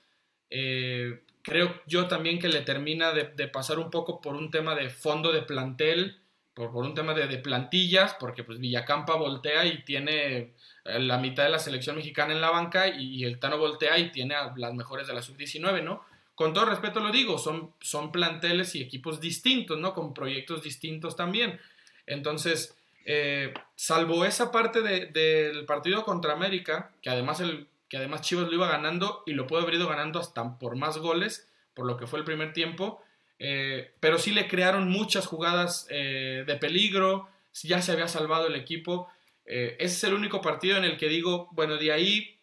eh, 0.49 1.23
Creo 1.47 1.73
yo 1.85 2.09
también 2.09 2.39
que 2.39 2.49
le 2.49 2.59
termina 2.59 3.13
de, 3.13 3.47
pasar 3.47 3.79
un 3.79 3.89
poco 3.89 4.19
por 4.19 4.35
un 4.35 4.51
tema 4.51 4.75
de 4.75 4.89
fondo 4.89 5.31
de 5.31 5.43
plantel, 5.43 6.19
por, 6.53 6.73
por 6.73 6.83
un 6.83 6.93
tema 6.93 7.13
de, 7.13 7.37
plantillas, 7.37 8.15
porque 8.19 8.43
pues 8.43 8.59
Villacampa 8.59 9.15
voltea 9.15 9.65
y 9.65 9.81
tiene 9.85 10.51
eh, 10.83 10.99
la 10.99 11.17
mitad 11.19 11.43
de 11.43 11.49
la 11.49 11.59
selección 11.59 11.95
mexicana 11.95 12.33
en 12.33 12.41
la 12.41 12.49
banca 12.49 12.89
y, 12.89 13.23
el 13.23 13.39
Tano 13.39 13.57
voltea 13.57 13.97
y 13.97 14.11
tiene 14.11 14.35
a 14.35 14.53
las 14.57 14.73
mejores 14.73 15.07
de 15.07 15.13
la 15.13 15.21
sub-19, 15.21 15.81
¿no? 15.85 16.03
Con 16.35 16.53
todo 16.53 16.65
respeto 16.65 16.99
lo 16.99 17.13
digo, 17.13 17.37
son, 17.37 17.71
son 17.79 18.11
planteles 18.11 18.75
y 18.75 18.81
equipos 18.81 19.21
distintos, 19.21 19.79
¿no? 19.79 19.93
Con 19.93 20.13
proyectos 20.13 20.63
distintos 20.63 21.15
también. 21.15 21.61
Entonces, 22.07 22.75
eh, 23.05 23.53
salvo 23.77 24.25
esa 24.25 24.51
parte 24.51 24.81
del 24.81 25.63
partido 25.63 26.03
contra 26.03 26.33
América, 26.33 26.91
que 27.01 27.09
además 27.09 27.39
el 27.39 27.69
que 27.89 27.97
además 27.97 28.21
Chivas 28.21 28.47
lo 28.47 28.53
iba 28.53 28.67
ganando 28.67 29.23
y 29.25 29.31
lo 29.31 29.47
puede 29.47 29.63
haber 29.63 29.75
ido 29.75 29.87
ganando 29.87 30.19
hasta 30.19 30.57
por 30.57 30.75
más 30.75 30.97
goles, 30.97 31.49
por 31.73 31.85
lo 31.85 31.97
que 31.97 32.07
fue 32.07 32.19
el 32.19 32.25
primer 32.25 32.53
tiempo. 32.53 33.01
Eh, 33.39 33.93
pero 33.99 34.17
sí 34.17 34.31
le 34.31 34.47
crearon 34.47 34.89
muchas 34.89 35.27
jugadas 35.27 35.87
eh, 35.89 36.43
de 36.45 36.55
peligro, 36.55 37.29
ya 37.63 37.81
se 37.81 37.91
había 37.91 38.07
salvado 38.07 38.47
el 38.47 38.55
equipo. 38.55 39.09
Eh, 39.45 39.75
ese 39.79 39.95
es 39.95 40.03
el 40.03 40.13
único 40.13 40.41
partido 40.41 40.77
en 40.77 40.83
el 40.83 40.97
que 40.97 41.07
digo, 41.07 41.49
bueno, 41.51 41.77
de 41.77 41.91
ahí 41.91 42.33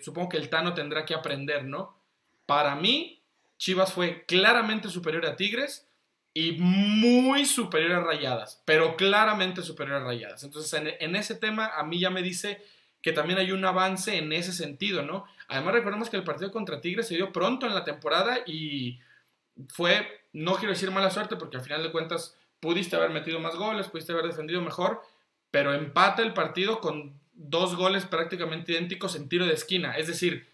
supongo 0.00 0.30
que 0.30 0.38
el 0.38 0.48
Tano 0.48 0.72
tendrá 0.72 1.04
que 1.04 1.14
aprender, 1.14 1.64
¿no? 1.64 1.96
Para 2.46 2.74
mí, 2.74 3.20
Chivas 3.58 3.92
fue 3.92 4.24
claramente 4.24 4.88
superior 4.88 5.26
a 5.26 5.36
Tigres 5.36 5.86
y 6.32 6.52
muy 6.52 7.44
superior 7.44 7.92
a 7.92 8.00
Rayadas, 8.00 8.62
pero 8.64 8.96
claramente 8.96 9.62
superior 9.62 9.98
a 9.98 10.04
Rayadas. 10.04 10.42
Entonces, 10.42 10.72
en, 10.72 10.94
en 10.98 11.16
ese 11.16 11.34
tema, 11.34 11.66
a 11.66 11.84
mí 11.84 12.00
ya 12.00 12.08
me 12.08 12.22
dice 12.22 12.62
que 13.02 13.12
también 13.12 13.38
hay 13.38 13.52
un 13.52 13.64
avance 13.64 14.16
en 14.16 14.32
ese 14.32 14.52
sentido, 14.52 15.02
¿no? 15.02 15.26
Además 15.48 15.74
recordemos 15.74 16.08
que 16.08 16.16
el 16.16 16.24
partido 16.24 16.52
contra 16.52 16.80
Tigres 16.80 17.08
se 17.08 17.16
dio 17.16 17.32
pronto 17.32 17.66
en 17.66 17.74
la 17.74 17.84
temporada 17.84 18.38
y 18.46 19.00
fue, 19.68 20.06
no 20.32 20.54
quiero 20.54 20.72
decir 20.72 20.90
mala 20.90 21.10
suerte 21.10 21.36
porque 21.36 21.56
al 21.56 21.62
final 21.62 21.82
de 21.82 21.92
cuentas 21.92 22.36
pudiste 22.60 22.96
haber 22.96 23.10
metido 23.10 23.40
más 23.40 23.56
goles, 23.56 23.88
pudiste 23.88 24.12
haber 24.12 24.26
defendido 24.26 24.60
mejor, 24.62 25.02
pero 25.50 25.74
empata 25.74 26.22
el 26.22 26.32
partido 26.32 26.80
con 26.80 27.20
dos 27.34 27.74
goles 27.74 28.06
prácticamente 28.06 28.72
idénticos 28.72 29.16
en 29.16 29.28
tiro 29.28 29.46
de 29.46 29.54
esquina. 29.54 29.96
Es 29.96 30.06
decir, 30.06 30.48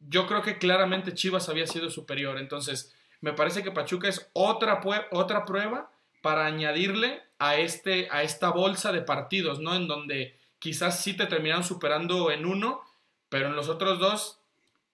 yo 0.00 0.26
creo 0.26 0.42
que 0.42 0.58
claramente 0.58 1.14
Chivas 1.14 1.48
había 1.48 1.66
sido 1.66 1.90
superior. 1.90 2.38
Entonces, 2.38 2.94
me 3.20 3.34
parece 3.34 3.62
que 3.62 3.70
Pachuca 3.70 4.08
es 4.08 4.30
otra, 4.32 4.80
otra 5.10 5.44
prueba 5.44 5.90
para 6.22 6.46
añadirle 6.46 7.22
a, 7.38 7.56
este, 7.56 8.08
a 8.10 8.22
esta 8.22 8.50
bolsa 8.50 8.92
de 8.92 9.02
partidos, 9.02 9.60
¿no? 9.60 9.74
En 9.74 9.86
donde 9.86 10.39
quizás 10.60 11.02
sí 11.02 11.14
te 11.14 11.26
terminaron 11.26 11.64
superando 11.64 12.30
en 12.30 12.46
uno, 12.46 12.82
pero 13.28 13.48
en 13.48 13.56
los 13.56 13.68
otros 13.68 13.98
dos 13.98 14.40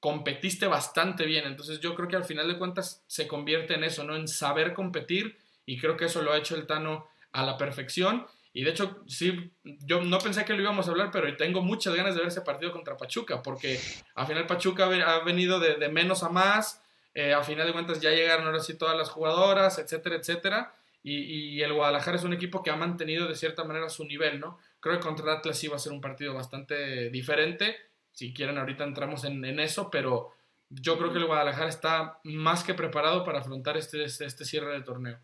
competiste 0.00 0.66
bastante 0.66 1.26
bien. 1.26 1.44
Entonces 1.44 1.80
yo 1.80 1.94
creo 1.94 2.08
que 2.08 2.16
al 2.16 2.24
final 2.24 2.48
de 2.48 2.56
cuentas 2.56 3.04
se 3.06 3.26
convierte 3.26 3.74
en 3.74 3.84
eso, 3.84 4.04
¿no? 4.04 4.16
En 4.16 4.28
saber 4.28 4.72
competir 4.72 5.36
y 5.66 5.78
creo 5.78 5.98
que 5.98 6.06
eso 6.06 6.22
lo 6.22 6.32
ha 6.32 6.38
hecho 6.38 6.56
el 6.56 6.66
Tano 6.66 7.08
a 7.32 7.42
la 7.42 7.58
perfección. 7.58 8.26
Y 8.52 8.64
de 8.64 8.70
hecho, 8.70 9.02
sí, 9.06 9.52
yo 9.64 10.00
no 10.00 10.18
pensé 10.18 10.46
que 10.46 10.54
lo 10.54 10.62
íbamos 10.62 10.88
a 10.88 10.90
hablar, 10.90 11.10
pero 11.12 11.36
tengo 11.36 11.60
muchas 11.60 11.94
ganas 11.94 12.14
de 12.14 12.20
ver 12.20 12.28
ese 12.28 12.40
partido 12.40 12.72
contra 12.72 12.96
Pachuca, 12.96 13.42
porque 13.42 13.78
al 14.14 14.26
final 14.26 14.46
Pachuca 14.46 14.86
ha 14.86 15.24
venido 15.24 15.60
de, 15.60 15.88
menos 15.90 16.22
a 16.22 16.30
más, 16.30 16.82
eh, 17.12 17.34
a 17.34 17.42
final 17.42 17.66
de 17.66 17.74
cuentas 17.74 18.00
ya 18.00 18.12
llegaron 18.12 18.46
ahora 18.46 18.60
sí 18.60 18.78
todas 18.78 18.96
las 18.96 19.10
jugadoras, 19.10 19.78
etcétera, 19.78 20.16
etcétera. 20.16 20.74
Y, 21.02 21.60
el 21.62 21.72
Guadalajara 21.72 22.16
es 22.16 22.24
un 22.24 22.32
equipo 22.32 22.62
que 22.64 22.70
ha 22.70 22.76
mantenido 22.76 23.28
de 23.28 23.36
cierta 23.36 23.62
manera 23.62 23.88
su 23.88 24.04
nivel, 24.04 24.40
¿no? 24.40 24.58
Creo 24.86 25.00
que 25.00 25.04
contra 25.04 25.32
Atlas 25.32 25.58
sí 25.58 25.66
va 25.66 25.74
a 25.74 25.80
ser 25.80 25.92
un 25.92 26.00
partido 26.00 26.32
bastante 26.32 27.10
diferente. 27.10 27.74
Si 28.12 28.32
quieren, 28.32 28.56
ahorita 28.56 28.84
entramos 28.84 29.24
en, 29.24 29.44
eso, 29.58 29.90
pero 29.90 30.30
yo 30.70 30.96
creo 30.96 31.10
que 31.10 31.18
el 31.18 31.26
Guadalajara 31.26 31.68
está 31.68 32.20
más 32.22 32.62
que 32.62 32.72
preparado 32.72 33.24
para 33.24 33.40
afrontar 33.40 33.76
este, 33.76 34.04
este, 34.04 34.26
este 34.26 34.44
cierre 34.44 34.74
de 34.74 34.82
torneo. 34.82 35.18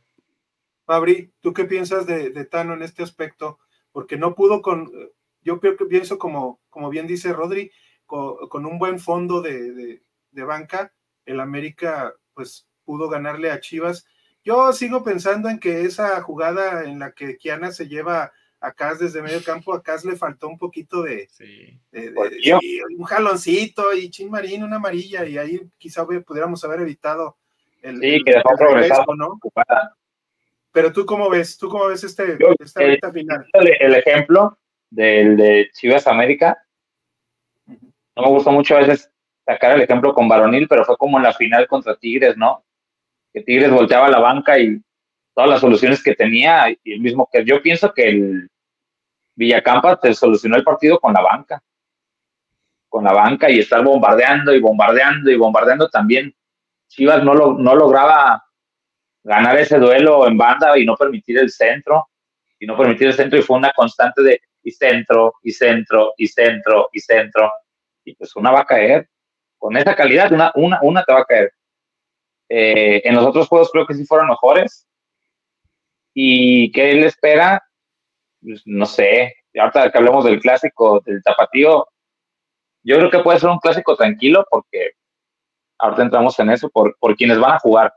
Fabri, 0.85 1.33
¿tú 1.39 1.53
qué 1.53 1.65
piensas 1.65 2.09
de, 2.09 2.45
Tano 2.47 2.75
en 2.75 2.83
este 2.83 3.05
aspecto? 3.05 3.61
Porque 3.93 4.17
no 4.17 4.35
pudo 4.35 4.63
con, 4.63 4.91
yo 5.43 5.61
pienso 5.61 6.19
como, 6.19 6.61
como 6.69 6.91
bien 6.91 7.07
dice 7.07 7.33
Rodri, 7.33 7.71
con, 8.05 8.67
un 8.67 8.81
buen 8.81 8.99
fondo 8.99 9.43
de, 9.43 10.03
de 10.33 10.43
banca, 10.43 10.93
el 11.25 11.39
América 11.39 12.13
pues 12.35 12.67
pudo 12.85 13.09
ganarle 13.09 13.53
a 13.53 13.61
Chivas 13.61 14.07
yo 14.45 14.73
sigo 14.73 15.05
pensando 15.05 15.49
en 15.49 15.61
que 15.61 15.83
esa 15.83 16.21
jugada 16.21 16.85
en 16.85 16.99
la 16.99 17.13
que 17.13 17.37
Kiana 17.37 17.71
se 17.71 17.87
lleva 17.87 18.33
a 18.63 18.73
Cas 18.73 19.01
desde 19.01 19.21
medio 19.21 19.43
campo, 19.43 19.75
a 19.75 19.83
Cas 19.83 20.05
le 20.05 20.17
faltó 20.17 20.49
un 20.49 20.57
poquito 20.57 21.03
de, 21.03 21.29
un 22.97 23.05
jaloncito 23.05 23.93
y 23.93 24.09
Chin 24.11 24.31
Marín, 24.31 24.63
una 24.63 24.77
amarilla, 24.77 25.27
y 25.27 25.37
ahí 25.37 25.61
quizá 25.79 26.07
pudiéramos 26.07 26.65
haber 26.65 26.81
evitado 26.81 27.37
el, 27.83 27.99
sí, 28.01 28.23
que 28.25 28.35
dejó 28.35 28.57
progresado, 28.57 29.15
¿no? 29.17 29.41
Pero 30.71 30.93
tú 30.93 31.05
cómo 31.05 31.29
ves, 31.29 31.59
tú 31.59 31.69
cómo 31.69 31.89
ves 31.89 32.05
este, 32.05 32.39
esta 32.61 32.83
el, 32.83 32.99
final. 33.13 33.47
El, 33.53 33.95
ejemplo 33.95 34.57
del 34.89 35.37
de 35.37 35.69
Chivas 35.75 36.07
América, 36.07 36.57
no 37.67 38.23
me 38.23 38.29
gustó 38.29 38.53
mucho 38.53 38.77
a 38.77 38.81
veces 38.81 39.11
sacar 39.45 39.73
el 39.73 39.83
ejemplo 39.83 40.15
con 40.15 40.29
Varonil, 40.29 40.69
pero 40.69 40.85
fue 40.85 40.97
como 40.97 41.19
en 41.19 41.25
la 41.25 41.33
final 41.33 41.67
contra 41.67 41.97
Tigres, 41.97 42.37
¿no? 42.37 42.65
que 43.33 43.43
Tigres 43.43 43.71
volteaba 43.71 44.09
la 44.09 44.19
banca 44.19 44.59
y 44.59 44.81
todas 45.35 45.51
las 45.51 45.61
soluciones 45.61 46.03
que 46.03 46.15
tenía, 46.15 46.71
y 46.71 46.93
el 46.93 47.01
mismo 47.01 47.29
que 47.33 47.45
yo 47.45 47.63
pienso 47.63 47.93
que 47.95 48.09
el 48.09 48.51
Villacampa 49.35 49.99
te 49.99 50.15
solucionó 50.15 50.57
el 50.57 50.65
partido 50.65 50.99
con 51.01 51.13
la 51.13 51.23
banca, 51.23 51.63
con 52.89 53.05
la 53.05 53.13
banca 53.13 53.51
y 53.51 53.59
estar 53.59 53.83
bombardeando 53.83 54.55
y 54.55 54.61
bombardeando 54.61 55.31
y 55.31 55.37
bombardeando 55.37 55.89
también. 55.89 56.35
Chivas 56.89 57.25
no, 57.25 57.35
lo, 57.35 57.55
no 57.55 57.75
lograba 57.75 58.45
ganar 59.23 59.59
ese 59.59 59.79
duelo 59.79 60.27
en 60.27 60.37
banda 60.37 60.77
y 60.79 60.85
no 60.85 60.97
permitir 60.97 61.39
el 61.39 61.51
centro, 61.51 62.09
y 62.59 62.67
no 62.67 62.77
permitir 62.77 63.09
el 63.09 63.15
centro 63.15 63.39
y 63.39 63.43
fue 63.43 63.57
una 63.57 63.73
constante 63.73 64.23
de 64.23 64.41
y 64.63 64.71
centro, 64.71 65.35
y 65.43 65.53
centro, 65.53 66.15
y 66.17 66.29
centro, 66.29 66.89
y 66.93 67.01
centro, 67.01 67.51
y 68.05 68.15
pues 68.15 68.35
una 68.37 68.51
va 68.51 68.61
a 68.61 68.65
caer. 68.65 69.09
Con 69.59 69.77
esa 69.77 69.95
calidad, 69.95 70.33
una, 70.33 70.53
una, 70.55 70.79
una 70.83 71.05
te 71.05 71.13
va 71.13 71.21
a 71.21 71.25
caer. 71.25 71.53
Eh, 72.49 73.01
en 73.05 73.15
los 73.15 73.25
otros 73.25 73.49
juegos 73.49 73.71
creo 73.71 73.87
que 73.87 73.95
sí 73.95 74.05
fueron 74.05 74.29
mejores. 74.29 74.87
¿Y 76.15 76.71
qué 76.73 76.93
él 76.93 77.05
espera? 77.05 77.63
Pues, 78.43 78.63
no 78.67 78.87
sé. 78.87 79.35
Ahorita 79.59 79.91
que 79.91 79.99
hablemos 79.99 80.25
del 80.25 80.41
clásico 80.41 81.01
del 81.01 81.23
tapatío, 81.23 81.87
yo 82.83 82.99
creo 82.99 83.11
que 83.11 83.21
puede 83.21 83.39
ser 83.39 83.51
un 83.51 83.59
clásico 83.59 83.97
tranquilo 83.97 84.45
porque 84.51 84.93
ahorita 85.79 86.03
entramos 86.03 86.39
en 86.41 86.51
eso 86.51 86.69
por, 86.71 86.97
por 86.99 87.17
quienes 87.17 87.39
van 87.39 87.53
a 87.53 87.59
jugar, 87.59 87.93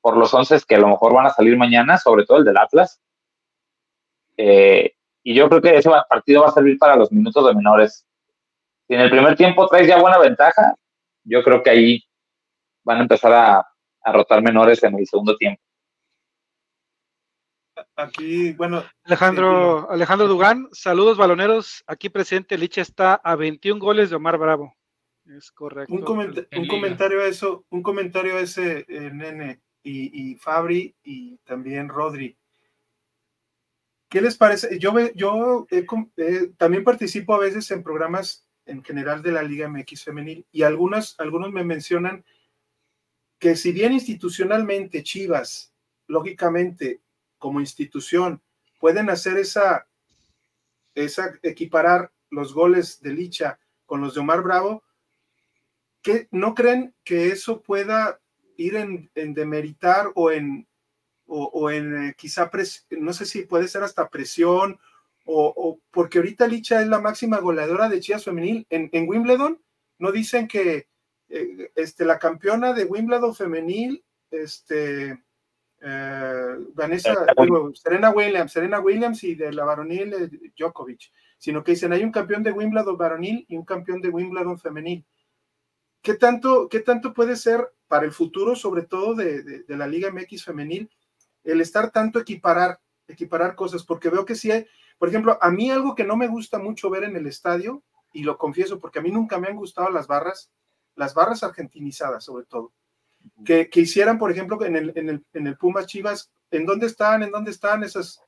por 0.00 0.16
los 0.16 0.32
once 0.34 0.58
que 0.66 0.74
a 0.74 0.80
lo 0.80 0.88
mejor 0.88 1.14
van 1.14 1.26
a 1.26 1.30
salir 1.30 1.56
mañana, 1.56 1.98
sobre 1.98 2.24
todo 2.26 2.38
el 2.38 2.44
del 2.44 2.58
Atlas. 2.58 3.00
Eh, 4.36 4.94
y 5.22 5.34
yo 5.34 5.48
creo 5.48 5.60
que 5.60 5.76
ese 5.76 5.90
partido 6.08 6.42
va 6.42 6.48
a 6.48 6.52
servir 6.52 6.78
para 6.78 6.96
los 6.96 7.10
minutos 7.12 7.46
de 7.46 7.54
menores. 7.54 8.06
Si 8.86 8.94
en 8.94 9.00
el 9.00 9.10
primer 9.10 9.36
tiempo 9.36 9.66
traes 9.68 9.88
ya 9.88 10.00
buena 10.00 10.18
ventaja, 10.18 10.74
yo 11.24 11.42
creo 11.42 11.62
que 11.62 11.70
ahí 11.70 12.04
van 12.84 12.98
a 12.98 13.02
empezar 13.02 13.32
a, 13.32 13.58
a 14.02 14.12
rotar 14.12 14.42
menores 14.42 14.82
en 14.82 14.98
el 14.98 15.06
segundo 15.06 15.36
tiempo. 15.36 15.62
Aquí, 17.98 18.52
bueno. 18.52 18.84
Alejandro, 19.02 19.90
Alejandro 19.90 20.28
Dugán, 20.28 20.68
saludos 20.70 21.18
baloneros. 21.18 21.82
Aquí 21.88 22.08
presente, 22.08 22.56
Licha 22.56 22.80
está 22.80 23.14
a 23.14 23.34
21 23.34 23.80
goles 23.80 24.08
de 24.08 24.16
Omar 24.16 24.38
Bravo. 24.38 24.76
Es 25.26 25.50
correcto. 25.50 25.92
Un, 25.92 26.02
comentario 26.68 27.20
a 27.20 27.26
eso, 27.26 27.66
un 27.70 27.82
comentario 27.82 28.36
a 28.36 28.40
ese, 28.40 28.86
eh, 28.88 29.10
nene, 29.12 29.62
y, 29.82 30.36
Fabri 30.36 30.94
y 31.02 31.38
también 31.38 31.88
Rodri. 31.88 32.38
¿Qué 34.08 34.20
les 34.20 34.36
parece? 34.36 34.78
Yo, 34.78 34.94
yo 35.16 35.66
eh, 35.70 36.52
también 36.56 36.84
participo 36.84 37.34
a 37.34 37.40
veces 37.40 37.68
en 37.72 37.82
programas 37.82 38.46
en 38.64 38.84
general 38.84 39.22
de 39.22 39.32
la 39.32 39.42
Liga 39.42 39.68
MX 39.68 40.04
Femenil 40.04 40.46
y 40.52 40.62
algunas, 40.62 41.16
algunos 41.18 41.50
me 41.50 41.64
mencionan 41.64 42.24
que 43.40 43.56
si 43.56 43.72
bien 43.72 43.92
institucionalmente 43.92 45.02
Chivas, 45.02 45.74
lógicamente, 46.06 47.00
como 47.38 47.60
institución, 47.60 48.42
pueden 48.80 49.10
hacer 49.10 49.36
esa, 49.38 49.86
esa 50.94 51.32
equiparar 51.42 52.12
los 52.30 52.52
goles 52.52 53.00
de 53.00 53.12
Licha 53.12 53.58
con 53.86 54.00
los 54.00 54.14
de 54.14 54.20
Omar 54.20 54.42
Bravo, 54.42 54.82
que 56.02 56.28
no 56.30 56.54
creen 56.54 56.94
que 57.04 57.28
eso 57.28 57.62
pueda 57.62 58.20
ir 58.56 58.76
en, 58.76 59.10
demeritar 59.34 60.10
o 60.14 60.30
en, 60.30 60.66
o, 61.26 61.70
en 61.70 62.08
eh, 62.08 62.14
quizá, 62.16 62.50
no 62.90 63.12
sé 63.12 63.24
si 63.24 63.42
puede 63.42 63.68
ser 63.68 63.82
hasta 63.82 64.08
presión, 64.08 64.78
o, 65.30 65.78
porque 65.90 66.18
ahorita 66.18 66.46
Licha 66.46 66.80
es 66.80 66.88
la 66.88 67.00
máxima 67.00 67.38
goleadora 67.38 67.88
de 67.90 68.00
Chivas 68.00 68.24
femenil. 68.24 68.66
En, 68.70 68.88
en 68.92 69.06
Wimbledon 69.06 69.60
no 69.98 70.10
dicen 70.10 70.48
que 70.48 70.88
eh, 71.28 71.70
este, 71.74 72.06
la 72.06 72.18
campeona 72.18 72.72
de 72.72 72.84
Wimbledon 72.84 73.34
femenil, 73.34 74.02
este, 74.30 75.22
eh, 75.80 76.56
Vanessa, 76.74 77.14
Serena 77.74 78.10
Williams, 78.10 78.52
Serena 78.52 78.80
Williams 78.80 79.24
y 79.24 79.34
de 79.34 79.52
la 79.52 79.64
varonil 79.64 80.12
eh, 80.14 80.30
Djokovic, 80.56 81.12
sino 81.38 81.62
que 81.62 81.72
dicen 81.72 81.92
hay 81.92 82.02
un 82.02 82.12
campeón 82.12 82.42
de 82.42 82.52
Wimbledon 82.52 82.96
varonil 82.96 83.46
y 83.48 83.56
un 83.56 83.64
campeón 83.64 84.00
de 84.00 84.08
Wimbledon 84.08 84.58
femenil. 84.58 85.06
¿Qué 86.02 86.14
tanto, 86.14 86.68
qué 86.68 86.80
tanto 86.80 87.12
puede 87.12 87.36
ser 87.36 87.72
para 87.86 88.04
el 88.04 88.12
futuro, 88.12 88.54
sobre 88.56 88.82
todo 88.82 89.14
de, 89.14 89.42
de, 89.42 89.76
la 89.76 89.86
Liga 89.86 90.10
MX 90.10 90.44
femenil, 90.44 90.90
el 91.44 91.60
estar 91.60 91.90
tanto 91.90 92.18
equiparar, 92.18 92.80
equiparar 93.06 93.54
cosas? 93.54 93.84
Porque 93.84 94.08
veo 94.08 94.24
que 94.24 94.34
sí 94.34 94.50
hay, 94.50 94.66
por 94.98 95.08
ejemplo, 95.08 95.38
a 95.40 95.50
mí 95.50 95.70
algo 95.70 95.94
que 95.94 96.04
no 96.04 96.16
me 96.16 96.28
gusta 96.28 96.58
mucho 96.58 96.88
ver 96.88 97.04
en 97.04 97.16
el 97.16 97.26
estadio, 97.26 97.82
y 98.12 98.22
lo 98.22 98.38
confieso 98.38 98.78
porque 98.78 98.98
a 98.98 99.02
mí 99.02 99.10
nunca 99.10 99.38
me 99.38 99.48
han 99.48 99.56
gustado 99.56 99.90
las 99.90 100.06
barras, 100.06 100.50
las 100.94 101.14
barras 101.14 101.42
argentinizadas 101.42 102.24
sobre 102.24 102.46
todo, 102.46 102.72
que, 103.44 103.68
hicieran, 103.74 104.18
por 104.18 104.30
ejemplo, 104.30 104.62
en 104.64 104.76
el, 104.76 104.92
en, 104.96 105.08
el, 105.08 105.24
en 105.32 105.46
el 105.46 105.56
Pumas 105.56 105.86
Chivas, 105.86 106.30
¿en 106.50 106.66
dónde 106.66 106.86
están? 106.86 107.22
¿En 107.22 107.30
dónde 107.30 107.50
están 107.50 107.84
esas 107.84 108.20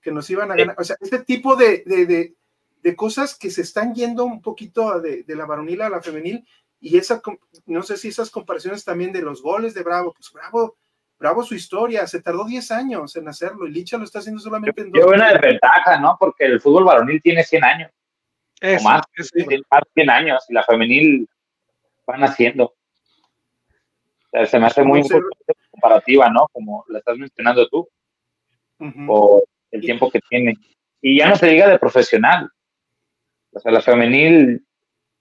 que 0.00 0.12
nos 0.12 0.28
iban 0.30 0.50
a 0.50 0.56
ganar? 0.56 0.76
O 0.78 0.84
sea, 0.84 0.96
este 1.00 1.20
tipo 1.20 1.56
de, 1.56 1.82
de, 1.84 2.34
de, 2.82 2.96
cosas 2.96 3.36
que 3.36 3.50
se 3.50 3.62
están 3.62 3.94
yendo 3.94 4.24
un 4.24 4.40
poquito 4.40 5.00
de, 5.00 5.24
la 5.28 5.46
varonil 5.46 5.82
a 5.82 5.88
la 5.88 6.02
femenil, 6.02 6.46
y 6.78 6.96
esa, 6.98 7.20
no 7.66 7.82
sé 7.82 7.96
si 7.96 8.08
esas 8.08 8.30
comparaciones 8.30 8.84
también 8.84 9.12
de 9.12 9.22
los 9.22 9.42
goles 9.42 9.74
de 9.74 9.82
Bravo, 9.82 10.12
pues 10.12 10.30
Bravo, 10.32 10.76
Bravo 11.18 11.42
su 11.42 11.54
historia, 11.54 12.06
se 12.06 12.20
tardó 12.20 12.44
10 12.44 12.70
años 12.70 13.16
en 13.16 13.26
hacerlo, 13.28 13.66
y 13.66 13.72
Licha 13.72 13.96
lo 13.96 14.04
está 14.04 14.20
haciendo 14.20 14.40
solamente 14.40 14.82
en 14.82 14.90
dos. 14.90 15.00
Qué 15.00 15.06
buena 15.06 15.32
desventaja, 15.32 15.98
¿no? 15.98 16.16
Porque 16.20 16.44
el 16.44 16.60
fútbol 16.60 16.84
varonil 16.84 17.20
tiene 17.22 17.42
100 17.42 17.64
años. 17.64 17.90
o 18.62 18.82
más, 18.82 19.02
tiene 19.32 19.62
más 19.70 19.80
de 19.82 19.90
100 19.94 20.10
años, 20.10 20.44
y 20.48 20.54
la 20.54 20.62
femenil 20.62 21.28
van 22.06 22.22
haciendo. 22.22 22.76
Se 24.44 24.58
me 24.58 24.66
hace 24.66 24.82
muy 24.82 25.00
importante 25.00 25.54
comparativa, 25.70 26.28
¿no? 26.28 26.48
Como 26.52 26.84
la 26.88 26.98
estás 26.98 27.16
mencionando 27.16 27.66
tú, 27.68 27.88
o 29.08 29.42
el 29.70 29.80
tiempo 29.80 30.10
que 30.10 30.20
tiene. 30.28 30.54
Y 31.00 31.18
ya 31.18 31.28
no 31.28 31.36
se 31.36 31.46
diga 31.46 31.68
de 31.68 31.78
profesional. 31.78 32.50
O 33.52 33.60
sea, 33.60 33.72
la 33.72 33.80
femenil 33.80 34.66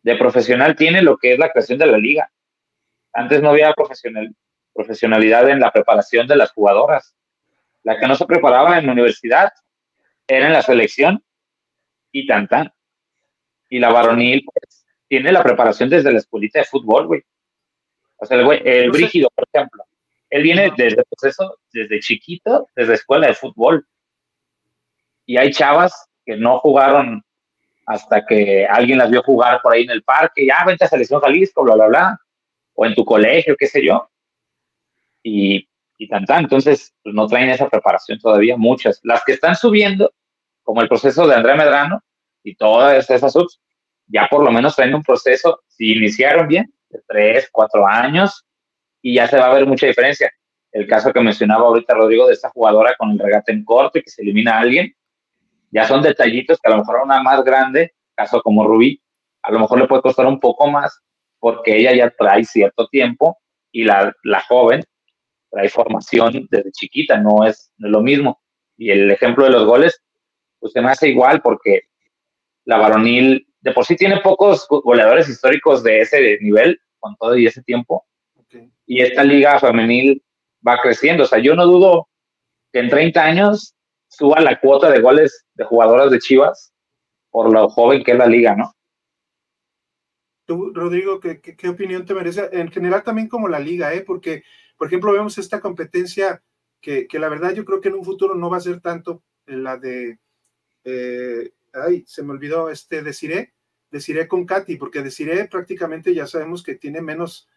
de 0.02 0.16
profesional 0.18 0.76
tiene 0.76 1.02
lo 1.02 1.18
que 1.18 1.34
es 1.34 1.40
la 1.40 1.50
creación 1.50 1.80
de 1.80 1.86
la 1.86 1.98
liga. 1.98 2.30
Antes 3.14 3.42
no 3.42 3.52
había 3.52 3.74
profesional, 3.74 4.36
profesionalidad 4.74 5.50
en 5.50 5.60
la 5.62 5.72
preparación 5.72 6.28
de 6.28 6.36
las 6.36 6.52
jugadoras. 6.52 7.16
La 7.84 7.98
que 8.00 8.08
no 8.08 8.16
se 8.16 8.26
preparaba 8.26 8.78
en 8.78 8.88
la 8.88 8.92
universidad 8.92 9.54
era 10.28 10.48
en 10.48 10.54
la 10.54 10.62
selección 10.62 11.24
y 12.12 12.28
tan 12.28 12.48
tan. 12.48 12.74
Y 13.70 13.80
la 13.80 13.92
varonil, 13.92 14.44
pues, 14.44 14.86
tiene 15.08 15.32
la 15.32 15.44
preparación 15.44 15.90
desde 15.90 16.12
la 16.12 16.20
escuelita 16.20 16.60
de 16.60 16.66
fútbol, 16.66 17.08
güey. 17.08 17.24
O 18.26 18.28
sea, 18.28 18.40
el 18.40 18.46
güey, 18.46 18.60
el 18.66 18.90
Brígido, 18.90 19.30
por 19.36 19.48
ejemplo, 19.54 19.84
él 20.32 20.42
viene 20.42 20.72
desde 20.76 21.00
el 21.00 21.06
proceso, 21.06 21.60
desde 21.72 22.00
chiquito, 22.00 22.68
desde 22.76 22.96
escuela 22.96 23.28
de 23.28 23.36
fútbol. 23.36 23.86
Y 25.28 25.38
hay 25.38 25.52
chavas 25.52 26.10
que 26.26 26.36
no 26.36 26.58
jugaron 26.58 27.24
hasta 27.86 28.26
que 28.26 28.66
alguien 28.66 28.98
las 28.98 29.12
vio 29.12 29.22
jugar 29.22 29.62
por 29.62 29.74
ahí 29.74 29.84
en 29.84 29.92
el 29.92 30.02
parque, 30.02 30.48
ya 30.48 30.64
vente 30.66 30.86
a 30.86 30.88
Selección 30.88 31.22
Jalisco, 31.22 31.64
bla, 31.64 31.76
bla, 31.76 31.88
bla, 31.88 32.20
o 32.74 32.84
en 32.84 32.96
tu 32.96 33.06
colegio, 33.06 33.56
qué 33.56 33.68
sé 33.68 33.86
yo. 33.86 34.10
Y, 35.22 35.70
y 36.00 36.08
tan, 36.08 36.26
tan. 36.26 36.46
Entonces, 36.46 36.96
pues 37.04 37.14
no 37.14 37.28
traen 37.28 37.50
esa 37.50 37.70
preparación 37.70 38.18
todavía, 38.18 38.58
muchas. 38.58 39.00
Las 39.04 39.24
que 39.24 39.34
están 39.34 39.56
subiendo 39.56 40.12
como 40.64 40.82
el 40.82 40.88
proceso 40.88 41.28
de 41.28 41.36
André 41.36 41.54
Medrano 41.54 42.02
y 42.44 42.56
todas 42.56 43.08
esas 43.08 43.34
subs, 43.34 43.62
ya 44.08 44.28
por 44.28 44.44
lo 44.44 44.52
menos 44.52 44.76
traen 44.76 44.96
un 44.96 45.04
proceso, 45.04 45.62
si 45.68 45.92
iniciaron 45.94 46.48
bien, 46.48 46.74
de 46.96 47.04
tres, 47.08 47.50
cuatro 47.52 47.88
años, 47.88 48.46
y 49.02 49.16
ya 49.16 49.28
se 49.28 49.38
va 49.38 49.48
a 49.48 49.54
ver 49.54 49.66
mucha 49.66 49.88
diferencia. 49.88 50.32
El 50.72 50.88
caso 50.88 51.14
que 51.14 51.22
mencionaba 51.22 51.68
ahorita 51.68 51.94
Rodrigo 51.94 52.28
de 52.28 52.34
esta 52.34 52.50
jugadora 52.50 52.96
con 52.98 53.12
el 53.12 53.20
regate 53.20 53.52
en 53.52 53.64
corto 53.64 54.00
y 54.00 54.02
que 54.02 54.10
se 54.10 54.22
elimina 54.22 54.56
a 54.56 54.60
alguien, 54.60 54.94
ya 55.72 55.86
son 55.88 56.02
detallitos 56.02 56.60
que 56.60 56.70
a 56.70 56.72
lo 56.72 56.80
mejor 56.80 57.02
una 57.04 57.22
más 57.22 57.44
grande, 57.44 57.94
caso 58.16 58.42
como 58.42 58.66
Rubí, 58.66 59.02
a 59.44 59.52
lo 59.52 59.60
mejor 59.60 59.80
le 59.80 59.88
puede 59.88 60.02
costar 60.02 60.26
un 60.26 60.40
poco 60.40 60.68
más 60.68 61.02
porque 61.40 61.78
ella 61.78 61.94
ya 61.94 62.10
trae 62.10 62.44
cierto 62.44 62.88
tiempo 62.88 63.38
y 63.72 63.84
la, 63.84 64.14
la 64.24 64.42
joven 64.42 64.84
trae 65.52 65.70
formación 65.70 66.48
desde 66.50 66.72
chiquita, 66.72 67.18
no 67.18 67.46
es, 67.46 67.72
no 67.78 67.88
es 67.88 67.92
lo 67.92 68.02
mismo. 68.02 68.42
Y 68.78 68.90
el 68.90 69.12
ejemplo 69.12 69.46
de 69.46 69.52
los 69.52 69.66
goles, 69.66 70.02
pues 70.60 70.74
se 70.74 70.82
me 70.82 70.90
hace 70.90 71.10
igual 71.10 71.42
porque 71.42 71.84
la 72.66 72.78
varonil 72.78 73.48
de 73.62 73.72
por 73.72 73.86
sí 73.86 73.96
tiene 73.96 74.22
pocos 74.22 74.68
goleadores 74.68 75.30
históricos 75.30 75.84
de 75.84 76.02
ese 76.02 76.38
nivel, 76.42 76.80
con 77.06 77.16
todo 77.18 77.38
y 77.38 77.46
ese 77.46 77.62
tiempo. 77.62 78.04
Y 78.88 79.02
esta 79.02 79.24
liga 79.24 79.60
femenil 79.60 80.24
va 80.68 80.80
creciendo. 80.82 81.24
O 81.24 81.28
sea, 81.28 81.38
yo 81.38 81.56
no 81.56 81.68
dudo 81.68 82.10
que 82.74 82.80
en 82.80 82.90
30 82.90 83.24
años 83.24 83.76
suba 84.08 84.42
la 84.42 84.60
cuota 84.60 84.90
de 84.90 85.02
goles 85.02 85.46
de 85.54 85.66
jugadoras 85.66 86.10
de 86.10 86.18
Chivas 86.18 86.74
por 87.30 87.54
lo 87.54 87.70
joven 87.70 88.04
que 88.04 88.14
es 88.14 88.18
la 88.18 88.26
liga, 88.26 88.56
¿no? 88.56 88.72
Tú, 90.46 90.72
Rodrigo, 90.74 91.20
¿qué, 91.20 91.42
qué, 91.42 91.70
opinión 91.70 92.06
te 92.06 92.16
merece? 92.16 92.50
En 92.54 92.72
general 92.72 93.04
también 93.04 93.28
como 93.28 93.48
la 93.48 93.60
liga, 93.60 93.94
¿eh? 93.94 94.02
Porque, 94.02 94.44
por 94.78 94.88
ejemplo, 94.88 95.12
vemos 95.12 95.38
esta 95.38 95.60
competencia 95.60 96.42
que, 96.82 97.08
que 97.08 97.20
la 97.20 97.30
verdad 97.30 97.54
yo 97.54 97.66
creo 97.66 97.82
que 97.82 97.90
en 97.90 97.96
un 97.96 98.06
futuro 98.06 98.36
no 98.36 98.50
va 98.50 98.58
a 98.58 98.62
ser 98.62 98.80
tanto 98.80 99.24
la 99.46 99.78
de, 99.78 100.20
eh, 100.84 101.52
ay, 101.74 102.04
se 102.08 102.24
me 102.24 102.32
olvidó, 102.32 102.70
este, 102.70 103.02
Deciré, 103.02 103.55
Deciré 103.92 104.28
con 104.28 104.46
Katy, 104.46 104.78
porque 104.78 105.02
Deciré 105.02 105.48
prácticamente 105.48 106.14
ya 106.14 106.28
sabemos 106.28 106.64
que 106.64 106.76
tiene 106.76 107.02
menos 107.02 107.48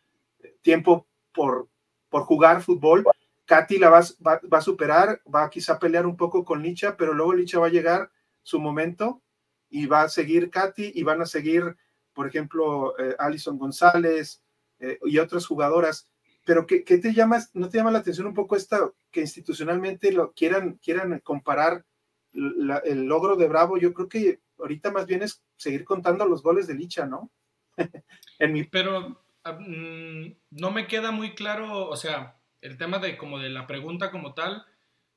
tiempo 0.63 1.07
por, 1.33 1.69
por 2.09 2.23
jugar 2.23 2.63
fútbol. 2.63 3.05
Katy 3.47 3.79
la 3.79 3.91
va, 3.91 4.01
va, 4.25 4.41
va, 4.53 4.59
a 4.59 4.63
superar, 4.63 5.23
va 5.33 5.49
quizá 5.49 5.79
pelear 5.79 6.07
un 6.07 6.17
poco 6.17 6.45
con 6.45 6.63
Licha, 6.63 6.97
pero 6.97 7.15
luego 7.15 7.33
Licha 7.33 7.59
va 7.59 7.69
a 7.69 7.71
llegar 7.71 8.11
su 8.43 8.61
momento 8.61 9.23
y 9.71 9.87
va 9.87 10.03
a 10.03 10.09
seguir 10.09 10.51
Katy 10.51 10.93
y 10.95 11.03
van 11.03 11.23
a 11.23 11.27
seguir, 11.27 11.77
por 12.13 12.27
ejemplo, 12.27 12.99
eh, 12.99 13.15
Alison 13.19 13.59
González 13.59 14.43
eh, 14.81 14.99
y 15.05 15.19
otras 15.19 15.47
jugadoras. 15.47 16.09
Pero 16.45 16.67
¿qué, 16.67 16.85
¿qué, 16.85 16.99
te 16.99 17.13
llamas, 17.13 17.51
no 17.55 17.69
te 17.69 17.79
llama 17.79 17.91
la 17.91 17.99
atención 17.99 18.27
un 18.27 18.35
poco 18.35 18.57
esta, 18.57 18.91
que 19.11 19.21
institucionalmente 19.21 20.13
lo 20.13 20.33
quieran, 20.33 20.79
quieran 20.83 21.21
comparar 21.21 21.85
el 22.33 23.05
logro 23.05 23.37
de 23.37 23.49
Bravo? 23.49 23.77
Yo 23.79 23.93
creo 23.93 24.09
que 24.09 24.41
ahorita 24.59 24.91
más 24.91 25.07
bien 25.07 25.23
es 25.23 25.43
seguir 25.57 25.85
contando 25.85 26.27
los 26.27 26.43
goles 26.43 26.67
de 26.67 26.75
Licha, 26.75 27.07
¿no? 27.07 27.31
en 28.39 28.53
mi... 28.53 28.65
Pero 28.65 29.23
um, 29.45 30.35
no 30.51 30.71
me 30.71 30.87
queda 30.87 31.11
muy 31.11 31.35
claro, 31.35 31.89
o 31.89 31.97
sea, 31.97 32.37
el 32.61 32.77
tema 32.77 32.99
de 32.99 33.17
como 33.17 33.39
de 33.39 33.51
la 33.51 33.67
pregunta 33.67 34.11
como 34.11 34.35
tal, 34.35 34.65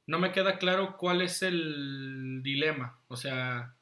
no 0.08 0.20
me 0.20 0.32
queda 0.32 0.58
claro 0.58 0.98
cuál 0.98 1.22
es 1.22 1.42
el 1.42 2.42
dilema. 2.44 3.00
O 3.08 3.16
sea, 3.16 3.76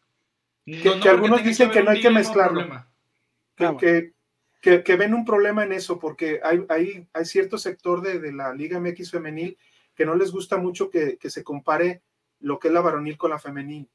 que, 0.66 0.84
no, 0.84 1.00
que 1.00 1.10
algunos 1.10 1.44
dicen 1.44 1.70
que, 1.70 1.80
que 1.80 1.84
no 1.84 1.92
hay 1.92 2.02
que 2.02 2.10
mezclarlo. 2.10 2.86
Que, 3.56 4.14
que, 4.62 4.84
que, 4.84 4.96
ven 4.96 5.14
un 5.14 5.26
problema 5.26 5.64
en 5.64 5.74
eso, 5.74 6.00
porque 6.00 6.40
hay, 6.44 6.66
hay, 6.70 7.08
hay 7.14 7.26
cierto 7.26 7.58
sector 7.58 8.02
de, 8.02 8.20
de, 8.20 8.32
la 8.32 8.54
Liga 8.54 8.80
MX 8.80 9.12
femenil 9.12 9.58
que 10.00 10.06
no 10.06 10.16
les 10.16 10.32
gusta 10.32 10.56
mucho 10.56 10.90
que, 10.90 11.18
se 11.22 11.44
compare 11.44 12.04
lo 12.40 12.58
que 12.58 12.70
es 12.70 12.74
la 12.74 12.80
varonil 12.80 13.18
con 13.18 13.32
la 13.32 13.38
femenil. 13.38 13.90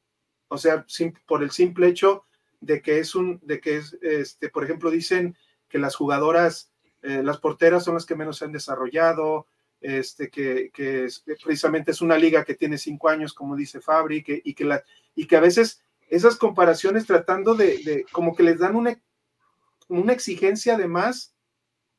O 0.49 0.59
sea, 0.59 0.87
por 1.27 1.43
el 1.43 1.51
simple 1.51 1.89
hecho 1.89 2.25
de 2.61 2.81
que 2.81 2.99
es 2.99 3.15
un, 3.15 3.41
de 3.43 3.61
que 3.61 3.77
es, 3.77 3.97
este, 4.03 4.49
por 4.49 4.65
ejemplo, 4.65 4.91
dicen 4.91 5.37
que 5.69 5.79
las 5.79 5.97
jugadoras, 5.97 6.71
eh, 7.03 7.23
las 7.23 7.39
porteras 7.39 7.85
son 7.85 7.95
las 7.95 8.07
que 8.07 8.17
menos 8.17 8.39
se 8.39 8.45
han 8.45 8.53
desarrollado, 8.53 9.47
este, 9.81 10.31
que, 10.31 10.71
que 10.73 11.05
es, 11.05 11.25
precisamente 11.43 11.91
es 11.91 12.01
una 12.01 12.17
liga 12.17 12.45
que 12.45 12.55
tiene 12.55 12.79
cinco 12.79 13.09
años, 13.09 13.35
como 13.35 13.57
dice 13.57 13.81
Fabri, 13.81 14.23
que, 14.23 14.41
y, 14.45 14.55
que 14.55 14.65
la, 14.65 14.83
y 15.15 15.27
que 15.27 15.37
a 15.37 15.41
veces 15.41 15.83
esas 16.09 16.37
comparaciones 16.37 17.07
tratando 17.07 17.55
de, 17.55 17.79
de, 17.85 18.07
como 18.13 18.35
que 18.35 18.43
les 18.43 18.59
dan 18.59 18.77
una, 18.77 18.99
una 19.89 20.13
exigencia 20.13 20.79
de 20.79 20.89
más 20.89 21.35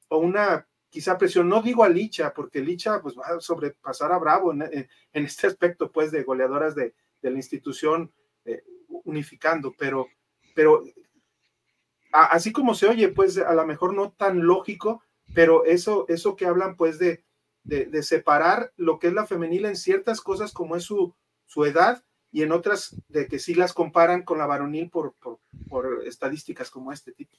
o 0.08 0.18
una 0.18 0.68
quizá 0.90 1.18
presión, 1.18 1.50
no 1.50 1.62
digo 1.62 1.84
a 1.84 1.90
Licha, 1.90 2.34
porque 2.34 2.62
Licha 2.62 3.02
pues 3.02 3.16
va 3.16 3.36
a 3.36 3.40
sobrepasar 3.40 4.12
a 4.12 4.18
Bravo 4.18 4.54
en, 4.54 4.62
en 4.62 5.26
este 5.26 5.46
aspecto 5.46 5.92
pues 5.92 6.12
de 6.12 6.24
goleadoras 6.24 6.74
de, 6.74 6.96
de 7.22 7.32
la 7.32 7.38
institución 7.38 8.12
eh, 8.46 8.64
unificando, 9.04 9.74
pero, 9.78 10.08
pero 10.54 10.84
a, 12.12 12.26
así 12.26 12.52
como 12.52 12.76
se 12.76 12.88
oye, 12.88 13.10
pues 13.10 13.38
a 13.38 13.54
lo 13.54 13.66
mejor 13.66 13.94
no 13.94 14.12
tan 14.12 14.46
lógico, 14.46 15.04
pero 15.34 15.66
eso, 15.66 16.06
eso 16.08 16.36
que 16.36 16.46
hablan 16.46 16.76
pues 16.76 17.00
de, 17.00 17.24
de, 17.64 17.86
de 17.86 18.04
separar 18.04 18.72
lo 18.78 19.00
que 19.00 19.08
es 19.08 19.14
la 19.14 19.26
femenil 19.26 19.66
en 19.66 19.76
ciertas 19.76 20.22
cosas 20.22 20.54
como 20.54 20.76
es 20.76 20.84
su, 20.84 21.16
su 21.46 21.66
edad 21.66 22.04
y 22.32 22.44
en 22.44 22.52
otras 22.52 22.96
de 23.08 23.28
que 23.28 23.40
sí 23.40 23.56
las 23.56 23.72
comparan 23.74 24.24
con 24.24 24.38
la 24.38 24.46
varonil 24.46 24.90
por, 24.90 25.16
por, 25.16 25.40
por, 25.70 26.04
estadísticas 26.06 26.70
como 26.70 26.92
este 26.92 27.14
tipo. 27.14 27.38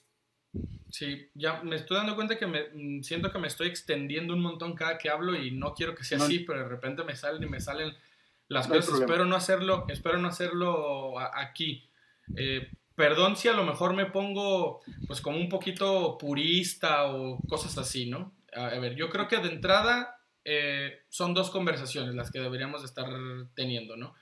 Sí, 0.89 1.29
ya 1.35 1.61
me 1.61 1.75
estoy 1.75 1.97
dando 1.97 2.15
cuenta 2.15 2.37
que 2.37 2.47
me 2.47 2.69
mm, 2.73 3.03
siento 3.03 3.31
que 3.31 3.37
me 3.37 3.47
estoy 3.47 3.67
extendiendo 3.67 4.33
un 4.33 4.41
montón 4.41 4.73
cada 4.73 4.97
que 4.97 5.09
hablo 5.09 5.35
y 5.35 5.51
no 5.51 5.73
quiero 5.75 5.93
que 5.93 6.03
sea 6.03 6.17
no, 6.17 6.23
así, 6.23 6.39
pero 6.39 6.59
de 6.59 6.69
repente 6.69 7.03
me 7.03 7.15
salen 7.15 7.43
y 7.43 7.45
me 7.45 7.59
salen 7.59 7.93
las 8.47 8.69
no 8.69 8.75
cosas. 8.75 8.99
Espero 8.99 9.25
no 9.25 9.35
hacerlo, 9.35 9.85
espero 9.89 10.17
no 10.17 10.27
hacerlo 10.27 11.19
aquí. 11.19 11.89
Eh, 12.35 12.69
perdón 12.95 13.35
si 13.35 13.47
a 13.47 13.53
lo 13.53 13.63
mejor 13.63 13.93
me 13.93 14.05
pongo 14.05 14.81
pues 15.07 15.21
como 15.21 15.37
un 15.37 15.49
poquito 15.49 16.17
purista 16.17 17.05
o 17.05 17.39
cosas 17.47 17.77
así, 17.77 18.09
¿no? 18.09 18.35
A, 18.53 18.67
a 18.67 18.79
ver, 18.79 18.95
yo 18.95 19.09
creo 19.09 19.27
que 19.27 19.37
de 19.37 19.49
entrada 19.49 20.17
eh, 20.49 21.01
son 21.09 21.33
dos 21.33 21.49
conversaciones 21.49 22.15
las 22.15 22.31
que 22.31 22.39
deberíamos 22.39 22.81
estar 22.85 23.05
teniendo, 23.53 23.97
¿no? 23.97 24.15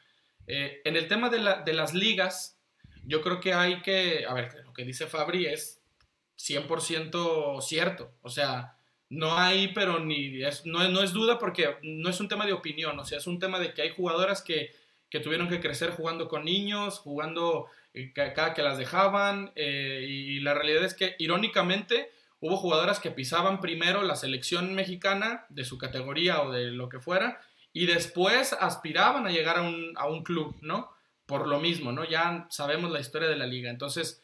Eh, 0.48 0.82
en 0.84 0.96
el 0.96 1.08
tema 1.08 1.30
de, 1.30 1.38
la, 1.38 1.62
de, 1.62 1.74
las 1.74 1.94
ligas, 1.94 2.60
yo 3.04 3.22
creo 3.22 3.40
que 3.40 3.54
hay 3.54 3.84
que, 3.84 4.26
a 4.28 4.34
ver, 4.34 4.52
lo 4.66 4.74
que 4.74 4.86
dice 4.86 5.06
Fabri 5.06 5.46
es 5.46 5.84
100% 6.40 7.62
cierto, 7.62 8.16
o 8.24 8.30
sea, 8.32 8.75
no 9.10 9.38
hay, 9.38 9.70
pero 9.70 10.00
ni, 10.00 10.44
es, 10.44 10.66
no, 10.66 10.88
no, 10.90 11.02
es 11.02 11.14
duda 11.14 11.38
porque 11.38 11.78
no 11.84 12.10
es 12.10 12.20
un 12.20 12.28
tema 12.28 12.46
de 12.46 12.54
opinión, 12.54 12.98
o 13.00 13.06
sea, 13.06 13.18
es 13.18 13.28
un 13.28 13.40
tema 13.40 13.60
de 13.60 13.74
que 13.74 13.84
hay 13.84 13.90
jugadoras 13.92 14.42
que, 14.42 14.72
que 15.10 15.20
tuvieron 15.20 15.48
que 15.48 15.60
crecer 15.60 15.92
jugando 15.92 16.28
con 16.28 16.46
niños, 16.46 17.00
jugando 17.00 17.68
eh, 17.94 18.12
cada 18.14 18.54
que 18.54 18.64
las 18.64 18.78
dejaban, 18.78 19.52
eh, 19.56 20.06
y 20.08 20.40
la 20.40 20.54
realidad 20.54 20.84
es 20.84 20.94
que, 20.94 21.16
irónicamente, 21.20 22.12
hubo 22.40 22.58
jugadoras 22.58 23.00
que 23.00 23.12
pisaban 23.12 23.62
primero 23.62 24.04
la 24.04 24.16
selección 24.16 24.74
mexicana 24.74 25.46
de 25.50 25.66
su 25.66 25.78
categoría 25.78 26.42
o 26.42 26.52
de 26.52 26.72
lo 26.72 26.90
que 26.90 27.00
fuera, 27.00 27.42
y 27.74 27.86
después 27.86 28.54
aspiraban 28.54 29.28
a 29.28 29.32
llegar 29.32 29.58
a 29.58 29.62
un, 29.62 29.94
a 29.98 30.08
un, 30.08 30.24
club, 30.24 30.56
¿no? 30.62 30.90
Por 31.26 31.48
lo 31.48 31.60
mismo, 31.60 31.92
¿no? 31.92 32.06
Ya 32.06 32.48
sabemos 32.50 32.92
la 32.92 33.02
historia 33.02 33.28
de 33.28 33.36
la 33.36 33.48
liga. 33.48 33.70
Entonces, 33.70 34.24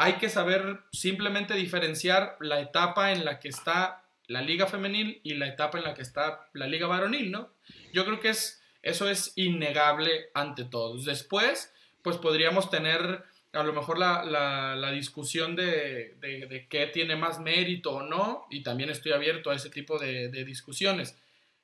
hay 0.00 0.14
que 0.14 0.30
saber 0.30 0.80
simplemente 0.92 1.52
diferenciar 1.52 2.38
la 2.40 2.58
etapa 2.58 3.12
en 3.12 3.26
la 3.26 3.38
que 3.38 3.48
está 3.48 4.02
la 4.28 4.40
liga 4.40 4.66
femenil 4.66 5.20
y 5.24 5.34
la 5.34 5.46
etapa 5.46 5.76
en 5.76 5.84
la 5.84 5.92
que 5.92 6.00
está 6.00 6.48
la 6.54 6.66
liga 6.66 6.86
varonil, 6.86 7.30
¿no? 7.30 7.50
Yo 7.92 8.06
creo 8.06 8.18
que 8.18 8.30
es, 8.30 8.62
eso 8.80 9.10
es 9.10 9.34
innegable 9.36 10.30
ante 10.32 10.64
todos. 10.64 11.04
Después, 11.04 11.74
pues 12.00 12.16
podríamos 12.16 12.70
tener 12.70 13.24
a 13.52 13.62
lo 13.62 13.74
mejor 13.74 13.98
la, 13.98 14.24
la, 14.24 14.90
discusión 14.90 15.54
de, 15.54 16.16
de, 16.18 16.66
qué 16.70 16.86
tiene 16.86 17.14
más 17.16 17.38
mérito 17.38 17.96
o 17.96 18.02
no, 18.02 18.46
y 18.48 18.62
también 18.62 18.88
estoy 18.88 19.12
abierto 19.12 19.50
a 19.50 19.56
ese 19.56 19.68
tipo 19.68 19.98
de, 19.98 20.30
de 20.30 20.46
discusiones. 20.46 21.18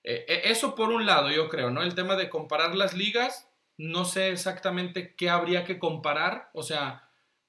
Eh, 0.04 0.26
eh, 0.28 0.42
eso 0.44 0.74
por 0.74 0.90
un 0.90 1.06
lado, 1.06 1.30
yo 1.30 1.48
creo, 1.48 1.70
¿no? 1.70 1.82
El 1.82 1.94
tema 1.94 2.16
de 2.16 2.28
comparar 2.28 2.74
las 2.74 2.92
ligas, 2.92 3.48
no 3.78 4.04
sé 4.04 4.28
exactamente 4.28 5.14
qué 5.14 5.30
habría 5.30 5.64
que 5.64 5.78
comparar, 5.78 6.50
o 6.52 6.62
sea, 6.62 7.05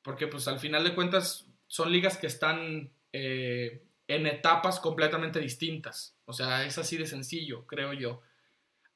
porque 0.08 0.26
pues 0.26 0.47
al 0.47 0.58
final 0.58 0.86
de 0.86 0.95
cuentas 0.95 1.49
son 1.68 1.91
ligas 1.91 2.16
que 2.16 2.28
están 2.28 2.93
eh, 3.12 3.84
en 4.08 4.26
etapas 4.26 4.80
completamente 4.80 5.41
distintas, 5.41 6.16
o 6.24 6.32
sea, 6.32 6.64
es 6.66 6.78
así 6.78 6.95
de 6.95 7.05
sencillo, 7.05 7.68
creo 7.68 7.91
yo. 7.91 8.22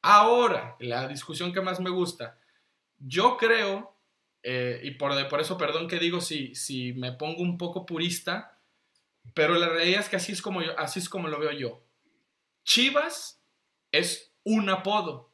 Ahora, 0.01 0.77
la 0.79 1.09
discusión 1.09 1.51
que 1.51 1.59
más 1.59 1.81
me 1.81 1.89
gusta, 1.89 2.39
yo 2.97 3.35
creo, 3.35 3.93
eh, 4.41 4.79
y 4.83 4.91
por, 4.91 5.27
por, 5.27 5.41
eso 5.41 5.57
perdón 5.57 5.89
que 5.89 5.99
digo 5.99 6.21
si, 6.21 6.55
si 6.55 6.93
me 6.93 7.11
pongo 7.11 7.41
un 7.41 7.57
poco 7.57 7.85
purista, 7.85 8.57
pero 9.33 9.55
la 9.55 9.67
realidad 9.67 9.99
es 9.99 10.07
que 10.07 10.15
así 10.15 10.31
es 10.31 10.41
como, 10.41 10.61
yo, 10.61 10.79
así 10.79 10.99
es 10.99 11.09
como 11.09 11.27
lo 11.27 11.39
veo 11.39 11.51
yo. 11.51 11.83
Chivas 12.63 13.43
es 13.91 14.33
un 14.45 14.69
apodo. 14.69 15.30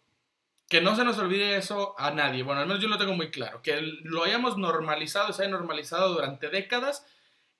Que 0.69 0.81
no 0.81 0.95
se 0.95 1.05
nos 1.05 1.17
olvide 1.17 1.55
eso 1.57 1.95
a 1.97 2.11
nadie. 2.11 2.43
Bueno, 2.43 2.61
al 2.61 2.67
menos 2.67 2.81
yo 2.81 2.89
lo 2.89 2.97
tengo 2.97 3.13
muy 3.13 3.31
claro. 3.31 3.61
Que 3.61 3.79
lo 3.81 4.23
hayamos 4.23 4.57
normalizado, 4.57 5.31
se 5.31 5.43
haya 5.43 5.51
normalizado 5.51 6.13
durante 6.13 6.49
décadas, 6.49 7.05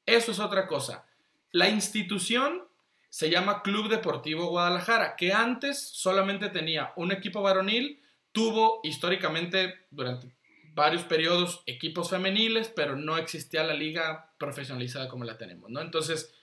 eso 0.06 0.32
es 0.32 0.40
otra 0.40 0.68
cosa. 0.68 1.06
La 1.52 1.70
institución 1.70 2.64
se 3.10 3.30
llama 3.30 3.62
Club 3.64 3.90
Deportivo 3.90 4.48
Guadalajara, 4.48 5.16
que 5.16 5.34
antes 5.34 5.82
solamente 5.82 6.50
tenía 6.50 6.94
un 6.98 7.12
equipo 7.12 7.42
varonil, 7.42 8.02
tuvo 8.32 8.82
históricamente 8.84 9.88
durante 9.90 10.36
varios 10.74 11.04
periodos 11.04 11.64
equipos 11.66 12.10
femeniles, 12.10 12.68
pero 12.68 12.96
no 12.96 13.18
existía 13.18 13.64
la 13.64 13.74
liga 13.74 14.34
profesionalizada 14.38 15.08
como 15.08 15.24
la 15.24 15.38
tenemos, 15.38 15.72
¿no? 15.72 15.82
Entonces, 15.82 16.36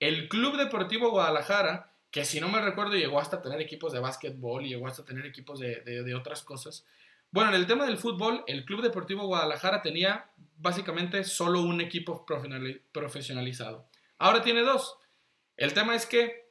el 0.00 0.28
Club 0.28 0.56
Deportivo 0.56 1.10
Guadalajara, 1.10 1.92
que 2.16 2.24
si 2.24 2.40
no 2.40 2.48
me 2.48 2.62
recuerdo 2.62 2.94
llegó 2.94 3.20
hasta 3.20 3.42
tener 3.42 3.60
equipos 3.60 3.92
de 3.92 4.00
básquetbol 4.00 4.64
y 4.64 4.70
llegó 4.70 4.86
hasta 4.86 5.04
tener 5.04 5.26
equipos 5.26 5.60
de, 5.60 5.82
de 5.82 6.14
otras 6.14 6.42
cosas. 6.42 6.86
Bueno, 7.30 7.50
en 7.50 7.56
el 7.56 7.66
tema 7.66 7.84
del 7.84 7.98
fútbol, 7.98 8.42
el 8.46 8.64
Club 8.64 8.80
Deportivo 8.80 9.26
Guadalajara 9.26 9.82
tenía 9.82 10.30
básicamente 10.56 11.24
solo 11.24 11.60
un 11.60 11.82
equipo 11.82 12.24
profesionalizado. 12.24 13.86
Ahora 14.16 14.42
tiene 14.42 14.62
dos. 14.62 14.96
El 15.58 15.74
tema 15.74 15.94
es 15.94 16.06
que 16.06 16.48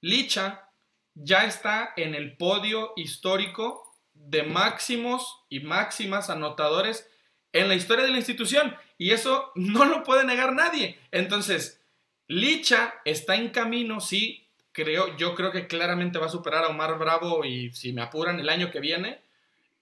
Licha 0.00 0.68
ya 1.14 1.44
está 1.44 1.92
en 1.96 2.16
el 2.16 2.36
podio 2.36 2.92
histórico 2.96 3.96
de 4.14 4.42
máximos 4.42 5.44
y 5.48 5.60
máximas 5.60 6.28
anotadores 6.28 7.08
en 7.52 7.68
la 7.68 7.76
historia 7.76 8.04
de 8.04 8.10
la 8.10 8.18
institución. 8.18 8.76
Y 8.96 9.12
eso 9.12 9.52
no 9.54 9.84
lo 9.84 10.02
puede 10.02 10.24
negar 10.24 10.54
nadie. 10.54 10.98
Entonces, 11.12 11.80
Licha 12.26 12.94
está 13.04 13.36
en 13.36 13.50
camino, 13.50 14.00
sí, 14.00 14.47
creo, 14.72 15.16
yo 15.16 15.34
creo 15.34 15.50
que 15.50 15.66
claramente 15.66 16.18
va 16.18 16.26
a 16.26 16.30
superar 16.30 16.64
a 16.64 16.68
Omar 16.68 16.98
Bravo 16.98 17.44
y 17.44 17.72
si 17.72 17.92
me 17.92 18.02
apuran 18.02 18.40
el 18.40 18.48
año 18.48 18.70
que 18.70 18.80
viene, 18.80 19.20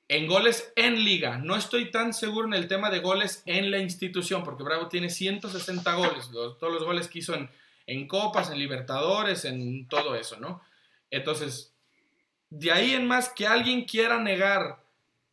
en 0.08 0.26
goles 0.26 0.72
en 0.76 1.04
liga. 1.04 1.38
No 1.38 1.56
estoy 1.56 1.90
tan 1.90 2.14
seguro 2.14 2.46
en 2.46 2.54
el 2.54 2.68
tema 2.68 2.90
de 2.90 3.00
goles 3.00 3.42
en 3.46 3.70
la 3.70 3.78
institución, 3.78 4.44
porque 4.44 4.62
Bravo 4.62 4.88
tiene 4.88 5.10
160 5.10 5.94
goles, 5.94 6.30
todos 6.30 6.72
los 6.72 6.84
goles 6.84 7.08
que 7.08 7.18
hizo 7.18 7.34
en, 7.34 7.50
en 7.86 8.06
copas, 8.06 8.50
en 8.50 8.58
libertadores, 8.58 9.44
en 9.44 9.88
todo 9.88 10.14
eso, 10.14 10.38
¿no? 10.38 10.62
Entonces, 11.10 11.72
de 12.50 12.72
ahí 12.72 12.92
en 12.92 13.06
más 13.06 13.28
que 13.28 13.46
alguien 13.46 13.84
quiera 13.84 14.18
negar 14.18 14.82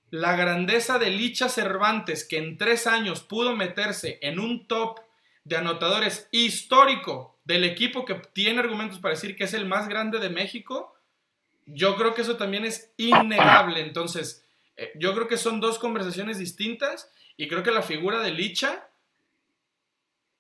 la 0.09 0.35
grandeza 0.35 0.99
de 0.99 1.09
Licha 1.09 1.49
Cervantes, 1.49 2.23
que 2.23 2.37
en 2.37 2.57
tres 2.57 2.85
años 2.85 3.21
pudo 3.21 3.55
meterse 3.55 4.19
en 4.21 4.39
un 4.39 4.67
top 4.67 4.99
de 5.43 5.57
anotadores 5.57 6.27
histórico 6.31 7.32
del 7.45 7.63
equipo 7.63 8.05
que 8.05 8.15
tiene 8.33 8.59
argumentos 8.59 8.99
para 8.99 9.15
decir 9.15 9.35
que 9.35 9.43
es 9.43 9.53
el 9.53 9.65
más 9.65 9.87
grande 9.87 10.19
de 10.19 10.29
México, 10.29 10.95
yo 11.65 11.95
creo 11.95 12.13
que 12.13 12.21
eso 12.21 12.37
también 12.37 12.65
es 12.65 12.93
innegable. 12.97 13.81
Entonces, 13.81 14.45
eh, 14.77 14.91
yo 14.95 15.13
creo 15.13 15.27
que 15.27 15.37
son 15.37 15.59
dos 15.59 15.79
conversaciones 15.79 16.37
distintas 16.37 17.11
y 17.37 17.47
creo 17.47 17.63
que 17.63 17.71
la 17.71 17.81
figura 17.81 18.19
de 18.19 18.31
Licha, 18.31 18.87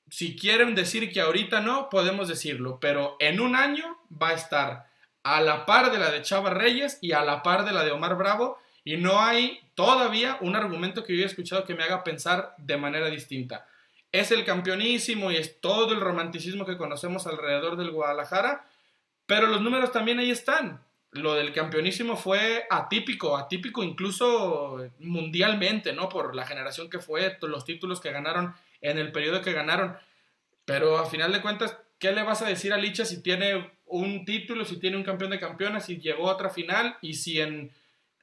si 0.09 0.35
quieren 0.35 0.75
decir 0.75 1.11
que 1.11 1.21
ahorita 1.21 1.61
no, 1.61 1.89
podemos 1.89 2.27
decirlo, 2.27 2.79
pero 2.79 3.17
en 3.19 3.39
un 3.39 3.55
año 3.55 3.97
va 4.09 4.29
a 4.29 4.33
estar 4.33 4.87
a 5.23 5.41
la 5.41 5.65
par 5.65 5.91
de 5.91 5.97
la 5.97 6.11
de 6.11 6.21
Chava 6.21 6.51
Reyes 6.51 6.99
y 7.01 7.13
a 7.13 7.23
la 7.23 7.41
par 7.43 7.65
de 7.65 7.71
la 7.71 7.83
de 7.83 7.91
Omar 7.91 8.15
Bravo, 8.17 8.57
y 8.83 8.97
no 8.97 9.21
hay 9.21 9.61
todavía 9.75 10.37
un 10.41 10.55
argumento 10.55 11.03
que 11.03 11.13
yo 11.13 11.19
haya 11.19 11.27
escuchado 11.27 11.63
que 11.63 11.73
me 11.73 11.83
haga 11.83 12.03
pensar 12.03 12.53
de 12.57 12.77
manera 12.77 13.09
distinta. 13.09 13.65
Es 14.13 14.31
el 14.31 14.45
campeonísimo 14.45 15.31
y 15.31 15.37
es 15.37 15.59
todo 15.59 15.91
el 15.93 15.99
romanticismo 15.99 16.65
que 16.65 16.77
conocemos 16.77 17.25
alrededor 17.25 17.77
del 17.77 17.89
Guadalajara, 17.89 18.65
pero 19.25 19.47
los 19.47 19.61
números 19.61 19.91
también 19.91 20.19
ahí 20.19 20.29
están. 20.29 20.83
Lo 21.11 21.33
del 21.33 21.51
campeonísimo 21.51 22.15
fue 22.15 22.65
atípico, 22.69 23.35
atípico 23.35 23.83
incluso 23.83 24.87
mundialmente, 24.99 25.93
¿no? 25.93 26.09
Por 26.09 26.35
la 26.35 26.45
generación 26.45 26.91
que 26.91 26.99
fue, 26.99 27.37
los 27.41 27.65
títulos 27.65 27.99
que 27.99 28.11
ganaron 28.11 28.53
en 28.81 28.99
el 28.99 29.11
periodo 29.11 29.41
que 29.41 29.51
ganaron. 29.51 29.97
Pero 30.63 30.99
a 30.99 31.07
final 31.07 31.31
de 31.31 31.41
cuentas, 31.41 31.75
¿qué 31.97 32.11
le 32.11 32.21
vas 32.21 32.43
a 32.43 32.47
decir 32.47 32.71
a 32.71 32.77
Licha 32.77 33.05
si 33.05 33.23
tiene 33.23 33.71
un 33.85 34.25
título, 34.25 34.63
si 34.63 34.79
tiene 34.79 34.97
un 34.97 35.03
campeón 35.03 35.31
de 35.31 35.39
campeones, 35.39 35.85
si 35.85 35.97
llegó 35.97 36.29
a 36.29 36.33
otra 36.33 36.49
final 36.49 36.97
y 37.01 37.15
si 37.15 37.41
en... 37.41 37.71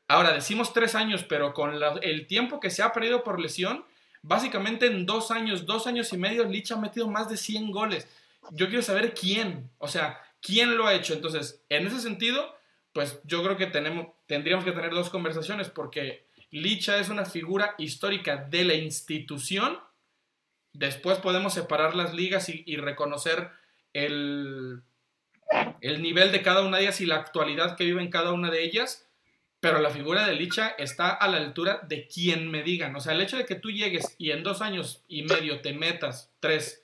Ahora 0.07 0.33
decimos 0.33 0.73
tres 0.73 0.95
años, 0.95 1.25
pero 1.25 1.53
con 1.53 1.75
el 2.03 2.27
tiempo 2.29 2.61
que 2.61 2.71
se 2.71 2.83
ha 2.83 2.93
perdido 2.93 3.25
por 3.25 3.41
lesión, 3.41 3.85
básicamente 4.23 4.87
en 4.87 5.07
dos 5.07 5.31
años, 5.31 5.67
dos 5.67 5.87
años 5.87 6.13
y 6.13 6.19
medio, 6.19 6.45
Licha 6.45 6.75
ha 6.75 6.81
metido 6.81 7.09
más 7.09 7.29
de 7.29 7.37
100 7.37 7.71
goles. 7.71 8.09
Yo 8.53 8.69
quiero 8.69 8.83
saber 8.83 9.15
quién, 9.15 9.71
o 9.79 9.89
sea, 9.89 10.21
quién 10.41 10.77
lo 10.77 10.87
ha 10.87 10.95
hecho. 10.95 11.15
Entonces, 11.15 11.63
en 11.69 11.87
ese 11.87 12.01
sentido, 12.01 12.55
pues 12.93 13.21
yo 13.25 13.43
creo 13.43 13.57
que 13.57 13.67
tenemos, 13.67 14.09
tendríamos 14.27 14.65
que 14.65 14.73
tener 14.73 14.91
dos 14.91 15.11
conversaciones 15.11 15.69
porque 15.69 16.27
Licha 16.51 16.99
es 16.99 17.09
una 17.09 17.25
figura 17.25 17.75
histórica 17.79 18.37
de 18.37 18.65
la 18.65 18.75
institución. 18.75 19.79
Después 20.73 21.19
podemos 21.19 21.55
separar 21.55 21.95
las 21.95 22.15
ligas 22.15 22.49
y 22.49 22.77
reconocer 22.77 23.51
el, 23.93 24.83
el 25.81 26.03
nivel 26.03 26.33
de 26.33 26.43
cada 26.43 26.63
una 26.63 26.77
de 26.77 26.85
ellas 26.85 27.01
y 27.01 27.07
la 27.07 27.17
actualidad 27.17 27.77
que 27.77 27.85
vive 27.85 28.03
en 28.03 28.11
cada 28.11 28.33
una 28.33 28.51
de 28.51 28.63
ellas, 28.63 29.09
pero 29.61 29.79
la 29.79 29.91
figura 29.91 30.27
de 30.27 30.35
Licha 30.35 30.69
está 30.79 31.11
a 31.11 31.29
la 31.29 31.37
altura 31.37 31.81
de 31.87 32.09
quien 32.09 32.51
me 32.51 32.63
digan. 32.63 32.97
O 32.97 33.01
sea, 33.01 33.13
el 33.13 33.21
hecho 33.21 33.37
de 33.37 33.45
que 33.45 33.55
tú 33.55 33.71
llegues 33.71 34.15
y 34.19 34.31
en 34.31 34.43
dos 34.43 34.63
años 34.63 35.05
y 35.07 35.23
medio 35.23 35.61
te 35.61 35.75
metas, 35.75 36.33
tres, 36.41 36.83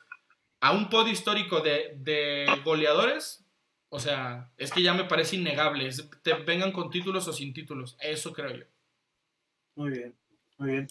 a 0.60 0.72
un 0.72 0.90
podio 0.90 1.12
histórico 1.12 1.60
de, 1.60 2.46
goleadores, 2.64 3.44
o 3.88 3.98
sea, 3.98 4.50
es 4.58 4.72
que 4.72 4.82
ya 4.82 4.92
me 4.92 5.04
parece 5.04 5.36
innegable. 5.36 5.90
te 6.22 6.34
vengan 6.34 6.72
con 6.72 6.90
títulos 6.90 7.26
o 7.28 7.32
sin 7.32 7.54
títulos. 7.54 7.96
Eso 7.98 8.32
creo 8.32 8.54
yo. 8.54 8.64
Muy 9.74 9.90
bien, 9.90 10.14
muy 10.58 10.70
bien. 10.72 10.88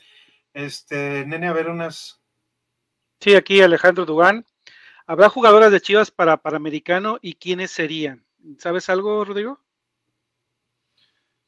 Este, 0.53 1.25
nene, 1.25 1.47
a 1.47 1.53
ver 1.53 1.69
unas. 1.69 2.19
Sí, 3.19 3.35
aquí 3.35 3.61
Alejandro 3.61 4.05
Dugán. 4.05 4.45
¿Habrá 5.05 5.29
jugadoras 5.29 5.71
de 5.71 5.81
Chivas 5.81 6.09
para 6.09 6.37
Panamericano 6.37 7.19
y 7.21 7.35
quiénes 7.35 7.69
serían? 7.69 8.25
¿Sabes 8.57 8.89
algo, 8.89 9.23
Rodrigo? 9.23 9.59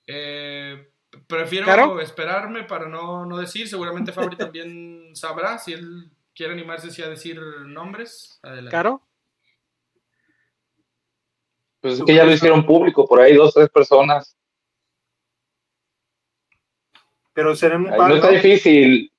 Eh, 0.07 0.89
prefiero 1.27 1.99
esperarme 1.99 2.63
para 2.63 2.87
no, 2.87 3.37
decir. 3.37 3.67
Seguramente 3.67 4.11
Fabri 4.11 4.35
también 4.37 5.15
sabrá 5.15 5.59
si 5.59 5.73
él 5.73 6.09
quiere 6.33 6.53
animarse 6.53 7.03
a 7.03 7.09
decir 7.09 7.39
nombres. 7.65 8.39
Adelante. 8.41 8.71
¿Caro? 8.71 9.01
Pues 11.81 11.99
es 11.99 12.05
que 12.05 12.15
ya 12.15 12.25
lo 12.25 12.31
hicieron 12.31 12.65
público, 12.65 13.07
por 13.07 13.21
ahí 13.21 13.35
dos, 13.35 13.53
tres 13.53 13.69
personas. 13.69 14.35
Pero 17.33 17.55
serán 17.55 17.85
un 17.85 17.95
par. 17.95 18.09
No 18.09 18.15
está 18.15 18.29
difícil. 18.29 19.11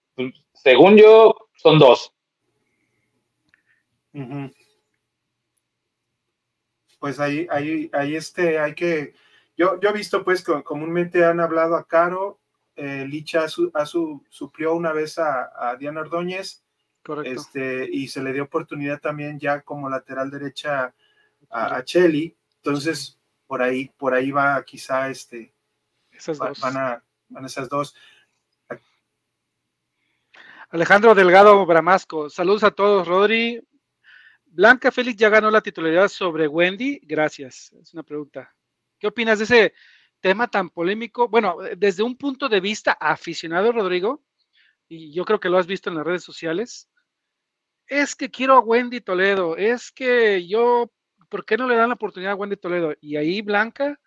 Según 0.53 0.97
yo, 0.97 1.35
son 1.57 1.79
dos. 1.79 2.13
Pues 6.99 7.21
ahí, 7.21 7.47
ahí, 7.51 7.89
ahí 7.93 8.17
este, 8.17 8.59
hay 8.59 8.75
que, 8.75 9.15
yo, 9.59 9.79
yo 9.81 9.91
he 9.91 9.93
visto 9.93 10.25
pues 10.25 10.43
que 10.43 10.63
comúnmente 10.63 11.25
han 11.25 11.41
hablado 11.41 11.77
a 11.77 11.87
Caro, 11.87 12.39
eh, 12.77 13.05
Licha 13.07 13.49
su, 13.49 13.71
a 13.75 13.85
su, 13.85 14.25
suplió 14.31 14.75
una 14.75 14.93
vez 14.93 15.19
a, 15.19 15.77
Diana 15.79 16.01
Ordóñez, 16.01 16.63
Este, 17.25 17.89
y 17.91 18.09
se 18.09 18.23
le 18.23 18.33
dio 18.33 18.45
oportunidad 18.45 19.01
también 19.01 19.39
ya 19.41 19.63
como 19.63 19.91
lateral 19.91 20.31
derecha 20.31 20.95
a, 21.51 21.77
a 21.77 21.85
Cheli, 21.85 22.37
entonces 22.57 23.19
por 23.47 23.63
ahí, 23.63 23.91
por 23.97 24.15
ahí 24.15 24.31
va 24.31 24.63
quizá 24.63 25.11
este, 25.11 25.53
esas 26.13 26.39
dos. 26.39 26.61
Van, 26.61 26.77
a, 26.77 27.05
van 27.29 27.45
esas 27.45 27.69
dos. 27.69 27.97
Alejandro 30.71 31.15
Delgado 31.15 31.65
Bramasco, 31.67 32.29
saludos 32.31 32.63
a 32.63 32.71
todos, 32.71 33.09
Rodri, 33.09 33.61
Blanca 34.45 34.93
Félix 34.93 35.17
ya 35.17 35.29
ganó 35.29 35.51
la 35.51 35.61
titularidad 35.61 36.09
sobre 36.09 36.49
Wendy. 36.49 37.01
Gracias. 37.05 37.73
Es 37.81 37.95
una 37.95 38.03
pregunta. 38.03 38.55
¿Qué 38.99 39.07
opinas 39.07 39.39
de 39.39 39.45
ese 39.45 39.75
tema 40.21 40.49
tan 40.49 40.71
polémico? 40.71 41.29
Bueno, 41.29 41.57
desde 41.77 42.03
un 42.03 42.17
punto 42.17 42.49
de 42.49 42.61
vista 42.61 42.93
aficionado, 42.93 43.73
Rodrigo, 43.73 44.25
y 44.89 45.13
yo 45.13 45.25
creo 45.25 45.41
que 45.41 45.49
lo 45.49 45.59
has 45.59 45.67
visto 45.67 45.91
en 45.91 45.97
las 45.97 46.07
redes 46.07 46.25
sociales, 46.25 46.89
es 47.87 48.15
que 48.15 48.31
quiero 48.31 48.55
a 48.55 48.61
Wendy 48.61 49.01
Toledo, 49.01 49.57
es 49.57 49.91
que 49.91 50.47
yo, 50.47 50.91
¿por 51.29 51.45
qué 51.45 51.57
no 51.57 51.67
le 51.67 51.77
dan 51.77 51.89
la 51.89 51.95
oportunidad 51.95 52.33
a 52.33 52.37
Wendy 52.37 52.57
Toledo? 52.57 52.95
Y 53.01 53.17
ahí 53.17 53.41
Blanca, 53.43 53.99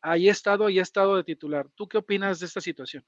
ahí 0.00 0.28
ha 0.28 0.32
estado, 0.32 0.66
ahí 0.66 0.78
ha 0.78 0.82
estado 0.82 1.16
de 1.16 1.24
titular. 1.24 1.68
¿Tú 1.74 1.88
qué 1.88 1.98
opinas 1.98 2.40
de 2.40 2.46
esta 2.46 2.60
situación? 2.60 3.04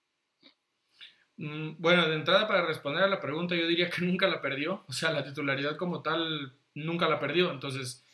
Mm, 1.37 1.75
bueno, 1.79 2.09
de 2.09 2.15
entrada 2.15 2.47
para 2.47 2.65
responder 2.65 3.03
a 3.03 3.09
la 3.09 3.21
pregunta, 3.21 3.55
yo 3.55 3.67
diría 3.67 3.91
que 3.91 4.03
nunca 4.05 4.29
la 4.29 4.41
perdió. 4.41 4.85
O 4.89 4.93
sea, 4.93 5.11
la 5.11 5.25
titularidad 5.25 5.77
como 5.77 6.03
tal 6.03 6.57
nunca 6.75 7.09
la 7.09 7.19
perdió. 7.19 7.51
Entonces, 7.51 8.05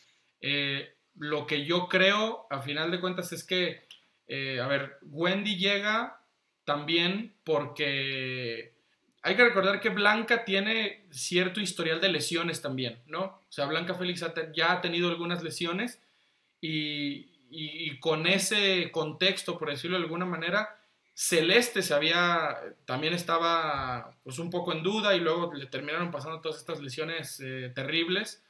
eh, 0.41 0.97
lo 1.21 1.47
que 1.47 1.67
yo 1.67 1.87
creo, 1.87 2.47
a 2.49 2.63
final 2.63 2.91
de 2.91 2.99
cuentas, 2.99 3.31
es 3.33 3.45
que, 3.45 3.83
eh, 4.27 4.59
a 4.59 4.67
ver, 4.67 4.97
Wendy 5.03 5.57
llega 5.57 6.19
también 6.65 7.35
porque 7.45 8.73
hay 9.21 9.37
que 9.37 9.45
recordar 9.45 9.81
que 9.81 9.91
Blanca 9.91 10.47
tiene 10.47 11.05
cierto 11.11 11.61
historial 11.61 12.01
de 12.01 12.09
lesiones 12.09 12.63
también, 12.63 13.01
¿no? 13.07 13.21
O 13.23 13.53
sea, 13.53 13.67
Blanca 13.67 13.95
Félix 13.95 14.25
ya 14.55 14.73
ha 14.73 14.81
tenido 14.81 15.11
algunas 15.11 15.43
lesiones 15.43 16.01
y, 16.59 17.99
con 17.99 18.27
ese 18.27 18.91
contexto, 18.91 19.59
por 19.59 19.69
decirlo 19.69 19.99
de 19.99 20.05
alguna 20.05 20.25
manera, 20.25 20.75
Celeste 21.13 21.83
se 21.83 21.93
había, 21.93 22.57
también 22.87 23.13
estaba 23.13 24.17
pues 24.23 24.39
un 24.39 24.49
poco 24.49 24.73
en 24.73 24.83
duda 24.83 25.15
y 25.15 25.21
luego 25.21 25.53
le 25.53 25.67
terminaron 25.67 26.11
pasando 26.11 26.41
todas 26.41 26.57
estas 26.57 26.81
lesiones 26.81 27.41
eh, 27.41 27.71
terribles. 27.75 28.43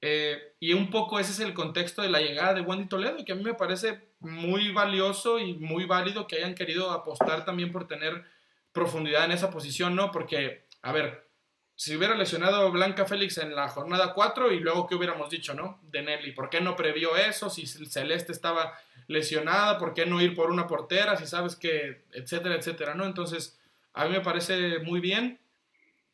Eh, 0.00 0.54
y 0.60 0.74
un 0.74 0.90
poco 0.90 1.18
ese 1.18 1.32
es 1.32 1.40
el 1.40 1.54
contexto 1.54 2.02
de 2.02 2.08
la 2.08 2.20
llegada 2.20 2.54
de 2.54 2.60
Wendy 2.60 2.88
Toledo, 2.88 3.24
que 3.24 3.32
a 3.32 3.34
mí 3.34 3.42
me 3.42 3.54
parece 3.54 4.08
muy 4.20 4.72
valioso 4.72 5.38
y 5.38 5.54
muy 5.54 5.86
válido 5.86 6.26
que 6.26 6.36
hayan 6.36 6.54
querido 6.54 6.90
apostar 6.90 7.44
también 7.44 7.72
por 7.72 7.88
tener 7.88 8.24
profundidad 8.72 9.24
en 9.24 9.32
esa 9.32 9.50
posición, 9.50 9.96
¿no? 9.96 10.12
Porque, 10.12 10.64
a 10.82 10.92
ver, 10.92 11.28
si 11.74 11.96
hubiera 11.96 12.16
lesionado 12.16 12.70
Blanca 12.72 13.06
Félix 13.06 13.38
en 13.38 13.54
la 13.54 13.68
jornada 13.68 14.12
4 14.12 14.52
y 14.52 14.58
luego 14.58 14.86
qué 14.88 14.96
hubiéramos 14.96 15.30
dicho, 15.30 15.54
¿no? 15.54 15.78
De 15.82 16.02
Nelly, 16.02 16.32
¿por 16.32 16.50
qué 16.50 16.60
no 16.60 16.74
previó 16.74 17.16
eso? 17.16 17.50
Si 17.50 17.66
Celeste 17.66 18.32
estaba 18.32 18.74
lesionada, 19.06 19.78
¿por 19.78 19.94
qué 19.94 20.04
no 20.04 20.20
ir 20.20 20.34
por 20.34 20.50
una 20.50 20.66
portera? 20.66 21.16
Si 21.16 21.26
sabes 21.26 21.54
que, 21.54 22.02
etcétera, 22.12 22.56
etcétera, 22.56 22.94
¿no? 22.94 23.04
Entonces, 23.04 23.58
a 23.94 24.06
mí 24.06 24.10
me 24.10 24.20
parece 24.20 24.80
muy 24.80 24.98
bien. 24.98 25.38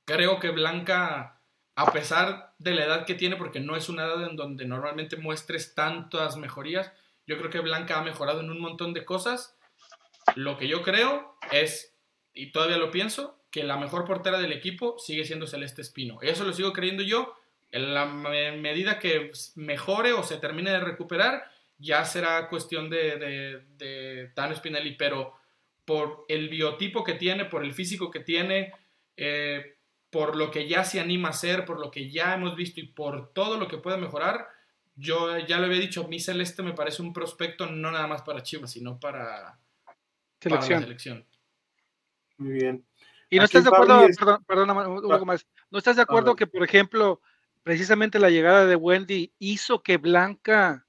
Creo 0.05 0.39
que 0.39 0.51
Blanca, 0.51 1.34
a 1.77 1.93
pesar 1.93 2.55
de 2.59 2.75
la 2.75 2.85
edad 2.85 3.07
que 3.07 3.15
tiene, 3.15 3.37
porque 3.37 3.61
no 3.61 3.77
es 3.77 3.89
una 3.89 4.05
edad 4.05 4.29
en 4.29 4.37
donde 4.37 4.65
normalmente 4.65 5.17
muestres 5.17 5.75
tantas 5.75 6.37
mejorías, 6.37 6.93
yo 7.27 7.37
creo 7.39 7.51
que 7.51 7.61
Blanca 7.61 7.99
ha 7.99 8.05
mejorado 8.05 8.41
en 8.41 8.51
un 8.51 8.61
montón 8.61 8.93
de 8.93 9.05
cosas. 9.05 9.57
Lo 10.37 10.57
que 10.57 10.69
yo 10.69 10.83
creo 10.83 11.37
es, 11.51 11.97
y 12.33 12.53
todavía 12.53 12.77
lo 12.77 12.91
pienso, 12.91 13.41
que 13.51 13.65
la 13.65 13.77
mejor 13.77 14.05
portera 14.05 14.39
del 14.39 14.53
equipo 14.53 14.99
sigue 14.99 15.25
siendo 15.25 15.47
Celeste 15.47 15.83
Espino. 15.83 16.19
Eso 16.23 16.45
lo 16.45 16.53
sigo 16.53 16.73
creyendo 16.73 17.03
yo. 17.03 17.35
En 17.71 17.95
la 17.95 18.07
medida 18.07 18.99
que 18.99 19.33
mejore 19.57 20.13
o 20.13 20.23
se 20.23 20.39
termine 20.39 20.71
de 20.71 20.81
recuperar, 20.81 21.45
ya 21.79 22.05
será 22.05 22.49
cuestión 22.49 22.89
de, 22.89 23.63
de, 23.77 24.31
Tano 24.35 24.55
Spinelli, 24.55 24.97
pero 24.97 25.35
por 25.85 26.25
el 26.29 26.49
biotipo 26.49 27.03
que 27.03 27.15
tiene, 27.15 27.45
por 27.47 27.65
el 27.65 27.73
físico 27.73 28.11
que 28.11 28.21
tiene, 28.21 28.73
eh, 29.17 29.74
por 30.15 30.37
lo 30.37 30.53
que 30.53 30.69
ya 30.69 30.85
se 30.85 31.01
anima 31.01 31.27
a 31.27 31.31
hacer, 31.33 31.65
por 31.65 31.81
lo 31.81 31.91
que 31.91 32.09
ya 32.09 32.35
hemos 32.35 32.55
visto 32.55 32.79
y 32.79 32.87
por 32.87 33.33
todo 33.33 33.59
lo 33.59 33.67
que 33.67 33.79
puede 33.79 33.97
mejorar, 33.97 34.47
yo 34.95 35.37
ya 35.39 35.59
lo 35.59 35.67
había 35.67 35.81
dicho, 35.81 36.07
mi 36.07 36.21
Celeste 36.21 36.63
me 36.63 36.73
parece 36.73 37.03
un 37.03 37.13
prospecto 37.13 37.67
no 37.67 37.91
nada 37.91 38.07
más 38.07 38.23
para 38.23 38.41
Chivas, 38.41 38.71
sino 38.71 39.01
para, 39.01 39.59
selección. 40.39 40.69
Para 40.69 40.81
la 40.81 40.87
selección. 40.87 41.27
Muy 42.39 42.53
bien. 42.53 42.87
Y 43.29 43.39
no 43.39 43.45
estás 43.45 43.65
de 43.65 43.71
acuerdo, 43.71 44.07
perdón, 44.47 44.71
un 44.71 45.27
más, 45.27 45.45
no 45.69 45.79
estás 45.79 45.97
de 45.97 46.03
acuerdo 46.03 46.37
que, 46.37 46.47
por 46.47 46.63
ejemplo, 46.63 47.21
precisamente 47.65 48.21
la 48.21 48.31
llegada 48.31 48.67
de 48.67 48.77
Wendy 48.77 49.33
hizo 49.41 49.83
que 49.83 49.97
Blanca, 49.97 50.87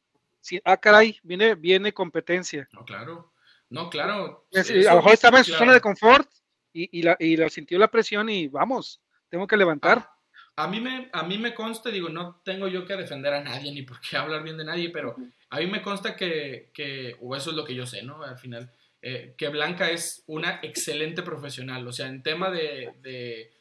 ah, 0.65 0.78
caray, 0.78 1.19
viene, 1.23 1.55
viene 1.55 1.95
competencia. 1.95 2.69
No, 2.73 2.86
claro, 2.86 3.34
no, 3.71 3.89
claro. 3.89 4.45
a 4.53 4.93
lo 4.93 4.95
mejor 4.97 5.13
estaba 5.13 5.39
en 5.39 5.45
su 5.45 5.53
zona 5.53 5.73
de 5.73 5.82
confort 5.82 6.30
y, 6.71 6.99
y, 6.99 7.01
la, 7.01 7.17
y 7.19 7.38
la 7.38 7.49
sintió 7.49 7.80
la 7.80 7.89
presión 7.89 8.30
y 8.30 8.49
vamos, 8.49 9.01
tengo 9.30 9.47
que 9.47 9.57
levantar. 9.57 10.09
A, 10.55 10.67
mí 10.67 10.80
me, 10.80 11.09
a 11.11 11.23
mí 11.23 11.38
me 11.38 11.53
consta, 11.53 11.89
digo, 11.89 12.09
no 12.09 12.41
tengo 12.43 12.67
yo 12.67 12.86
que 12.86 12.95
defender 12.95 13.34
a 13.34 13.43
nadie 13.43 13.71
ni 13.71 13.82
por 13.82 13.99
qué 13.99 14.17
hablar 14.17 14.43
bien 14.43 14.57
de 14.57 14.65
nadie, 14.65 14.89
pero 14.89 15.15
a 15.49 15.59
mí 15.59 15.67
me 15.67 15.82
consta 15.82 16.15
que, 16.15 16.69
que 16.73 17.15
o 17.21 17.36
eso 17.36 17.51
es 17.51 17.55
lo 17.55 17.65
que 17.65 17.76
yo 17.76 17.86
sé, 17.86 18.03
¿no? 18.03 18.23
Al 18.23 18.38
final, 18.38 18.71
eh, 19.07 19.36
que 19.38 19.49
Blanca 19.49 19.91
es 19.91 20.23
una 20.26 20.59
excelente 20.63 21.21
profesional. 21.21 21.88
O 21.88 21.93
sea, 21.93 22.07
en 22.07 22.23
tema 22.23 22.49
de, 22.49 22.91
de, 23.01 23.51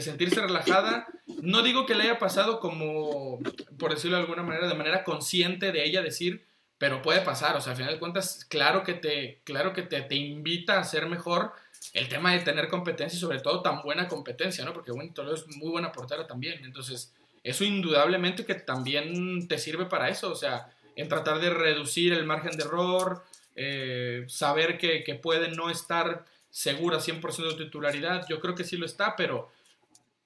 sentirse 0.00 0.40
relajada, 0.40 1.06
no 1.42 1.62
digo 1.62 1.84
que 1.84 1.94
le 1.94 2.04
haya 2.04 2.18
pasado 2.18 2.60
como, 2.60 3.40
por 3.78 3.92
decirlo 3.92 4.16
de 4.16 4.22
alguna 4.22 4.42
manera, 4.42 4.68
de 4.68 4.74
manera 4.74 5.02
consciente 5.02 5.72
de 5.72 5.84
ella 5.84 6.00
decir, 6.00 6.44
pero 6.78 7.02
puede 7.02 7.22
pasar. 7.22 7.56
O 7.56 7.60
sea, 7.60 7.72
al 7.72 7.76
final 7.76 7.94
de 7.94 7.98
cuentas, 7.98 8.44
claro 8.44 8.84
que 8.84 8.94
te, 8.94 9.40
claro 9.44 9.72
que 9.72 9.82
te, 9.82 10.00
te 10.02 10.14
invita 10.14 10.78
a 10.78 10.84
ser 10.84 11.08
mejor 11.08 11.52
el 11.92 12.08
tema 12.08 12.32
de 12.32 12.40
tener 12.40 12.68
competencia 12.68 13.16
y 13.16 13.20
sobre 13.20 13.40
todo 13.40 13.62
tan 13.62 13.82
buena 13.82 14.08
competencia, 14.08 14.64
¿no? 14.64 14.72
Porque 14.72 14.92
bueno, 14.92 15.12
Toledo 15.12 15.34
es 15.34 15.46
muy 15.56 15.70
buena 15.70 15.92
portera 15.92 16.26
también. 16.26 16.64
Entonces, 16.64 17.12
eso 17.42 17.64
indudablemente 17.64 18.44
que 18.44 18.54
también 18.54 19.46
te 19.48 19.58
sirve 19.58 19.86
para 19.86 20.08
eso. 20.08 20.30
O 20.30 20.36
sea, 20.36 20.72
en 20.96 21.08
tratar 21.08 21.40
de 21.40 21.50
reducir 21.50 22.12
el 22.12 22.24
margen 22.24 22.56
de 22.56 22.64
error, 22.64 23.22
eh, 23.54 24.24
saber 24.28 24.78
que, 24.78 25.04
que, 25.04 25.14
puede 25.14 25.48
no 25.50 25.70
estar 25.70 26.24
segura 26.50 26.98
100% 26.98 27.56
de 27.56 27.64
titularidad, 27.64 28.26
yo 28.28 28.40
creo 28.40 28.54
que 28.54 28.64
sí 28.64 28.76
lo 28.76 28.86
está, 28.86 29.14
pero 29.16 29.50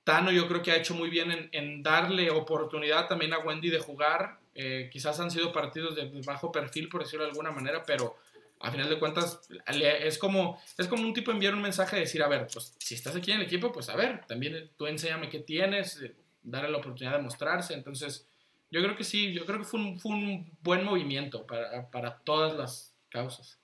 Tano 0.09 0.33
yo 0.33 0.49
creo 0.49 0.63
que 0.63 0.73
ha 0.73 0.77
hecho 0.77 0.95
muy 0.95 1.11
bien 1.11 1.51
en, 1.53 1.83
darle 1.83 2.31
oportunidad 2.31 3.09
también 3.09 3.35
a 3.35 3.41
Wendy 3.41 3.69
de 3.69 3.79
jugar. 3.79 4.39
Eh, 4.55 4.89
quizás 4.91 5.21
han 5.21 5.31
sido 5.31 5.53
partidos 5.53 5.97
de 5.97 6.11
bajo 6.25 6.51
perfil, 6.51 6.89
por 6.89 7.03
decirlo 7.03 7.27
de 7.27 7.33
alguna 7.33 7.51
manera, 7.51 7.83
pero 7.85 8.17
a 8.61 8.71
final 8.71 8.89
de 8.89 8.99
cuentas 8.99 9.41
es 9.67 10.19
como, 10.19 10.61
es 10.77 10.89
como 10.89 11.03
un 11.03 11.15
tipo 11.15 11.31
enviar 11.31 11.55
un 11.55 11.63
mensaje 11.63 11.97
de 11.97 12.03
decir, 12.03 12.23
a 12.23 12.29
ver, 12.29 12.47
pues 12.53 12.75
si 12.79 12.95
estás 12.95 13.17
aquí 13.17 13.31
en 13.31 13.39
el 13.39 13.47
equipo, 13.47 13.73
pues 13.73 13.89
a 13.89 13.97
ver, 13.97 14.25
también 14.27 14.71
tú 14.77 14.87
enséñame 14.87 15.29
qué 15.29 15.41
tienes, 15.41 16.01
eh, 16.03 16.15
darle 16.43 16.71
la 16.71 16.79
oportunidad 16.79 17.17
de 17.17 17.23
mostrarse. 17.23 17.75
Entonces, 17.75 18.29
yo 18.71 18.83
creo 18.83 18.97
que 18.97 19.05
sí, 19.05 19.33
yo 19.33 19.47
creo 19.47 19.59
que 19.59 19.65
fue 19.65 19.81
un, 19.81 19.99
fue 19.99 20.13
un 20.13 20.57
buen 20.63 20.85
movimiento 20.85 21.47
para, 21.47 21.91
para 21.91 22.19
todas 22.19 22.55
las, 22.57 22.95
causas. 23.09 23.59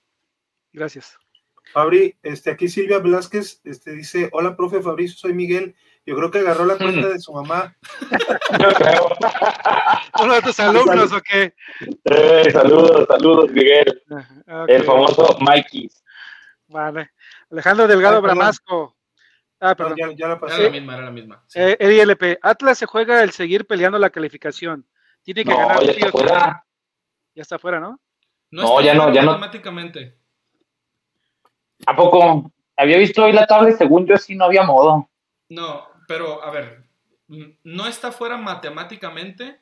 Gracias. 0.73 1.17
Fabri, 1.73 2.17
este, 2.23 2.51
aquí 2.51 2.69
Silvia 2.69 2.99
Velázquez 2.99 3.61
este, 3.65 3.93
dice, 3.93 4.29
hola, 4.33 4.57
profe 4.57 4.83
Fabricio, 4.83 5.17
soy 5.17 5.33
Miguel. 5.33 5.75
Yo 6.07 6.15
creo 6.17 6.31
que 6.31 6.41
agarró 6.41 6.67
la 6.67 6.77
cuenta 6.77 7.09
de 7.09 7.19
su 7.19 7.33
mamá. 7.33 7.75
¿Uno 10.23 10.35
de 10.35 10.43
tus 10.43 10.61
alumnos 10.61 11.11
o 11.13 11.21
qué? 11.23 11.55
Eh, 12.05 12.51
saludos, 12.53 13.07
saludos, 13.09 13.51
Miguel. 13.51 14.03
El 14.67 14.85
famoso 14.85 15.39
Mikey. 15.41 15.89
Vale. 16.69 17.11
Alejandro 17.51 17.87
Delgado 17.87 18.21
Bramasco. 18.21 18.95
Ah, 19.61 19.75
perdón. 19.75 20.15
Ya, 20.15 20.29
la 20.29 20.39
pasé. 20.39 20.57
Era 20.57 20.65
la 20.65 20.71
misma, 20.71 20.95
era 20.95 21.05
la 21.05 21.11
misma. 21.11 21.43
Eh, 21.55 22.39
Atlas 22.43 22.77
se 22.77 22.85
juega 22.85 23.23
el 23.23 23.31
seguir 23.31 23.67
peleando 23.67 23.99
la 23.99 24.11
calificación. 24.11 24.87
Tiene 25.23 25.45
que 25.45 25.55
ganar. 25.55 25.83
Ya 25.83 25.93
está, 25.93 26.11
fuera. 26.11 26.67
ya 27.35 27.43
está 27.43 27.59
fuera, 27.59 27.81
¿no? 27.81 27.99
No, 28.51 28.83
ya 28.83 28.93
no, 28.93 29.11
ya 29.11 29.23
no. 29.23 29.31
Automáticamente. 29.31 30.19
¿A 31.87 31.97
poco? 31.97 32.53
Había 32.77 32.99
visto 32.99 33.25
hoy 33.25 33.33
la 33.33 33.47
tabla 33.47 33.71
y 33.71 33.73
según 33.73 34.07
yo 34.07 34.19
sí 34.19 34.37
no 34.37 34.45
había 34.45 34.65
modo. 34.65 35.09
No, 35.49 35.94
pero 36.07 36.43
a 36.45 36.51
ver, 36.51 36.85
no 37.29 37.87
está 37.87 38.13
fuera 38.13 38.37
matemáticamente 38.37 39.61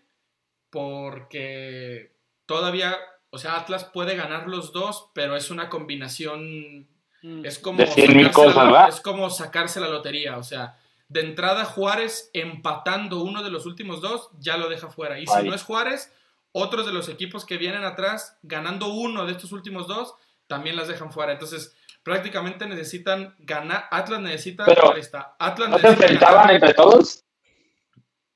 porque 0.70 2.12
todavía, 2.46 2.96
o 3.30 3.38
sea, 3.38 3.56
Atlas 3.56 3.84
puede 3.84 4.16
ganar 4.16 4.48
los 4.48 4.72
dos, 4.72 5.10
pero 5.14 5.36
es 5.36 5.50
una 5.50 5.68
combinación, 5.68 6.88
mm. 7.22 7.44
es 7.44 7.58
como, 7.58 7.84
sacarse 7.86 8.88
es 8.88 9.00
como 9.00 9.30
sacarse 9.30 9.80
la 9.80 9.88
lotería, 9.88 10.38
o 10.38 10.42
sea, 10.42 10.78
de 11.08 11.20
entrada 11.20 11.64
Juárez 11.64 12.30
empatando 12.32 13.22
uno 13.22 13.42
de 13.42 13.50
los 13.50 13.66
últimos 13.66 14.00
dos 14.00 14.30
ya 14.38 14.56
lo 14.56 14.68
deja 14.68 14.88
fuera, 14.88 15.20
y 15.20 15.26
si 15.26 15.42
no 15.42 15.54
es 15.54 15.62
Juárez, 15.62 16.12
otros 16.52 16.86
de 16.86 16.92
los 16.92 17.08
equipos 17.08 17.44
que 17.44 17.58
vienen 17.58 17.84
atrás, 17.84 18.38
ganando 18.42 18.88
uno 18.88 19.26
de 19.26 19.32
estos 19.32 19.52
últimos 19.52 19.86
dos, 19.86 20.14
también 20.46 20.76
las 20.76 20.88
dejan 20.88 21.10
fuera. 21.12 21.32
Entonces, 21.32 21.74
prácticamente 22.02 22.66
necesitan 22.66 23.34
ganar. 23.38 23.86
Atlas 23.90 24.20
necesita. 24.20 24.64
Pero, 24.64 24.94
Atlas 25.38 25.68
¿no 25.68 25.78
se 25.78 25.88
enfrentaban 25.88 26.50
entre 26.50 26.74
todos? 26.74 27.24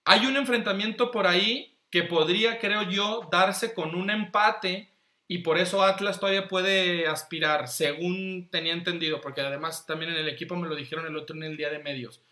Hay 0.05 0.27
un 0.27 0.37
enfrentamiento 0.37 1.11
por 1.11 1.27
ahí 1.27 1.77
que 1.91 2.05
podría, 2.05 2.59
creo 2.59 2.83
yo, 2.83 3.29
darse 3.31 3.75
con 3.75 3.95
un 3.95 4.11
empate. 4.11 4.93
Y 5.29 5.39
por 5.39 5.59
eso 5.59 5.83
Atlas 5.83 6.21
todavía 6.21 6.47
puede 6.47 7.09
aspirar, 7.09 7.67
según 7.67 8.49
tenía 8.49 8.73
entendido, 8.73 9.21
porque 9.21 9.41
además 9.41 9.85
también 9.85 10.13
en 10.13 10.19
el 10.19 10.29
equipo 10.29 10.55
me 10.55 10.69
lo 10.69 10.77
dijeron 10.77 11.05
el 11.07 11.17
otro 11.17 11.35
en 11.35 11.43
el 11.43 11.57
día 11.57 11.69
de 11.69 11.81
medios. 11.81 12.23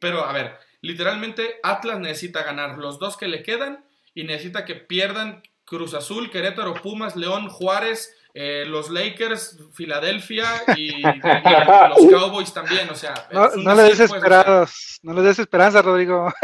Pero 0.00 0.24
a 0.24 0.32
ver, 0.32 0.58
literalmente 0.80 1.60
Atlas 1.62 2.00
necesita 2.00 2.42
ganar 2.42 2.78
los 2.78 2.98
dos 2.98 3.16
que 3.16 3.28
le 3.28 3.44
quedan 3.44 3.84
y 4.14 4.24
necesita 4.24 4.64
que 4.64 4.74
pierdan 4.74 5.42
Cruz 5.64 5.94
Azul, 5.94 6.30
Querétaro, 6.30 6.74
Pumas, 6.74 7.14
León, 7.14 7.48
Juárez, 7.48 8.16
eh, 8.32 8.64
los 8.66 8.90
Lakers, 8.90 9.58
Filadelfia 9.72 10.44
y, 10.76 11.02
los 11.02 12.06
Cowboys 12.10 12.52
también, 12.52 12.88
o 12.90 12.94
sea. 12.94 13.14
No, 13.32 13.74
le 13.74 13.82
des 13.82 13.98
pues, 13.98 14.12
esperanzas, 14.12 15.00
no 15.02 15.14
le 15.14 15.22
des 15.22 15.38
esperanza, 15.38 15.82
Rodrigo. 15.82 16.32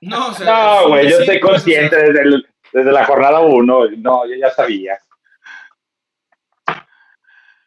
No, 0.00 0.88
güey, 0.88 1.10
yo 1.10 1.18
estoy 1.18 1.40
consciente 1.40 1.96
desde, 2.72 2.92
la 2.92 3.04
jornada 3.04 3.40
1, 3.40 3.90
no, 3.98 4.26
yo 4.26 4.34
ya 4.34 4.50
sabía. 4.50 4.98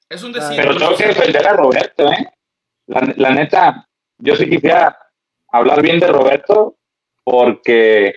Es 0.09 0.23
un 0.23 0.31
decir. 0.31 0.57
Pero 0.57 0.75
tengo 0.77 0.95
que 0.95 1.07
defender 1.07 1.47
a 1.47 1.53
Roberto, 1.53 2.11
¿eh? 2.11 2.27
La, 2.87 3.13
la 3.17 3.29
neta, 3.31 3.87
yo 4.17 4.35
sí 4.35 4.49
quisiera 4.49 4.97
hablar 5.51 5.81
bien 5.81 5.99
de 5.99 6.07
Roberto 6.07 6.77
porque 7.23 8.15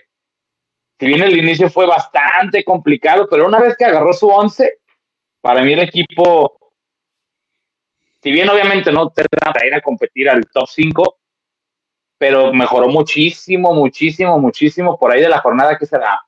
si 1.01 1.07
bien 1.07 1.23
el 1.23 1.35
inicio 1.35 1.67
fue 1.69 1.87
bastante 1.87 2.63
complicado, 2.63 3.27
pero 3.29 3.47
una 3.47 3.59
vez 3.59 3.75
que 3.75 3.85
agarró 3.85 4.13
su 4.13 4.27
once, 4.27 4.80
para 5.41 5.63
mí 5.63 5.73
el 5.73 5.79
equipo, 5.79 6.73
si 8.21 8.31
bien 8.31 8.49
obviamente 8.49 8.91
no 8.91 9.09
te 9.09 9.23
da 9.23 9.51
para 9.51 9.65
ir 9.65 9.73
a 9.73 9.81
competir 9.81 10.29
al 10.29 10.45
top 10.47 10.67
5, 10.67 11.17
pero 12.17 12.53
mejoró 12.53 12.87
muchísimo, 12.87 13.73
muchísimo, 13.73 14.37
muchísimo 14.37 14.97
por 14.97 15.11
ahí 15.11 15.21
de 15.21 15.29
la 15.29 15.39
jornada 15.39 15.77
que 15.77 15.87
será 15.87 16.21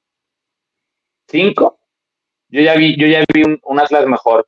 5. 1.28 1.80
Yo 2.50 2.62
ya 2.62 2.76
vi, 2.76 2.98
yo 2.98 3.08
ya 3.08 3.24
vi 3.32 3.44
un, 3.64 3.80
Atlas 3.80 4.08
mejor, 4.08 4.48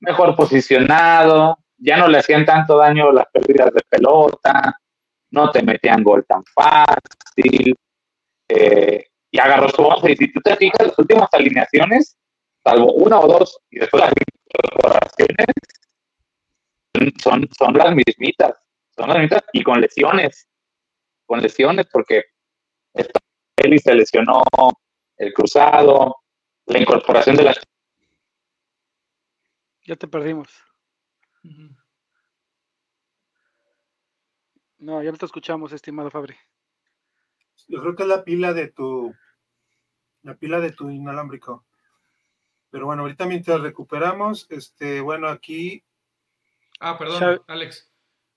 mejor 0.00 0.36
posicionado, 0.36 1.58
ya 1.78 1.96
no 1.96 2.08
le 2.08 2.18
hacían 2.18 2.44
tanto 2.44 2.76
daño 2.76 3.12
las 3.12 3.26
pérdidas 3.32 3.72
de 3.72 3.82
pelota, 3.88 4.78
no 5.30 5.50
te 5.50 5.62
metían 5.62 6.02
gol 6.02 6.24
tan 6.26 6.44
fácil. 6.44 7.74
Eh, 8.48 9.06
y 9.30 9.38
agarró 9.38 9.68
su 9.70 9.82
once. 9.82 10.12
Y 10.12 10.16
si 10.16 10.32
tú 10.32 10.40
te 10.40 10.54
fijas, 10.56 10.86
las 10.86 10.98
últimas 10.98 11.28
alineaciones, 11.32 12.16
salvo 12.64 12.94
una 12.94 13.20
o 13.20 13.28
dos, 13.28 13.60
y 13.70 13.78
después 13.78 14.02
las 14.02 14.12
incorporaciones, 14.12 15.54
son, 17.22 17.48
son 17.56 17.74
las 17.74 17.94
mismitas, 17.94 18.56
son 18.96 19.08
las 19.08 19.18
mismitas 19.18 19.44
y 19.52 19.62
con 19.62 19.80
lesiones, 19.80 20.48
con 21.26 21.40
lesiones, 21.40 21.86
porque 21.92 22.24
Eli 23.56 23.78
se 23.78 23.94
lesionó 23.94 24.42
el 25.16 25.32
cruzado, 25.32 26.16
la 26.66 26.78
incorporación 26.78 27.36
de 27.36 27.44
las... 27.44 27.60
Ya 29.82 29.96
te 29.96 30.08
perdimos. 30.08 30.48
No, 34.78 35.02
ya 35.02 35.12
no 35.12 35.18
te 35.18 35.26
escuchamos, 35.26 35.72
estimado 35.72 36.10
Fabri. 36.10 36.36
Yo 37.68 37.80
creo 37.80 37.94
que 37.94 38.02
es 38.02 38.08
la 38.08 38.24
pila 38.24 38.52
de 38.52 38.68
tu, 38.68 39.14
la 40.22 40.34
pila 40.34 40.60
de 40.60 40.72
tu 40.72 40.90
inalámbrico. 40.90 41.64
Pero 42.74 42.86
bueno, 42.86 43.02
ahorita 43.02 43.26
mientras 43.26 43.60
recuperamos, 43.60 44.48
este, 44.50 45.00
bueno, 45.00 45.28
aquí. 45.28 45.84
Ah, 46.80 46.98
perdón, 46.98 47.40
Alex. 47.46 47.88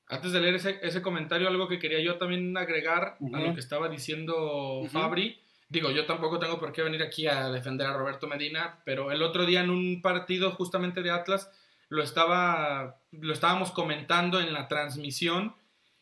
Antes 0.10 0.32
de 0.32 0.40
leer 0.40 0.54
ese, 0.54 1.02
comentario, 1.02 1.48
algo 1.48 1.68
que 1.68 1.80
quería 1.80 2.02
yo 2.02 2.20
también 2.20 2.56
agregar 2.56 3.18
a 3.34 3.40
lo 3.40 3.56
que 3.56 3.60
estaba 3.60 3.90
diciendo 3.90 4.84
Fabri. 4.92 5.42
Digo, 5.70 5.90
yo 5.90 6.06
tampoco 6.06 6.38
tengo 6.38 6.60
por 6.60 6.72
qué 6.72 6.84
venir 6.84 7.02
aquí 7.02 7.26
a 7.26 7.50
defender 7.50 7.88
a 7.88 7.98
Roberto 7.98 8.28
Medina, 8.28 8.80
pero 8.86 9.12
el 9.12 9.24
otro 9.24 9.44
día 9.44 9.62
en 9.62 9.72
un 9.72 10.04
partido 10.04 10.52
justamente 10.52 11.02
de 11.02 11.10
Atlas 11.10 11.50
lo 11.90 12.04
estaba 12.04 13.02
lo 13.10 13.34
estábamos 13.34 13.72
comentando 13.72 14.40
en 14.40 14.54
la 14.54 14.68
transmisión 14.68 15.56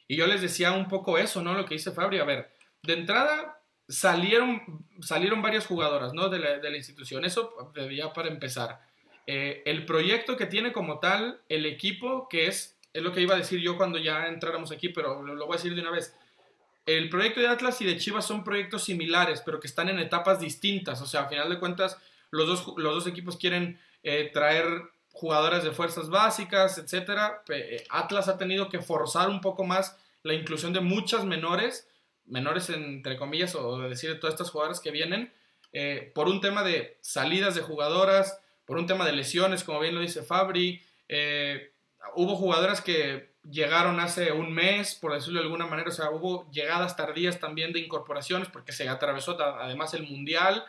y 0.09 0.17
yo 0.17 0.27
les 0.27 0.41
decía 0.41 0.73
un 0.73 0.89
poco 0.89 1.17
eso, 1.17 1.41
¿no? 1.41 1.53
Lo 1.53 1.63
que 1.63 1.75
dice 1.75 1.93
Fabri, 1.93 2.19
a 2.19 2.25
ver, 2.25 2.51
de 2.83 2.95
entrada 2.95 3.54
salieron, 3.87 4.85
salieron 5.01 5.41
varias 5.41 5.65
jugadoras 5.67 6.13
¿no? 6.13 6.29
de, 6.29 6.39
la, 6.39 6.75
institución. 6.75 7.25
Eso 7.25 7.71
ya 7.91 8.13
para 8.13 8.29
empezar. 8.29 8.79
Eh, 9.27 9.63
el 9.65 9.85
proyecto 9.85 10.37
que 10.37 10.45
tiene 10.45 10.71
como 10.71 10.99
tal 10.99 11.41
el 11.49 11.65
equipo, 11.65 12.27
que 12.29 12.47
es, 12.47 12.77
es 12.93 13.03
lo 13.03 13.11
que 13.11 13.21
iba 13.21 13.35
a 13.35 13.39
decir 13.39 13.59
yo 13.59 13.77
cuando 13.77 13.97
ya 13.97 14.27
entráramos 14.27 14.71
aquí, 14.71 14.89
pero 14.89 15.21
lo, 15.23 15.45
voy 15.45 15.55
a 15.55 15.57
decir 15.57 15.75
de 15.75 15.81
una 15.81 15.91
vez. 15.91 16.15
El 16.85 17.09
proyecto 17.09 17.39
de 17.39 17.47
Atlas 17.47 17.81
y 17.81 17.85
de 17.85 17.97
Chivas 17.97 18.25
son 18.25 18.43
proyectos 18.43 18.83
similares, 18.83 19.41
pero 19.43 19.59
que 19.59 19.67
están 19.67 19.89
en 19.89 19.99
etapas 19.99 20.39
distintas. 20.39 21.01
O 21.01 21.07
sea, 21.07 21.21
a 21.21 21.27
final 21.27 21.49
de 21.49 21.59
cuentas, 21.59 21.97
los 22.29 22.47
dos, 22.47 22.73
los 22.77 22.93
dos 22.93 23.07
equipos 23.07 23.37
quieren 23.37 23.79
eh, 24.03 24.29
traer 24.31 24.65
jugadoras 25.11 25.63
de 25.63 25.71
fuerzas 25.71 26.09
básicas, 26.09 26.77
etcétera. 26.77 27.43
Eh, 27.49 27.83
Atlas 27.89 28.27
ha 28.27 28.37
tenido 28.37 28.69
que 28.69 28.79
forzar 28.79 29.29
un 29.29 29.41
poco 29.41 29.63
más 29.63 29.97
la 30.21 30.33
inclusión 30.33 30.73
de 30.73 30.81
muchas 30.81 31.25
menores 31.25 31.87
menores 32.25 32.69
entre 32.69 33.17
comillas, 33.17 33.55
o 33.55 33.79
decir 33.79 34.09
de 34.11 34.19
todas 34.19 34.33
estas 34.33 34.49
jugadoras 34.49 34.79
que 34.79 34.91
vienen, 34.91 35.31
eh, 35.73 36.11
por 36.15 36.27
un 36.27 36.41
tema 36.41 36.63
de 36.63 36.97
salidas 37.01 37.55
de 37.55 37.61
jugadoras, 37.61 38.39
por 38.65 38.77
un 38.77 38.87
tema 38.87 39.05
de 39.05 39.11
lesiones, 39.11 39.63
como 39.63 39.79
bien 39.79 39.93
lo 39.93 40.01
dice 40.01 40.23
Fabri. 40.23 40.81
Eh, 41.07 41.71
hubo 42.15 42.35
jugadoras 42.35 42.81
que 42.81 43.33
llegaron 43.49 43.99
hace 43.99 44.31
un 44.31 44.53
mes, 44.53 44.95
por 44.95 45.13
decirlo 45.13 45.39
de 45.39 45.45
alguna 45.45 45.67
manera, 45.67 45.89
o 45.89 45.93
sea, 45.93 46.09
hubo 46.11 46.49
llegadas 46.49 46.95
tardías 46.95 47.39
también 47.39 47.73
de 47.73 47.79
incorporaciones, 47.79 48.47
porque 48.47 48.71
se 48.71 48.89
atravesó 48.89 49.37
además 49.39 49.93
el 49.93 50.03
Mundial, 50.03 50.63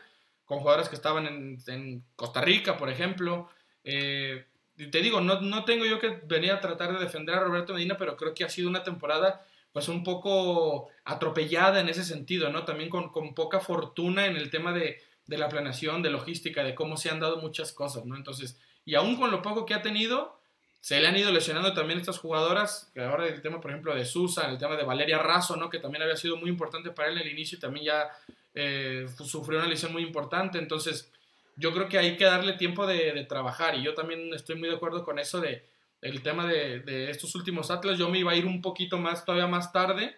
con 0.44 0.58
jugadoras 0.58 0.88
que 0.88 0.96
estaban 0.96 1.26
en, 1.26 2.04
Costa 2.16 2.40
Rica, 2.40 2.76
por 2.76 2.90
ejemplo. 2.90 3.48
Eh, 3.84 4.44
te 4.76 5.00
digo, 5.00 5.20
no, 5.20 5.40
no 5.40 5.64
tengo 5.64 5.84
yo 5.84 5.98
que 5.98 6.20
venir 6.24 6.52
a 6.52 6.60
tratar 6.60 6.92
de 6.92 7.02
defender 7.02 7.36
a 7.36 7.44
Roberto 7.44 7.72
Medina, 7.72 7.96
pero 7.96 8.16
creo 8.16 8.34
que 8.34 8.44
ha 8.44 8.48
sido 8.48 8.68
una 8.68 8.82
temporada 8.82 9.46
pues 9.76 9.88
un 9.88 10.02
poco 10.02 10.88
atropellada 11.04 11.80
en 11.80 11.90
ese 11.90 12.02
sentido, 12.02 12.48
¿no? 12.48 12.64
También 12.64 12.88
con, 12.88 13.12
poca 13.34 13.60
fortuna 13.60 14.24
en 14.24 14.34
el 14.34 14.48
tema 14.48 14.72
de, 14.72 15.02
la 15.26 15.50
planeación, 15.50 16.00
de 16.00 16.08
logística, 16.08 16.64
de 16.64 16.74
cómo 16.74 16.96
se 16.96 17.10
han 17.10 17.20
dado 17.20 17.42
muchas 17.42 17.74
cosas, 17.74 18.06
¿no? 18.06 18.16
Entonces, 18.16 18.58
y 18.86 18.94
aún 18.94 19.16
con 19.16 19.30
lo 19.30 19.42
poco 19.42 19.66
que 19.66 19.74
ha 19.74 19.82
tenido, 19.82 20.40
se 20.80 20.98
le 20.98 21.08
han 21.08 21.16
ido 21.18 21.30
lesionando 21.30 21.74
también 21.74 22.00
estas 22.00 22.18
jugadoras, 22.18 22.90
que 22.94 23.02
ahora 23.02 23.26
el 23.26 23.42
tema, 23.42 23.60
por 23.60 23.70
ejemplo, 23.70 23.94
de 23.94 24.06
Susa, 24.06 24.48
el 24.48 24.56
tema 24.56 24.76
de 24.76 24.84
Valeria 24.84 25.18
Razo, 25.18 25.56
¿no? 25.56 25.68
Que 25.68 25.78
también 25.78 26.04
había 26.04 26.16
sido 26.16 26.38
muy 26.38 26.48
importante 26.48 26.90
para 26.92 27.10
él 27.10 27.18
en 27.18 27.26
el 27.26 27.32
inicio 27.34 27.58
y 27.58 27.60
también 27.60 27.84
ya 27.84 28.08
eh, 28.54 29.06
sufrió 29.26 29.58
una 29.58 29.68
lesión 29.68 29.92
muy 29.92 30.04
importante, 30.04 30.56
entonces 30.56 31.12
yo 31.56 31.74
creo 31.74 31.86
que 31.86 31.98
hay 31.98 32.16
que 32.16 32.24
darle 32.24 32.54
tiempo 32.54 32.86
de, 32.86 33.12
de 33.12 33.24
trabajar 33.24 33.74
y 33.74 33.82
yo 33.82 33.92
también 33.92 34.32
estoy 34.32 34.56
muy 34.56 34.70
de 34.70 34.76
acuerdo 34.76 35.04
con 35.04 35.18
eso 35.18 35.38
de 35.38 35.66
el 36.06 36.22
tema 36.22 36.46
de, 36.46 37.10
estos 37.10 37.34
últimos 37.34 37.70
Atlas. 37.70 37.98
Yo 37.98 38.08
me 38.08 38.18
iba 38.18 38.32
a 38.32 38.36
ir 38.36 38.46
un 38.46 38.62
poquito 38.62 38.98
más, 38.98 39.24
todavía 39.24 39.46
más 39.46 39.72
tarde, 39.72 40.16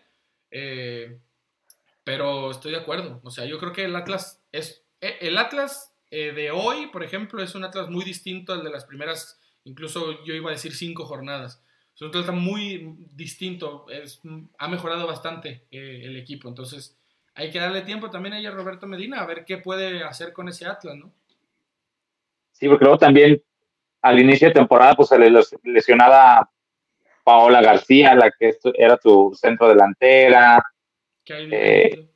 eh, 0.51 1.19
pero 2.05 2.51
estoy 2.51 2.73
de 2.73 2.79
acuerdo. 2.79 3.21
O 3.25 3.31
sea, 3.31 3.45
yo 3.47 3.59
creo 3.59 3.73
que 3.73 3.85
el 3.85 3.97
Atlas 3.97 4.43
es. 4.53 4.85
Eh, 5.01 5.17
el 5.21 5.39
Atlas 5.39 5.95
eh, 6.11 6.33
de 6.33 6.51
hoy, 6.51 6.89
por 6.89 7.03
ejemplo, 7.03 7.43
es 7.43 7.55
un 7.55 7.65
Atlas 7.65 7.89
muy 7.89 8.05
distinto 8.05 8.53
al 8.53 8.65
de 8.65 8.71
las 8.71 8.85
primeras, 8.85 9.41
incluso 9.65 10.25
yo 10.25 10.35
iba 10.35 10.51
a 10.51 10.55
decir 10.55 10.75
cinco 10.75 11.05
jornadas. 11.05 11.63
Es 11.95 12.03
un 12.03 12.09
Atlas 12.09 12.33
muy 12.33 12.95
distinto, 13.15 13.87
es, 13.91 14.21
ha 14.59 14.69
mejorado 14.69 15.07
bastante 15.07 15.67
el 15.71 16.17
equipo. 16.17 16.49
Entonces, 16.49 16.97
hay 17.35 17.51
que 17.51 17.59
darle 17.59 17.83
tiempo 17.83 18.11
también 18.11 18.35
a 18.35 18.51
Roberto 18.51 18.87
Medina 18.87 19.21
a 19.21 19.27
ver 19.27 19.45
qué 19.45 19.59
puede 19.59 20.05
hacer 20.05 20.33
con 20.33 20.49
ese 20.49 20.67
Atlas, 20.67 20.97
¿no? 20.97 21.13
Sí, 22.53 22.69
porque 22.69 22.85
luego 22.85 22.99
también 22.99 23.43
al 24.03 24.19
inicio 24.19 24.49
de 24.49 24.55
temporada, 24.55 24.95
pues 24.95 25.09
se 25.09 25.19
le 25.19 25.31
lesionaba 25.65 26.51
Paola 27.25 27.61
García, 27.61 28.15
la 28.15 28.31
que 28.31 28.57
era 28.75 28.97
tu 28.97 29.35
centro 29.35 29.69
delantera. 29.69 30.63
Eh, 31.27 32.09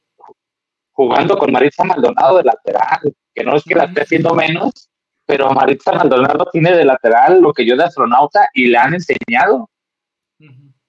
jugando 0.92 1.36
con 1.36 1.52
Maritza 1.52 1.84
Maldonado 1.84 2.38
de 2.38 2.44
lateral, 2.44 3.14
que 3.34 3.44
no 3.44 3.56
es 3.56 3.64
que 3.64 3.74
la 3.74 3.84
esté 3.84 4.02
haciendo 4.02 4.34
menos, 4.34 4.90
pero 5.26 5.50
Maritza 5.50 5.92
Maldonado 5.92 6.46
tiene 6.52 6.72
de 6.76 6.84
lateral 6.84 7.40
lo 7.40 7.52
que 7.52 7.66
yo 7.66 7.76
de 7.76 7.84
astronauta 7.84 8.48
y 8.54 8.68
le 8.68 8.78
han 8.78 8.94
enseñado 8.94 9.70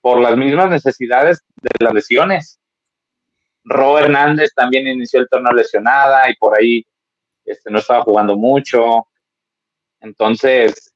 por 0.02 0.20
las 0.20 0.36
mismas 0.36 0.70
necesidades 0.70 1.44
de 1.62 1.70
las 1.80 1.94
lesiones. 1.94 2.60
Ro 3.64 3.98
Hernández 3.98 4.54
también 4.54 4.88
inició 4.88 5.22
el 5.22 5.30
torneo 5.30 5.54
lesionada 5.54 6.30
y 6.30 6.36
por 6.36 6.58
ahí 6.58 6.86
este, 7.46 7.72
no 7.72 7.80
estaba 7.80 8.04
jugando 8.04 8.36
mucho. 8.36 9.08
Entonces, 10.04 10.94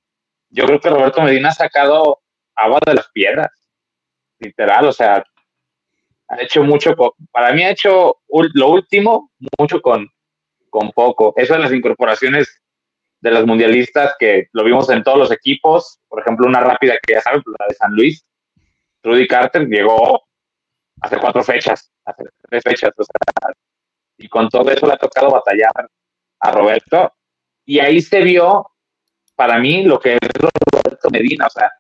yo 0.50 0.66
creo 0.66 0.80
que 0.80 0.90
Roberto 0.90 1.22
Medina 1.22 1.50
ha 1.50 1.54
sacado 1.54 2.20
agua 2.56 2.80
de 2.86 2.94
las 2.94 3.10
piedras, 3.10 3.50
literal, 4.40 4.86
o 4.86 4.92
sea, 4.92 5.24
ha 6.28 6.42
hecho 6.42 6.62
mucho, 6.62 6.94
para 7.32 7.54
mí 7.54 7.64
ha 7.64 7.72
hecho 7.72 8.18
lo 8.30 8.70
último, 8.70 9.32
mucho 9.58 9.82
con, 9.82 10.10
con 10.70 10.92
poco. 10.92 11.34
Eso 11.38 11.54
de 11.54 11.60
las 11.60 11.72
incorporaciones 11.72 12.62
de 13.22 13.32
los 13.32 13.46
mundialistas 13.46 14.16
que 14.20 14.50
lo 14.52 14.66
vimos 14.66 14.90
en 14.90 15.04
todos 15.04 15.18
los 15.18 15.32
equipos, 15.32 16.00
por 16.10 16.20
ejemplo, 16.22 16.46
una 16.46 16.60
rápida 16.60 16.96
que 17.02 17.14
ya 17.14 17.22
saben, 17.22 17.42
la 17.60 17.68
de 17.68 17.76
San 17.76 17.94
Luis, 17.94 18.26
Rudy 19.04 19.26
Carter 19.26 19.68
llegó 19.68 20.28
hace 21.02 21.18
cuatro 21.18 21.44
fechas, 21.44 21.92
hace 22.04 22.26
tres 22.50 22.64
fechas, 22.64 22.92
o 22.98 23.04
sea, 23.04 23.54
y 24.18 24.28
con 24.28 24.50
todo 24.50 24.70
eso 24.70 24.86
le 24.86 24.94
ha 24.94 24.98
tocado 24.98 25.32
batallar 25.32 25.90
a 26.40 26.52
Roberto, 26.52 27.14
y 27.66 27.80
ahí 27.80 28.02
se 28.02 28.22
vio 28.22 28.70
para 29.38 29.60
mí 29.60 29.84
lo 29.84 30.00
que 30.00 30.16
es 30.16 30.20
Roberto 30.74 31.10
Medina. 31.12 31.46
O 31.46 31.50
sea, 31.50 31.72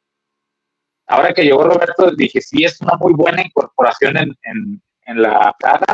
ahora 1.07 1.33
que 1.33 1.43
llegó 1.43 1.63
Roberto, 1.63 2.11
dije, 2.11 2.39
sí, 2.39 2.63
es 2.63 2.79
una 2.81 2.95
muy 2.97 3.13
buena 3.13 3.41
incorporación 3.41 4.15
en, 4.15 4.31
en, 4.43 5.21
la 5.21 5.53
cara, 5.57 5.85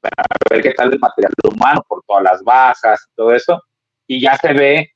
para 0.00 0.24
ver 0.50 0.62
qué 0.62 0.74
tal 0.74 0.92
el 0.92 0.98
material 0.98 1.32
humano 1.44 1.84
por 1.86 2.02
todas 2.04 2.24
las 2.24 2.42
bajas 2.42 3.06
y 3.08 3.14
todo 3.14 3.32
eso. 3.32 3.62
Y 4.08 4.20
ya 4.20 4.36
se 4.36 4.52
ve 4.52 4.92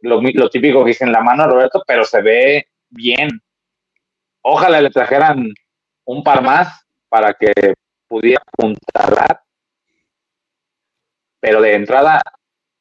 lo, 0.00 0.20
lo 0.20 0.50
típico 0.50 0.84
que 0.84 0.90
dice 0.90 1.04
en 1.04 1.12
la 1.12 1.22
mano 1.22 1.48
Roberto, 1.48 1.82
pero 1.86 2.04
se 2.04 2.20
ve 2.20 2.68
bien. 2.90 3.40
Ojalá 4.42 4.82
le 4.82 4.90
trajeran 4.90 5.48
un 6.04 6.22
par 6.22 6.42
más 6.42 6.84
para 7.08 7.32
que 7.32 7.52
pudiera 8.06 8.42
apuntar. 8.46 9.42
Pero 11.40 11.62
de 11.62 11.74
entrada, 11.74 12.20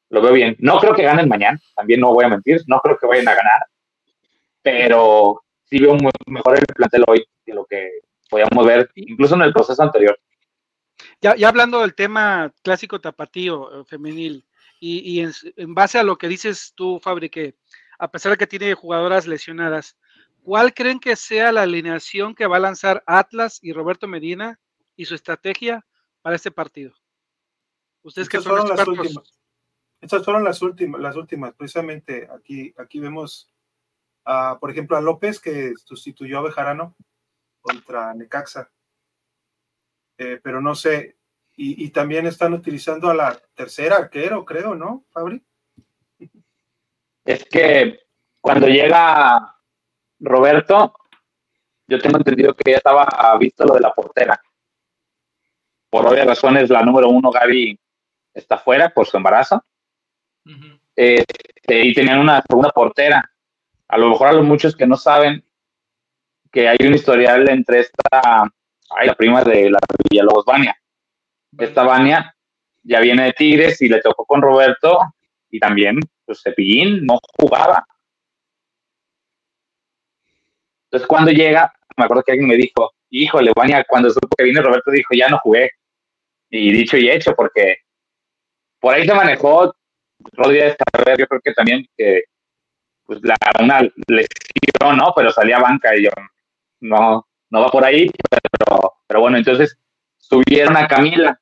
lo 0.09 0.21
veo 0.21 0.33
bien. 0.33 0.55
No 0.59 0.79
creo 0.79 0.93
que 0.93 1.03
ganen 1.03 1.27
mañana, 1.27 1.59
también 1.75 1.99
no 1.99 2.13
voy 2.13 2.25
a 2.25 2.29
mentir, 2.29 2.61
no 2.67 2.79
creo 2.79 2.97
que 2.97 3.07
vayan 3.07 3.27
a 3.27 3.35
ganar, 3.35 3.65
pero 4.61 5.43
sí 5.65 5.79
veo 5.79 5.97
mejor 6.27 6.57
el 6.57 6.65
plantel 6.65 7.03
hoy 7.07 7.25
que 7.45 7.53
lo 7.53 7.65
que 7.65 7.99
podíamos 8.29 8.65
ver 8.65 8.89
incluso 8.95 9.35
en 9.35 9.41
el 9.41 9.53
proceso 9.53 9.81
anterior. 9.81 10.17
Ya, 11.21 11.35
ya 11.35 11.49
hablando 11.49 11.81
del 11.81 11.95
tema 11.95 12.51
clásico 12.63 12.99
tapatío 12.99 13.81
eh, 13.81 13.85
femenil, 13.85 14.45
y, 14.79 15.21
en, 15.21 15.73
base 15.73 15.97
a 15.97 16.03
lo 16.03 16.17
que 16.17 16.27
dices 16.27 16.73
tú, 16.75 16.99
Fabri, 16.99 17.29
que 17.29 17.55
a 17.97 18.11
pesar 18.11 18.31
de 18.31 18.37
que 18.37 18.47
tiene 18.47 18.73
jugadoras 18.75 19.25
lesionadas, 19.25 19.97
¿cuál 20.43 20.73
creen 20.73 20.99
que 20.99 21.15
sea 21.15 21.51
la 21.51 21.63
alineación 21.63 22.35
que 22.35 22.45
va 22.45 22.57
a 22.57 22.61
lanzar 22.61 23.03
Atlas 23.07 23.59
y 23.61 23.73
Roberto 23.73 24.07
Medina 24.07 24.59
y 24.95 25.05
su 25.05 25.15
estrategia 25.15 25.85
para 26.21 26.35
este 26.35 26.51
partido? 26.51 26.93
Ustedes 28.03 28.29
que 28.29 28.39
son 28.39 28.67
expertos. 28.67 29.33
Estas 30.01 30.23
fueron 30.23 30.43
las 30.43 30.61
últimas, 30.61 31.01
las 31.01 31.15
últimas. 31.15 31.53
Precisamente 31.53 32.27
aquí, 32.31 32.73
aquí 32.77 32.99
vemos, 32.99 33.51
por 34.59 34.69
ejemplo, 34.69 34.97
a 34.97 35.01
López 35.01 35.39
que 35.39 35.73
sustituyó 35.75 36.39
a 36.39 36.43
Bejarano 36.43 36.95
contra 37.61 38.13
Necaxa. 38.13 38.69
Eh, 40.17 40.39
pero 40.41 40.61
no 40.61 40.73
sé, 40.73 41.17
y, 41.59 41.89
también 41.89 42.27
están 42.27 42.53
utilizando 42.53 43.09
a 43.09 43.15
la 43.15 43.35
tercera 43.55 43.95
arquero, 43.97 44.45
creo, 44.45 44.75
¿no, 44.75 45.05
Fabri? 45.09 45.43
Es 47.25 47.45
que 47.45 47.99
cuando 48.39 48.67
llega 48.67 49.55
Roberto, 50.19 50.93
yo 51.87 51.99
tengo 51.99 52.17
entendido 52.17 52.55
que 52.55 52.71
ya 52.71 52.77
estaba 52.77 53.35
visto 53.39 53.65
lo 53.65 53.73
de 53.73 53.81
la 53.81 53.93
portera. 53.93 54.39
Por 55.89 56.05
obvias 56.05 56.27
razones, 56.27 56.69
la 56.69 56.83
número 56.83 57.09
uno, 57.09 57.31
Gaby, 57.31 57.79
está 58.35 58.59
fuera 58.59 58.89
por 58.89 59.07
su 59.07 59.17
embarazo. 59.17 59.63
Este, 60.95 61.85
y 61.85 61.93
tenían 61.93 62.19
una 62.19 62.41
segunda 62.47 62.69
portera. 62.69 63.29
A 63.87 63.97
lo 63.97 64.09
mejor 64.09 64.27
a 64.27 64.33
los 64.33 64.45
muchos 64.45 64.75
que 64.75 64.87
no 64.87 64.97
saben 64.97 65.43
que 66.51 66.67
hay 66.67 66.77
un 66.81 66.95
historial 66.95 67.47
entre 67.49 67.81
esta, 67.81 68.43
ay, 68.89 69.07
la 69.07 69.15
prima 69.15 69.43
de 69.43 69.69
la 69.69 69.79
Villalobos, 70.09 70.45
Vania. 70.45 70.75
Esta 71.57 71.83
Vania 71.83 72.35
ya 72.83 72.99
viene 72.99 73.25
de 73.25 73.33
Tigres 73.33 73.81
y 73.81 73.89
le 73.89 74.01
tocó 74.01 74.25
con 74.25 74.41
Roberto 74.41 74.99
y 75.49 75.59
también, 75.59 75.99
pues 76.25 76.41
Cepillín 76.41 77.05
no 77.05 77.19
jugaba. 77.37 77.85
Entonces 80.85 81.07
cuando 81.07 81.31
llega, 81.31 81.73
me 81.97 82.05
acuerdo 82.05 82.23
que 82.23 82.31
alguien 82.31 82.47
me 82.47 82.55
dijo, 82.55 82.93
híjole, 83.09 83.51
Vania, 83.55 83.85
cuando 83.87 84.09
supo 84.09 84.29
que 84.35 84.43
viene 84.43 84.61
Roberto 84.61 84.91
dijo, 84.91 85.13
ya 85.13 85.27
no 85.27 85.39
jugué. 85.39 85.71
Y 86.49 86.71
dicho 86.71 86.95
y 86.97 87.09
hecho, 87.09 87.35
porque 87.35 87.79
por 88.79 88.93
ahí 88.93 89.05
se 89.05 89.13
manejó, 89.13 89.75
Rodríguez, 90.33 90.75
yo 91.17 91.27
creo 91.27 91.41
que 91.41 91.53
también 91.53 91.87
que 91.95 92.23
pues 93.05 93.19
la, 93.23 93.35
una 93.61 93.81
lesión, 94.07 94.97
¿no? 94.97 95.13
Pero 95.15 95.31
salía 95.31 95.59
banca 95.59 95.95
y 95.95 96.03
yo, 96.03 96.09
no, 96.81 97.25
no 97.49 97.61
va 97.61 97.69
por 97.69 97.85
ahí, 97.85 98.09
pero, 98.29 98.93
pero 99.07 99.21
bueno, 99.21 99.37
entonces 99.37 99.77
subieron 100.17 100.75
a 100.75 100.87
Camila 100.87 101.39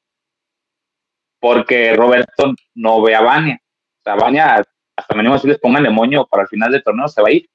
porque 1.40 1.94
Roberto 1.96 2.54
no 2.76 3.02
ve 3.02 3.16
a 3.16 3.22
Vania. 3.22 3.60
O 3.62 4.04
sea, 4.04 4.16
Vania, 4.16 4.64
hasta 4.96 5.16
mínimo 5.16 5.38
si 5.38 5.48
les 5.48 5.60
pongan 5.60 5.86
el 5.86 5.92
moño 5.92 6.26
para 6.26 6.44
el 6.44 6.50
final 6.50 6.72
del 6.72 6.84
torneo, 6.84 7.08
se 7.08 7.22
va 7.22 7.30
a 7.30 7.32
ir. 7.32 7.50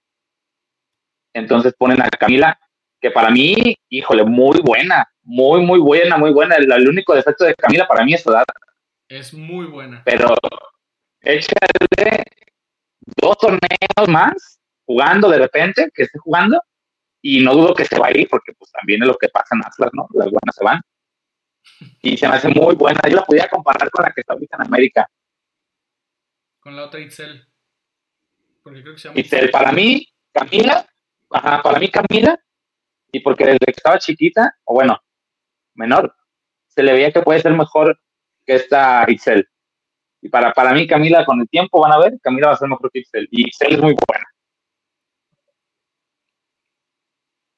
Entonces 1.32 1.74
ponen 1.78 2.02
a 2.02 2.08
Camila, 2.08 2.58
que 3.00 3.10
para 3.10 3.30
mí, 3.30 3.76
híjole, 3.88 4.24
muy 4.24 4.60
buena, 4.60 5.08
muy, 5.22 5.60
muy 5.64 5.78
buena, 5.78 6.16
muy 6.16 6.32
buena. 6.32 6.56
El, 6.56 6.70
el 6.70 6.88
único 6.88 7.14
defecto 7.14 7.44
de 7.44 7.54
Camila 7.54 7.86
para 7.86 8.04
mí 8.04 8.14
es 8.14 8.22
su 8.22 8.30
edad. 8.30 8.44
Es 9.08 9.32
muy 9.32 9.66
buena. 9.66 10.02
Pero 10.04 10.34
échale 11.22 12.24
dos 13.16 13.38
torneos 13.38 14.08
más 14.08 14.60
jugando 14.84 15.28
de 15.28 15.38
repente, 15.38 15.90
que 15.94 16.02
esté 16.02 16.18
jugando, 16.18 16.62
y 17.22 17.42
no 17.42 17.54
dudo 17.54 17.74
que 17.74 17.84
se 17.84 17.98
va 17.98 18.08
a 18.08 18.18
ir, 18.18 18.28
porque 18.28 18.52
pues 18.54 18.70
también 18.72 19.02
es 19.02 19.08
lo 19.08 19.16
que 19.16 19.28
pasa 19.28 19.54
en 19.54 19.60
Atlas, 19.64 19.90
¿no? 19.92 20.08
Las 20.14 20.30
buenas 20.30 20.54
se 20.54 20.64
van. 20.64 20.80
Y 22.02 22.16
se 22.16 22.28
me 22.28 22.34
hace 22.34 22.48
muy 22.48 22.74
buena. 22.74 23.00
Yo 23.08 23.16
la 23.16 23.24
podía 23.24 23.48
comparar 23.48 23.90
con 23.90 24.04
la 24.04 24.12
que 24.12 24.22
está 24.22 24.32
ahorita 24.32 24.56
en 24.56 24.62
América. 24.62 25.08
Con 26.60 26.76
la 26.76 26.84
otra 26.84 27.00
Itzel. 27.00 27.46
Porque 28.62 28.82
creo 28.82 28.94
que 28.94 29.00
se 29.00 29.08
llama 29.08 29.20
Itzel. 29.20 29.50
Para 29.50 29.72
mí, 29.72 30.06
Camila, 30.32 30.86
ajá, 31.30 31.62
para 31.62 31.78
mí 31.78 31.90
Camila, 31.90 32.38
y 33.12 33.20
porque 33.20 33.44
desde 33.44 33.58
que 33.58 33.72
estaba 33.76 33.98
chiquita, 33.98 34.56
o 34.64 34.74
bueno, 34.74 34.98
menor, 35.74 36.14
se 36.68 36.82
le 36.82 36.92
veía 36.92 37.12
que 37.12 37.22
puede 37.22 37.40
ser 37.40 37.52
mejor 37.52 38.00
que 38.46 38.54
esta 38.54 39.04
Itzel. 39.08 39.48
Y 40.22 40.28
para, 40.28 40.52
para 40.52 40.72
mí, 40.72 40.86
Camila, 40.86 41.24
con 41.24 41.40
el 41.40 41.48
tiempo 41.48 41.80
van 41.80 41.92
a 41.92 41.98
ver, 41.98 42.18
Camila 42.22 42.48
va 42.48 42.52
a 42.54 42.56
ser 42.56 42.68
mejor 42.68 42.90
que. 42.92 43.02
Y 43.30 43.48
Itzel 43.48 43.74
es 43.74 43.80
muy 43.80 43.94
buena. 43.94 44.24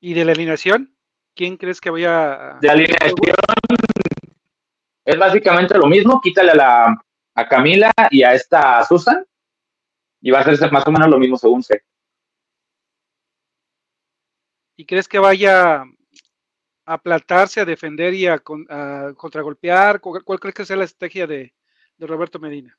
¿Y 0.01 0.15
de 0.15 0.25
la 0.25 0.33
alineación? 0.33 0.97
¿Quién 1.35 1.57
crees 1.57 1.81
que 1.81 1.91
voy 1.91 2.05
a...? 2.05 2.59
De 2.61 2.67
la 2.67 2.73
alineación 2.73 3.15
es 5.05 5.19
básicamente 5.19 5.77
lo 5.79 5.87
mismo. 5.87 6.21
Quítale 6.21 6.53
a, 6.53 6.55
la, 6.55 7.05
a 7.35 7.49
Camila 7.49 7.93
y 8.11 8.23
a 8.23 8.35
esta 8.35 8.85
Susan. 8.85 9.25
Y 10.21 10.31
va 10.31 10.41
a 10.41 10.57
ser 10.57 10.73
más 10.73 10.87
o 10.87 10.93
menos 10.93 11.09
lo 11.09 11.19
mismo 11.19 11.37
según 11.37 11.63
sé. 11.63 11.83
¿Y 14.77 14.87
crees 14.87 15.09
que 15.09 15.19
vaya 15.19 15.85
a 16.85 16.99
plantarse, 16.99 17.61
a 17.61 17.65
defender 17.65 18.15
y 18.15 18.27
a, 18.27 18.39
contragolpear? 18.39 20.01
¿Cuál, 20.01 20.41
crees 20.41 20.55
que 20.55 20.65
sea 20.65 20.77
la 20.77 20.85
estrategia 20.85 21.27
de, 21.27 21.53
de 21.97 22.07
Roberto 22.07 22.39
Medina? 22.39 22.77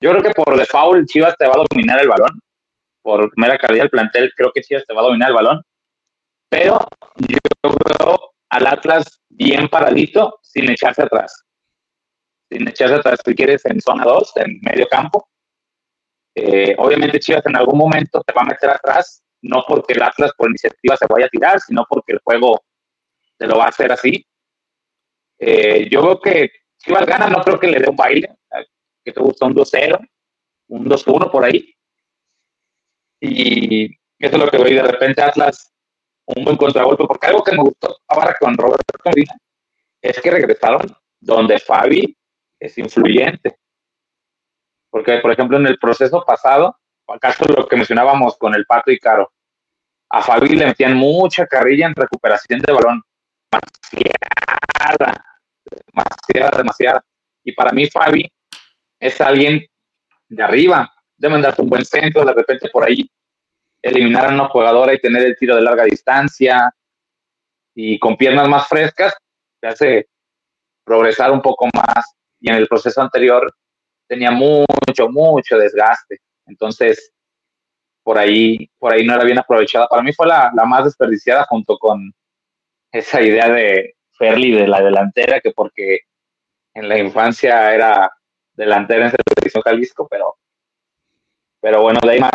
Yo 0.00 0.10
creo 0.10 0.22
que 0.22 0.30
por 0.30 0.56
default 0.56 1.08
Chivas 1.08 1.36
te 1.36 1.46
va 1.46 1.54
a 1.54 1.64
dominar 1.70 2.00
el 2.00 2.08
balón 2.08 2.40
por 3.02 3.30
mera 3.36 3.58
calidad 3.58 3.84
del 3.84 3.90
plantel, 3.90 4.32
creo 4.36 4.52
que 4.52 4.62
Chivas 4.62 4.86
te 4.86 4.94
va 4.94 5.00
a 5.00 5.04
dominar 5.04 5.28
el 5.30 5.34
balón. 5.34 5.62
Pero 6.48 6.78
yo 7.16 7.38
veo 7.62 8.32
al 8.50 8.66
Atlas 8.66 9.20
bien 9.28 9.68
paradito, 9.68 10.38
sin 10.42 10.70
echarse 10.70 11.02
atrás. 11.02 11.44
Sin 12.50 12.68
echarse 12.68 12.94
atrás, 12.94 13.20
si 13.24 13.34
quieres, 13.34 13.64
en 13.66 13.80
zona 13.80 14.04
2, 14.04 14.32
en 14.36 14.60
medio 14.62 14.86
campo. 14.88 15.28
Eh, 16.34 16.74
obviamente 16.78 17.20
Chivas 17.20 17.44
en 17.46 17.56
algún 17.56 17.78
momento 17.78 18.22
te 18.22 18.32
va 18.32 18.42
a 18.42 18.46
meter 18.46 18.70
atrás, 18.70 19.22
no 19.42 19.64
porque 19.66 19.94
el 19.94 20.02
Atlas 20.02 20.32
por 20.36 20.48
iniciativa 20.48 20.96
se 20.96 21.06
vaya 21.08 21.26
a 21.26 21.30
tirar, 21.30 21.60
sino 21.60 21.84
porque 21.88 22.12
el 22.12 22.20
juego 22.22 22.62
te 23.36 23.46
lo 23.46 23.58
va 23.58 23.66
a 23.66 23.68
hacer 23.68 23.92
así. 23.92 24.24
Eh, 25.38 25.88
yo 25.90 26.02
veo 26.02 26.20
que 26.20 26.50
Chivas 26.82 27.06
gana, 27.06 27.28
no 27.28 27.42
creo 27.42 27.60
que 27.60 27.68
le 27.68 27.78
dé 27.78 27.88
un 27.88 27.96
baile, 27.96 28.36
que 29.04 29.12
te 29.12 29.20
gusta 29.20 29.46
un 29.46 29.54
2-0, 29.54 29.98
un 30.68 30.84
2-1 30.84 31.30
por 31.30 31.44
ahí. 31.44 31.74
Y 33.20 33.86
eso 34.18 34.36
es 34.36 34.38
lo 34.38 34.50
que 34.50 34.58
voy 34.58 34.74
de 34.74 34.82
repente 34.82 35.22
Atlas, 35.22 35.72
un 36.26 36.44
buen 36.44 36.56
contragolpe, 36.56 37.04
porque 37.06 37.26
algo 37.28 37.44
que 37.44 37.52
me 37.52 37.62
gustó 37.62 37.98
ahora 38.08 38.36
con 38.38 38.56
Roberto 38.56 38.98
Medina 39.04 39.36
es 40.00 40.20
que 40.20 40.30
regresaron 40.30 40.86
donde 41.20 41.60
Fabi 41.60 42.16
es 42.58 42.76
influyente. 42.78 43.56
Porque, 44.90 45.18
por 45.18 45.30
ejemplo, 45.30 45.56
en 45.56 45.66
el 45.68 45.78
proceso 45.78 46.24
pasado, 46.24 46.76
acaso 47.06 47.44
lo 47.44 47.66
que 47.66 47.76
mencionábamos 47.76 48.36
con 48.36 48.54
el 48.54 48.66
Pato 48.66 48.90
y 48.90 48.98
Caro, 48.98 49.32
a 50.10 50.20
Fabi 50.20 50.56
le 50.56 50.66
metían 50.66 50.94
mucha 50.94 51.46
carrilla 51.46 51.86
en 51.86 51.94
recuperación 51.94 52.60
de 52.60 52.72
balón. 52.72 53.02
Demasiada, 55.86 56.58
demasiada. 56.58 57.04
Y 57.44 57.52
para 57.52 57.72
mí, 57.72 57.86
Fabi 57.88 58.30
es 59.00 59.20
alguien 59.20 59.66
de 60.28 60.42
arriba, 60.42 60.92
de 61.16 61.28
mandarte 61.28 61.62
un 61.62 61.68
buen 61.68 61.84
centro, 61.84 62.24
de 62.24 62.32
repente 62.32 62.68
por 62.70 62.84
ahí 62.84 63.10
eliminar 63.82 64.26
a 64.26 64.34
una 64.34 64.48
jugadora 64.48 64.94
y 64.94 65.00
tener 65.00 65.22
el 65.24 65.36
tiro 65.36 65.56
de 65.56 65.62
larga 65.62 65.84
distancia 65.84 66.72
y 67.74 67.98
con 67.98 68.16
piernas 68.16 68.48
más 68.48 68.68
frescas, 68.68 69.14
te 69.60 69.68
hace 69.68 70.08
progresar 70.84 71.32
un 71.32 71.42
poco 71.42 71.68
más. 71.74 72.14
Y 72.40 72.50
en 72.50 72.56
el 72.56 72.68
proceso 72.68 73.00
anterior 73.00 73.52
tenía 74.08 74.30
mucho, 74.30 75.08
mucho 75.08 75.56
desgaste. 75.56 76.18
Entonces, 76.46 77.12
por 78.02 78.18
ahí, 78.18 78.70
por 78.78 78.92
ahí 78.92 79.04
no 79.04 79.14
era 79.14 79.24
bien 79.24 79.38
aprovechada. 79.38 79.86
Para 79.88 80.02
mí 80.02 80.12
fue 80.12 80.26
la, 80.26 80.50
la 80.54 80.64
más 80.64 80.84
desperdiciada 80.84 81.44
junto 81.44 81.78
con 81.78 82.12
esa 82.92 83.22
idea 83.22 83.48
de 83.48 83.94
Ferli 84.22 84.52
de 84.52 84.68
la 84.68 84.80
delantera, 84.80 85.40
que 85.40 85.50
porque 85.50 86.02
en 86.74 86.88
la 86.88 86.96
infancia 86.96 87.74
era 87.74 88.08
delantera 88.52 89.06
en 89.06 89.10
Selección 89.10 89.62
Jalisco, 89.64 90.06
pero 90.08 90.36
pero 91.60 91.82
bueno, 91.82 91.98
de 92.04 92.10
ahí 92.10 92.20
más, 92.20 92.30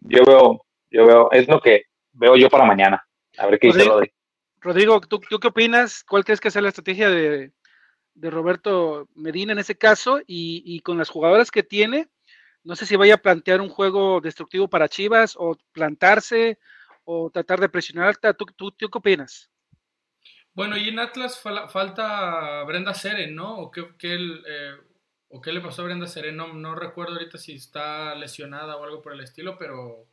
yo 0.00 0.24
veo, 0.24 0.64
yo 0.90 1.06
veo, 1.06 1.30
es 1.32 1.48
lo 1.48 1.60
que 1.60 1.86
veo 2.12 2.36
yo 2.36 2.48
para 2.48 2.64
mañana. 2.64 3.04
A 3.36 3.46
ver 3.46 3.58
qué 3.58 3.68
dice 3.68 3.84
Rodrigo. 3.84 4.14
Rodrigo, 4.60 5.00
¿tú, 5.00 5.20
qué 5.20 5.48
opinas? 5.48 6.04
¿Cuál 6.04 6.24
crees 6.24 6.40
que 6.40 6.52
sea 6.52 6.62
la 6.62 6.68
estrategia 6.68 7.10
de, 7.10 7.50
Roberto 8.14 9.08
Medina 9.16 9.52
en 9.52 9.58
ese 9.58 9.76
caso? 9.76 10.20
Y, 10.24 10.80
con 10.80 10.98
las 10.98 11.08
jugadoras 11.08 11.50
que 11.50 11.64
tiene, 11.64 12.08
no 12.62 12.76
sé 12.76 12.86
si 12.86 12.94
vaya 12.94 13.14
a 13.14 13.22
plantear 13.22 13.60
un 13.60 13.68
juego 13.68 14.20
destructivo 14.20 14.68
para 14.68 14.88
Chivas 14.88 15.34
o 15.36 15.56
plantarse 15.72 16.58
o 17.04 17.30
tratar 17.30 17.60
de 17.60 17.68
presionar. 17.68 18.16
¿Tú, 18.16 18.46
tú, 18.56 18.72
qué 18.76 18.86
opinas? 18.92 19.50
Bueno, 20.54 20.76
y 20.76 20.88
en 20.88 21.00
Atlas 21.00 21.40
falta 21.40 22.62
Brenda 22.62 22.94
Seren, 22.94 23.34
¿no? 23.34 23.58
¿O 23.58 23.70
qué, 23.72 23.82
el, 24.02 24.44
eh, 24.46 24.76
¿O 25.28 25.40
qué 25.40 25.52
le 25.52 25.60
pasó 25.60 25.82
a 25.82 25.86
Brenda 25.86 26.06
Sereno? 26.06 26.52
No 26.52 26.76
recuerdo 26.76 27.14
ahorita 27.14 27.38
si 27.38 27.54
está 27.54 28.14
lesionada 28.14 28.76
o 28.76 28.84
algo 28.84 29.02
por 29.02 29.12
el 29.12 29.20
estilo, 29.20 29.58
pero 29.58 30.06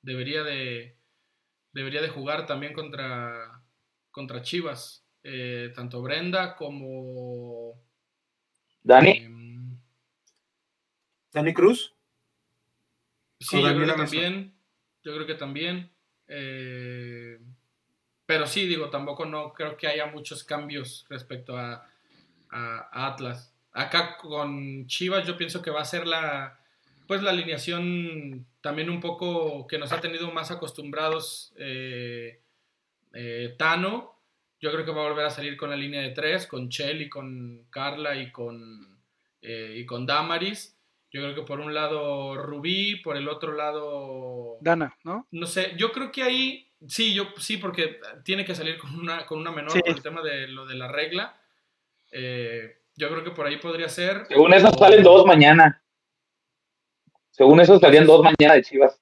debería 0.00 0.44
de, 0.44 0.96
debería 1.72 2.00
de 2.00 2.08
jugar 2.08 2.46
también 2.46 2.72
contra, 2.72 3.64
contra 4.12 4.42
Chivas. 4.42 5.04
Eh, 5.24 5.72
tanto 5.74 6.02
Brenda 6.02 6.54
como... 6.54 7.82
Dani. 8.84 9.10
Em, 9.10 9.78
Dani 11.32 11.52
Cruz. 11.52 11.96
Sí, 13.40 13.60
yo 13.60 13.74
creo 13.74 13.86
que 13.86 14.02
también. 14.02 14.54
Yo 15.02 15.14
creo 15.14 15.26
que 15.26 15.34
también. 15.34 15.90
Eh, 16.28 17.40
pero 18.28 18.46
sí, 18.46 18.66
digo, 18.66 18.90
tampoco 18.90 19.24
no 19.24 19.54
creo 19.54 19.78
que 19.78 19.88
haya 19.88 20.04
muchos 20.04 20.44
cambios 20.44 21.06
respecto 21.08 21.56
a, 21.56 21.88
a 22.50 23.06
Atlas. 23.06 23.54
Acá 23.72 24.18
con 24.18 24.86
Chivas 24.86 25.26
yo 25.26 25.38
pienso 25.38 25.62
que 25.62 25.70
va 25.70 25.80
a 25.80 25.86
ser 25.86 26.06
la, 26.06 26.60
pues 27.06 27.22
la 27.22 27.30
alineación 27.30 28.46
también 28.60 28.90
un 28.90 29.00
poco 29.00 29.66
que 29.66 29.78
nos 29.78 29.92
ha 29.92 30.02
tenido 30.02 30.30
más 30.30 30.50
acostumbrados 30.50 31.54
eh, 31.56 32.42
eh, 33.14 33.54
Tano. 33.56 34.14
Yo 34.60 34.72
creo 34.72 34.84
que 34.84 34.92
va 34.92 35.06
a 35.06 35.08
volver 35.08 35.24
a 35.24 35.30
salir 35.30 35.56
con 35.56 35.70
la 35.70 35.76
línea 35.76 36.02
de 36.02 36.10
tres, 36.10 36.46
con 36.46 36.68
Chel 36.68 37.00
y 37.00 37.08
con 37.08 37.64
Carla 37.70 38.14
y 38.14 38.30
con, 38.30 39.00
eh, 39.40 39.72
y 39.74 39.86
con 39.86 40.04
Damaris. 40.04 40.76
Yo 41.10 41.22
creo 41.22 41.34
que 41.34 41.42
por 41.42 41.60
un 41.60 41.72
lado 41.72 42.36
Rubí, 42.36 42.96
por 42.96 43.16
el 43.16 43.26
otro 43.26 43.54
lado... 43.54 44.58
Dana, 44.60 44.94
¿no? 45.02 45.26
No 45.30 45.46
sé, 45.46 45.72
yo 45.78 45.92
creo 45.92 46.12
que 46.12 46.22
ahí, 46.22 46.67
sí, 46.86 47.14
yo 47.14 47.28
sí, 47.38 47.56
porque 47.56 48.00
tiene 48.24 48.44
que 48.44 48.54
salir 48.54 48.78
con 48.78 48.94
una, 48.98 49.26
con 49.26 49.38
una 49.38 49.50
menor 49.50 49.80
por 49.80 49.88
el 49.88 50.02
tema 50.02 50.22
de 50.22 50.48
lo 50.48 50.66
de 50.66 50.74
la 50.74 50.88
regla. 50.88 51.40
Eh, 52.10 52.82
yo 52.94 53.08
creo 53.08 53.24
que 53.24 53.30
por 53.30 53.46
ahí 53.46 53.58
podría 53.58 53.88
ser. 53.88 54.26
Según 54.28 54.52
eso 54.54 54.70
salen 54.72 55.02
dos 55.02 55.24
mañana. 55.26 55.82
Según 57.30 57.60
eso 57.60 57.78
salían 57.78 58.06
dos 58.06 58.22
mañana 58.22 58.54
de 58.54 58.62
Chivas. 58.62 59.00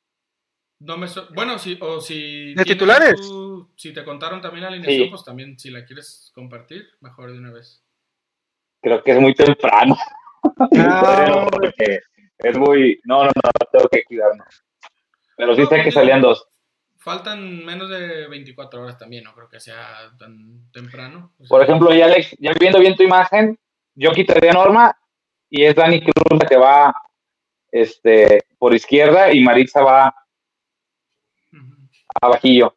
No 0.79 0.99
me 0.99 1.07
bueno, 1.35 1.59
si, 1.59 1.79
o 1.81 2.03
si... 2.03 2.55
¿De 2.55 2.65
titulares? 2.65 3.19
si 3.77 3.95
te 3.95 4.05
contaron 4.05 4.43
también 4.43 4.65
la 4.65 4.69
alineación, 4.69 5.09
pues 5.09 5.25
también 5.25 5.59
si 5.59 5.71
la 5.71 5.87
quieres 5.87 6.31
compartir, 6.35 6.87
mejor 7.01 7.33
de 7.33 7.39
una 7.39 7.51
vez. 7.51 7.83
Creo 8.83 9.03
que 9.03 9.13
es 9.13 9.21
muy 9.21 9.35
temprano. 9.35 9.97
No. 10.71 11.49
Porque 11.51 12.03
es 12.39 12.57
muy. 12.57 13.01
No, 13.05 13.25
no, 13.25 13.33
no, 13.35 13.51
tengo 13.73 13.89
que 13.89 14.05
cuidarnos. 14.05 14.65
Pero 15.37 15.57
sí 15.57 15.67
sé 15.67 15.83
que 15.83 15.91
salían 15.91 16.21
dos. 16.21 16.47
Faltan 17.07 17.65
menos 17.65 17.89
de 17.89 18.27
24 18.27 18.83
horas 18.83 18.99
también, 18.99 19.23
no 19.23 19.33
creo 19.33 19.49
que 19.49 19.61
sea 19.61 20.11
tan 20.19 20.69
temprano. 20.73 21.33
Por 21.49 21.63
ejemplo, 21.63 21.95
ya, 21.95 22.07
Alex, 22.07 22.35
ya 22.41 22.53
viendo 22.59 22.81
bien 22.81 22.97
tu 22.97 23.05
imagen, 23.05 23.57
yo 23.95 24.11
quitaría 24.11 24.53
Norma 24.53 24.93
y 25.49 25.63
es 25.63 25.77
Dani 25.77 26.01
Cruz 26.01 26.41
la 26.41 26.49
que 26.49 26.57
va 26.57 26.93
este, 27.71 28.45
por 28.59 28.75
izquierda 28.75 29.33
y 29.33 29.41
Maritza 29.41 29.85
va 29.85 30.17
abajillo. 32.21 32.77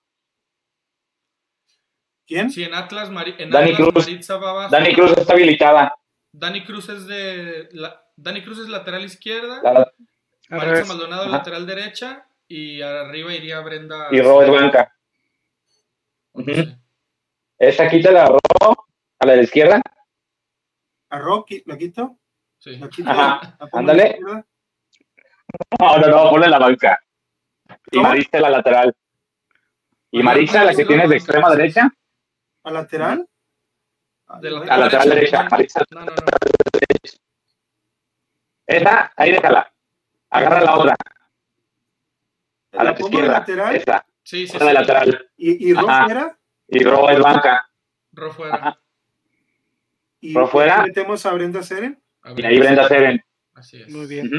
¿Quién? 2.27 2.51
Sí, 2.51 2.63
en 2.63 2.75
Atlas, 2.75 3.09
en 3.39 3.49
Dani 3.49 3.73
Cruz. 3.73 3.95
Maritza 3.95 4.37
va 4.37 4.51
abajo. 4.51 4.69
Dani 4.69 4.93
Cruz 4.93 5.17
está 5.17 5.33
habilitada. 5.33 5.95
Dani 6.31 6.63
Cruz 6.65 6.87
es 6.89 7.07
de. 7.07 7.69
La, 7.71 8.05
Dani 8.15 8.43
Cruz 8.43 8.59
es 8.59 8.69
lateral 8.69 9.03
izquierda. 9.03 9.59
La, 9.63 9.91
Maritza 10.51 10.85
Maldonado 10.85 11.27
lateral 11.29 11.65
derecha. 11.65 12.28
Y 12.51 12.81
arriba 12.81 13.31
iría 13.31 13.59
Brenda. 13.59 14.07
Y 14.11 14.21
Ro 14.21 14.41
es 14.41 14.49
blanca. 14.49 14.91
Esa 17.59 17.87
quita 17.87 18.11
la 18.11 18.25
Ro 18.25 18.39
a 19.19 19.25
la 19.25 19.31
de 19.33 19.37
la 19.37 19.43
izquierda. 19.43 19.81
¿A 21.11 21.19
Ro 21.19 21.45
la 21.65 21.77
quito? 21.77 22.17
Sí. 22.57 22.81
Ajá. 23.05 23.55
Ándale. 23.71 24.19
No, 24.19 25.97
no, 25.97 26.07
no, 26.07 26.29
ponle 26.31 26.47
la 26.47 26.57
banca. 26.57 26.99
Y 27.91 27.99
Marisa 27.99 28.39
la 28.39 28.49
lateral. 28.49 28.95
¿Y 30.09 30.23
Marisa 30.23 30.63
la 30.63 30.73
que 30.73 30.85
tienes 30.85 31.07
de 31.07 31.17
extrema 31.17 31.51
derecha? 31.51 31.87
¿A 32.63 32.71
lateral? 32.71 33.29
De 34.41 34.49
la, 34.49 34.77
lateral 34.77 35.09
derecha. 35.09 35.47
Marisa. 35.49 35.85
No, 35.91 35.99
no, 35.99 36.05
no. 36.05 36.21
Esa, 38.65 39.13
ahí 39.15 39.33
déjala. 39.33 39.71
Agarra 40.31 40.61
la 40.61 40.75
otra. 40.75 40.95
A 42.71 42.83
la, 42.83 42.91
izquierda. 42.91 43.27
Lateral? 43.27 43.75
Esa. 43.75 44.05
Sí, 44.23 44.47
sí, 44.47 44.57
sí. 44.57 44.65
lateral. 44.65 45.29
¿Y, 45.37 45.69
y 45.69 45.73
Ro 45.73 45.81
fuera? 45.81 46.39
Y 46.67 46.83
Ro 46.83 47.09
es 47.09 47.19
banca. 47.19 47.69
Ro 48.11 48.31
fuera. 48.31 48.55
Ajá. 48.55 48.81
¿Y 50.19 50.33
Ro 50.33 50.47
fuera? 50.47 50.83
metemos 50.83 51.25
a 51.25 51.33
Brenda 51.33 51.63
Seren? 51.63 52.01
y 52.35 52.45
ahí 52.45 52.59
Brenda 52.59 52.87
Seren. 52.87 53.23
Así 53.53 53.81
es. 53.81 53.89
Muy 53.89 54.05
bien. 54.05 54.29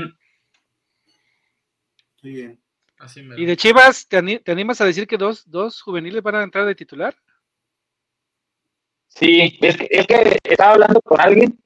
Muy 2.22 2.32
bien. 2.32 2.62
Así 2.98 3.26
¿Y 3.36 3.46
de 3.46 3.56
Chivas, 3.56 4.06
¿te, 4.06 4.18
animas 4.46 4.80
a 4.80 4.84
decir 4.84 5.06
que 5.06 5.16
dos, 5.16 5.50
dos 5.50 5.80
juveniles 5.80 6.22
van 6.22 6.34
a 6.34 6.42
entrar 6.42 6.66
de 6.66 6.74
titular? 6.74 7.16
Sí, 9.08 9.58
es 9.60 9.76
que, 9.76 9.88
es 9.90 10.06
que 10.06 10.38
estaba 10.44 10.72
hablando 10.72 11.00
con 11.00 11.18
alguien 11.18 11.58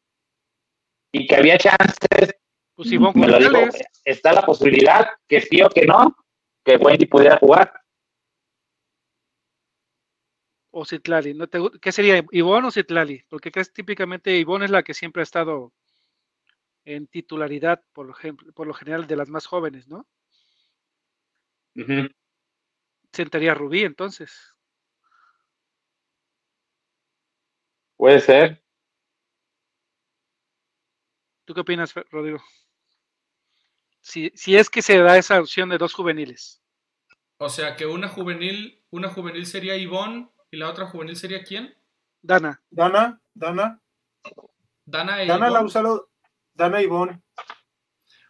y 1.10 1.26
que 1.26 1.34
había 1.34 1.58
chances 1.58 2.36
pues 2.74 2.90
Ivonne 2.90 3.20
me 3.20 3.28
lo 3.28 3.38
dijo, 3.38 3.76
está 4.04 4.32
la 4.32 4.42
posibilidad 4.42 5.06
que 5.28 5.40
sí 5.40 5.62
o 5.62 5.68
que 5.68 5.86
no, 5.86 6.16
que 6.64 6.76
Wendy 6.76 7.06
pudiera 7.06 7.36
jugar. 7.38 7.72
O 10.70 10.84
Citlali, 10.84 11.34
¿no 11.34 11.46
te, 11.46 11.58
¿qué 11.80 11.92
sería? 11.92 12.24
¿Ivonne 12.32 12.68
o 12.68 12.70
Citlali? 12.70 13.24
Porque 13.28 13.52
es 13.54 13.72
típicamente 13.72 14.36
Ivonne 14.36 14.64
es 14.64 14.70
la 14.70 14.82
que 14.82 14.94
siempre 14.94 15.22
ha 15.22 15.22
estado 15.22 15.72
en 16.84 17.06
titularidad, 17.06 17.82
por 17.92 18.10
ejemplo, 18.10 18.52
por 18.52 18.66
lo 18.66 18.74
general 18.74 19.06
de 19.06 19.16
las 19.16 19.28
más 19.28 19.46
jóvenes, 19.46 19.86
¿no? 19.88 20.06
Sentaría 23.12 23.54
Rubí 23.54 23.84
entonces. 23.84 24.54
Puede 27.96 28.20
ser. 28.20 28.62
¿Tú 31.44 31.54
qué 31.54 31.60
opinas, 31.60 31.94
Rodrigo? 32.10 32.42
Si, 34.04 34.30
si 34.34 34.54
es 34.54 34.68
que 34.68 34.82
se 34.82 34.98
da 34.98 35.16
esa 35.16 35.40
opción 35.40 35.70
de 35.70 35.78
dos 35.78 35.94
juveniles. 35.94 36.62
O 37.38 37.48
sea, 37.48 37.74
que 37.74 37.86
una 37.86 38.06
juvenil, 38.06 38.84
una 38.90 39.08
juvenil 39.08 39.46
sería 39.46 39.76
Ivonne 39.76 40.28
y 40.50 40.58
la 40.58 40.68
otra 40.68 40.86
juvenil 40.86 41.16
sería 41.16 41.42
quién? 41.42 41.74
Dana. 42.20 42.62
Dana, 42.70 43.18
Dana. 43.32 43.80
Dana 44.84 45.22
e 45.22 45.26
Dana 45.26 45.48
la 45.48 45.66
Dana 46.52 46.82
y 46.82 46.84
Ivonne. 46.84 47.22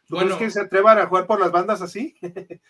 bueno, 0.08 0.38
que 0.38 0.48
se 0.48 0.60
atrevan 0.60 0.98
a 0.98 1.06
jugar 1.06 1.26
por 1.26 1.40
las 1.40 1.50
bandas 1.50 1.82
así? 1.82 2.16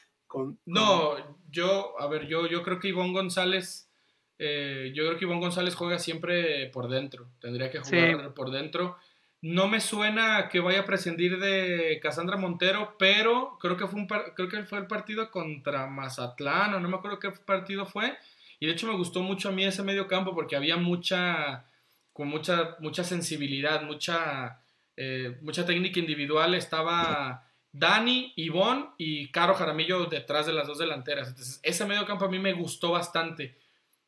No, 0.65 1.15
yo, 1.49 1.95
a 2.01 2.09
ver, 2.09 2.27
yo, 2.27 2.49
yo 2.49 2.65
creo 2.65 2.81
que 2.81 2.89
Ivonne 2.89 3.13
González, 3.13 3.89
eh, 4.37 4.91
yo 4.93 5.05
creo 5.05 5.17
que 5.17 5.27
Ivonne 5.27 5.43
González 5.43 5.77
juega 5.77 6.01
siempre 6.01 6.69
por 6.71 6.89
dentro. 6.89 7.31
Tendría 7.39 7.71
que 7.71 7.79
jugar 7.79 8.35
por 8.35 8.51
dentro. 8.51 8.97
No 9.45 9.69
me 9.69 9.79
suena 9.79 10.49
que 10.49 10.59
vaya 10.59 10.81
a 10.81 10.85
prescindir 10.87 11.39
de 11.39 12.01
Cassandra 12.03 12.39
Montero, 12.39 12.97
pero 12.99 13.59
creo 13.61 13.77
que 13.77 13.87
fue 13.87 14.01
un 14.01 14.07
creo 14.07 14.49
que 14.49 14.65
fue 14.65 14.79
el 14.79 14.87
partido 14.87 15.31
contra 15.31 15.87
Mazatlán, 15.87 16.73
o 16.73 16.81
no 16.81 16.89
me 16.89 16.97
acuerdo 16.97 17.19
qué 17.19 17.31
partido 17.31 17.85
fue. 17.85 18.17
Y 18.59 18.65
de 18.65 18.73
hecho 18.73 18.87
me 18.87 18.97
gustó 18.97 19.21
mucho 19.21 19.51
a 19.51 19.53
mí 19.53 19.63
ese 19.63 19.83
medio 19.83 20.09
campo 20.09 20.35
porque 20.35 20.57
había 20.57 20.79
mucha, 20.79 21.67
con 22.15 22.29
mucha, 22.29 22.77
mucha 22.81 23.05
sensibilidad, 23.05 23.83
mucha, 23.83 24.63
eh, 24.97 25.37
mucha 25.43 25.67
técnica 25.67 26.01
individual. 26.01 26.55
Estaba 26.55 27.47
Dani, 27.71 28.33
Ivonne 28.37 28.93
y 28.97 29.29
Caro 29.29 29.55
Jaramillo 29.55 30.07
detrás 30.07 30.47
de 30.47 30.55
las 30.55 30.67
dos 30.67 30.79
delanteras. 30.79 31.29
Entonces, 31.29 31.61
ese 31.63 31.85
medio 31.85 32.07
campo 32.07 32.25
a 32.25 32.31
mí 32.31 32.39
me 32.39 32.55
gustó 32.55 32.93
bastante. 32.93 33.59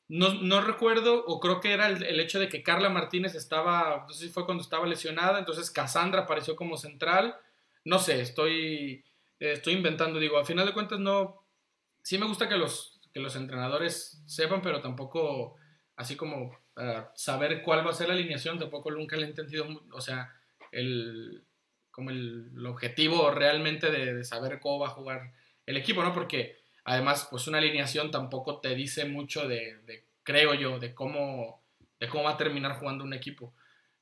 No, 0.08 0.60
recuerdo, 0.60 1.24
o 1.26 1.40
creo 1.40 1.60
que 1.60 1.72
era 1.72 1.88
el, 1.88 2.20
hecho 2.20 2.38
de 2.38 2.48
que 2.48 2.62
Carla 2.62 2.88
Martínez 2.88 3.34
estaba, 3.34 4.04
no 4.06 4.12
sé 4.12 4.26
si 4.26 4.32
fue 4.32 4.44
cuando 4.44 4.62
estaba 4.62 4.86
lesionada, 4.86 5.38
entonces 5.40 5.70
Cassandra 5.70 6.22
apareció 6.22 6.54
como 6.54 6.76
central. 6.76 7.36
No 7.84 7.98
sé, 7.98 8.20
estoy, 8.20 9.04
estoy 9.40 9.74
inventando, 9.74 10.20
digo, 10.20 10.38
al 10.38 10.46
final 10.46 10.66
de 10.66 10.74
cuentas 10.74 11.00
no, 11.00 11.44
sí 12.02 12.18
me 12.18 12.26
gusta 12.26 12.48
que 12.48 12.56
los, 12.56 13.00
que 13.12 13.18
los 13.18 13.34
entrenadores 13.34 14.22
sepan, 14.26 14.62
pero 14.62 14.80
tampoco 14.80 15.56
así 15.96 16.14
como 16.16 16.56
saber 17.14 17.62
cuál 17.62 17.84
va 17.84 17.90
a 17.90 17.94
ser 17.94 18.08
la 18.08 18.14
alineación, 18.14 18.58
tampoco 18.58 18.90
nunca 18.92 19.16
le 19.16 19.24
he 19.24 19.28
entendido, 19.28 19.66
o 19.92 20.00
sea, 20.00 20.32
el, 20.70 21.44
como 21.90 22.10
el, 22.10 22.64
objetivo 22.66 23.30
realmente 23.30 23.90
de, 23.90 24.14
de 24.14 24.24
saber 24.24 24.60
cómo 24.60 24.80
va 24.80 24.88
a 24.88 24.90
jugar 24.90 25.32
el 25.64 25.76
equipo, 25.76 26.02
¿no? 26.04 26.12
Porque 26.12 26.58
Además, 26.88 27.26
pues 27.28 27.48
una 27.48 27.58
alineación 27.58 28.12
tampoco 28.12 28.60
te 28.60 28.76
dice 28.76 29.06
mucho 29.06 29.48
de, 29.48 30.04
creo 30.22 30.54
yo, 30.54 30.78
de 30.78 30.94
cómo, 30.94 31.60
de 31.98 32.08
cómo 32.08 32.22
va 32.22 32.30
a 32.30 32.36
terminar 32.36 32.78
jugando 32.78 33.02
un 33.02 33.12
equipo. 33.12 33.52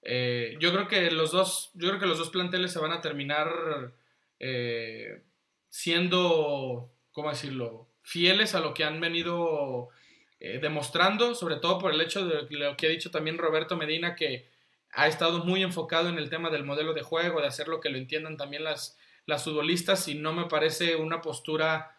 Eh, 0.02 0.58
yo 0.60 0.70
creo 0.70 0.86
que 0.86 1.10
los 1.10 1.32
dos, 1.32 1.70
yo 1.72 1.88
creo 1.88 1.98
que 1.98 2.06
los 2.06 2.18
dos 2.18 2.28
planteles 2.28 2.72
se 2.72 2.78
van 2.78 2.92
a 2.92 3.00
terminar 3.00 3.94
eh, 4.38 5.22
siendo, 5.70 6.92
¿cómo 7.12 7.30
decirlo?, 7.30 7.88
fieles 8.02 8.54
a 8.54 8.60
lo 8.60 8.74
que 8.74 8.84
han 8.84 9.00
venido 9.00 9.88
eh, 10.38 10.58
demostrando, 10.60 11.34
sobre 11.34 11.56
todo 11.56 11.78
por 11.78 11.90
el 11.90 12.02
hecho 12.02 12.26
de 12.26 12.46
lo 12.54 12.76
que 12.76 12.86
ha 12.86 12.90
dicho 12.90 13.10
también 13.10 13.38
Roberto 13.38 13.78
Medina, 13.78 14.14
que 14.14 14.46
ha 14.90 15.06
estado 15.06 15.42
muy 15.42 15.62
enfocado 15.62 16.10
en 16.10 16.18
el 16.18 16.28
tema 16.28 16.50
del 16.50 16.64
modelo 16.64 16.92
de 16.92 17.00
juego, 17.00 17.40
de 17.40 17.46
hacer 17.46 17.66
lo 17.66 17.80
que 17.80 17.88
lo 17.88 17.96
entiendan 17.96 18.36
también 18.36 18.62
las, 18.62 18.98
las 19.24 19.42
futbolistas, 19.42 20.06
y 20.06 20.16
no 20.16 20.34
me 20.34 20.44
parece 20.44 20.96
una 20.96 21.22
postura 21.22 21.93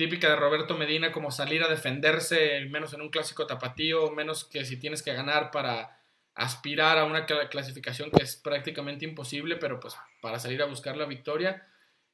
típica 0.00 0.30
de 0.30 0.36
Roberto 0.36 0.78
Medina, 0.78 1.12
como 1.12 1.30
salir 1.30 1.62
a 1.62 1.68
defenderse, 1.68 2.64
menos 2.70 2.94
en 2.94 3.02
un 3.02 3.10
clásico 3.10 3.46
tapatío, 3.46 4.10
menos 4.12 4.46
que 4.46 4.64
si 4.64 4.78
tienes 4.78 5.02
que 5.02 5.12
ganar 5.12 5.50
para 5.50 6.00
aspirar 6.34 6.96
a 6.96 7.04
una 7.04 7.26
clasificación 7.26 8.10
que 8.10 8.22
es 8.22 8.36
prácticamente 8.36 9.04
imposible, 9.04 9.56
pero 9.56 9.78
pues 9.78 9.94
para 10.22 10.38
salir 10.38 10.62
a 10.62 10.64
buscar 10.64 10.96
la 10.96 11.04
victoria. 11.04 11.68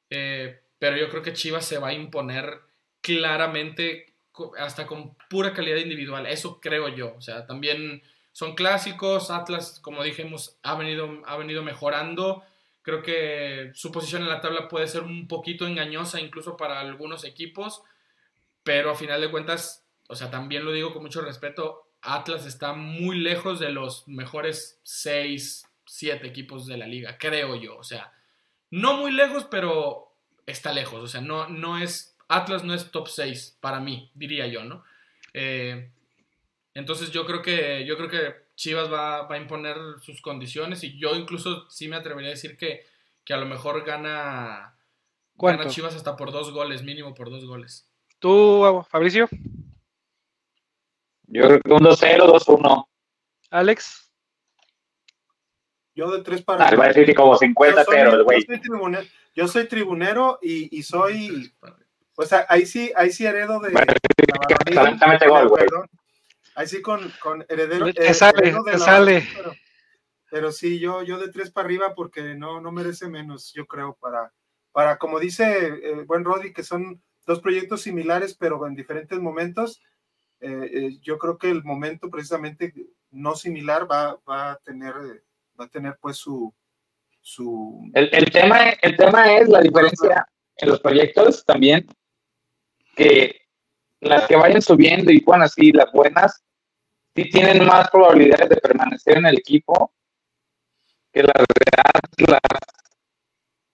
Eh, 0.09 0.59
pero 0.77 0.97
yo 0.97 1.07
creo 1.07 1.21
que 1.21 1.31
Chivas 1.31 1.63
se 1.63 1.77
va 1.77 1.87
a 1.87 1.93
imponer 1.93 2.59
claramente 2.99 4.15
hasta 4.59 4.85
con 4.85 5.15
pura 5.29 5.53
calidad 5.53 5.77
individual, 5.77 6.25
eso 6.25 6.59
creo 6.59 6.89
yo. 6.89 7.15
O 7.15 7.21
sea, 7.21 7.45
también 7.45 8.03
son 8.33 8.55
clásicos, 8.55 9.31
Atlas, 9.31 9.79
como 9.79 10.03
dijimos, 10.03 10.59
ha 10.61 10.75
venido, 10.75 11.23
ha 11.25 11.37
venido 11.37 11.63
mejorando 11.63 12.43
Creo 12.87 13.03
que 13.03 13.71
su 13.73 13.91
posición 13.91 14.21
en 14.21 14.29
la 14.29 14.39
tabla 14.39 14.69
puede 14.69 14.87
ser 14.87 15.03
un 15.03 15.27
poquito 15.27 15.67
engañosa 15.67 16.21
incluso 16.21 16.55
para 16.55 16.79
algunos 16.79 17.25
equipos, 17.25 17.83
pero 18.63 18.91
a 18.91 18.95
final 18.95 19.19
de 19.19 19.29
cuentas, 19.29 19.85
o 20.07 20.15
sea, 20.15 20.31
también 20.31 20.63
lo 20.63 20.71
digo 20.71 20.93
con 20.93 21.01
mucho 21.01 21.19
respeto, 21.19 21.89
Atlas 22.01 22.45
está 22.45 22.71
muy 22.71 23.19
lejos 23.19 23.59
de 23.59 23.71
los 23.71 24.07
mejores 24.07 24.79
6, 24.83 25.67
7 25.85 26.25
equipos 26.27 26.65
de 26.65 26.77
la 26.77 26.87
liga, 26.87 27.17
creo 27.17 27.57
yo. 27.57 27.75
O 27.75 27.83
sea, 27.83 28.13
no 28.71 28.95
muy 28.95 29.11
lejos, 29.11 29.43
pero 29.51 30.13
está 30.45 30.71
lejos. 30.71 31.03
O 31.03 31.07
sea, 31.07 31.19
no, 31.19 31.49
no 31.49 31.77
es. 31.77 32.15
Atlas 32.29 32.63
no 32.63 32.73
es 32.73 32.89
top 32.89 33.09
6 33.09 33.57
para 33.59 33.81
mí, 33.81 34.11
diría 34.15 34.47
yo, 34.47 34.63
¿no? 34.63 34.85
Eh, 35.33 35.91
entonces 36.73 37.11
yo 37.11 37.25
creo 37.25 37.41
que. 37.41 37.83
Yo 37.85 37.97
creo 37.97 38.07
que 38.07 38.46
Chivas 38.57 38.91
va, 38.91 39.31
a 39.31 39.37
imponer 39.37 39.77
sus 40.01 40.21
condiciones. 40.21 40.83
Y 40.83 40.97
yo 40.97 41.15
incluso 41.15 41.69
sí 41.69 41.87
me 41.87 41.95
atrevería 41.95 42.31
a 42.31 42.33
decir 42.33 42.57
que, 42.57 42.81
que 43.23 43.33
a 43.33 43.37
lo 43.37 43.45
mejor 43.45 43.85
gana. 43.85 44.75
Gana 45.35 45.67
Chivas 45.67 45.95
hasta 45.95 46.17
por 46.17 46.31
dos 46.31 46.51
goles, 46.51 46.83
mínimo 46.83 47.13
por 47.13 47.29
dos 47.29 47.45
goles. 47.45 47.87
¿Tú, 48.19 48.83
Fabricio? 48.89 49.29
Yo 51.27 51.43
creo 51.43 51.61
que 51.61 51.71
un 51.71 51.81
2-0, 51.81 52.17
2-1. 52.25 52.87
Alex. 53.51 54.11
Yo 55.93 56.11
de 56.11 56.23
tres 56.23 56.41
para. 56.41 56.67
Ah, 56.67 56.75
va 56.75 56.85
a 56.85 56.87
decir 56.87 57.13
como 57.15 57.37
50 57.37 57.85
0 57.87 58.13
el 58.13 58.23
güey. 58.23 58.45
Yo 59.35 59.47
soy 59.47 59.67
tribunero 59.67 60.39
y, 60.41 60.75
y 60.75 60.81
soy. 60.81 61.53
O 62.15 62.25
sea, 62.25 62.47
ahí 62.49 62.65
sí, 62.65 62.91
ahí 62.95 63.11
sí 63.11 63.25
heredo 63.25 63.59
de. 63.59 63.71
gol, 65.27 65.47
güey. 65.49 65.65
Ahí 66.57 66.65
sí 66.65 66.81
con, 66.81 67.13
con 67.21 67.45
heredero. 67.49 67.93
Te 67.93 68.15
sale, 68.15 68.51
te 68.65 68.79
sale. 68.79 69.23
Pero, 70.31 70.51
sí, 70.51 70.79
yo, 70.79 71.03
yo 71.03 71.19
de 71.19 71.31
tres 71.31 71.51
para 71.51 71.65
arriba 71.65 71.93
porque 71.93 72.33
no, 72.33 72.59
no 72.59 72.71
merece 72.71 73.07
menos, 73.07 73.53
yo 73.53 73.67
creo, 73.67 73.95
para, 74.01 74.33
para 74.71 74.97
como 74.97 75.19
dice 75.19 75.67
el 75.67 76.05
buen 76.05 76.25
Rodri, 76.25 76.53
que 76.53 76.63
son 76.63 76.99
dos 77.27 77.41
proyectos 77.41 77.83
similares, 77.83 78.35
pero 78.35 78.65
en 78.65 78.73
diferentes 78.73 79.19
momentos 79.19 79.83
eh, 80.39 80.69
eh, 80.73 80.99
yo 80.99 81.19
creo 81.19 81.37
que 81.37 81.51
el 81.51 81.63
momento 81.63 82.09
precisamente 82.09 82.73
no 83.11 83.35
similar 83.35 83.89
va, 83.89 84.19
va, 84.27 84.53
a 84.53 84.57
tener 84.57 84.93
va 85.59 85.65
a 85.65 85.69
tener 85.69 85.97
pues 86.01 86.17
su 86.17 86.53
su 87.21 87.89
el, 87.93 88.09
el, 88.11 88.31
tema 88.31 88.69
el 88.81 88.95
tema 88.97 89.35
es 89.35 89.47
la 89.49 89.61
diferencia 89.61 90.27
en 90.57 90.69
los 90.69 90.79
proyectos 90.79 91.43
también 91.43 91.87
que 92.95 93.41
las 93.99 94.27
que 94.27 94.35
vayan 94.35 94.61
subiendo 94.61 95.11
y 95.11 95.21
bueno 95.21 95.45
así 95.45 95.71
las 95.71 95.91
buenas 95.91 96.43
sí 97.17 97.29
tienen 97.29 97.65
más 97.65 97.89
probabilidades 97.89 98.49
de 98.49 98.57
permanecer 98.57 99.17
en 99.17 99.25
el 99.25 99.39
equipo 99.39 99.91
que 101.11 101.23
las 101.23 101.33
de 101.35 102.25
las 102.31 102.39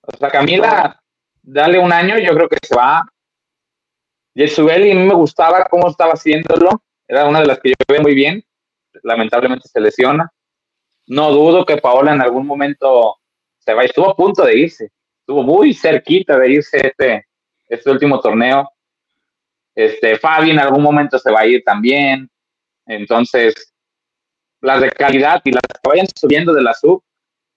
o 0.01 0.17
sea 0.17 0.29
Camila 0.29 1.01
dale 1.41 1.77
un 1.77 1.91
año 1.91 2.17
yo 2.17 2.33
creo 2.33 2.47
que 2.47 2.57
se 2.61 2.75
va 2.75 3.05
Yesubeli 4.35 4.91
a 4.91 4.95
mí 4.95 5.03
me 5.03 5.13
gustaba 5.13 5.65
cómo 5.65 5.89
estaba 5.89 6.13
haciéndolo, 6.13 6.81
era 7.07 7.27
una 7.27 7.41
de 7.41 7.45
las 7.45 7.59
que 7.59 7.69
yo 7.69 7.75
veo 7.87 8.01
muy 8.01 8.15
bien, 8.15 8.43
lamentablemente 9.03 9.67
se 9.67 9.79
lesiona. 9.79 10.31
No 11.05 11.31
dudo 11.31 11.65
que 11.65 11.77
Paola 11.77 12.13
en 12.13 12.21
algún 12.21 12.47
momento 12.47 13.17
se 13.59 13.73
vaya, 13.73 13.87
estuvo 13.87 14.09
a 14.09 14.15
punto 14.15 14.43
de 14.43 14.57
irse, 14.57 14.91
estuvo 15.19 15.43
muy 15.43 15.73
cerquita 15.73 16.37
de 16.39 16.51
irse 16.51 16.87
este, 16.87 17.27
este 17.67 17.91
último 17.91 18.19
torneo. 18.19 18.69
Este, 19.75 20.17
Fabi 20.17 20.51
en 20.51 20.59
algún 20.59 20.81
momento 20.81 21.19
se 21.19 21.31
va 21.31 21.41
a 21.41 21.47
ir 21.47 21.63
también. 21.63 22.29
Entonces, 22.85 23.73
las 24.61 24.81
de 24.81 24.91
calidad 24.91 25.41
y 25.43 25.51
las 25.51 25.61
que 25.61 25.89
vayan 25.89 26.07
subiendo 26.15 26.53
de 26.53 26.61
la 26.61 26.73
sub 26.73 27.03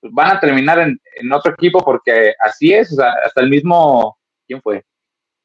pues 0.00 0.12
van 0.12 0.36
a 0.36 0.40
terminar 0.40 0.78
en, 0.80 1.00
en 1.16 1.32
otro 1.32 1.52
equipo 1.52 1.84
porque 1.84 2.34
así 2.40 2.72
es, 2.72 2.96
hasta 2.98 3.40
el 3.40 3.48
mismo, 3.48 4.18
¿quién 4.46 4.60
fue? 4.60 4.84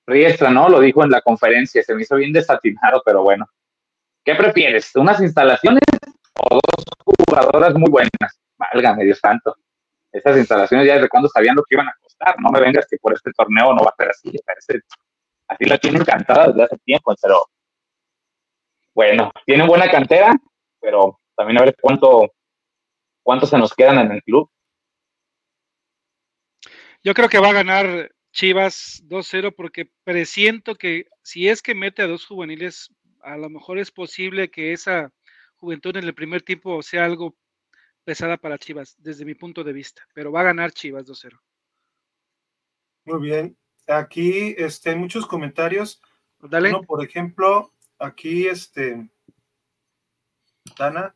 Riestra, 0.06 0.50
¿no? 0.50 0.68
Lo 0.68 0.80
dijo 0.80 1.04
en 1.04 1.12
la 1.12 1.22
conferencia, 1.22 1.84
se 1.84 1.96
me 1.96 2.02
hizo 2.02 2.16
bien 2.16 2.34
desatinado, 2.34 3.02
pero 3.06 3.24
bueno. 3.24 3.46
¿Qué 4.24 4.36
prefieres? 4.36 4.96
¿Unas 4.96 5.22
instalaciones 5.22 5.82
o 6.36 6.56
dos 6.56 6.86
jugadoras 7.06 7.74
muy 7.74 7.90
buenas? 7.90 8.40
Válgame, 8.58 9.06
Dios 9.06 9.20
santo. 9.20 9.56
Esas 10.12 10.38
instalaciones 10.38 10.86
ya 10.86 10.96
desde 10.96 11.10
cuando 11.10 11.30
sabían 11.30 11.56
lo 11.56 11.64
que 11.64 11.76
iban 11.76 11.88
a 11.88 11.96
costar. 12.02 12.36
No 12.40 12.50
me 12.50 12.60
vengas 12.60 12.86
que 12.90 12.98
por 12.98 13.14
este 13.14 13.32
torneo 13.32 13.74
no 13.74 13.84
va 13.84 13.92
a 13.92 13.96
ser 13.96 14.10
así. 14.10 14.32
así 15.48 15.66
la 15.66 15.78
tienen 15.78 16.02
encantada 16.02 16.48
desde 16.48 16.64
hace 16.64 16.78
tiempo, 16.80 17.16
pero 17.22 17.46
bueno, 18.94 19.32
tienen 19.46 19.68
buena 19.68 19.90
cantera, 19.90 20.34
pero 20.80 21.20
también 21.36 21.60
a 21.60 21.66
ver 21.66 21.76
cuánto, 21.80 22.34
cuánto 23.24 23.46
se 23.46 23.58
nos 23.58 23.74
quedan 23.74 24.00
en 24.00 24.12
el 24.12 24.24
club. 24.24 24.50
Yo 27.04 27.14
creo 27.14 27.30
que 27.30 27.40
va 27.40 27.50
a 27.50 27.54
ganar 27.54 28.12
Chivas 28.32 29.04
2-0 29.08 29.54
porque 29.56 29.92
presiento 30.04 30.76
que 30.76 31.08
si 31.24 31.48
es 31.48 31.62
que 31.62 31.76
mete 31.76 32.02
a 32.02 32.08
dos 32.08 32.26
juveniles, 32.26 32.94
a 33.22 33.38
lo 33.38 33.50
mejor 33.50 33.80
es 33.80 33.92
posible 33.92 34.50
que 34.50 34.72
esa 34.72 35.12
juventud 35.56 35.96
en 35.98 36.06
el 36.06 36.14
primer 36.14 36.42
tiempo 36.42 36.82
sea 36.82 37.06
algo 37.06 37.36
pesada 38.04 38.38
para 38.38 38.58
Chivas, 38.58 38.96
desde 39.00 39.26
mi 39.26 39.36
punto 39.36 39.64
de 39.64 39.74
vista, 39.74 40.04
pero 40.14 40.32
va 40.32 40.42
a 40.42 40.46
ganar 40.46 40.72
Chivas 40.72 41.06
2-0. 41.06 41.40
Muy 43.06 43.22
bien. 43.22 43.58
Aquí 43.88 44.56
este, 44.58 44.92
hay 44.92 44.96
muchos 44.96 45.26
comentarios. 45.26 46.02
Dale. 46.40 46.74
por 46.88 47.04
ejemplo, 47.04 47.72
aquí 48.02 48.48
este 48.48 49.10
Dana. 50.78 51.16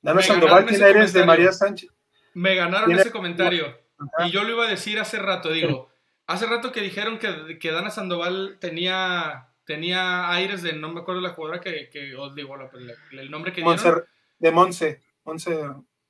Dana 0.00 0.22
Sandoval, 0.22 0.66
¿quién 0.66 0.82
eres 0.82 1.12
de 1.12 1.24
María 1.24 1.52
Sánchez? 1.52 1.90
Me 2.34 2.54
ganaron 2.54 2.90
ese 2.92 3.10
comentario. 3.10 3.78
Y 4.24 4.30
yo 4.30 4.42
lo 4.42 4.50
iba 4.50 4.66
a 4.66 4.70
decir 4.70 4.98
hace 4.98 5.18
rato, 5.18 5.50
digo, 5.50 5.90
hace 6.26 6.46
rato 6.46 6.72
que 6.72 6.80
dijeron 6.80 7.18
que, 7.18 7.58
que 7.60 7.70
Dana 7.70 7.90
Sandoval 7.90 8.58
tenía, 8.60 9.48
tenía 9.64 10.28
aires 10.30 10.62
de, 10.62 10.72
no 10.72 10.92
me 10.92 11.00
acuerdo 11.00 11.20
la 11.20 11.30
jugadora 11.30 11.60
que, 11.60 11.88
que 11.88 12.16
os 12.16 12.34
digo, 12.34 12.56
el 13.12 13.30
nombre 13.30 13.52
que 13.52 13.62
dieron. 13.62 14.04
de 14.38 14.50
Monse. 14.50 15.02
Monse. 15.24 15.50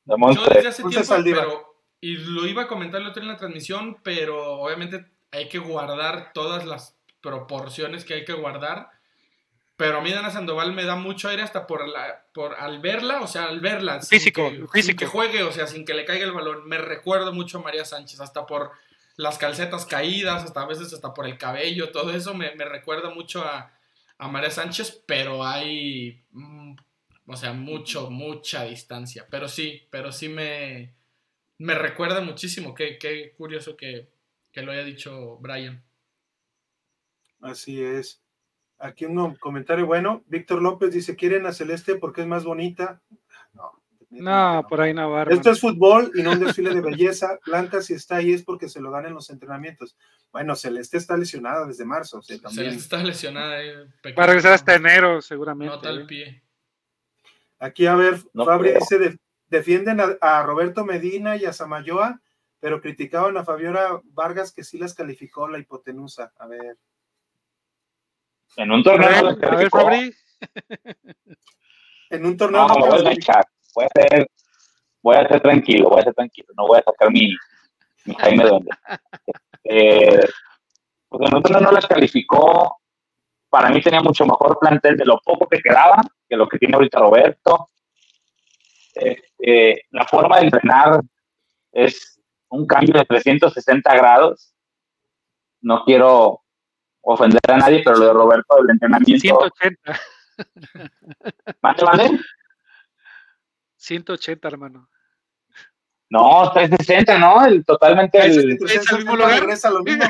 De 0.05 0.17
Monse. 0.17 0.41
Yo 0.41 0.55
desde 0.55 0.69
hace 0.69 0.85
tiempo, 0.85 1.15
pero, 1.23 1.77
y 2.01 2.17
lo 2.17 2.47
iba 2.47 2.63
a 2.63 2.69
comentar 2.69 3.03
el 3.03 3.09
otro 3.09 3.23
en 3.23 3.29
la 3.29 3.37
transmisión, 3.37 3.99
pero 4.03 4.55
obviamente 4.61 5.05
hay 5.33 5.49
que 5.51 5.59
guardar 5.59 6.33
todas 6.33 6.65
las 6.65 6.97
proporciones 7.21 8.07
que 8.07 8.15
hay 8.15 8.25
que 8.25 8.33
guardar. 8.33 8.91
Pero 9.77 9.99
a 9.99 10.01
mí 10.01 10.13
Dana 10.13 10.31
Sandoval 10.31 10.73
me 10.73 10.85
da 10.85 10.97
mucho 10.97 11.29
aire 11.29 11.43
hasta 11.43 11.67
por, 11.67 11.89
la, 11.89 12.27
por 12.35 12.55
al 12.55 12.81
verla, 12.81 13.21
o 13.21 13.27
sea, 13.27 13.45
al 13.45 13.61
verla. 13.61 14.01
Físico, 14.01 14.49
sin 14.51 14.61
que, 14.61 14.69
físico. 14.69 14.99
que 14.99 15.07
juegue, 15.07 15.43
o 15.43 15.53
sea, 15.53 15.67
sin 15.67 15.85
que 15.85 15.95
le 15.95 16.05
caiga 16.05 16.25
el 16.25 16.33
balón. 16.33 16.69
Me 16.69 16.79
recuerdo 16.79 17.33
mucho 17.33 17.59
a 17.59 17.63
María 17.63 17.85
Sánchez, 17.85 18.21
hasta 18.21 18.47
por 18.47 18.73
las 19.17 19.39
calcetas 19.39 19.87
caídas, 19.87 20.45
hasta 20.45 20.63
a 20.63 20.67
veces 20.67 20.93
hasta 20.93 21.15
por 21.15 21.27
el 21.27 21.39
cabello, 21.39 21.91
todo 21.91 22.13
eso 22.13 22.35
me, 22.35 22.51
recuerda 22.51 23.11
mucho 23.11 23.45
a, 23.45 23.73
María 24.19 24.51
Sánchez, 24.51 25.03
pero 25.05 25.45
hay, 25.45 26.25
mm, 26.31 26.77
o 27.27 27.37
sea, 27.37 27.53
mucho, 27.53 28.09
mucha 28.09 28.63
distancia. 28.65 29.27
Pero 29.29 29.49
sí, 29.49 29.89
pero 29.91 30.13
sí 30.13 30.29
me, 30.29 30.95
me 31.59 31.75
recuerda 31.75 32.21
muchísimo. 32.21 32.73
Qué, 32.73 32.99
qué 32.99 33.35
curioso 33.37 33.77
que, 33.77 34.13
que 34.53 34.63
lo 34.63 34.71
haya 34.71 34.85
dicho 34.85 35.39
Brian. 35.39 35.83
Así 37.41 37.83
es. 37.83 38.22
Aquí 38.83 39.05
un 39.05 39.37
comentario 39.37 39.87
bueno. 39.87 40.25
Víctor 40.27 40.61
López 40.61 40.93
dice: 40.93 41.15
¿Quieren 41.15 41.47
a 41.47 41.53
Celeste 41.53 41.95
porque 41.95 42.23
es 42.23 42.27
más 42.27 42.43
bonita? 42.43 43.01
No. 43.55 43.81
No, 44.11 44.67
por 44.69 44.81
ahí 44.81 44.93
no 44.93 45.09
va. 45.09 45.23
Esto 45.23 45.53
es 45.53 45.61
fútbol 45.61 46.11
y 46.17 46.23
no 46.23 46.33
un 46.33 46.41
desfile 46.41 46.75
de 46.75 46.81
belleza. 46.81 47.39
Blanca, 47.47 47.81
si 47.81 47.95
está 47.95 48.17
ahí 48.17 48.33
es 48.33 48.43
porque 48.43 48.69
se 48.69 48.81
lo 48.81 48.91
dan 48.91 49.07
en 49.07 49.15
los 49.15 49.31
entrenamientos. 49.31 49.97
Bueno, 50.33 50.57
Celeste 50.57 50.99
está 50.99 51.17
lesionada 51.17 51.65
desde 51.65 51.85
marzo. 51.85 52.19
O 52.19 52.23
también. 52.23 52.51
Celeste 52.51 52.81
está 52.81 53.03
lesionada. 53.05 53.59
Va 54.19 54.25
a 54.25 54.27
regresar 54.27 54.53
hasta 54.53 54.75
enero, 54.75 55.23
seguramente. 55.23 55.77
Nota 55.77 55.91
el 55.91 56.05
pie. 56.05 56.43
Aquí, 57.61 57.87
a 57.87 57.95
ver, 57.95 58.17
Fabri 58.35 58.73
dice: 58.73 59.17
defienden 59.47 60.01
a, 60.21 60.43
Roberto 60.43 60.85
Medina 60.85 61.37
y 61.37 61.45
a 61.45 61.53
Samayoa, 61.53 62.21
pero 62.59 62.81
criticaban 62.81 63.37
a 63.37 63.45
Fabiola 63.45 64.01
Vargas 64.07 64.53
que 64.53 64.65
sí 64.65 64.77
las 64.77 64.95
calificó 64.95 65.47
la 65.47 65.61
hipotenusa. 65.61 66.33
A 66.37 66.49
ver. 66.49 66.77
En 68.57 68.71
un 68.71 68.83
torneo. 68.83 69.29
A 69.29 69.57
ver, 69.57 69.71
Fabri. 69.71 70.13
en 72.11 72.27
un 72.27 72.37
torneo. 72.37 72.69
No, 72.69 72.75
no 72.75 72.87
voy 72.87 73.07
a 73.07 73.13
echar. 73.13 73.45
Voy 73.75 73.87
a, 73.87 73.89
ser, 73.95 74.29
voy 75.03 75.17
a 75.17 75.29
ser 75.29 75.41
tranquilo, 75.41 75.89
voy 75.89 76.01
a 76.01 76.05
ser 76.05 76.15
tranquilo. 76.15 76.49
No 76.57 76.67
voy 76.67 76.79
a 76.79 76.83
sacar 76.83 77.11
mi, 77.11 77.35
mi 78.05 78.15
Jaime 78.15 78.45
Duende. 78.45 78.71
Eh, 79.65 80.29
porque 81.09 81.27
en 81.27 81.37
un 81.37 81.43
torneo 81.43 81.61
no 81.61 81.73
las 81.73 81.87
calificó. 81.87 82.79
Para 83.49 83.69
mí 83.71 83.81
tenía 83.81 84.01
mucho 84.01 84.25
mejor 84.25 84.59
plantel 84.59 84.97
de 84.97 85.05
lo 85.05 85.21
poco 85.21 85.47
que 85.47 85.61
quedaba 85.61 86.03
que 86.29 86.37
lo 86.37 86.49
que 86.49 86.59
tiene 86.59 86.75
ahorita 86.75 86.99
Roberto. 86.99 87.69
Este, 88.95 89.87
la 89.91 90.07
forma 90.07 90.39
de 90.39 90.45
entrenar 90.45 91.01
es 91.71 92.19
un 92.49 92.67
cambio 92.67 92.95
de 92.95 93.05
360 93.05 93.95
grados. 93.95 94.55
No 95.61 95.85
quiero 95.85 96.42
ofender 97.03 97.41
a 97.49 97.57
nadie, 97.57 97.83
pero 97.85 97.97
lo 97.97 98.07
de 98.07 98.13
Roberto 98.13 98.57
del 98.57 98.71
entrenamiento. 98.71 99.21
180. 99.21 100.01
¿Mande, 101.61 101.85
mande? 101.85 102.21
180, 103.77 104.49
hermano. 104.49 104.89
No, 106.09 106.51
360, 106.53 107.19
¿no? 107.19 107.45
El, 107.45 107.65
totalmente 107.65 108.25
el... 108.25 108.59
¿Es 108.63 108.91
el 108.91 108.99
mismo 108.99 109.17
lugar? 109.17 109.41
Regresa 109.41 109.71
lo 109.71 109.83
mismo. 109.83 110.05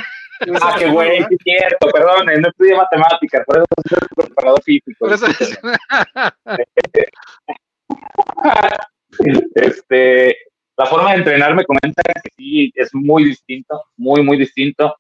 Ah, 0.61 0.75
qué 0.77 0.89
güey, 0.89 1.19
es 1.19 1.29
cierto, 1.45 1.87
perdón, 1.93 2.27
no 2.27 2.49
estudié 2.49 2.75
matemáticas, 2.75 3.45
por 3.47 3.59
eso 3.59 3.67
soy 3.89 4.01
preparador 4.17 4.61
físico. 4.63 4.99
Por 4.99 5.13
eso 5.13 5.27
este, 9.55 10.37
la 10.77 10.87
forma 10.87 11.13
de 11.13 11.19
entrenar 11.19 11.55
me 11.55 11.65
comenta 11.65 12.03
que 12.03 12.31
sí 12.37 12.73
es 12.75 12.91
muy 12.93 13.25
distinto, 13.25 13.85
muy, 13.97 14.23
muy 14.23 14.37
distinto. 14.37 14.97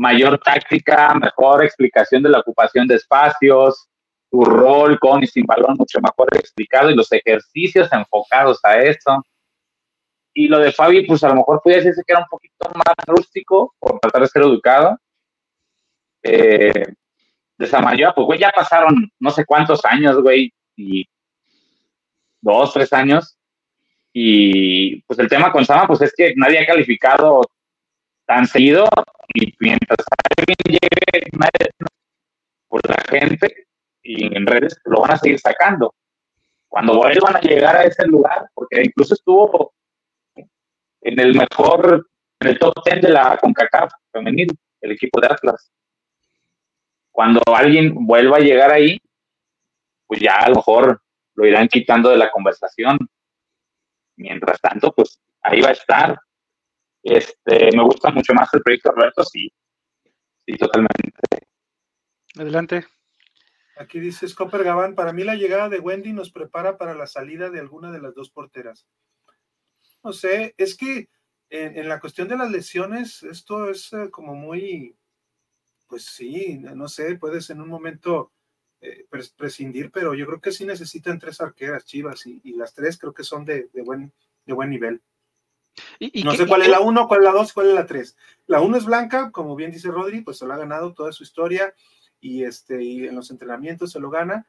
Mayor 0.00 0.38
táctica, 0.38 1.14
mejor 1.14 1.62
explicación 1.62 2.22
de 2.22 2.30
la 2.30 2.38
ocupación 2.38 2.88
de 2.88 2.94
espacios, 2.94 3.86
tu 4.30 4.42
rol 4.42 4.98
con 4.98 5.22
y 5.22 5.26
sin 5.26 5.44
balón 5.44 5.76
mucho 5.78 6.00
mejor 6.00 6.34
explicado 6.38 6.88
y 6.90 6.94
los 6.94 7.12
ejercicios 7.12 7.92
enfocados 7.92 8.58
a 8.62 8.78
eso. 8.78 9.22
Y 10.32 10.48
lo 10.48 10.58
de 10.58 10.72
Fabi, 10.72 11.06
pues 11.06 11.22
a 11.22 11.28
lo 11.28 11.34
mejor 11.34 11.60
puede 11.62 11.76
decirse 11.76 12.02
que 12.06 12.14
era 12.14 12.22
un 12.22 12.28
poquito 12.30 12.70
más 12.74 12.94
rústico 13.06 13.74
por 13.78 14.00
tratar 14.00 14.22
de 14.22 14.28
ser 14.28 14.42
educado. 14.42 14.96
Eh, 16.22 16.94
de 17.58 17.66
Samayoa, 17.66 18.14
pues 18.14 18.24
güey, 18.24 18.38
ya 18.38 18.50
pasaron 18.56 19.12
no 19.18 19.30
sé 19.30 19.44
cuántos 19.44 19.84
años, 19.84 20.22
güey, 20.22 20.50
y 20.76 21.06
dos, 22.40 22.72
tres 22.72 22.90
años. 22.94 23.36
Y 24.14 25.02
pues 25.02 25.18
el 25.18 25.28
tema 25.28 25.52
con 25.52 25.66
Sama, 25.66 25.86
pues 25.86 26.00
es 26.00 26.14
que 26.16 26.32
nadie 26.36 26.58
ha 26.58 26.66
calificado 26.66 27.42
tan 28.30 28.46
seguido 28.46 28.88
y 29.34 29.52
mientras 29.58 30.06
alguien 30.38 30.56
llegue 30.64 31.30
por 32.68 32.88
la 32.88 33.02
gente 33.08 33.66
y 34.04 34.36
en 34.36 34.46
redes 34.46 34.80
lo 34.84 35.00
van 35.00 35.14
a 35.14 35.18
seguir 35.18 35.40
sacando. 35.40 35.92
Cuando 36.68 36.94
vuelvan 36.94 37.34
a 37.34 37.40
llegar 37.40 37.74
a 37.74 37.82
ese 37.82 38.06
lugar, 38.06 38.48
porque 38.54 38.82
incluso 38.84 39.14
estuvo 39.14 39.74
en 40.36 41.18
el 41.18 41.34
mejor, 41.34 42.06
en 42.38 42.48
el 42.48 42.58
top 42.60 42.74
10 42.84 43.02
de 43.02 43.08
la 43.08 43.36
CONCACAF 43.36 43.92
femenil, 44.12 44.56
el 44.80 44.92
equipo 44.92 45.20
de 45.20 45.26
Atlas. 45.26 45.72
Cuando 47.10 47.42
alguien 47.52 48.06
vuelva 48.06 48.36
a 48.36 48.40
llegar 48.40 48.70
ahí, 48.70 48.96
pues 50.06 50.20
ya 50.20 50.36
a 50.36 50.50
lo 50.50 50.56
mejor 50.56 51.02
lo 51.34 51.46
irán 51.46 51.66
quitando 51.66 52.10
de 52.10 52.18
la 52.18 52.30
conversación. 52.30 52.96
Mientras 54.14 54.60
tanto, 54.60 54.92
pues 54.92 55.20
ahí 55.42 55.60
va 55.60 55.70
a 55.70 55.72
estar. 55.72 56.16
Este, 57.02 57.70
me 57.76 57.82
gusta 57.82 58.10
mucho 58.10 58.34
más 58.34 58.52
el 58.52 58.62
proyecto 58.62 58.90
Roberto, 58.92 59.24
sí, 59.24 59.48
sí, 60.46 60.56
totalmente. 60.56 61.20
Adelante. 62.36 62.86
Aquí 63.76 63.98
dice 63.98 64.28
Scopper 64.28 64.62
Gabán, 64.62 64.94
para 64.94 65.12
mí 65.12 65.24
la 65.24 65.34
llegada 65.34 65.70
de 65.70 65.80
Wendy 65.80 66.12
nos 66.12 66.30
prepara 66.30 66.76
para 66.76 66.94
la 66.94 67.06
salida 67.06 67.48
de 67.48 67.60
alguna 67.60 67.90
de 67.90 68.00
las 68.00 68.14
dos 68.14 68.30
porteras. 68.30 68.86
No 70.04 70.12
sé, 70.12 70.54
es 70.58 70.76
que 70.76 71.08
en, 71.50 71.88
la 71.88 71.98
cuestión 71.98 72.28
de 72.28 72.36
las 72.36 72.50
lesiones, 72.50 73.22
esto 73.22 73.70
es 73.70 73.92
eh, 73.92 74.10
como 74.10 74.34
muy, 74.34 74.96
pues 75.88 76.04
sí, 76.04 76.58
no 76.58 76.88
sé, 76.88 77.16
puedes 77.16 77.50
en 77.50 77.60
un 77.60 77.68
momento 77.68 78.32
eh, 78.80 79.06
prescindir, 79.36 79.90
pero 79.90 80.14
yo 80.14 80.26
creo 80.26 80.40
que 80.40 80.52
sí 80.52 80.64
necesitan 80.64 81.18
tres 81.18 81.40
arqueras 81.40 81.84
chivas 81.84 82.26
y, 82.26 82.40
las 82.52 82.72
tres 82.72 82.98
creo 82.98 83.12
que 83.12 83.24
son 83.24 83.44
de, 83.44 83.68
buen, 83.84 84.12
de 84.46 84.52
buen 84.52 84.70
nivel. 84.70 85.02
No 86.24 86.32
sé 86.34 86.46
cuál 86.46 86.62
es 86.62 86.68
la 86.68 86.80
uno, 86.80 87.08
cuál 87.08 87.20
es 87.20 87.24
la 87.24 87.32
dos, 87.32 87.52
cuál 87.52 87.68
es 87.68 87.74
la 87.74 87.86
tres. 87.86 88.16
La 88.46 88.60
uno 88.60 88.76
es 88.76 88.84
blanca, 88.84 89.30
como 89.30 89.56
bien 89.56 89.70
dice 89.70 89.90
Rodri, 89.90 90.22
pues 90.22 90.38
se 90.38 90.46
lo 90.46 90.54
ha 90.54 90.58
ganado 90.58 90.92
toda 90.92 91.12
su 91.12 91.22
historia 91.22 91.74
y, 92.20 92.44
este, 92.44 92.82
y 92.82 93.06
en 93.06 93.14
los 93.14 93.30
entrenamientos 93.30 93.92
se 93.92 94.00
lo 94.00 94.10
gana, 94.10 94.46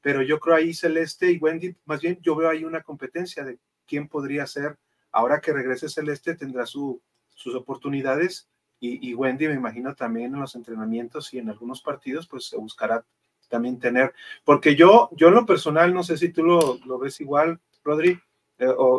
pero 0.00 0.22
yo 0.22 0.40
creo 0.40 0.56
ahí 0.56 0.72
Celeste 0.72 1.30
y 1.30 1.38
Wendy, 1.38 1.76
más 1.84 2.00
bien 2.00 2.18
yo 2.22 2.34
veo 2.34 2.48
ahí 2.48 2.64
una 2.64 2.82
competencia 2.82 3.44
de 3.44 3.58
quién 3.86 4.08
podría 4.08 4.46
ser, 4.46 4.78
ahora 5.12 5.40
que 5.40 5.52
regrese 5.52 5.88
Celeste 5.88 6.34
tendrá 6.34 6.66
su, 6.66 7.02
sus 7.34 7.54
oportunidades 7.54 8.48
y, 8.82 9.12
Wendy 9.12 9.46
me 9.46 9.54
imagino 9.54 9.94
también 9.94 10.32
en 10.32 10.40
los 10.40 10.54
entrenamientos 10.54 11.34
y 11.34 11.38
en 11.38 11.50
algunos 11.50 11.82
partidos 11.82 12.26
pues 12.26 12.46
se 12.46 12.56
buscará 12.56 13.04
también 13.50 13.78
tener, 13.78 14.14
porque 14.42 14.74
yo, 14.74 15.10
yo 15.12 15.28
en 15.28 15.34
lo 15.34 15.44
personal, 15.44 15.92
no 15.92 16.02
sé 16.02 16.16
si 16.16 16.30
tú 16.30 16.44
lo, 16.44 16.78
lo 16.86 16.98
ves 16.98 17.20
igual, 17.20 17.60
Rodri, 17.84 18.18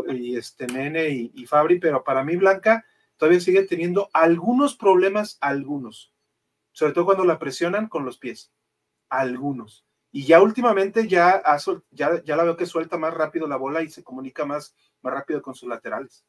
y 0.10 0.36
este 0.36 0.68
Nene 0.68 1.10
y, 1.10 1.32
y 1.36 1.46
Fabri, 1.46 1.80
pero 1.80 2.04
para 2.04 2.24
mí 2.24 2.36
Blanca 2.36 2.86
todavía 3.18 3.40
sigue 3.40 3.64
teniendo 3.64 4.10
algunos 4.14 4.76
problemas, 4.76 5.38
algunos, 5.42 6.12
sobre 6.72 6.94
todo 6.94 7.06
cuando 7.06 7.26
la 7.26 7.38
presionan 7.38 7.88
con 7.88 8.06
los 8.06 8.18
pies, 8.18 8.52
algunos. 9.10 9.86
Y 10.12 10.26
ya 10.26 10.42
últimamente 10.42 11.08
ya, 11.08 11.42
ya, 11.92 12.24
ya 12.24 12.36
la 12.36 12.44
veo 12.44 12.58
que 12.58 12.66
suelta 12.66 12.98
más 12.98 13.14
rápido 13.14 13.48
la 13.48 13.56
bola 13.56 13.82
y 13.82 13.90
se 13.90 14.04
comunica 14.04 14.46
más, 14.46 14.76
más 15.02 15.14
rápido 15.14 15.42
con 15.42 15.56
sus 15.56 15.70
laterales. 15.70 16.26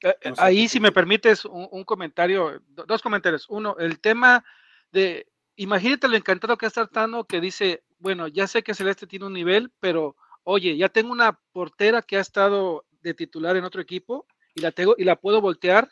Eh, 0.00 0.14
eh, 0.20 0.32
ahí, 0.38 0.68
si 0.68 0.80
me 0.80 0.92
permites, 0.92 1.44
un, 1.44 1.84
comentario, 1.84 2.62
dos 2.68 3.02
comentarios. 3.02 3.46
Uno, 3.48 3.76
el 3.78 4.00
tema 4.00 4.44
de, 4.92 5.26
imagínate 5.56 6.08
lo 6.08 6.16
encantado 6.16 6.56
que 6.56 6.66
está 6.66 6.86
Tano 6.86 7.24
que 7.24 7.40
dice, 7.40 7.82
bueno, 7.98 8.28
ya 8.28 8.46
sé 8.46 8.62
que 8.62 8.74
Celeste 8.74 9.06
tiene 9.06 9.26
un 9.26 9.32
nivel, 9.32 9.72
pero 9.80 10.16
oye, 10.50 10.78
ya 10.78 10.88
tengo 10.88 11.12
una 11.12 11.38
portera 11.52 12.00
que 12.00 12.16
ha 12.16 12.20
estado 12.20 12.86
de 13.02 13.12
titular 13.12 13.56
en 13.56 13.64
otro 13.64 13.82
equipo 13.82 14.26
y 14.54 14.62
la 14.62 14.72
tengo 14.72 14.94
y 14.96 15.04
la 15.04 15.16
puedo 15.16 15.42
voltear 15.42 15.90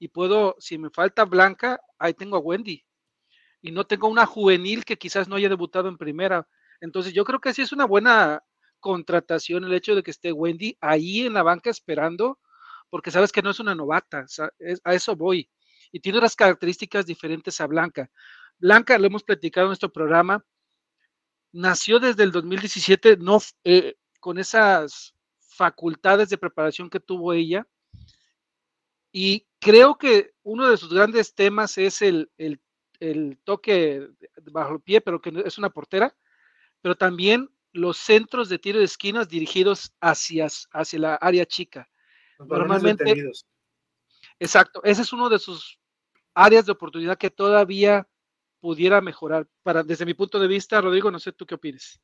y 0.00 0.08
puedo, 0.08 0.56
si 0.58 0.76
me 0.76 0.90
falta 0.90 1.24
Blanca, 1.24 1.80
ahí 2.00 2.12
tengo 2.12 2.36
a 2.36 2.40
Wendy. 2.40 2.84
Y 3.60 3.70
no 3.70 3.84
tengo 3.84 4.08
una 4.08 4.26
juvenil 4.26 4.84
que 4.84 4.98
quizás 4.98 5.28
no 5.28 5.36
haya 5.36 5.48
debutado 5.48 5.88
en 5.88 5.96
primera. 5.96 6.48
Entonces 6.80 7.12
yo 7.12 7.24
creo 7.24 7.40
que 7.40 7.54
sí 7.54 7.62
es 7.62 7.70
una 7.70 7.84
buena 7.84 8.42
contratación 8.80 9.62
el 9.62 9.72
hecho 9.72 9.94
de 9.94 10.02
que 10.02 10.10
esté 10.10 10.32
Wendy 10.32 10.76
ahí 10.80 11.20
en 11.24 11.34
la 11.34 11.44
banca 11.44 11.70
esperando, 11.70 12.40
porque 12.90 13.12
sabes 13.12 13.30
que 13.30 13.40
no 13.42 13.50
es 13.50 13.60
una 13.60 13.76
novata, 13.76 14.26
a 14.82 14.94
eso 14.94 15.14
voy. 15.14 15.48
Y 15.92 16.00
tiene 16.00 16.18
unas 16.18 16.34
características 16.34 17.06
diferentes 17.06 17.60
a 17.60 17.68
Blanca. 17.68 18.10
Blanca, 18.58 18.98
lo 18.98 19.06
hemos 19.06 19.22
platicado 19.22 19.66
en 19.66 19.70
nuestro 19.70 19.92
programa, 19.92 20.44
nació 21.52 22.00
desde 22.00 22.24
el 22.24 22.32
2017, 22.32 23.18
no, 23.18 23.38
eh, 23.64 23.96
con 24.20 24.38
esas 24.38 25.14
facultades 25.38 26.30
de 26.30 26.38
preparación 26.38 26.88
que 26.90 27.00
tuvo 27.00 27.32
ella, 27.32 27.66
y 29.12 29.46
creo 29.60 29.96
que 29.96 30.32
uno 30.42 30.68
de 30.68 30.78
sus 30.78 30.92
grandes 30.92 31.34
temas 31.34 31.76
es 31.76 32.00
el, 32.00 32.30
toque 33.44 34.08
bajo 34.50 34.74
el 34.74 34.80
pie, 34.80 35.02
pero 35.02 35.20
que 35.20 35.42
es 35.44 35.58
una 35.58 35.68
portera, 35.68 36.16
pero 36.80 36.96
también 36.96 37.50
los 37.72 37.98
centros 37.98 38.48
de 38.48 38.58
tiro 38.58 38.78
de 38.78 38.86
esquinas 38.86 39.28
dirigidos 39.28 39.94
hacia, 40.00 40.48
hacia 40.72 40.98
la 40.98 41.14
área 41.16 41.44
chica. 41.44 41.88
Normalmente. 42.38 43.30
Exacto, 44.38 44.82
ese 44.82 45.02
es 45.02 45.12
uno 45.12 45.28
de 45.28 45.38
sus 45.38 45.78
áreas 46.34 46.66
de 46.66 46.72
oportunidad 46.72 47.18
que 47.18 47.30
todavía 47.30 48.08
pudiera 48.62 49.02
mejorar. 49.02 49.46
Para, 49.62 49.82
desde 49.82 50.06
mi 50.06 50.14
punto 50.14 50.38
de 50.38 50.48
vista, 50.48 50.80
Rodrigo, 50.80 51.10
no 51.10 51.18
sé 51.18 51.32
tú 51.32 51.44
qué 51.44 51.56
opinas. 51.56 52.00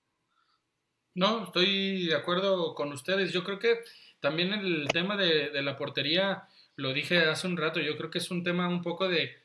No, 1.14 1.44
estoy 1.44 2.08
de 2.08 2.14
acuerdo 2.14 2.74
con 2.74 2.92
ustedes. 2.92 3.32
Yo 3.32 3.42
creo 3.44 3.58
que 3.58 3.78
también 4.20 4.52
el 4.52 4.88
tema 4.88 5.16
de, 5.16 5.50
de 5.50 5.62
la 5.62 5.76
portería 5.76 6.48
lo 6.78 6.92
dije 6.92 7.18
hace 7.26 7.48
un 7.48 7.56
rato, 7.56 7.80
yo 7.80 7.96
creo 7.96 8.08
que 8.08 8.18
es 8.18 8.30
un 8.30 8.44
tema 8.44 8.68
un 8.68 8.82
poco 8.82 9.08
de, 9.08 9.36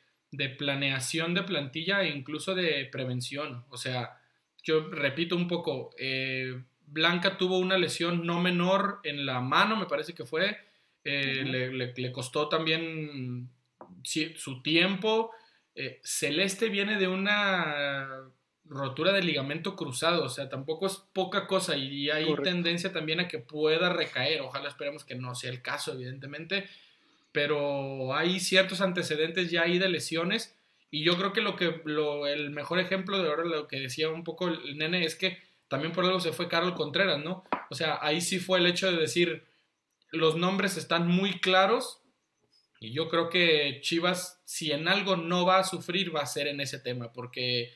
planeación 0.58 1.34
de 1.34 1.42
plantilla 1.42 2.04
e 2.04 2.10
incluso 2.10 2.54
de 2.54 2.88
prevención. 2.92 3.66
O 3.70 3.78
sea, 3.78 4.22
yo 4.62 4.88
repito 4.92 5.36
un 5.36 5.48
poco, 5.48 5.90
eh, 5.98 6.62
Blanca 6.86 7.38
tuvo 7.38 7.58
una 7.58 7.78
lesión 7.78 8.26
no 8.26 8.40
menor 8.40 9.00
en 9.04 9.26
la 9.26 9.42
mano, 9.42 9.76
me 9.76 9.88
parece 9.88 10.14
que 10.14 10.26
fue, 10.26 10.58
eh, 11.04 11.44
le, 11.44 12.12
costó 12.12 12.50
también 12.50 13.50
su 14.04 14.62
tiempo. 14.62 15.32
Eh, 15.76 16.00
Celeste 16.04 16.70
viene 16.70 16.98
de 16.98 17.08
una 17.08 18.30
rotura 18.66 19.12
de 19.12 19.24
ligamento 19.24 19.76
cruzado, 19.76 20.24
o 20.24 20.30
sea, 20.30 20.50
tampoco 20.50 20.88
es 20.88 20.96
poca 21.14 21.48
cosa 21.48 21.76
y 21.76 22.10
hay 22.10 22.34
tendencia 22.44 22.92
también 22.92 23.20
a 23.20 23.28
que 23.28 23.40
pueda 23.40 23.90
recaer. 23.92 24.42
Ojalá 24.42 24.70
esperemos 24.70 25.04
que 25.04 25.16
no 25.16 25.36
sea 25.36 25.52
el 25.52 25.62
caso, 25.62 25.94
evidentemente 25.94 26.68
pero 27.34 28.16
hay 28.16 28.40
ciertos 28.40 28.80
antecedentes 28.80 29.52
ya 29.52 29.64
ahí 29.64 29.80
de 29.80 29.90
lesiones 29.90 30.56
y 30.92 31.04
yo 31.04 31.18
creo 31.18 31.34
que 31.34 31.42
lo 31.42 31.58
que 31.58 31.82
lo, 31.84 32.28
el 32.28 32.52
mejor 32.52 32.80
ejemplo 32.80 33.22
de 33.22 33.28
ahora 33.28 33.44
lo 33.44 33.68
que 33.68 33.80
decía 33.80 34.10
un 34.10 34.24
poco 34.24 34.48
el 34.48 34.78
nene 34.78 35.04
es 35.04 35.16
que 35.16 35.40
también 35.68 35.92
por 35.92 36.06
algo 36.06 36.20
se 36.20 36.32
fue 36.32 36.48
Carlos 36.48 36.76
Contreras, 36.76 37.24
¿no? 37.24 37.44
O 37.72 37.76
sea, 37.76 37.98
ahí 38.02 38.22
sí 38.22 38.40
fue 38.40 38.60
el 38.60 38.68
hecho 38.68 38.90
de 38.92 38.98
decir 38.98 39.44
los 40.12 40.38
nombres 40.38 40.78
están 40.78 41.08
muy 41.08 41.40
claros 41.40 42.03
y 42.84 42.92
yo 42.92 43.10
creo 43.10 43.30
que 43.30 43.80
Chivas 43.82 44.42
si 44.46 44.72
en 44.72 44.88
algo 44.88 45.16
no 45.16 45.46
va 45.46 45.60
a 45.60 45.64
sufrir 45.64 46.16
va 46.16 46.22
a 46.22 46.26
ser 46.26 46.48
en 46.48 46.60
ese 46.60 46.80
tema 46.80 47.12
porque 47.14 47.74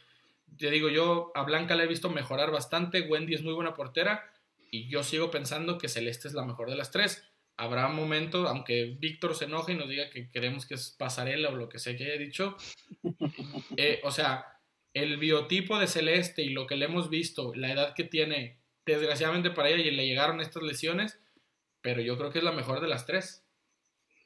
te 0.57 0.69
digo 0.69 0.89
yo 0.89 1.31
a 1.35 1.43
Blanca 1.43 1.75
la 1.75 1.84
he 1.84 1.88
visto 1.88 2.09
mejorar 2.09 2.51
bastante, 2.51 3.01
Wendy 3.01 3.34
es 3.34 3.43
muy 3.43 3.53
buena 3.53 3.73
portera 3.73 4.31
y 4.71 4.88
yo 4.89 5.03
sigo 5.03 5.31
pensando 5.31 5.77
que 5.77 5.88
Celeste 5.88 6.27
es 6.27 6.34
la 6.34 6.45
mejor 6.45 6.69
de 6.69 6.75
las 6.75 6.91
tres 6.91 7.23
habrá 7.57 7.88
momentos, 7.88 8.47
aunque 8.47 8.95
Víctor 8.99 9.35
se 9.35 9.45
enoje 9.45 9.73
y 9.73 9.75
nos 9.75 9.89
diga 9.89 10.09
que 10.09 10.29
queremos 10.29 10.65
que 10.65 10.75
es 10.75 10.91
pasarela 10.91 11.49
o 11.49 11.55
lo 11.55 11.67
que 11.67 11.79
sea 11.79 11.97
que 11.97 12.05
haya 12.05 12.17
dicho, 12.17 12.55
eh, 13.77 13.99
o 14.03 14.11
sea, 14.11 14.45
el 14.93 15.17
biotipo 15.17 15.79
de 15.79 15.88
Celeste 15.88 16.43
y 16.43 16.49
lo 16.49 16.67
que 16.67 16.75
le 16.75 16.85
hemos 16.85 17.09
visto, 17.09 17.53
la 17.55 17.71
edad 17.71 17.93
que 17.95 18.03
tiene, 18.03 18.59
desgraciadamente 18.85 19.49
para 19.49 19.69
ella 19.69 19.84
y 19.84 19.91
le 19.91 20.07
llegaron 20.07 20.39
estas 20.39 20.63
lesiones, 20.63 21.19
pero 21.81 22.01
yo 22.01 22.17
creo 22.17 22.31
que 22.31 22.38
es 22.38 22.43
la 22.43 22.51
mejor 22.51 22.79
de 22.79 22.88
las 22.88 23.05
tres. 23.05 23.46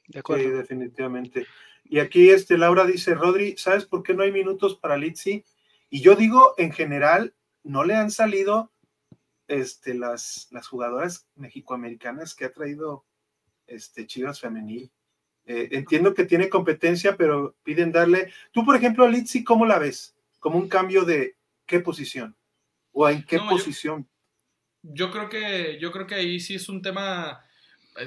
De 0.08 0.20
acuerdo. 0.20 0.44
Sí, 0.44 0.50
definitivamente. 0.50 1.46
Y 1.84 1.98
aquí 1.98 2.30
este 2.30 2.56
Laura 2.58 2.84
dice, 2.84 3.14
Rodri, 3.14 3.56
¿sabes 3.56 3.84
por 3.84 4.02
qué 4.02 4.14
no 4.14 4.22
hay 4.22 4.32
minutos 4.32 4.76
para 4.76 4.96
Litsi? 4.96 5.44
Y 5.90 6.00
yo 6.00 6.16
digo, 6.16 6.54
en 6.56 6.72
general, 6.72 7.34
no 7.64 7.84
le 7.84 7.94
han 7.94 8.10
salido 8.10 8.72
este, 9.48 9.94
las, 9.94 10.48
las 10.50 10.66
jugadoras 10.66 11.28
mexicoamericanas 11.36 12.34
que 12.34 12.46
ha 12.46 12.52
traído 12.52 13.04
este, 13.66 14.06
Chivas 14.06 14.40
Femenil. 14.40 14.90
Eh, 15.44 15.68
entiendo 15.72 16.14
que 16.14 16.24
tiene 16.24 16.48
competencia, 16.48 17.16
pero 17.16 17.56
piden 17.62 17.92
darle. 17.92 18.32
Tú, 18.52 18.64
por 18.64 18.76
ejemplo, 18.76 19.08
Litsi, 19.08 19.42
¿cómo 19.42 19.66
la 19.66 19.78
ves? 19.78 20.14
¿Como 20.38 20.58
un 20.58 20.68
cambio 20.68 21.04
de 21.04 21.36
qué 21.66 21.80
posición? 21.80 22.36
¿O 22.92 23.08
en 23.08 23.24
qué 23.24 23.38
posición? 23.38 24.08
Yo, 24.82 25.10
creo 25.10 25.28
que, 25.28 25.78
yo 25.80 25.90
creo 25.90 26.06
que 26.06 26.14
ahí 26.14 26.40
sí 26.40 26.54
es 26.54 26.68
un 26.68 26.82
tema, 26.82 27.44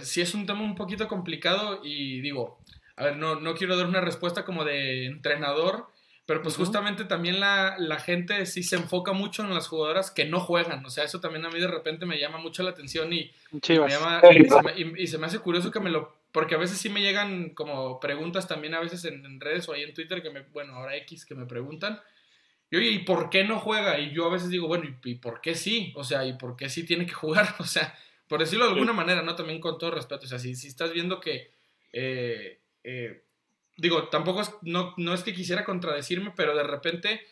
sí 0.01 0.21
es 0.21 0.33
un 0.33 0.45
tema 0.45 0.61
un 0.61 0.75
poquito 0.75 1.07
complicado 1.07 1.81
y 1.83 2.21
digo, 2.21 2.59
a 2.95 3.05
ver, 3.05 3.17
no, 3.17 3.39
no 3.39 3.55
quiero 3.55 3.77
dar 3.77 3.87
una 3.87 4.01
respuesta 4.01 4.45
como 4.45 4.63
de 4.63 5.05
entrenador, 5.05 5.87
pero 6.25 6.41
pues 6.41 6.55
justamente 6.55 7.05
también 7.05 7.39
la, 7.39 7.99
gente 8.03 8.45
sí 8.47 8.63
se 8.63 8.77
enfoca 8.77 9.13
mucho 9.13 9.43
en 9.43 9.53
las 9.53 9.67
jugadoras 9.67 10.09
que 10.09 10.25
no 10.25 10.39
juegan. 10.39 10.83
O 10.83 10.89
sea, 10.89 11.03
eso 11.03 11.19
también 11.19 11.45
a 11.45 11.49
mí 11.49 11.59
de 11.59 11.67
repente 11.67 12.07
me 12.07 12.19
llama 12.19 12.39
mucho 12.39 12.63
la 12.63 12.71
atención 12.71 13.13
y, 13.13 13.31
y, 13.51 15.07
se 15.07 15.17
me, 15.19 15.25
hace 15.27 15.39
curioso 15.39 15.69
que 15.69 15.79
me 15.79 15.91
lo... 15.91 16.15
Porque 16.31 16.55
a 16.55 16.57
veces 16.57 16.79
sí 16.79 16.89
me 16.89 17.01
llegan 17.01 17.51
como 17.51 17.99
preguntas 17.99 18.47
también 18.47 18.73
a 18.73 18.79
veces 18.79 19.05
en, 19.05 19.39
redes 19.39 19.69
o 19.69 19.73
ahí 19.73 19.83
en 19.83 19.93
Twitter 19.93 20.23
que 20.23 20.31
me... 20.31 20.41
Bueno, 20.41 20.73
ahora 20.73 20.95
X 20.97 21.25
que 21.25 21.35
me 21.35 21.45
preguntan. 21.45 22.01
Y 22.71 22.77
oye, 22.77 22.89
¿y 22.89 22.99
por 22.99 23.29
qué 23.29 23.43
no 23.43 23.59
juega? 23.59 23.99
Y 23.99 24.11
yo 24.11 24.25
a 24.25 24.33
veces 24.33 24.49
digo, 24.49 24.67
bueno, 24.67 24.85
¿y, 25.03 25.15
por 25.15 25.41
qué 25.41 25.53
sí? 25.53 25.93
O 25.95 26.03
sea, 26.03 26.25
¿y 26.25 26.33
por 26.33 26.55
qué 26.55 26.69
sí 26.69 26.85
tiene 26.85 27.05
que 27.05 27.13
jugar? 27.13 27.53
O 27.59 27.65
sea, 27.65 27.95
por 28.27 28.39
decirlo 28.39 28.65
de 28.65 28.71
alguna 28.73 28.93
manera, 28.93 29.21
¿no? 29.21 29.35
También 29.35 29.59
con 29.59 29.77
todo 29.77 29.91
respeto. 29.91 30.25
O 30.25 30.27
sea, 30.27 30.39
si, 30.39 30.55
si 30.55 30.67
estás 30.67 30.91
viendo 30.91 31.19
que... 31.19 31.51
Eh, 31.93 32.59
eh, 32.83 33.23
digo, 33.77 34.07
tampoco 34.09 34.41
es, 34.41 34.51
no, 34.61 34.93
no 34.97 35.13
es 35.13 35.23
que 35.23 35.33
quisiera 35.33 35.65
contradecirme, 35.65 36.33
pero 36.35 36.55
de 36.55 36.63
repente, 36.63 37.25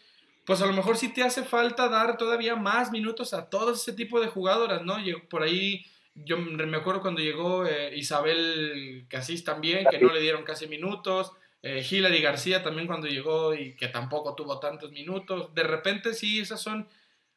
pues 0.45 0.61
a 0.61 0.65
lo 0.65 0.73
mejor 0.73 0.97
sí 0.97 1.13
te 1.13 1.23
hace 1.23 1.43
falta 1.43 1.89
dar 1.89 2.17
todavía 2.17 2.55
más 2.55 2.91
minutos 2.91 3.33
a 3.33 3.49
todo 3.49 3.73
ese 3.73 3.93
tipo 3.93 4.19
de 4.19 4.27
jugadoras, 4.27 4.83
¿no? 4.83 4.97
Por 5.29 5.43
ahí, 5.43 5.85
yo 6.15 6.37
me 6.37 6.77
acuerdo 6.77 7.01
cuando 7.01 7.21
llegó 7.21 7.65
eh, 7.65 7.95
Isabel 7.95 9.05
Casís 9.07 9.43
también, 9.43 9.85
que 9.89 9.99
no 9.99 10.13
le 10.13 10.21
dieron 10.21 10.43
casi 10.43 10.67
minutos. 10.67 11.31
Eh, 11.61 11.85
Hilary 11.89 12.21
García 12.21 12.61
también 12.61 12.87
cuando 12.87 13.07
llegó 13.07 13.55
y 13.55 13.73
que 13.75 13.87
tampoco 13.87 14.35
tuvo 14.35 14.59
tantos 14.59 14.91
minutos. 14.91 15.53
De 15.55 15.63
repente 15.63 16.13
sí, 16.13 16.39
esas 16.39 16.61
son 16.61 16.89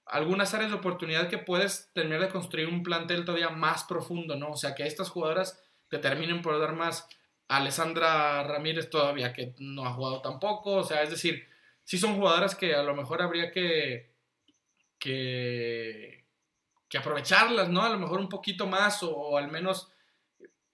algunas 0.07 0.55
áreas 0.55 0.70
de 0.70 0.77
oportunidad 0.77 1.28
que 1.28 1.39
puedes 1.39 1.91
terminar 1.93 2.20
de 2.20 2.28
construir 2.28 2.69
un 2.69 2.83
plantel 2.83 3.24
todavía 3.24 3.51
más 3.51 3.85
profundo, 3.85 4.37
¿no? 4.37 4.53
O 4.53 4.57
sea, 4.57 4.74
que 4.74 4.87
estas 4.87 5.11
jugadoras 5.11 5.62
te 5.89 5.99
terminen 5.99 6.43
por 6.43 6.59
dar 6.59 6.74
más 6.74 7.09
Alessandra 7.49 8.43
Ramírez 8.45 8.89
todavía 8.89 9.33
que 9.33 9.55
no 9.59 9.85
ha 9.85 9.93
jugado 9.93 10.23
tampoco, 10.23 10.74
o 10.74 10.85
sea, 10.85 11.03
es 11.03 11.11
decir, 11.11 11.47
sí 11.85 11.99
son 11.99 12.16
jugadoras 12.16 12.55
que 12.55 12.74
a 12.74 12.83
lo 12.83 12.95
mejor 12.95 13.23
habría 13.23 13.51
que, 13.51 14.12
que, 14.99 16.24
aprovecharlas, 16.99 17.69
¿no? 17.69 17.83
A 17.83 17.91
lo 17.91 17.99
mejor 17.99 18.20
un 18.20 18.28
poquito 18.31 18.66
más 18.66 19.03
o, 19.03 19.37
al 19.37 19.51
menos 19.51 19.93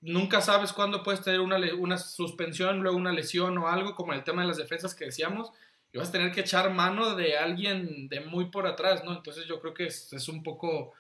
nunca 0.00 0.40
sabes 0.40 0.72
cuándo 0.72 1.02
puedes 1.02 1.22
tener 1.22 1.40
una, 1.40 1.59
una, 1.74 1.98
suspensión, 1.98 2.80
luego 2.80 2.96
una 2.96 3.12
lesión 3.12 3.59
o 3.59 3.68
algo, 3.68 3.96
como 3.96 4.12
el 4.12 4.22
tema 4.22 4.42
de 4.42 4.48
las 4.48 4.56
defensas 4.56 4.94
que 4.94 5.06
decíamos, 5.06 5.50
y 5.93 5.98
vas 5.98 6.09
a 6.09 6.12
tener 6.12 6.32
que 6.32 6.40
echar 6.40 6.73
mano 6.73 7.14
de 7.14 7.36
alguien 7.36 8.09
de 8.09 8.20
muy 8.20 8.47
por 8.47 8.66
atrás, 8.66 9.05
¿no? 9.05 9.12
Entonces 9.12 9.47
yo 9.47 9.60
creo 9.60 9.74
que 9.74 9.86
es, 9.86 10.12
es 10.12 10.28
un 10.28 10.43
poco 10.43 10.93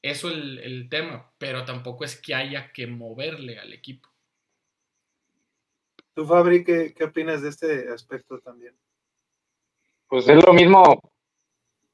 eso 0.00 0.28
el, 0.28 0.58
el 0.58 0.88
tema, 0.88 1.30
pero 1.38 1.64
tampoco 1.64 2.04
es 2.04 2.20
que 2.20 2.34
haya 2.34 2.72
que 2.72 2.86
moverle 2.86 3.58
al 3.58 3.72
equipo. 3.72 4.08
¿Tú, 6.14 6.26
Fabri, 6.26 6.64
qué, 6.64 6.94
opinas 7.04 7.42
de 7.42 7.48
este 7.50 7.92
aspecto 7.92 8.40
también? 8.40 8.74
Pues 10.08 10.28
es 10.28 10.44
lo 10.44 10.52
mismo 10.52 11.12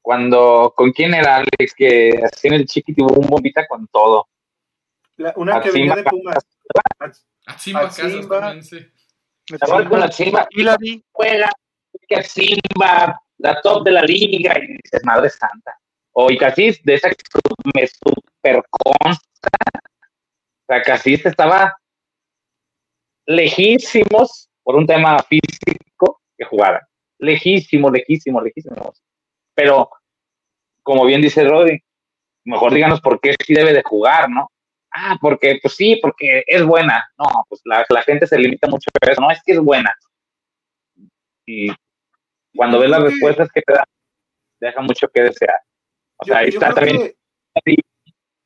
cuando, 0.01 0.73
¿con 0.75 0.91
quién 0.93 1.13
era 1.13 1.35
Alex? 1.35 1.75
Que 1.75 2.21
así 2.23 2.47
en 2.47 2.55
el 2.55 2.65
chiqui 2.65 2.95
tuvo 2.95 3.13
un 3.19 3.27
bombita 3.27 3.67
con 3.67 3.87
todo. 3.87 4.27
una 5.35 5.61
que 5.61 5.71
venía 5.71 5.95
de 5.95 6.03
Pumas. 6.03 6.43
A 7.45 7.59
Simba, 7.59 7.89
también, 8.27 8.63
sí. 8.63 8.79
con 9.87 9.99
la 9.99 10.11
Simba. 10.11 10.47
Y 10.49 10.63
la 10.63 10.77
vi. 10.77 11.03
Juega, 11.11 11.51
que 12.07 12.23
Simba, 12.23 13.19
la 13.37 13.61
top 13.61 13.83
de 13.83 13.91
la 13.91 14.01
liga, 14.01 14.57
y 14.57 14.67
dices, 14.67 15.03
madre 15.03 15.29
santa. 15.29 15.77
O 16.13 16.31
y 16.31 16.37
Casis, 16.37 16.81
de 16.83 16.93
esa 16.93 17.09
me 17.73 17.87
super 17.87 18.63
consta. 18.69 19.49
O 20.61 20.65
sea, 20.67 20.81
Casis 20.81 21.25
estaba 21.25 21.75
lejísimos 23.25 24.49
por 24.63 24.75
un 24.75 24.87
tema 24.87 25.19
físico 25.23 26.21
que 26.37 26.45
jugaran. 26.45 26.81
Lejísimos, 27.19 27.91
lejísimos, 27.91 28.43
lejísimos. 28.43 29.03
Pero, 29.53 29.89
como 30.83 31.05
bien 31.05 31.21
dice 31.21 31.43
Rodri, 31.43 31.81
mejor 32.45 32.73
díganos 32.73 33.01
por 33.01 33.19
qué 33.19 33.35
sí 33.45 33.53
debe 33.53 33.73
de 33.73 33.83
jugar, 33.83 34.29
¿no? 34.29 34.49
Ah, 34.91 35.17
porque, 35.19 35.59
pues 35.61 35.75
sí, 35.75 35.97
porque 36.01 36.43
es 36.47 36.65
buena. 36.65 37.05
No, 37.17 37.25
pues 37.49 37.61
la, 37.65 37.85
gente 38.03 38.27
se 38.27 38.37
limita 38.37 38.67
mucho 38.67 38.89
a 39.01 39.11
eso, 39.11 39.21
no, 39.21 39.29
es 39.29 39.41
que 39.43 39.53
es 39.53 39.59
buena. 39.59 39.93
Y 41.45 41.67
cuando 42.55 42.79
ves 42.79 42.89
las 42.89 43.03
respuestas 43.03 43.49
que 43.53 43.61
te 43.61 43.73
dan, 43.73 43.85
deja 44.59 44.81
mucho 44.81 45.07
que 45.07 45.21
desear. 45.23 45.59
O 46.17 46.25
sea, 46.25 46.39
ahí 46.39 46.49
está 46.49 46.73
también 46.73 47.13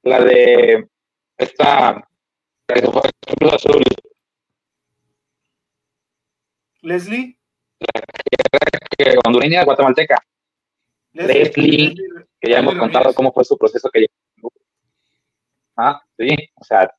la 0.03 0.22
de 0.22 0.88
esta, 1.38 2.07
Leslie. 6.81 7.38
hondureña 9.26 9.64
guatemalteca. 9.64 10.18
Leslie, 11.14 11.95
que 12.40 12.52
ya 12.52 12.60
hemos 12.60 12.76
contado 12.76 13.14
cómo 13.14 13.31
fue 13.31 13.44
su 13.44 13.57
proceso 13.57 13.90
que 13.91 14.06
Ah, 15.77 16.02
sí, 16.18 16.36
o 16.56 16.64
sea, 16.64 16.94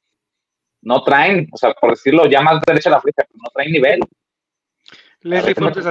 no 0.82 1.02
traen, 1.02 1.46
o 1.52 1.56
sea, 1.56 1.74
por 1.74 1.90
decirlo 1.90 2.26
ya 2.26 2.40
más 2.40 2.62
derecha 2.62 2.88
a 2.88 2.92
la 2.92 3.00
flecha, 3.00 3.26
no 3.34 3.50
traen 3.52 3.72
nivel. 3.72 4.00
Leslie 5.22 5.54
Fuentes 5.54 5.84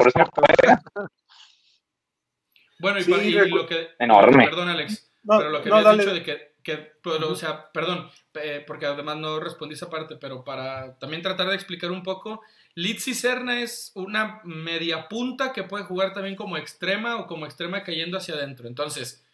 Bueno, 2.80 2.99
y, 2.99 3.03
lo 3.49 3.68
que. 3.68 3.89
Enorme. 3.99 4.45
Perdón, 4.45 4.69
Alex. 4.69 5.11
pero 5.27 5.49
lo 5.49 5.61
que 5.61 5.69
habías 5.69 5.97
dicho 5.97 6.14
de 6.14 6.23
que, 6.23 6.53
que 6.64 6.77
pero, 7.03 7.30
o 7.30 7.35
sea, 7.35 7.69
perdón, 7.73 8.10
eh, 8.35 8.64
porque 8.65 8.85
además 8.85 9.18
no 9.18 9.39
respondí 9.41 9.76
esa 9.76 9.89
parte, 9.89 10.15
pero 10.15 10.45
para 10.45 10.97
también 10.97 11.22
tratar 11.22 11.49
de 11.49 11.56
explicar 11.56 11.91
un 11.91 12.03
poco, 12.03 12.41
Litsi 12.76 13.14
Serna 13.14 13.60
es 13.61 13.91
una 13.95 14.39
media 14.45 15.10
punta 15.10 15.51
que 15.51 15.64
puede 15.64 15.84
jugar 15.84 16.14
también 16.14 16.38
como 16.38 16.56
extrema 16.56 17.18
o 17.18 17.27
como 17.27 17.45
extrema 17.45 17.84
cayendo 17.84 18.18
hacia 18.18 18.35
adentro. 18.35 18.68
Entonces, 18.68 19.26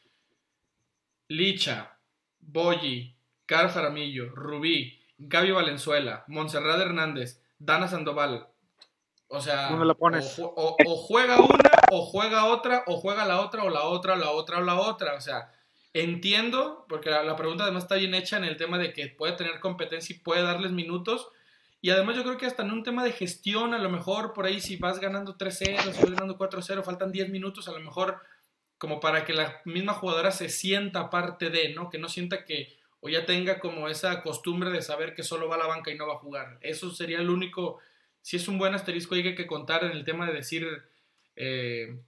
Licha, 1.28 2.00
Boyi, 2.40 3.16
Car 3.46 3.70
Jaramillo, 3.70 4.30
Rubí, 4.30 5.00
Gaby 5.20 5.52
Valenzuela, 5.52 6.24
Montserrat 6.28 6.80
Hernández, 6.80 7.44
Dana 7.60 7.88
Sandoval. 7.88 8.48
O 9.28 9.42
sea, 9.42 9.70
O, 10.40 10.78
juega 10.98 11.40
una, 11.40 11.72
o 11.92 12.06
juega 12.06 12.46
otra, 12.46 12.84
o 12.88 12.98
juega 12.98 13.26
la 13.26 13.42
otra, 13.42 13.64
o 13.64 13.70
la 13.70 13.84
otra, 13.86 14.14
o 14.14 14.16
la 14.18 14.32
otra, 14.32 14.58
o 14.60 14.62
la 14.62 14.80
otra. 14.80 15.16
O 15.16 15.22
sea, 15.22 15.52
entiendo, 15.94 16.86
porque 16.88 17.10
la, 17.10 17.24
la 17.24 17.36
pregunta 17.36 17.64
además 17.64 17.84
está 17.84 17.96
bien 17.96 18.14
hecha 18.14 18.38
en 18.38 18.44
el 18.44 18.58
tema 18.58 18.78
de 18.78 18.94
que 18.94 19.08
puede 19.08 19.34
tener 19.34 19.60
competencia 19.60 20.16
y 20.16 20.20
puede 20.20 20.44
darles 20.44 20.72
minutos 20.72 21.28
y 21.86 21.92
además 21.92 22.16
yo 22.16 22.24
creo 22.24 22.38
que 22.38 22.48
hasta 22.48 22.64
en 22.64 22.72
un 22.72 22.82
tema 22.82 23.04
de 23.04 23.12
gestión, 23.12 23.76
a 23.76 23.78
lo 23.78 23.92
mejor 23.92 24.34
por 24.34 24.48
ahí 24.48 24.60
si 24.60 24.76
vas 24.76 25.00
ganando 25.00 25.38
3-0, 25.38 25.94
si 25.94 26.02
vas 26.02 26.10
ganando 26.10 26.36
4-0, 26.36 26.84
faltan 26.84 27.12
10 27.12 27.30
minutos, 27.30 27.68
a 27.68 27.74
lo 27.74 27.80
mejor 27.80 28.24
como 28.80 29.00
para 29.00 29.24
que 29.24 29.34
la 29.34 29.62
misma 29.66 29.94
jugadora 29.94 30.32
se 30.32 30.50
sienta 30.50 31.12
parte 31.12 31.52
de, 31.52 31.76
¿no? 31.76 31.92
Que 31.92 32.00
no 32.00 32.10
sienta 32.10 32.44
que 32.44 32.76
o 33.02 33.08
ya 33.08 33.28
tenga 33.28 33.60
como 33.60 33.88
esa 33.88 34.24
costumbre 34.24 34.72
de 34.72 34.82
saber 34.82 35.14
que 35.14 35.22
solo 35.22 35.48
va 35.48 35.58
a 35.58 35.60
la 35.60 35.68
banca 35.68 35.92
y 35.92 35.96
no 35.96 36.08
va 36.08 36.16
a 36.16 36.18
jugar. 36.18 36.58
Eso 36.62 36.90
sería 36.90 37.20
el 37.20 37.30
único, 37.30 37.78
si 38.26 38.38
es 38.38 38.48
un 38.48 38.58
buen 38.58 38.74
asterisco 38.74 39.14
hay 39.14 39.36
que 39.36 39.46
contar 39.46 39.84
en 39.84 39.92
el 39.92 40.04
tema 40.04 40.26
de 40.26 40.34
decir 40.34 40.68
eh, 41.36 42.02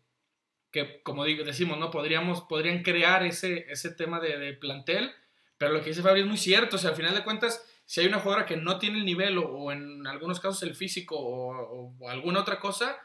que, 0.72 1.04
como 1.04 1.24
decimos, 1.24 1.78
¿no? 1.78 1.92
Podríamos, 1.92 2.42
podrían 2.42 2.82
crear 2.82 3.24
ese, 3.24 3.68
ese 3.70 3.92
tema 3.92 4.20
de, 4.20 4.52
plantel, 4.54 5.12
pero 5.60 5.74
lo 5.74 5.82
que 5.82 5.90
dice 5.90 6.02
Fabio 6.02 6.24
es 6.24 6.28
muy 6.28 6.40
cierto, 6.40 6.78
o 6.78 6.80
sea, 6.80 6.90
al 6.90 6.96
final 6.96 7.14
de 7.14 7.24
cuentas 7.24 7.64
si 7.86 8.02
hay 8.02 8.08
una 8.08 8.18
jugadora 8.18 8.48
que 8.48 8.58
no 8.58 8.80
tiene 8.80 8.98
el 8.98 9.06
nivel 9.06 9.38
o, 9.38 9.72
en 9.72 10.08
algunos 10.08 10.40
casos 10.40 10.64
el 10.64 10.74
físico 10.74 11.16
o, 11.20 12.10
alguna 12.10 12.40
otra 12.42 12.60
cosa, 12.60 12.98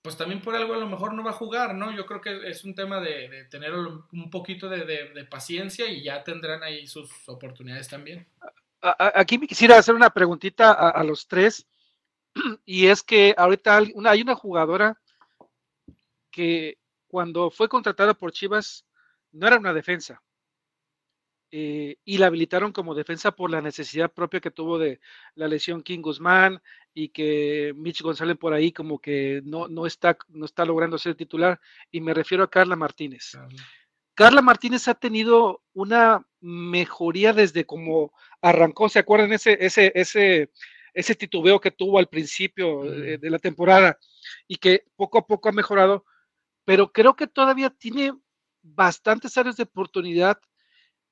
pues 0.00 0.16
también 0.16 0.40
por 0.40 0.54
algo 0.54 0.72
a 0.74 0.78
lo 0.78 0.88
mejor 0.88 1.14
no 1.14 1.24
va 1.24 1.30
a 1.30 1.34
jugar, 1.34 1.74
¿no? 1.74 1.90
Yo 1.96 2.06
creo 2.06 2.20
que 2.20 2.48
es 2.48 2.62
un 2.62 2.76
tema 2.76 3.00
de, 3.00 3.48
tener 3.50 3.74
un 3.74 4.30
poquito 4.30 4.68
de, 4.68 5.26
paciencia 5.28 5.88
y 5.88 6.04
ya 6.04 6.22
tendrán 6.22 6.62
ahí 6.62 6.86
sus 6.86 7.10
oportunidades 7.28 7.88
también. 7.88 8.28
Aquí 8.80 9.36
me 9.36 9.48
quisiera 9.48 9.78
hacer 9.78 9.96
una 9.96 10.10
preguntita 10.10 10.70
a, 10.72 11.02
los 11.02 11.26
tres, 11.26 11.66
y 12.64 12.86
es 12.86 13.02
que 13.02 13.34
ahorita 13.36 13.78
hay 13.78 14.22
una 14.22 14.34
jugadora 14.34 15.00
que 16.30 16.78
cuando 17.08 17.50
fue 17.50 17.68
contratada 17.68 18.14
por 18.14 18.32
Chivas 18.32 18.84
no 19.32 19.46
era 19.46 19.58
una 19.58 19.72
defensa, 19.72 20.22
eh, 21.52 21.96
y 22.04 22.18
la 22.18 22.26
habilitaron 22.26 22.72
como 22.72 22.94
defensa 22.94 23.30
por 23.30 23.50
la 23.50 23.62
necesidad 23.62 24.12
propia 24.12 24.40
que 24.40 24.50
tuvo 24.50 24.78
de 24.78 25.00
la 25.36 25.46
lesión 25.46 25.82
King 25.82 26.00
Guzmán 26.00 26.60
y 26.92 27.10
que 27.10 27.72
Mitch 27.76 28.02
González 28.02 28.36
por 28.36 28.52
ahí 28.52 28.72
como 28.72 28.98
que 28.98 29.40
no, 29.44 29.68
no, 29.68 29.86
está, 29.86 30.18
no 30.28 30.44
está 30.44 30.64
logrando 30.64 30.98
ser 30.98 31.14
titular 31.14 31.60
y 31.92 32.00
me 32.00 32.14
refiero 32.14 32.42
a 32.42 32.50
Carla 32.50 32.74
Martínez. 32.74 33.38
Carla 34.14 34.42
Martínez 34.42 34.88
ha 34.88 34.94
tenido 34.94 35.62
una 35.72 36.26
mejoría 36.40 37.32
desde 37.32 37.64
como 37.64 38.12
arrancó, 38.42 38.88
¿se 38.88 38.98
acuerdan 38.98 39.32
ese, 39.32 39.56
ese, 39.60 39.92
ese, 39.94 40.50
ese 40.96 41.14
titubeo 41.14 41.60
que 41.60 41.70
tuvo 41.70 41.98
al 41.98 42.08
principio 42.08 42.84
de, 42.84 43.18
de 43.18 43.30
la 43.30 43.38
temporada 43.38 43.98
y 44.48 44.56
que 44.56 44.84
poco 44.96 45.18
a 45.18 45.26
poco 45.26 45.48
ha 45.48 45.52
mejorado? 45.52 46.04
Pero 46.64 46.90
creo 46.90 47.14
que 47.14 47.26
todavía 47.26 47.70
tiene 47.70 48.12
bastantes 48.62 49.36
áreas 49.36 49.56
de 49.56 49.64
oportunidad 49.64 50.38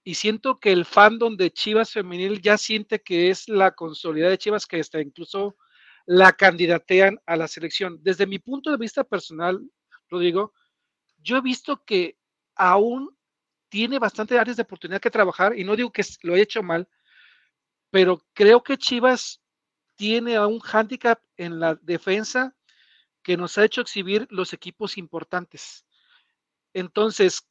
y 0.02 0.14
siento 0.14 0.58
que 0.58 0.72
el 0.72 0.86
fandom 0.86 1.36
de 1.36 1.50
Chivas 1.50 1.92
femenil 1.92 2.40
ya 2.40 2.56
siente 2.56 3.02
que 3.02 3.30
es 3.30 3.48
la 3.48 3.72
consolidad 3.72 4.30
de 4.30 4.38
Chivas 4.38 4.66
que 4.66 4.78
está 4.78 5.00
incluso 5.00 5.56
la 6.06 6.32
candidatean 6.32 7.18
a 7.26 7.36
la 7.36 7.46
selección. 7.46 7.98
Desde 8.02 8.26
mi 8.26 8.38
punto 8.38 8.70
de 8.70 8.78
vista 8.78 9.04
personal, 9.04 9.60
Rodrigo, 10.08 10.54
yo 11.18 11.36
he 11.36 11.40
visto 11.42 11.84
que 11.84 12.18
aún 12.56 13.16
tiene 13.68 13.98
bastantes 13.98 14.38
áreas 14.38 14.56
de 14.56 14.62
oportunidad 14.62 15.00
que 15.00 15.10
trabajar 15.10 15.58
y 15.58 15.64
no 15.64 15.76
digo 15.76 15.92
que 15.92 16.04
lo 16.22 16.34
haya 16.34 16.42
hecho 16.42 16.62
mal, 16.62 16.88
pero 17.90 18.22
creo 18.32 18.62
que 18.62 18.76
Chivas 18.76 19.40
tiene 19.96 20.38
un 20.38 20.60
hándicap 20.60 21.20
en 21.36 21.60
la 21.60 21.76
defensa 21.76 22.54
que 23.22 23.36
nos 23.36 23.56
ha 23.58 23.64
hecho 23.64 23.80
exhibir 23.80 24.26
los 24.30 24.52
equipos 24.52 24.98
importantes. 24.98 25.86
Entonces, 26.72 27.48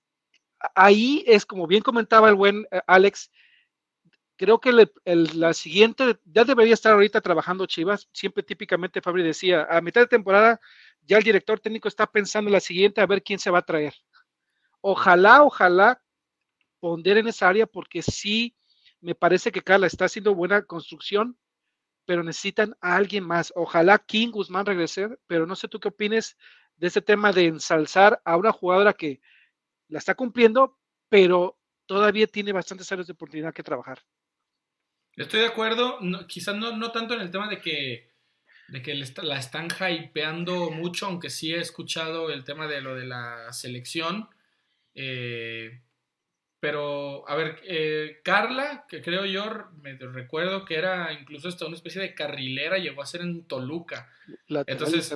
ahí 0.76 1.24
es 1.28 1.46
como 1.46 1.68
bien 1.68 1.82
comentaba 1.82 2.30
el 2.30 2.36
buen 2.36 2.68
eh, 2.72 2.82
Alex, 2.88 3.32
creo 4.36 4.60
que 4.60 4.88
la 5.06 5.54
siguiente, 5.54 6.18
ya 6.26 6.44
debería 6.44 6.74
estar 6.74 6.94
ahorita 6.94 7.22
trabajando 7.22 7.66
Chivas, 7.66 8.10
siempre 8.12 8.44
típicamente 8.44 9.02
Fabri 9.02 9.24
decía, 9.24 9.68
a 9.70 9.80
mitad 9.82 10.02
de 10.02 10.08
temporada 10.08 10.60
ya 11.02 11.18
el 11.18 11.24
director 11.24 11.60
técnico 11.60 11.88
está 11.88 12.08
pensando 12.08 12.50
en 12.50 12.54
la 12.54 12.60
siguiente 12.60 13.02
a 13.02 13.06
ver 13.06 13.24
quién 13.24 13.40
se 13.40 13.52
va 13.52 13.60
a 13.60 13.66
traer. 13.66 13.94
Ojalá, 14.82 15.44
ojalá 15.44 16.02
ponder 16.80 17.18
en 17.18 17.28
esa 17.28 17.48
área 17.48 17.66
porque 17.66 18.02
sí 18.02 18.56
me 19.02 19.16
parece 19.16 19.52
que 19.52 19.62
Carla 19.62 19.88
está 19.88 20.06
haciendo 20.06 20.34
buena 20.36 20.64
construcción, 20.64 21.38
pero 22.06 22.24
necesitan 22.24 22.76
a 22.82 22.96
alguien 22.96 23.24
más. 23.24 23.54
Ojalá 23.56 24.00
King 24.00 24.30
Guzmán 24.30 24.66
regrese, 24.66 25.10
pero 25.28 25.46
no 25.46 25.56
sé 25.56 25.68
tú 25.68 25.80
qué 25.80 25.90
opines 25.90 26.38
de 26.78 26.88
este 26.88 27.02
tema 27.02 27.32
de 27.32 27.46
ensalzar 27.46 28.22
a 28.26 28.38
una 28.38 28.52
jugadora 28.52 28.94
que 28.94 29.22
la 29.88 30.00
está 30.00 30.16
cumpliendo, 30.16 30.78
pero 31.10 31.60
todavía 31.86 32.28
tiene 32.28 32.52
bastantes 32.52 32.92
áreas 32.92 33.08
de 33.08 33.14
oportunidad 33.14 33.54
que 33.54 33.64
trabajar. 33.64 34.00
Estoy 35.16 35.42
de 35.42 35.48
acuerdo, 35.48 36.00
quizás 36.28 36.56
no, 36.56 36.76
no, 36.76 36.92
tanto 36.92 37.14
en 37.14 37.22
el 37.22 37.30
tema 37.30 37.48
de 37.48 37.62
que, 37.62 38.10
de 38.70 38.82
que 38.82 38.96
la 38.96 39.38
están 39.38 39.68
hypeando 39.68 40.72
mucho, 40.72 41.06
aunque 41.06 41.30
sí 41.30 41.54
he 41.54 41.60
escuchado 41.60 42.32
el 42.32 42.44
tema 42.44 42.68
de 42.68 42.82
lo 42.82 42.96
de 42.96 43.06
la 43.06 43.54
selección. 43.54 44.28
Eh, 44.96 45.84
pero, 46.64 47.28
a 47.28 47.36
ver, 47.36 47.60
eh, 47.68 48.22
Carla, 48.24 48.86
que 48.88 49.02
creo 49.02 49.26
yo, 49.26 49.44
me 49.82 49.98
recuerdo 49.98 50.64
que 50.64 50.76
era 50.76 51.12
incluso 51.12 51.50
hasta 51.50 51.66
una 51.66 51.76
especie 51.76 52.02
de 52.02 52.16
carrilera, 52.16 52.78
llegó 52.78 53.02
a 53.02 53.06
ser 53.06 53.20
en 53.20 53.44
Toluca. 53.44 54.10
Entonces, 54.48 55.14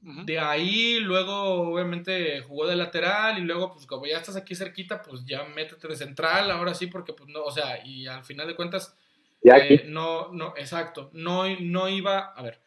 de 0.00 0.38
ahí 0.40 0.98
luego 0.98 1.70
obviamente 1.72 2.40
jugó 2.40 2.66
de 2.66 2.74
lateral 2.74 3.38
y 3.38 3.42
luego 3.42 3.72
pues 3.74 3.86
como 3.86 4.06
ya 4.06 4.16
estás 4.16 4.34
aquí 4.34 4.56
cerquita, 4.56 5.00
pues 5.00 5.24
ya 5.24 5.44
métete 5.44 5.86
de 5.86 5.94
central, 5.94 6.50
ahora 6.50 6.74
sí, 6.74 6.88
porque 6.88 7.12
pues 7.12 7.28
no, 7.28 7.44
o 7.44 7.52
sea, 7.52 7.86
y 7.86 8.08
al 8.08 8.24
final 8.24 8.48
de 8.48 8.56
cuentas, 8.56 8.98
eh, 9.44 9.84
no, 9.86 10.32
no, 10.32 10.52
exacto, 10.56 11.10
no, 11.12 11.44
no 11.60 11.88
iba, 11.88 12.32
a 12.34 12.42
ver, 12.42 12.60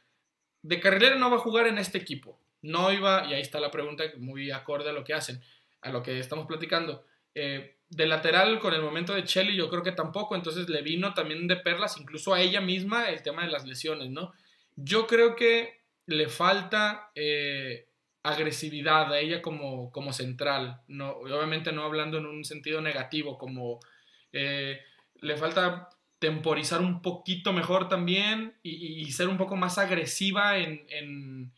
de 0.62 0.80
carrilera 0.80 1.18
no 1.18 1.30
va 1.30 1.36
a 1.36 1.42
jugar 1.42 1.68
en 1.68 1.80
este 1.80 1.98
equipo, 1.98 2.40
no 2.62 2.94
iba, 2.94 3.26
y 3.26 3.34
ahí 3.34 3.42
está 3.42 3.60
la 3.60 3.72
pregunta 3.72 4.06
muy 4.20 4.52
acorde 4.52 4.90
a 4.90 4.94
lo 4.94 5.04
que 5.04 5.14
hacen, 5.14 5.42
a 5.82 5.92
lo 5.92 6.02
que 6.02 6.18
estamos 6.18 6.48
platicando. 6.48 7.04
Eh, 7.36 7.76
de 7.92 8.06
lateral 8.06 8.60
con 8.60 8.74
el 8.74 8.82
momento 8.82 9.14
de 9.14 9.26
Chelly 9.26 9.56
yo 9.56 9.70
creo 9.70 9.84
que 9.84 9.92
tampoco, 9.92 10.36
entonces 10.36 10.70
le 10.70 10.82
vino 10.82 11.14
también 11.14 11.48
de 11.48 11.58
perlas, 11.58 12.00
incluso 12.00 12.34
a 12.34 12.42
ella 12.42 12.62
misma, 12.62 13.10
el 13.10 13.22
tema 13.22 13.44
de 13.44 13.52
las 13.52 13.66
lesiones, 13.66 14.10
¿no? 14.10 14.32
Yo 14.78 15.08
creo 15.08 15.36
que 15.36 15.82
le 16.06 16.30
falta 16.30 17.12
eh, 17.16 17.88
agresividad 18.24 19.12
a 19.12 19.20
ella 19.20 19.42
como, 19.42 19.92
como 19.92 20.14
central, 20.14 20.82
no, 20.88 21.12
obviamente 21.12 21.74
no 21.74 21.84
hablando 21.84 22.18
en 22.18 22.28
un 22.28 22.46
sentido 22.46 22.80
negativo, 22.80 23.38
como 23.38 23.80
eh, 24.32 24.80
le 25.20 25.36
falta 25.36 25.90
temporizar 26.20 26.80
un 26.80 27.02
poquito 27.02 27.52
mejor 27.52 27.90
también 27.90 28.54
y, 28.64 29.12
ser 29.12 29.28
un 29.28 29.38
poco 29.38 29.58
más 29.58 29.78
agresiva 29.78 30.58
en 30.60 30.86
en 30.90 31.52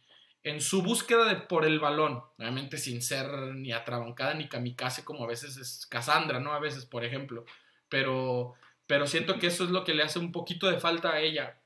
su 0.60 0.82
búsqueda 0.82 1.26
de 1.26 1.38
por 1.38 1.65
el 1.65 1.80
balón, 1.80 2.22
obviamente 2.38 2.78
sin 2.78 3.02
ser 3.02 3.28
ni 3.56 3.72
atrabancada 3.72 4.34
ni 4.34 4.49
kamikaze 4.49 5.06
como 5.06 5.24
a 5.24 5.28
veces 5.28 5.57
es 5.57 5.86
Cassandra, 5.88 6.40
¿no? 6.40 6.53
A 6.53 6.60
veces, 6.60 6.86
por 6.86 7.06
ejemplo, 7.06 7.45
pero, 7.88 8.56
pero 8.86 9.07
siento 9.07 9.40
que 9.40 9.48
eso 9.48 9.64
es 9.64 9.70
lo 9.70 9.84
que 9.84 9.94
le 9.94 10.03
hace 10.03 10.20
un 10.20 10.32
poquito 10.32 10.70
de 10.70 10.80
falta 10.80 11.14
a 11.14 11.22
ella. 11.22 11.61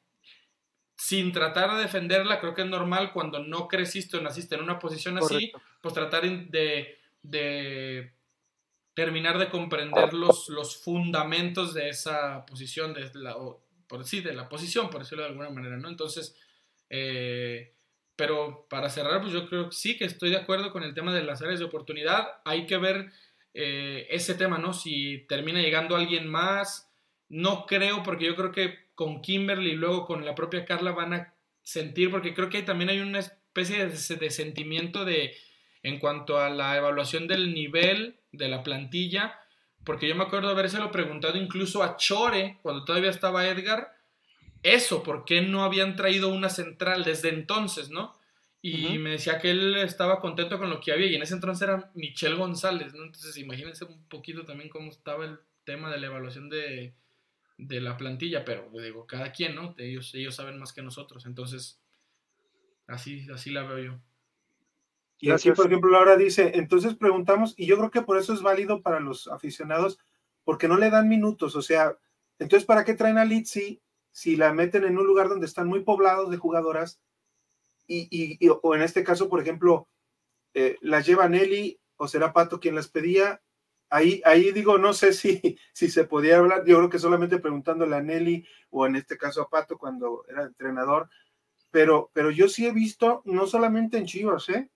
Sin 0.96 1.32
tratar 1.32 1.76
de 1.76 1.82
defenderla, 1.82 2.40
creo 2.40 2.54
que 2.54 2.62
es 2.64 2.68
normal 2.68 3.14
cuando 3.14 3.40
no 3.40 3.68
creciste 3.68 4.18
o 4.18 4.22
naciste 4.22 4.56
en 4.56 4.62
una 4.62 4.80
posición 4.80 5.18
así, 5.18 5.52
pues 5.82 5.94
tratar 5.94 6.24
de, 6.24 6.98
de 7.22 8.14
terminar 8.98 9.38
de 9.38 9.50
comprender 9.50 10.12
los, 10.14 10.50
los 10.50 10.76
fundamentos 10.76 11.76
de 11.76 11.90
esa 11.90 12.44
posición, 12.48 12.96
de 12.96 13.12
la, 13.14 13.36
por, 13.88 14.04
sí, 14.06 14.22
de 14.22 14.34
la 14.34 14.50
posición, 14.50 14.90
por 14.90 15.02
decirlo 15.02 15.24
de 15.24 15.30
alguna 15.30 15.52
manera, 15.52 15.78
¿no? 15.78 15.88
Entonces, 15.88 16.36
eh, 16.90 17.76
pero 18.18 18.66
para 18.70 18.90
cerrar, 18.90 19.22
pues 19.22 19.32
yo 19.32 19.48
creo 19.48 19.70
que 19.70 19.76
sí 19.76 19.96
que 19.96 20.06
estoy 20.06 20.32
de 20.32 20.38
acuerdo 20.38 20.72
con 20.72 20.84
el 20.84 20.94
tema 20.94 21.14
de 21.14 21.24
las 21.24 21.42
áreas 21.42 21.60
de 21.60 21.66
oportunidad. 21.66 22.28
Hay 22.44 22.66
que 22.66 22.78
ver 22.78 23.12
eh, 23.54 24.08
ese 24.10 24.34
tema, 24.34 24.58
¿no? 24.58 24.74
Si 24.74 25.26
termina 25.30 25.62
llegando 25.62 25.96
alguien 25.96 26.28
más, 26.28 26.92
no 27.30 27.66
creo, 27.68 28.04
porque 28.04 28.26
yo 28.26 28.36
creo 28.36 28.52
que 28.52 28.88
con 28.96 29.22
Kimberly 29.22 29.72
y 29.72 29.76
luego 29.76 30.08
con 30.08 30.26
la 30.26 30.34
propia 30.34 30.66
Carla 30.66 30.92
van 30.92 31.14
a 31.14 31.34
sentir, 31.62 32.10
porque 32.10 32.34
creo 32.34 32.50
que 32.50 32.64
también 32.64 32.90
hay 32.90 33.00
una 33.00 33.20
especie 33.20 33.88
de, 33.88 34.30
sentimiento 34.32 35.06
de, 35.06 35.36
en 35.84 36.00
cuanto 36.00 36.40
a 36.40 36.50
la 36.50 36.76
evaluación 36.76 37.28
del 37.28 37.54
nivel 37.54 38.20
de 38.32 38.48
la 38.48 38.64
plantilla, 38.64 39.40
porque 39.84 40.08
yo 40.08 40.16
me 40.16 40.24
acuerdo 40.24 40.50
habérselo 40.50 40.92
preguntado 40.92 41.38
incluso 41.38 41.84
a 41.84 41.98
Chore, 41.98 42.58
cuando 42.64 42.84
todavía 42.84 43.12
estaba 43.12 43.48
Edgar, 43.48 43.97
eso, 44.64 45.04
¿por 45.04 45.26
qué 45.26 45.42
no 45.42 45.64
habían 45.64 45.96
traído 45.96 46.30
una 46.30 46.50
central 46.50 47.04
desde 47.04 47.30
entonces, 47.30 47.90
no? 47.90 48.14
Y 48.62 48.98
me 48.98 49.12
decía 49.12 49.40
que 49.40 49.52
él 49.52 49.78
estaba 49.78 50.20
contento 50.20 50.58
con 50.58 50.70
lo 50.70 50.82
que 50.82 50.92
había, 50.92 51.08
y 51.08 51.16
en 51.16 51.22
ese 51.22 51.36
entonces 51.36 51.62
era 51.62 51.90
Michelle 51.94 52.36
González, 52.36 52.94
¿no? 52.94 53.04
Entonces 53.04 53.38
imagínense 53.38 53.86
un 53.86 54.08
poquito 54.10 54.44
también 54.46 54.70
cómo 54.70 54.90
estaba 54.90 55.26
el 55.26 55.40
tema 55.64 55.90
de 55.90 56.00
la 56.00 56.08
evaluación 56.08 56.50
de, 56.50 56.94
la 57.58 57.96
plantilla, 57.96 58.44
pero 58.44 58.68
pues, 58.70 58.84
digo, 58.84 59.08
cada 59.08 59.32
quien, 59.32 59.56
¿no? 59.56 59.74
Ellos, 59.78 60.14
ellos 60.16 60.36
saben 60.36 60.60
más 60.60 60.74
que 60.74 60.82
nosotros, 60.82 61.26
entonces 61.26 61.80
así, 62.88 63.26
así 63.34 63.52
la 63.52 63.64
veo 63.64 63.80
yo. 63.80 64.00
Y 65.20 65.32
aquí, 65.32 65.52
por 65.52 65.68
ejemplo, 65.68 65.90
Laura 65.90 66.18
dice, 66.18 66.52
entonces 66.56 66.96
preguntamos, 66.96 67.54
y 67.58 67.68
yo 67.68 67.78
creo 67.78 67.90
que 67.90 68.02
por 68.02 68.18
eso 68.18 68.34
es 68.34 68.42
válido 68.42 68.82
para 68.82 69.00
los 69.00 69.28
aficionados, 69.28 69.98
porque 70.44 70.68
no 70.68 70.78
le 70.78 70.90
dan 70.90 71.08
minutos, 71.08 71.56
o 71.56 71.62
sea, 71.62 71.98
entonces, 72.40 72.66
¿para 72.66 72.86
qué 72.86 72.94
traen 72.94 73.18
a 73.18 73.26
Litsi 73.26 73.82
si 74.18 74.36
la 74.36 74.52
meten 74.52 74.84
en 74.84 74.98
un 74.98 75.06
lugar 75.06 75.30
donde 75.30 75.46
están 75.46 75.68
muy 75.68 75.82
poblados 75.82 76.32
de 76.32 76.38
jugadoras 76.38 77.00
y, 77.86 78.40
o 78.64 78.74
en 78.74 78.82
este 78.82 79.04
caso, 79.04 79.30
por 79.30 79.40
ejemplo, 79.40 79.88
eh, 80.56 80.76
las 80.82 81.06
lleva 81.06 81.30
Nelly 81.30 81.80
o 81.98 82.08
será 82.08 82.34
Pato 82.34 82.60
quien 82.60 82.74
las 82.74 82.88
pedía, 82.88 83.44
ahí, 83.92 84.24
ahí 84.26 84.52
digo, 84.54 84.80
no 84.80 84.94
sé 84.94 85.14
si, 85.14 85.60
si 85.72 85.92
se 85.92 86.04
podía 86.04 86.40
hablar, 86.40 86.66
yo 86.66 86.78
creo 86.78 86.90
que 86.90 86.98
solamente 86.98 87.38
preguntándole 87.38 87.96
a 87.96 88.02
Nelly 88.02 88.44
o 88.72 88.88
en 88.88 88.96
este 88.96 89.20
caso 89.20 89.44
a 89.44 89.50
Pato 89.50 89.78
cuando 89.78 90.26
era 90.28 90.46
entrenador, 90.46 91.12
pero, 91.70 92.10
pero 92.12 92.32
yo 92.32 92.50
sí 92.50 92.66
he 92.66 92.72
visto, 92.72 93.22
no 93.24 93.46
solamente 93.46 94.00
en 94.00 94.08
Chivas, 94.08 94.50
¿eh? 94.50 94.72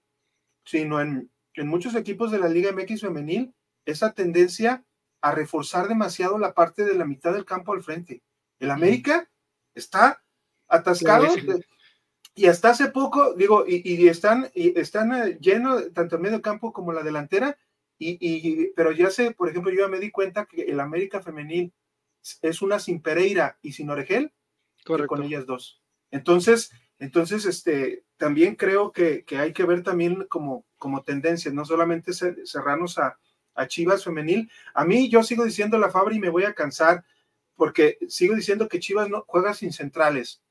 sino 0.66 1.02
en, 1.02 1.32
en 1.56 1.68
muchos 1.68 1.96
equipos 1.96 2.30
de 2.30 2.38
la 2.38 2.48
Liga 2.48 2.72
MX 2.74 3.02
femenil, 3.02 3.56
esa 3.86 4.14
tendencia 4.14 4.86
a 5.20 5.32
reforzar 5.32 5.88
demasiado 5.88 6.38
la 6.38 6.54
parte 6.54 6.86
de 6.86 6.94
la 6.94 7.06
mitad 7.06 7.34
del 7.34 7.46
campo 7.46 7.74
al 7.74 7.82
frente. 7.82 8.22
El 8.60 8.70
América 8.70 9.31
está 9.76 10.24
atascado. 10.68 11.28
y 12.36 12.46
hasta 12.46 12.70
hace 12.70 12.90
poco, 12.90 13.34
digo, 13.36 13.66
y, 13.68 14.08
están, 14.08 14.50
y 14.54 14.80
están 14.80 15.14
eh, 15.14 15.38
llenos 15.40 15.94
tanto 15.94 16.16
el 16.16 16.22
medio 16.22 16.42
campo 16.42 16.72
como 16.72 16.94
la 16.94 17.04
delantera, 17.04 17.58
y, 18.04 18.72
pero 18.72 18.92
ya 18.92 19.12
sé, 19.12 19.30
por 19.32 19.48
ejemplo, 19.50 19.72
yo 19.72 19.82
ya 19.82 19.88
me 19.88 20.00
di 20.00 20.10
cuenta 20.10 20.48
que 20.48 20.64
el 20.64 20.80
América 20.80 21.22
femenil 21.22 21.72
es 22.42 22.64
una 22.64 22.80
sin 22.80 23.00
Pereira 23.00 23.60
y 23.62 23.74
sin 23.74 23.92
Oregel, 23.92 24.34
con 24.86 25.22
ellas 25.22 25.46
dos. 25.46 25.84
Entonces, 26.10 26.72
entonces, 26.98 27.46
este, 27.46 28.06
también 28.18 28.56
creo 28.56 28.92
que, 28.92 29.24
hay 29.38 29.54
que 29.54 29.66
ver 29.66 29.84
también 29.84 30.26
como, 30.30 30.66
como 30.78 31.04
tendencias, 31.04 31.54
no 31.54 31.66
solamente 31.66 32.12
cerrarnos 32.14 32.98
a, 32.98 33.20
a 33.56 33.68
Chivas 33.68 34.04
femenil. 34.04 34.52
A 34.74 34.86
mí, 34.86 35.10
yo 35.10 35.24
sigo 35.24 35.44
diciendo 35.44 35.78
la 35.78 35.90
Fabri 35.90 36.18
y 36.18 36.20
me 36.20 36.30
voy 36.30 36.44
a 36.44 36.54
cansar 36.54 37.04
porque 37.62 38.00
sigo 38.08 38.34
diciendo 38.34 38.68
que 38.68 38.80
Chivas 38.80 39.08
no 39.08 39.24
juega 39.28 39.54
sin 39.54 39.72
centrales. 39.72 40.42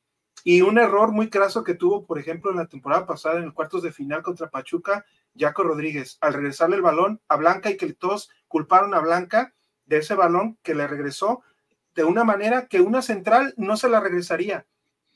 Y 0.44 0.62
un 0.62 0.78
error 0.78 1.10
muy 1.10 1.28
craso 1.28 1.64
que 1.64 1.74
tuvo, 1.74 2.06
por 2.06 2.20
ejemplo, 2.20 2.52
en 2.52 2.58
la 2.58 2.68
temporada 2.68 3.04
pasada 3.04 3.38
en 3.38 3.42
el 3.42 3.52
cuartos 3.52 3.82
de 3.82 3.90
final 3.90 4.22
contra 4.22 4.48
Pachuca, 4.48 5.04
Jaco 5.36 5.64
Rodríguez, 5.64 6.18
al 6.20 6.34
regresarle 6.34 6.76
el 6.76 6.82
balón 6.82 7.20
a 7.26 7.34
Blanca 7.34 7.68
y 7.68 7.76
que 7.76 7.92
todos 7.94 8.30
culparon 8.46 8.94
a 8.94 9.00
Blanca 9.00 9.52
de 9.86 9.96
ese 9.96 10.14
balón 10.14 10.56
que 10.62 10.76
le 10.76 10.86
regresó 10.86 11.42
de 11.96 12.04
una 12.04 12.22
manera 12.22 12.68
que 12.68 12.80
una 12.80 13.02
central 13.02 13.54
no 13.56 13.76
se 13.76 13.88
la 13.88 13.98
regresaría, 13.98 14.68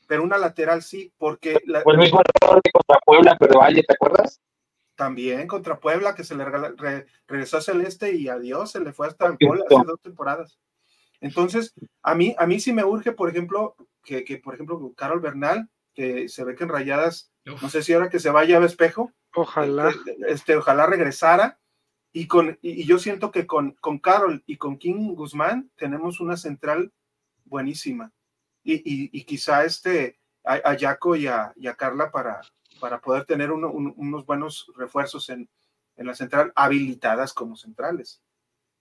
pero 0.09 0.25
una 0.25 0.37
lateral 0.37 0.83
sí, 0.83 1.12
porque... 1.16 1.61
La, 1.65 1.83
Fue 1.83 1.93
el 1.93 2.01
mismo 2.01 2.21
error 2.43 2.61
de 2.61 2.73
contra 2.73 2.99
Puebla, 3.07 3.37
pero 3.39 3.61
Valle, 3.61 3.85
¿te 3.85 3.95
acuerdas? 3.95 4.41
También 4.97 5.47
contra 5.47 5.79
Puebla, 5.79 6.16
que 6.16 6.25
se 6.25 6.35
le 6.35 6.45
regresó 7.29 7.59
a 7.59 7.61
Celeste 7.61 8.16
y 8.16 8.29
adiós, 8.29 8.73
se 8.73 8.81
le 8.81 8.93
fue 8.93 9.07
hasta 9.07 9.27
el 9.27 9.37
gol 9.41 9.62
hace 9.62 9.87
dos 9.87 10.01
temporadas. 10.01 10.59
Entonces, 11.24 11.72
a 12.02 12.14
mí, 12.14 12.36
a 12.38 12.46
mí 12.46 12.60
sí 12.60 12.74
me 12.74 12.84
urge, 12.84 13.12
por 13.12 13.30
ejemplo, 13.30 13.76
que, 14.05 14.24
que 14.24 14.36
por 14.36 14.52
ejemplo, 14.52 14.92
Carol 14.94 15.20
Bernal, 15.20 15.70
que 15.94 16.28
se 16.28 16.44
ve 16.44 16.55
que 16.55 16.64
en 16.64 16.68
rayadas, 16.68 17.32
no 17.46 17.70
sé 17.70 17.82
si 17.82 17.94
ahora 17.94 18.10
que 18.10 18.20
se 18.20 18.28
vaya 18.28 18.59
a 18.59 18.66
espejo, 18.66 19.10
ojalá, 19.34 19.88
este, 19.88 20.16
este, 20.28 20.56
ojalá 20.56 20.84
regresara, 20.84 21.59
y, 22.12 22.26
con, 22.26 22.59
y 22.60 22.84
yo 22.84 22.98
siento 22.98 23.30
que 23.30 23.46
con, 23.46 23.72
con 23.80 24.01
Carol 24.01 24.42
y 24.44 24.59
con 24.59 24.76
King 24.76 25.14
Guzmán 25.14 25.70
tenemos 25.76 26.20
una 26.20 26.36
central 26.36 26.92
buenísima. 27.46 28.12
Y, 28.62 28.82
y, 28.84 29.24
quizá 29.24 29.64
este, 29.64 30.18
a, 30.44 30.76
Jaco 30.78 31.16
y 31.16 31.26
a, 31.26 31.55
Carla 31.78 32.10
para, 32.10 32.42
para 32.80 33.01
poder 33.01 33.24
tener 33.24 33.51
unos 33.51 34.26
buenos 34.26 34.70
refuerzos 34.76 35.30
en, 35.30 35.48
en, 35.96 36.06
la 36.06 36.14
central, 36.14 36.52
habilitadas 36.55 37.32
como 37.32 37.56
centrales. 37.56 38.20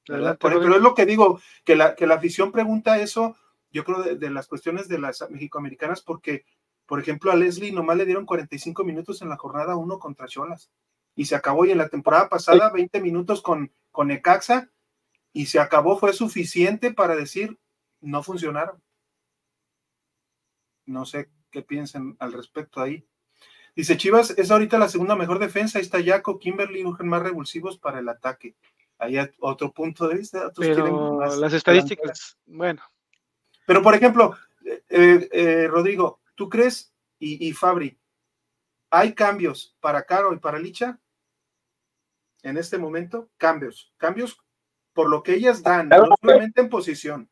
Pero 0.05 0.75
es 0.75 0.81
lo 0.81 0.93
que 0.95 1.05
digo, 1.05 1.41
que 1.63 1.75
la, 1.75 1.95
que 1.95 2.07
la 2.07 2.15
afición 2.15 2.51
pregunta 2.51 2.99
eso, 2.99 3.35
yo 3.71 3.83
creo, 3.83 4.03
de, 4.03 4.15
de 4.15 4.29
las 4.29 4.47
cuestiones 4.47 4.87
de 4.87 4.99
las 4.99 5.25
mexicoamericanas, 5.29 6.01
porque, 6.01 6.45
por 6.85 6.99
ejemplo, 6.99 7.31
a 7.31 7.35
Leslie 7.35 7.71
nomás 7.71 7.97
le 7.97 8.05
dieron 8.05 8.25
45 8.25 8.83
minutos 8.83 9.21
en 9.21 9.29
la 9.29 9.37
jornada 9.37 9.75
1 9.75 9.99
contra 9.99 10.27
Cholas 10.27 10.71
y 11.15 11.25
se 11.25 11.35
acabó. 11.35 11.65
Y 11.65 11.71
en 11.71 11.77
la 11.77 11.89
temporada 11.89 12.29
pasada, 12.29 12.69
20 12.71 13.01
minutos 13.01 13.41
con, 13.41 13.71
con 13.91 14.07
Necaxa 14.07 14.69
y 15.31 15.47
se 15.47 15.59
acabó. 15.59 15.97
Fue 15.97 16.13
suficiente 16.13 16.93
para 16.93 17.15
decir, 17.15 17.59
no 18.01 18.23
funcionaron. 18.23 18.81
No 20.85 21.05
sé 21.05 21.29
qué 21.49 21.61
piensan 21.61 22.15
al 22.19 22.33
respecto 22.33 22.81
ahí. 22.81 23.05
Dice 23.75 23.97
Chivas, 23.97 24.31
es 24.37 24.51
ahorita 24.51 24.77
la 24.77 24.89
segunda 24.89 25.15
mejor 25.15 25.39
defensa. 25.39 25.79
Ahí 25.79 25.83
está 25.83 26.03
Jaco, 26.03 26.37
Kimberly, 26.37 26.85
urgen 26.85 27.07
más 27.07 27.23
revulsivos 27.23 27.77
para 27.77 27.99
el 27.99 28.09
ataque. 28.09 28.55
Ahí 28.97 29.17
hay 29.17 29.29
otro 29.39 29.71
punto 29.71 30.07
de 30.07 30.15
vista. 30.15 30.51
Pero 30.55 31.19
las 31.35 31.53
estadísticas, 31.53 32.37
bueno. 32.45 32.81
Pero 33.65 33.81
por 33.81 33.95
ejemplo, 33.95 34.35
eh, 34.65 34.83
eh, 34.89 35.29
eh, 35.31 35.67
Rodrigo, 35.67 36.21
¿tú 36.35 36.49
crees, 36.49 36.93
y, 37.19 37.47
y, 37.47 37.53
Fabri, 37.53 37.97
hay 38.89 39.13
cambios 39.13 39.75
para 39.79 40.03
Caro 40.03 40.33
y 40.33 40.39
para 40.39 40.59
Licha? 40.59 40.99
en 42.43 42.57
este 42.57 42.77
momento 42.77 43.29
cambios, 43.37 43.91
cambios 43.97 44.37
por 44.93 45.09
lo 45.09 45.23
que 45.23 45.33
ellas 45.33 45.63
dan, 45.63 45.89
no 45.89 46.15
solamente 46.21 46.61
en 46.61 46.69
posición. 46.69 47.29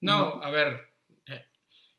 No, 0.00 0.42
a 0.42 0.50
ver, 0.50 0.92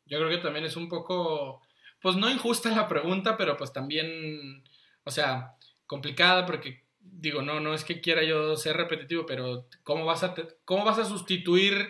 yo 0.06 0.18
creo 0.18 0.30
que 0.30 0.40
también 0.40 0.66
es 0.66 0.76
un 0.76 0.90
poco, 0.90 1.62
pues 2.02 2.18
no 2.18 2.30
injusta 2.30 2.70
la 2.72 2.88
pregunta, 2.88 3.38
pero 3.38 3.56
pues 3.56 3.72
también, 3.72 4.64
o 5.04 5.12
sea, 5.12 5.56
complicada 5.86 6.46
porque 6.46 6.84
digo, 7.00 7.42
no, 7.42 7.60
no 7.60 7.74
es 7.74 7.84
que 7.84 8.02
quiera 8.02 8.24
yo 8.24 8.56
ser 8.56 8.78
repetitivo, 8.78 9.26
pero 9.26 9.68
¿cómo 9.84 10.06
vas 10.06 10.24
a, 10.24 10.36
cómo 10.66 10.86
vas 10.86 11.00
a 11.00 11.06
sustituir 11.06 11.90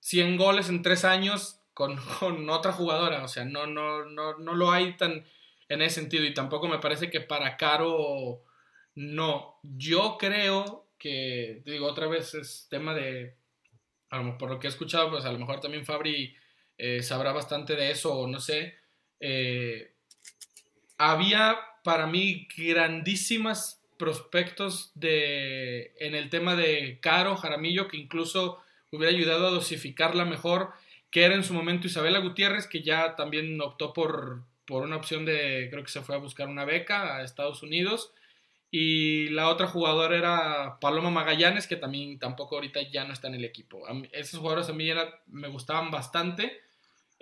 100 0.00 0.36
goles 0.36 0.68
en 0.68 0.82
tres 0.82 1.04
años 1.04 1.60
con, 1.74 1.96
con 2.20 2.48
otra 2.50 2.72
jugadora? 2.72 3.24
O 3.24 3.28
sea, 3.28 3.44
no, 3.44 3.66
no, 3.66 4.04
no, 4.04 4.38
no 4.38 4.54
lo 4.54 4.70
hay 4.70 4.96
tan 4.96 5.24
en 5.68 5.82
ese 5.82 6.00
sentido. 6.00 6.24
Y 6.24 6.34
tampoco 6.34 6.68
me 6.68 6.78
parece 6.78 7.10
que 7.10 7.20
para 7.20 7.56
Caro 7.56 8.42
no. 8.94 9.58
Yo 9.62 10.16
creo 10.18 10.90
que, 10.98 11.62
digo, 11.64 11.86
otra 11.86 12.06
vez 12.06 12.34
es 12.34 12.66
tema 12.70 12.94
de, 12.94 13.36
por 14.38 14.50
lo 14.50 14.58
que 14.58 14.66
he 14.66 14.70
escuchado, 14.70 15.10
pues 15.10 15.24
a 15.24 15.32
lo 15.32 15.38
mejor 15.38 15.60
también 15.60 15.84
Fabri 15.86 16.36
eh, 16.78 17.02
sabrá 17.02 17.32
bastante 17.32 17.74
de 17.74 17.90
eso, 17.90 18.14
o 18.14 18.26
no 18.26 18.38
sé. 18.38 18.76
Eh, 19.18 19.94
había 20.98 21.58
para 21.82 22.06
mí 22.06 22.48
grandísimas 22.56 23.80
prospectos 23.96 24.90
de, 24.94 25.92
en 25.98 26.14
el 26.14 26.28
tema 26.28 26.56
de 26.56 26.98
Caro 27.00 27.36
Jaramillo, 27.36 27.88
que 27.88 27.96
incluso 27.96 28.60
hubiera 28.90 29.14
ayudado 29.14 29.46
a 29.46 29.50
dosificarla 29.50 30.24
mejor, 30.24 30.72
que 31.10 31.24
era 31.24 31.34
en 31.34 31.44
su 31.44 31.54
momento 31.54 31.86
Isabela 31.86 32.18
Gutiérrez, 32.18 32.66
que 32.66 32.82
ya 32.82 33.16
también 33.16 33.60
optó 33.60 33.92
por, 33.92 34.42
por 34.66 34.82
una 34.82 34.96
opción 34.96 35.24
de, 35.24 35.68
creo 35.70 35.84
que 35.84 35.90
se 35.90 36.02
fue 36.02 36.14
a 36.14 36.18
buscar 36.18 36.48
una 36.48 36.64
beca 36.64 37.16
a 37.16 37.22
Estados 37.22 37.62
Unidos. 37.62 38.12
Y 38.70 39.28
la 39.28 39.48
otra 39.48 39.66
jugadora 39.66 40.16
era 40.16 40.78
Paloma 40.80 41.10
Magallanes, 41.10 41.66
que 41.66 41.76
también 41.76 42.18
tampoco 42.18 42.54
ahorita 42.54 42.80
ya 42.90 43.04
no 43.04 43.12
está 43.12 43.28
en 43.28 43.34
el 43.34 43.44
equipo. 43.44 43.84
esos 44.12 44.40
jugadores 44.40 44.70
a 44.70 44.72
mí 44.72 44.90
me 45.26 45.48
gustaban 45.48 45.90
bastante. 45.90 46.62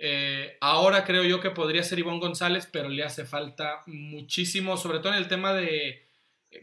Eh, 0.03 0.57
ahora 0.61 1.03
creo 1.03 1.23
yo 1.23 1.39
que 1.39 1.51
podría 1.51 1.83
ser 1.83 1.99
Ivonne 1.99 2.19
González, 2.19 2.67
pero 2.71 2.89
le 2.89 3.03
hace 3.03 3.23
falta 3.23 3.83
muchísimo, 3.85 4.75
sobre 4.75 4.97
todo 4.97 5.13
en 5.13 5.19
el 5.19 5.27
tema 5.27 5.53
de, 5.53 6.07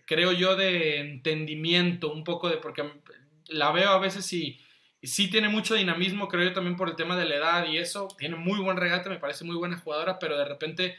creo 0.06 0.32
yo, 0.32 0.56
de 0.56 0.98
entendimiento, 0.98 2.12
un 2.12 2.24
poco 2.24 2.48
de, 2.48 2.56
porque 2.56 2.85
la 3.47 3.70
veo 3.70 3.90
a 3.90 4.01
veces 4.01 4.32
y 4.32 4.60
sí 5.02 5.31
tiene 5.31 5.48
mucho 5.48 5.74
dinamismo, 5.74 6.27
creo 6.27 6.48
yo 6.48 6.52
también 6.52 6.77
por 6.77 6.89
el 6.89 6.97
tema 6.97 7.16
de 7.16 7.27
la 7.27 7.36
edad 7.36 7.66
y 7.69 7.78
eso. 7.78 8.09
Tiene 8.19 8.35
muy 8.35 8.59
buen 8.59 8.77
regate, 8.77 9.09
me 9.09 9.20
parece 9.20 9.44
muy 9.44 9.55
buena 9.55 9.78
jugadora, 9.78 10.19
pero 10.19 10.36
de 10.36 10.44
repente 10.44 10.97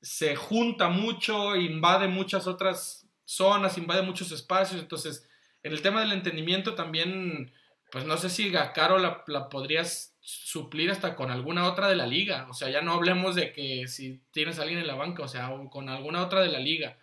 se 0.00 0.36
junta 0.36 0.88
mucho, 0.88 1.56
invade 1.56 2.06
muchas 2.06 2.46
otras 2.46 3.08
zonas, 3.24 3.78
invade 3.78 4.02
muchos 4.02 4.30
espacios. 4.32 4.80
Entonces, 4.80 5.28
en 5.62 5.72
el 5.72 5.82
tema 5.82 6.00
del 6.00 6.12
entendimiento 6.12 6.74
también, 6.74 7.52
pues 7.90 8.04
no 8.04 8.16
sé 8.16 8.30
si 8.30 8.54
a 8.56 8.72
Caro 8.72 8.98
la, 8.98 9.48
podrías 9.48 10.09
suplir 10.20 10.90
hasta 10.90 11.16
con 11.16 11.30
alguna 11.30 11.66
otra 11.66 11.88
de 11.88 11.96
la 11.96 12.06
liga. 12.06 12.46
O 12.50 12.54
sea, 12.54 12.70
ya 12.70 12.82
no 12.82 12.92
hablemos 12.92 13.34
de 13.34 13.52
que 13.52 13.88
si 13.88 14.20
tienes 14.30 14.58
alguien 14.58 14.78
en 14.78 14.86
la 14.86 14.94
banca, 14.94 15.22
o 15.22 15.28
sea, 15.28 15.50
con 15.70 15.88
alguna 15.88 16.22
otra 16.22 16.40
de 16.40 16.48
la 16.48 16.58
liga. 16.58 16.98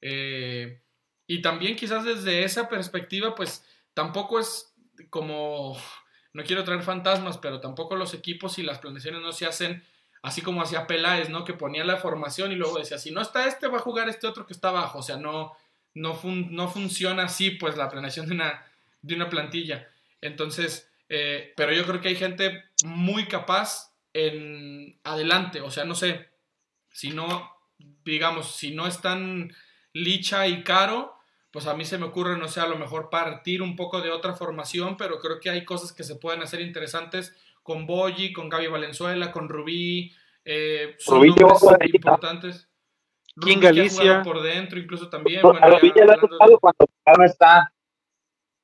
Eh, 0.00 0.80
y 1.26 1.42
también 1.42 1.76
quizás 1.76 2.04
desde 2.04 2.44
esa 2.44 2.68
perspectiva, 2.68 3.34
pues 3.34 3.64
tampoco 3.94 4.40
es 4.40 4.74
como, 5.10 5.76
no 6.32 6.44
quiero 6.44 6.64
traer 6.64 6.82
fantasmas, 6.82 7.38
pero 7.38 7.60
tampoco 7.60 7.96
los 7.96 8.14
equipos 8.14 8.58
y 8.58 8.62
las 8.62 8.78
planeaciones 8.78 9.20
no 9.20 9.32
se 9.32 9.46
hacen 9.46 9.84
así 10.22 10.42
como 10.42 10.62
hacía 10.62 10.86
Peláez, 10.86 11.28
¿no? 11.30 11.44
Que 11.44 11.54
ponía 11.54 11.84
la 11.84 11.96
formación 11.96 12.52
y 12.52 12.56
luego 12.56 12.78
decía, 12.78 12.98
si 12.98 13.10
no 13.10 13.20
está 13.20 13.46
este, 13.46 13.68
va 13.68 13.78
a 13.78 13.82
jugar 13.82 14.08
este 14.08 14.26
otro 14.26 14.46
que 14.46 14.52
está 14.52 14.70
abajo. 14.70 14.98
O 14.98 15.02
sea, 15.02 15.16
no, 15.16 15.52
no, 15.94 16.18
no 16.22 16.68
funciona 16.68 17.24
así, 17.24 17.50
pues, 17.50 17.76
la 17.76 17.88
planeación 17.88 18.26
de 18.26 18.34
una, 18.34 18.66
de 19.02 19.14
una 19.14 19.28
plantilla. 19.28 19.88
Entonces, 20.20 20.87
eh, 21.08 21.52
pero 21.56 21.72
yo 21.72 21.84
creo 21.84 22.00
que 22.00 22.08
hay 22.08 22.16
gente 22.16 22.64
muy 22.84 23.26
capaz 23.26 23.94
en 24.12 24.98
adelante. 25.04 25.60
O 25.60 25.70
sea, 25.70 25.84
no 25.84 25.94
sé, 25.94 26.28
si 26.90 27.10
no, 27.10 27.50
digamos, 28.04 28.56
si 28.56 28.74
no 28.74 28.86
están 28.86 29.52
Licha 29.92 30.46
y 30.46 30.62
Caro, 30.62 31.14
pues 31.50 31.66
a 31.66 31.74
mí 31.74 31.84
se 31.84 31.98
me 31.98 32.06
ocurre, 32.06 32.36
no 32.36 32.48
sé, 32.48 32.60
a 32.60 32.66
lo 32.66 32.76
mejor 32.76 33.10
partir 33.10 33.62
un 33.62 33.76
poco 33.76 34.00
de 34.00 34.10
otra 34.10 34.34
formación, 34.34 34.96
pero 34.96 35.18
creo 35.18 35.40
que 35.40 35.50
hay 35.50 35.64
cosas 35.64 35.92
que 35.92 36.04
se 36.04 36.16
pueden 36.16 36.42
hacer 36.42 36.60
interesantes 36.60 37.36
con 37.62 37.86
Boyi, 37.86 38.32
con 38.32 38.48
Gaby 38.48 38.66
Valenzuela, 38.68 39.30
con 39.32 39.48
Rubí, 39.48 40.12
eh, 40.44 40.94
son 40.98 41.18
Rubí 41.18 41.34
importantes. 41.94 42.68
King 43.40 43.58
Galicia. 43.60 44.22
Por 44.22 44.42
dentro, 44.42 44.78
incluso 44.78 45.08
también. 45.08 45.42
Bueno, 45.42 45.60
Rubí 45.60 45.92
ya 45.94 46.04
lo 46.04 46.12
ha 46.12 46.16
tocado 46.16 46.58
cuando 46.58 46.86
no 47.18 47.24
está. 47.24 47.72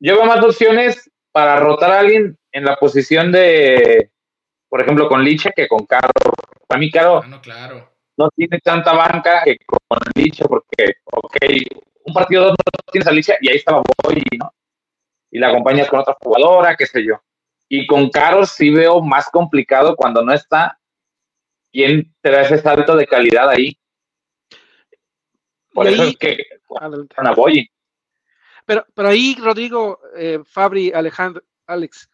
Yo 0.01 0.17
veo 0.17 0.27
más 0.27 0.43
opciones 0.43 1.11
para 1.35 1.57
rotar 1.57 1.91
a 1.91 1.99
alguien 1.99 2.39
en 2.53 2.65
la 2.65 2.77
posición 2.77 3.33
de, 3.33 4.13
por 4.69 4.81
ejemplo, 4.81 5.09
con 5.09 5.25
Licha 5.25 5.51
que 5.51 5.67
con 5.67 5.85
Caro. 5.85 6.13
Para 6.69 6.79
mí, 6.79 6.93
Caro. 6.93 7.23
Ah, 7.25 7.27
no, 7.27 7.43
claro. 7.43 7.91
No 8.17 8.31
tiene 8.31 8.61
tanta 8.61 8.93
banca 8.93 9.43
que 9.45 9.57
con 9.67 9.99
Licha, 10.15 10.45
porque, 10.45 10.95
ok, 11.07 11.37
un 12.05 12.15
partido 12.15 12.51
no 12.51 12.57
tienes 12.93 13.09
a 13.09 13.11
Alicia 13.11 13.37
y 13.41 13.51
ahí 13.51 13.57
estaba 13.57 13.83
Boy, 14.05 14.23
¿no? 14.39 14.55
Y 15.33 15.41
la 15.41 15.49
acompañas 15.49 15.89
con 15.89 15.99
otra 15.99 16.17
jugadora, 16.23 16.77
qué 16.77 16.87
sé 16.87 17.05
yo. 17.05 17.21
Y 17.69 17.89
con 17.89 18.11
Carlos 18.11 18.51
sí 18.51 18.71
veo 18.71 19.01
más 19.01 19.29
complicado 19.29 19.97
cuando 19.97 20.23
no 20.23 20.33
está. 20.33 20.79
¿Quién 21.73 22.15
te 22.21 22.31
da 22.31 22.43
ese 22.43 22.59
salto 22.59 22.95
de 22.95 23.09
calidad 23.09 23.49
ahí? 23.49 23.77
Por 25.73 25.89
eso 25.89 26.05
es 26.05 26.17
que 26.17 26.47
a 27.17 27.33
Boy. 27.33 27.69
Pero, 28.65 28.87
pero 28.95 29.09
ahí, 29.09 29.37
Rodrigo, 29.39 30.01
eh, 30.17 30.41
Fabri, 30.45 30.93
Alejandro, 30.93 31.43
Alex, 31.67 32.09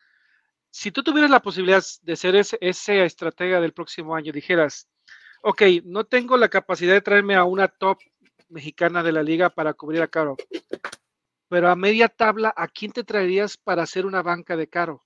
si 0.71 0.91
tú 0.91 1.03
tuvieras 1.03 1.31
la 1.31 1.43
posibilidad 1.43 1.83
de 2.03 2.17
ser 2.17 2.37
ese, 2.37 2.59
ese 2.61 3.05
estratega 3.05 3.61
del 3.61 3.73
próximo 3.73 4.15
año, 4.15 4.33
dijeras, 4.33 4.89
ok, 5.43 5.63
no 5.85 6.05
tengo 6.05 6.37
la 6.37 6.49
capacidad 6.49 6.95
de 6.95 7.01
traerme 7.01 7.35
a 7.35 7.45
una 7.45 7.69
top 7.69 7.99
mexicana 8.49 9.03
de 9.03 9.13
la 9.13 9.23
liga 9.23 9.51
para 9.51 9.75
cubrir 9.75 10.03
a 10.03 10.09
Caro. 10.09 10.37
Pero 11.49 11.69
a 11.69 11.77
media 11.77 12.09
tabla, 12.09 12.53
¿a 12.57 12.69
quién 12.69 12.93
te 12.93 13.05
traerías 13.05 13.57
para 13.57 13.83
hacer 13.83 14.07
una 14.07 14.23
banca 14.23 14.57
de 14.57 14.69
Caro? 14.69 15.05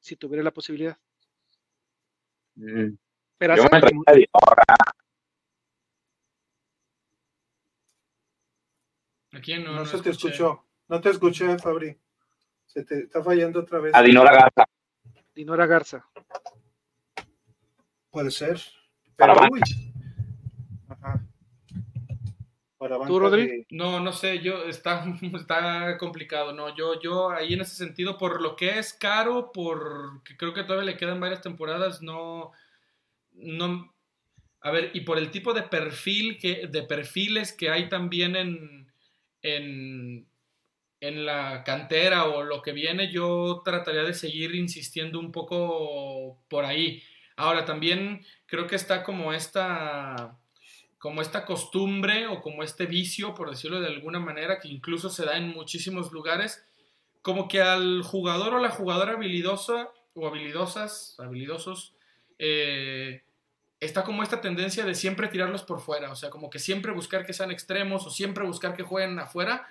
Si 0.00 0.16
tuviera 0.16 0.42
la 0.42 0.50
posibilidad. 0.50 0.98
Mm. 2.56 2.96
Pero 3.38 3.56
yo 3.56 3.64
me 3.64 3.80
Aquí 9.32 9.58
no, 9.58 9.72
no, 9.72 9.86
se 9.86 10.00
te 10.00 10.10
escuchó. 10.10 10.64
No 10.88 11.00
te 11.00 11.10
escuché, 11.10 11.58
Fabri. 11.58 11.96
Se 12.66 12.84
te 12.84 13.00
está 13.00 13.22
fallando 13.22 13.60
otra 13.60 13.78
vez. 13.80 13.94
A 13.94 14.02
Dinora 14.02 14.32
Garza. 14.32 14.64
Dinora 15.34 15.66
Garza. 15.66 16.06
Puede 18.10 18.30
ser. 18.30 18.60
Para 19.16 19.34
Pero, 19.34 19.50
banca. 19.50 19.54
uy. 19.54 19.92
Ajá. 20.88 21.24
Para 22.76 22.96
banca 22.96 23.08
¿Tú, 23.08 23.18
Rodri? 23.20 23.46
de- 23.46 23.66
No, 23.70 24.00
no 24.00 24.12
sé, 24.12 24.40
yo 24.40 24.64
está, 24.64 25.04
está 25.34 25.96
complicado, 25.98 26.52
no, 26.52 26.74
yo, 26.76 27.00
yo 27.00 27.30
ahí 27.30 27.54
en 27.54 27.60
ese 27.62 27.76
sentido, 27.76 28.18
por 28.18 28.42
lo 28.42 28.56
que 28.56 28.78
es 28.78 28.92
caro, 28.92 29.50
por 29.52 30.22
que 30.24 30.36
creo 30.36 30.52
que 30.52 30.64
todavía 30.64 30.90
le 30.92 30.96
quedan 30.98 31.20
varias 31.20 31.40
temporadas, 31.40 32.02
no, 32.02 32.50
no, 33.32 33.94
a 34.60 34.70
ver, 34.70 34.90
y 34.94 35.02
por 35.02 35.16
el 35.18 35.30
tipo 35.30 35.54
de 35.54 35.62
perfil 35.62 36.38
que, 36.38 36.66
de 36.66 36.82
perfiles 36.82 37.52
que 37.52 37.70
hay 37.70 37.88
también 37.88 38.36
en, 38.36 38.81
en, 39.42 40.26
en 41.00 41.26
la 41.26 41.64
cantera 41.64 42.26
o 42.26 42.42
lo 42.42 42.62
que 42.62 42.72
viene, 42.72 43.12
yo 43.12 43.62
trataría 43.64 44.02
de 44.02 44.14
seguir 44.14 44.54
insistiendo 44.54 45.18
un 45.18 45.32
poco 45.32 46.38
por 46.48 46.64
ahí. 46.64 47.02
Ahora 47.36 47.64
también 47.64 48.24
creo 48.46 48.66
que 48.66 48.76
está 48.76 49.02
como 49.02 49.32
esta 49.32 50.38
como 51.02 51.20
esta 51.20 51.44
costumbre 51.44 52.28
o 52.28 52.40
como 52.40 52.62
este 52.62 52.86
vicio, 52.86 53.34
por 53.34 53.50
decirlo 53.50 53.80
de 53.80 53.88
alguna 53.88 54.20
manera, 54.20 54.60
que 54.60 54.68
incluso 54.68 55.10
se 55.10 55.24
da 55.24 55.36
en 55.36 55.48
muchísimos 55.48 56.12
lugares, 56.12 56.64
como 57.22 57.48
que 57.48 57.60
al 57.60 58.02
jugador 58.04 58.54
o 58.54 58.60
la 58.60 58.70
jugadora 58.70 59.14
habilidosa 59.14 59.90
o 60.14 60.28
habilidosas, 60.28 61.16
habilidosos, 61.18 61.96
eh, 62.38 63.24
está 63.84 64.04
como 64.04 64.22
esta 64.22 64.40
tendencia 64.40 64.84
de 64.84 64.94
siempre 64.94 65.28
tirarlos 65.28 65.62
por 65.64 65.80
fuera, 65.80 66.10
o 66.10 66.16
sea, 66.16 66.30
como 66.30 66.50
que 66.50 66.58
siempre 66.58 66.92
buscar 66.92 67.26
que 67.26 67.32
sean 67.32 67.50
extremos 67.50 68.06
o 68.06 68.10
siempre 68.10 68.44
buscar 68.44 68.74
que 68.76 68.82
jueguen 68.82 69.18
afuera, 69.18 69.68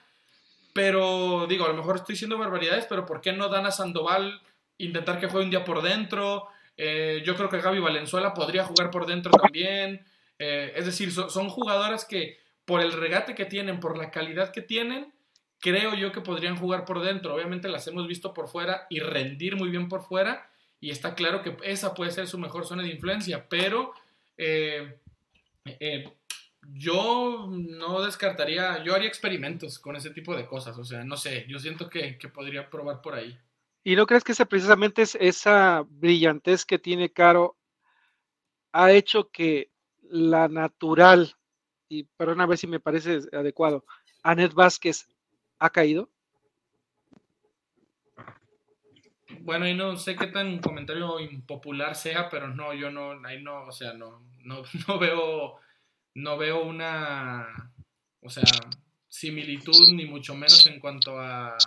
pero 0.73 1.47
digo, 1.47 1.65
a 1.65 1.69
lo 1.69 1.73
mejor 1.75 1.97
estoy 1.97 2.13
diciendo 2.13 2.37
barbaridades, 2.37 2.85
pero 2.87 3.05
¿por 3.05 3.21
qué 3.21 3.33
no 3.33 3.49
dan 3.49 3.65
a 3.65 3.71
Sandoval 3.71 4.41
intentar 4.77 5.19
que 5.19 5.27
juegue 5.27 5.45
un 5.45 5.51
día 5.51 5.65
por 5.65 5.81
dentro? 5.81 6.47
Eh, 6.77 7.21
yo 7.25 7.35
creo 7.35 7.49
que 7.49 7.59
Gaby 7.61 7.79
Valenzuela 7.79 8.33
podría 8.33 8.63
jugar 8.63 8.89
por 8.91 9.05
dentro 9.05 9.31
también. 9.31 10.05
Eh, 10.39 10.73
es 10.75 10.85
decir, 10.85 11.11
so- 11.11 11.29
son 11.29 11.49
jugadoras 11.49 12.05
que 12.05 12.39
por 12.65 12.79
el 12.81 12.93
regate 12.93 13.35
que 13.35 13.45
tienen, 13.45 13.79
por 13.79 13.97
la 13.97 14.11
calidad 14.11 14.51
que 14.51 14.61
tienen, 14.61 15.13
creo 15.59 15.93
yo 15.93 16.11
que 16.11 16.21
podrían 16.21 16.55
jugar 16.55 16.85
por 16.85 17.01
dentro. 17.01 17.35
Obviamente 17.35 17.67
las 17.67 17.85
hemos 17.87 18.07
visto 18.07 18.33
por 18.33 18.47
fuera 18.47 18.87
y 18.89 18.99
rendir 18.99 19.55
muy 19.57 19.69
bien 19.69 19.89
por 19.89 20.03
fuera. 20.03 20.49
Y 20.81 20.89
está 20.89 21.13
claro 21.13 21.43
que 21.43 21.55
esa 21.63 21.93
puede 21.93 22.11
ser 22.11 22.27
su 22.27 22.39
mejor 22.39 22.65
zona 22.65 22.81
de 22.81 22.89
influencia. 22.89 23.47
Pero 23.47 23.93
eh, 24.35 24.99
eh, 25.63 26.11
yo 26.73 27.47
no 27.49 28.01
descartaría, 28.01 28.83
yo 28.83 28.95
haría 28.95 29.07
experimentos 29.07 29.77
con 29.77 29.95
ese 29.95 30.09
tipo 30.09 30.35
de 30.35 30.47
cosas. 30.47 30.77
O 30.79 30.83
sea, 30.83 31.03
no 31.05 31.17
sé, 31.17 31.45
yo 31.47 31.59
siento 31.59 31.87
que, 31.87 32.17
podría 32.33 32.69
probar 32.69 33.01
por 33.01 33.13
ahí. 33.13 33.37
¿Y 33.83 33.95
no 33.95 34.07
crees 34.07 34.23
que 34.23 34.31
esa, 34.31 34.45
precisamente 34.45 35.03
es 35.03 35.15
esa 35.15 35.85
brillantez 35.87 36.65
que 36.65 36.79
tiene 36.79 37.11
Caro 37.11 37.57
ha 38.73 38.91
hecho 38.91 39.29
que 39.29 39.69
la 40.01 40.47
natural, 40.47 41.35
y 41.89 42.03
perdona 42.03 42.43
a 42.43 42.47
ver 42.47 42.57
si 42.57 42.67
me 42.67 42.79
parece 42.79 43.19
adecuado, 43.33 43.85
Anet 44.23 44.53
Vázquez 44.53 45.07
ha 45.59 45.69
caído? 45.69 46.09
Bueno, 49.43 49.67
y 49.67 49.73
no 49.73 49.97
sé 49.97 50.15
qué 50.15 50.27
tan 50.27 50.59
comentario 50.59 51.19
impopular 51.19 51.95
sea, 51.95 52.29
pero 52.29 52.47
no, 52.47 52.73
yo 52.73 52.91
no, 52.91 53.25
ahí 53.25 53.41
no, 53.41 53.63
o 53.65 53.71
sea, 53.71 53.93
no, 53.93 54.23
no, 54.43 54.63
no 54.87 54.99
veo, 54.99 55.55
no 56.13 56.37
veo 56.37 56.63
una, 56.63 57.73
o 58.21 58.29
sea, 58.29 58.43
similitud 59.07 59.93
ni 59.93 60.05
mucho 60.05 60.35
menos 60.35 60.65
en 60.67 60.79
cuanto 60.79 61.19
a, 61.19 61.57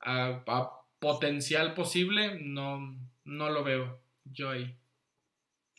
a, 0.00 0.42
a 0.46 0.70
potencial 0.98 1.74
posible, 1.74 2.38
no, 2.40 2.98
no 3.24 3.50
lo 3.50 3.62
veo 3.62 4.00
yo 4.24 4.50
ahí. 4.50 4.76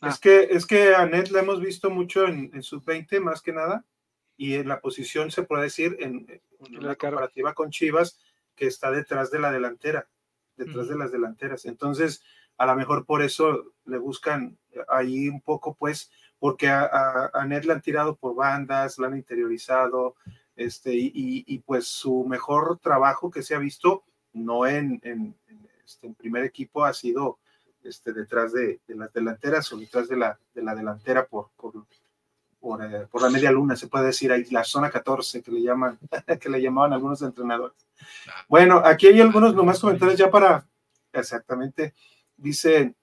Ah. 0.00 0.10
Es 0.10 0.20
que, 0.20 0.48
es 0.50 0.66
que 0.66 0.94
a 0.94 1.04
Net 1.06 1.30
la 1.30 1.40
hemos 1.40 1.60
visto 1.60 1.90
mucho 1.90 2.26
en, 2.26 2.50
en 2.54 2.62
sub-20 2.62 3.20
más 3.20 3.42
que 3.42 3.52
nada, 3.52 3.84
y 4.36 4.54
en 4.54 4.68
la 4.68 4.80
posición 4.80 5.32
se 5.32 5.42
puede 5.42 5.64
decir 5.64 5.96
en, 5.98 6.40
en 6.60 6.86
La 6.86 6.94
comparativa 6.94 7.54
con 7.54 7.70
Chivas, 7.70 8.20
que 8.54 8.66
está 8.66 8.92
detrás 8.92 9.32
de 9.32 9.40
la 9.40 9.50
delantera, 9.50 10.08
detrás 10.58 10.88
de 10.88 10.96
las 10.96 11.10
delanteras. 11.10 11.64
Entonces, 11.64 12.22
a 12.58 12.66
lo 12.66 12.76
mejor 12.76 13.06
por 13.06 13.22
eso 13.22 13.72
le 13.86 13.98
buscan 13.98 14.58
ahí 14.88 15.28
un 15.28 15.40
poco, 15.40 15.74
pues, 15.74 16.10
porque 16.38 16.68
a, 16.68 16.82
a, 16.82 17.30
a 17.32 17.46
Net 17.46 17.64
la 17.64 17.74
han 17.74 17.82
tirado 17.82 18.16
por 18.16 18.34
bandas, 18.34 18.98
la 18.98 19.06
han 19.06 19.16
interiorizado, 19.16 20.16
este, 20.56 20.94
y, 20.94 21.06
y, 21.06 21.44
y, 21.46 21.60
pues 21.60 21.86
su 21.86 22.24
mejor 22.24 22.78
trabajo 22.80 23.30
que 23.30 23.42
se 23.42 23.54
ha 23.54 23.58
visto, 23.58 24.04
no 24.32 24.66
en, 24.66 25.00
en, 25.04 25.36
en, 25.46 25.68
este, 25.84 26.08
en 26.08 26.14
primer 26.14 26.44
equipo, 26.44 26.84
ha 26.84 26.92
sido 26.92 27.38
este, 27.84 28.12
detrás 28.12 28.52
de, 28.52 28.80
de, 28.86 28.94
las 28.96 29.12
delanteras 29.12 29.72
o 29.72 29.76
detrás 29.78 30.08
de 30.08 30.16
la, 30.16 30.38
de 30.54 30.62
la 30.62 30.74
delantera 30.74 31.26
por, 31.26 31.50
por, 31.56 31.86
por, 32.60 32.82
eh, 32.84 33.06
por, 33.10 33.22
la 33.22 33.30
media 33.30 33.52
luna, 33.52 33.76
se 33.76 33.88
puede 33.88 34.06
decir 34.06 34.32
ahí, 34.32 34.44
la 34.50 34.64
zona 34.64 34.90
14 34.90 35.42
que 35.42 35.50
le 35.50 35.62
llaman, 35.62 35.98
que 36.40 36.48
le 36.48 36.60
llamaban 36.60 36.92
algunos 36.92 37.22
entrenadores. 37.22 37.76
Bueno, 38.48 38.82
aquí 38.84 39.06
hay 39.06 39.20
algunos 39.20 39.54
nomás 39.54 39.80
comentarios 39.80 40.18
ya 40.18 40.30
para, 40.30 40.66
exactamente, 41.12 41.94
dice, 42.36 42.94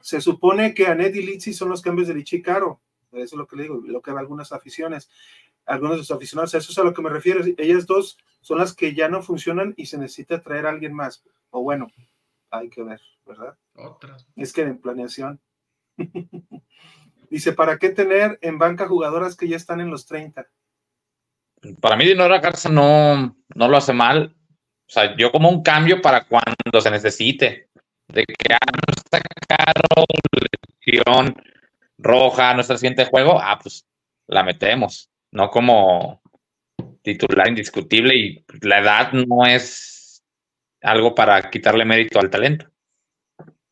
se 0.00 0.20
supone 0.20 0.74
que 0.74 0.86
Anet 0.86 1.14
y 1.16 1.22
Litsi 1.22 1.52
son 1.52 1.68
los 1.68 1.82
cambios 1.82 2.08
de 2.08 2.14
Lichi 2.14 2.36
y 2.36 2.42
Caro, 2.42 2.80
eso 3.12 3.22
es 3.22 3.38
lo 3.38 3.46
que 3.46 3.56
le 3.56 3.64
digo, 3.64 3.80
lo 3.84 4.00
que 4.00 4.10
algunas 4.10 4.52
aficiones, 4.52 5.10
algunos 5.66 5.96
de 5.96 5.98
los 5.98 6.10
aficionados, 6.10 6.54
eso 6.54 6.72
es 6.72 6.78
a 6.78 6.84
lo 6.84 6.94
que 6.94 7.02
me 7.02 7.10
refiero, 7.10 7.44
ellas 7.58 7.86
dos 7.86 8.18
son 8.40 8.58
las 8.58 8.74
que 8.74 8.94
ya 8.94 9.08
no 9.08 9.22
funcionan 9.22 9.74
y 9.76 9.86
se 9.86 9.98
necesita 9.98 10.42
traer 10.42 10.66
a 10.66 10.70
alguien 10.70 10.94
más, 10.94 11.24
o 11.50 11.62
bueno, 11.62 11.88
hay 12.50 12.68
que 12.68 12.82
ver, 12.82 13.00
¿verdad? 13.26 13.56
Otras. 13.74 14.26
Es 14.36 14.52
que 14.52 14.62
en 14.62 14.78
planeación. 14.78 15.40
Dice, 17.32 17.54
¿para 17.54 17.78
qué 17.78 17.88
tener 17.88 18.38
en 18.42 18.58
banca 18.58 18.86
jugadoras 18.86 19.36
que 19.36 19.48
ya 19.48 19.56
están 19.56 19.80
en 19.80 19.88
los 19.88 20.04
30? 20.04 20.46
Para 21.80 21.96
mí, 21.96 22.04
Dinora 22.04 22.40
Garza 22.40 22.68
no, 22.68 23.38
no 23.54 23.68
lo 23.68 23.76
hace 23.78 23.94
mal. 23.94 24.36
O 24.86 24.92
sea, 24.92 25.16
yo 25.16 25.32
como 25.32 25.48
un 25.48 25.62
cambio 25.62 26.02
para 26.02 26.26
cuando 26.26 26.78
se 26.78 26.90
necesite. 26.90 27.70
De 28.06 28.26
que 28.26 28.34
ya 28.46 28.58
no 28.70 28.82
está 28.94 29.22
caro, 29.48 30.04
lesión 30.84 31.34
roja, 31.96 32.52
nuestra 32.52 32.76
siguiente 32.76 33.06
juego, 33.06 33.40
ah, 33.40 33.58
pues 33.62 33.86
la 34.26 34.42
metemos. 34.42 35.10
No 35.30 35.48
como 35.48 36.20
titular 37.00 37.48
indiscutible 37.48 38.14
y 38.14 38.44
la 38.60 38.80
edad 38.80 39.12
no 39.14 39.46
es 39.46 40.22
algo 40.82 41.14
para 41.14 41.48
quitarle 41.48 41.86
mérito 41.86 42.20
al 42.20 42.28
talento. 42.28 42.66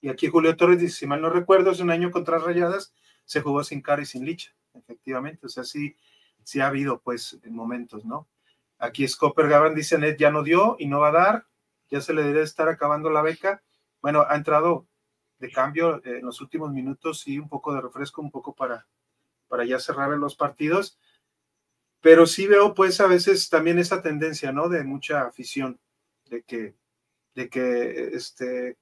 Y 0.00 0.08
aquí 0.08 0.28
Julio 0.28 0.56
Torres 0.56 0.80
dice, 0.80 1.00
si 1.00 1.06
mal 1.06 1.20
no 1.20 1.28
recuerdo, 1.28 1.72
hace 1.72 1.82
un 1.82 1.90
año 1.90 2.10
contra 2.10 2.38
Rayadas 2.38 2.94
se 3.30 3.42
jugó 3.42 3.62
sin 3.62 3.80
cara 3.80 4.02
y 4.02 4.06
sin 4.06 4.24
licha, 4.24 4.52
efectivamente. 4.74 5.46
O 5.46 5.48
sea, 5.48 5.62
sí, 5.62 5.94
sí 6.42 6.58
ha 6.58 6.66
habido, 6.66 7.00
pues, 7.00 7.38
momentos, 7.44 8.04
¿no? 8.04 8.28
Aquí 8.76 9.06
Scopper 9.06 9.48
Gavran 9.48 9.72
dice, 9.72 9.98
Net 9.98 10.16
ya 10.18 10.32
no 10.32 10.42
dio 10.42 10.74
y 10.80 10.88
no 10.88 10.98
va 10.98 11.10
a 11.10 11.12
dar, 11.12 11.46
ya 11.88 12.00
se 12.00 12.12
le 12.12 12.24
debe 12.24 12.42
estar 12.42 12.68
acabando 12.68 13.08
la 13.08 13.22
beca. 13.22 13.62
Bueno, 14.02 14.26
ha 14.28 14.34
entrado 14.34 14.88
de 15.38 15.48
cambio 15.48 15.98
eh, 16.04 16.18
en 16.18 16.26
los 16.26 16.40
últimos 16.40 16.72
minutos 16.72 17.24
y 17.28 17.38
un 17.38 17.48
poco 17.48 17.72
de 17.72 17.80
refresco, 17.80 18.20
un 18.20 18.32
poco 18.32 18.52
para, 18.52 18.88
para 19.46 19.64
ya 19.64 19.78
cerrar 19.78 20.10
los 20.18 20.34
partidos. 20.34 20.98
Pero 22.00 22.26
sí 22.26 22.48
veo, 22.48 22.74
pues, 22.74 23.00
a 23.00 23.06
veces 23.06 23.48
también 23.48 23.78
esa 23.78 24.02
tendencia, 24.02 24.50
¿no? 24.50 24.68
De 24.68 24.82
mucha 24.82 25.22
afición, 25.22 25.78
de 26.24 26.42
que, 26.42 26.74
de 27.36 27.48
que, 27.48 28.08
este, 28.12 28.76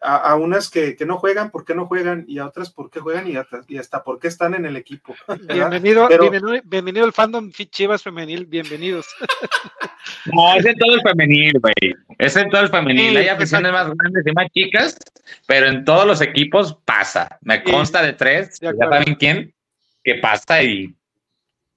a, 0.00 0.16
a, 0.16 0.36
unas 0.36 0.70
que, 0.70 0.96
que, 0.96 1.04
no 1.04 1.18
juegan, 1.18 1.50
¿por 1.50 1.64
qué 1.64 1.74
no 1.74 1.86
juegan? 1.86 2.24
Y 2.26 2.38
a 2.38 2.46
otras, 2.46 2.70
¿por 2.70 2.90
qué 2.90 3.00
juegan? 3.00 3.28
Y 3.28 3.36
hasta, 3.36 3.60
y 3.68 3.78
hasta 3.78 4.02
¿por 4.02 4.18
qué 4.18 4.28
están 4.28 4.54
en 4.54 4.64
el 4.64 4.76
equipo? 4.76 5.14
Bienvenido, 5.48 6.08
Pero, 6.08 6.30
bienvenido, 6.30 6.62
bienvenido 6.64 7.04
al 7.04 7.12
fandom 7.12 7.50
Chivas 7.52 8.02
femenil, 8.02 8.46
bienvenidos. 8.46 9.06
No, 10.32 10.54
es 10.54 10.64
en 10.64 10.76
todo 10.76 10.94
el 10.94 11.02
femenil, 11.02 11.52
güey. 11.60 11.94
Es 12.18 12.34
en 12.36 12.50
todo 12.50 12.62
el 12.62 12.68
femenil. 12.68 13.10
Sí, 13.10 13.16
Hay 13.16 13.28
aficiones 13.28 13.70
más 13.70 13.90
grandes 13.94 14.26
y 14.26 14.32
más 14.32 14.48
chicas, 14.52 14.98
pero 15.46 15.66
en 15.66 15.84
todos 15.84 16.06
los 16.06 16.20
equipos 16.20 16.76
pasa. 16.84 17.38
Me 17.42 17.62
consta 17.62 18.00
sí, 18.00 18.06
de 18.06 18.12
tres, 18.14 18.58
ya 18.60 18.72
saben 18.74 19.14
quién, 19.14 19.54
que 20.02 20.16
pasa 20.16 20.62
y 20.62 20.94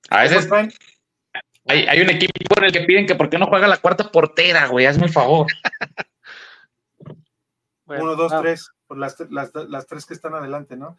a 0.09 0.23
veces 0.23 0.49
hay, 1.67 1.85
hay 1.85 2.01
un 2.01 2.09
equipo 2.09 2.57
en 2.57 2.63
el 2.65 2.71
que 2.71 2.81
piden 2.81 3.05
que 3.05 3.15
por 3.15 3.29
qué 3.29 3.37
no 3.37 3.47
juega 3.47 3.67
la 3.67 3.77
cuarta 3.77 4.11
portera, 4.11 4.67
güey, 4.67 4.85
hazme 4.85 5.05
el 5.05 5.11
favor. 5.11 5.47
Bueno, 7.85 8.03
Uno, 8.03 8.15
dos, 8.15 8.31
ah. 8.31 8.41
tres, 8.41 8.71
por 8.87 8.97
las, 8.97 9.19
las, 9.29 9.53
las, 9.53 9.87
tres 9.87 10.05
que 10.05 10.13
están 10.13 10.33
adelante, 10.33 10.77
¿no? 10.77 10.97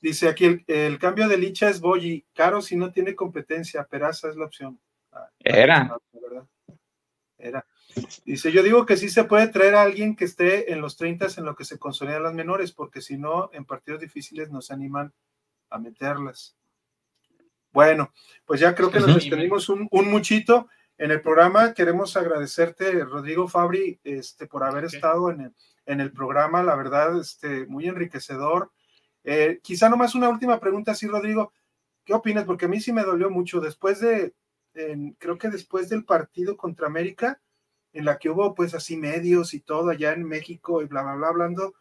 Dice 0.00 0.28
aquí, 0.28 0.44
el, 0.46 0.64
el 0.66 0.98
cambio 0.98 1.28
de 1.28 1.38
Licha 1.38 1.68
es 1.68 1.80
Boyi, 1.80 2.24
caro 2.34 2.60
si 2.60 2.76
no 2.76 2.90
tiene 2.90 3.14
competencia, 3.14 3.84
Peraza 3.84 4.28
es 4.28 4.36
la 4.36 4.46
opción. 4.46 4.80
Ah, 5.12 5.28
Era. 5.38 5.96
¿verdad? 6.12 6.44
Era. 7.38 7.66
Dice, 8.24 8.50
yo 8.50 8.62
digo 8.62 8.84
que 8.86 8.96
sí 8.96 9.08
se 9.08 9.24
puede 9.24 9.46
traer 9.48 9.76
a 9.76 9.82
alguien 9.82 10.16
que 10.16 10.24
esté 10.24 10.72
en 10.72 10.80
los 10.80 10.96
30 10.96 11.28
en 11.36 11.44
lo 11.44 11.54
que 11.54 11.64
se 11.64 11.78
consolidan 11.78 12.24
las 12.24 12.34
menores, 12.34 12.72
porque 12.72 13.00
si 13.00 13.16
no, 13.16 13.50
en 13.52 13.64
partidos 13.64 14.00
difíciles 14.00 14.50
nos 14.50 14.72
animan 14.72 15.12
a 15.70 15.78
meterlas. 15.78 16.56
Bueno, 17.72 18.12
pues 18.44 18.60
ya 18.60 18.74
creo 18.74 18.90
que 18.90 19.00
nos 19.00 19.16
extendimos 19.16 19.68
un, 19.68 19.88
un 19.90 20.10
muchito. 20.10 20.68
en 20.96 21.10
el 21.10 21.20
programa. 21.20 21.74
Queremos 21.74 22.16
agradecerte, 22.16 23.04
Rodrigo 23.04 23.48
Fabri, 23.48 23.98
este, 24.04 24.46
por 24.46 24.62
haber 24.62 24.84
estado 24.84 25.30
en 25.30 25.40
el, 25.40 25.54
en 25.86 26.00
el, 26.00 26.12
programa. 26.12 26.62
La 26.62 26.76
verdad, 26.76 27.18
este, 27.20 27.66
muy 27.66 27.86
enriquecedor. 27.86 28.72
Eh, 29.24 29.60
quizá 29.62 29.88
nomás 29.88 30.14
una 30.14 30.28
última 30.28 30.60
pregunta, 30.60 30.94
sí, 30.94 31.06
Rodrigo. 31.06 31.52
¿Qué 32.04 32.14
opinas? 32.14 32.44
Porque 32.44 32.66
a 32.66 32.68
mí 32.68 32.80
sí 32.80 32.92
me 32.92 33.02
dolió 33.02 33.30
mucho. 33.30 33.60
Después 33.60 34.00
de, 34.00 34.34
creo 35.18 35.38
que 35.38 35.48
después 35.48 35.88
del 35.88 36.04
partido 36.04 36.56
contra 36.56 36.86
América, 36.86 37.40
en 37.92 38.04
la 38.04 38.18
que 38.18 38.28
hubo 38.28 38.54
pues 38.54 38.74
así 38.74 38.96
medios 38.96 39.54
y 39.54 39.60
todo 39.60 39.90
allá 39.90 40.12
en 40.12 40.24
México 40.24 40.82
y 40.82 40.86
bla, 40.86 41.02
bla, 41.02 41.14
bla, 41.14 41.28
hablando. 41.28 41.74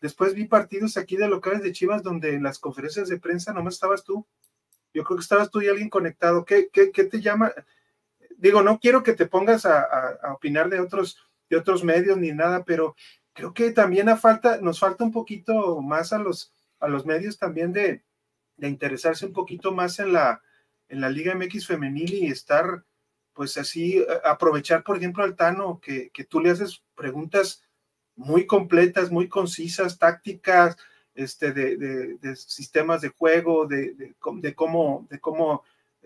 Después 0.00 0.34
vi 0.34 0.44
partidos 0.44 0.96
aquí 0.96 1.16
de 1.16 1.28
locales 1.28 1.62
de 1.62 1.72
Chivas 1.72 2.02
donde 2.02 2.34
en 2.34 2.42
las 2.42 2.58
conferencias 2.58 3.08
de 3.08 3.18
prensa 3.18 3.52
nomás 3.52 3.74
estabas 3.74 4.04
tú. 4.04 4.26
Yo 4.92 5.02
creo 5.02 5.16
que 5.16 5.22
estabas 5.22 5.50
tú 5.50 5.62
y 5.62 5.68
alguien 5.68 5.88
conectado. 5.88 6.44
¿Qué, 6.44 6.68
qué, 6.70 6.92
qué 6.92 7.04
te 7.04 7.20
llama? 7.20 7.52
Digo, 8.36 8.62
no 8.62 8.78
quiero 8.78 9.02
que 9.02 9.14
te 9.14 9.26
pongas 9.26 9.64
a, 9.64 9.80
a, 9.80 10.34
opinar 10.34 10.68
de 10.68 10.80
otros, 10.80 11.18
de 11.48 11.56
otros 11.56 11.82
medios 11.82 12.18
ni 12.18 12.32
nada, 12.32 12.64
pero 12.64 12.94
creo 13.34 13.52
que 13.52 13.72
también 13.72 14.08
a 14.08 14.16
falta, 14.16 14.58
nos 14.60 14.80
falta 14.80 15.04
un 15.04 15.12
poquito 15.12 15.82
más 15.82 16.12
a 16.12 16.18
los, 16.18 16.52
a 16.80 16.88
los 16.88 17.04
medios 17.04 17.38
también 17.38 17.72
de, 17.72 18.02
de 18.56 18.68
interesarse 18.68 19.26
un 19.26 19.32
poquito 19.32 19.72
más 19.72 19.98
en 19.98 20.12
la, 20.12 20.40
en 20.88 21.00
la 21.00 21.10
Liga 21.10 21.34
MX 21.34 21.66
femenil 21.66 22.14
y 22.14 22.26
estar 22.28 22.84
pues 23.34 23.58
así 23.58 23.98
eh, 23.98 24.06
aprovechar, 24.24 24.84
por 24.84 24.96
ejemplo, 24.96 25.24
al 25.24 25.36
Tano, 25.36 25.80
que, 25.80 26.10
que 26.10 26.24
tú 26.24 26.40
le 26.40 26.50
haces 26.50 26.82
preguntas 26.94 27.62
muy 28.16 28.46
completas, 28.46 29.10
muy 29.10 29.28
concisas, 29.28 29.98
tácticas, 29.98 30.76
este, 31.14 31.52
de, 31.52 31.76
de, 31.76 32.36
sistemas 32.36 33.00
de 33.00 33.08
juego, 33.08 33.66
de, 33.66 33.94
de, 33.94 34.14
cómo, 34.54 35.06
de 35.10 35.20
cómo 35.20 35.64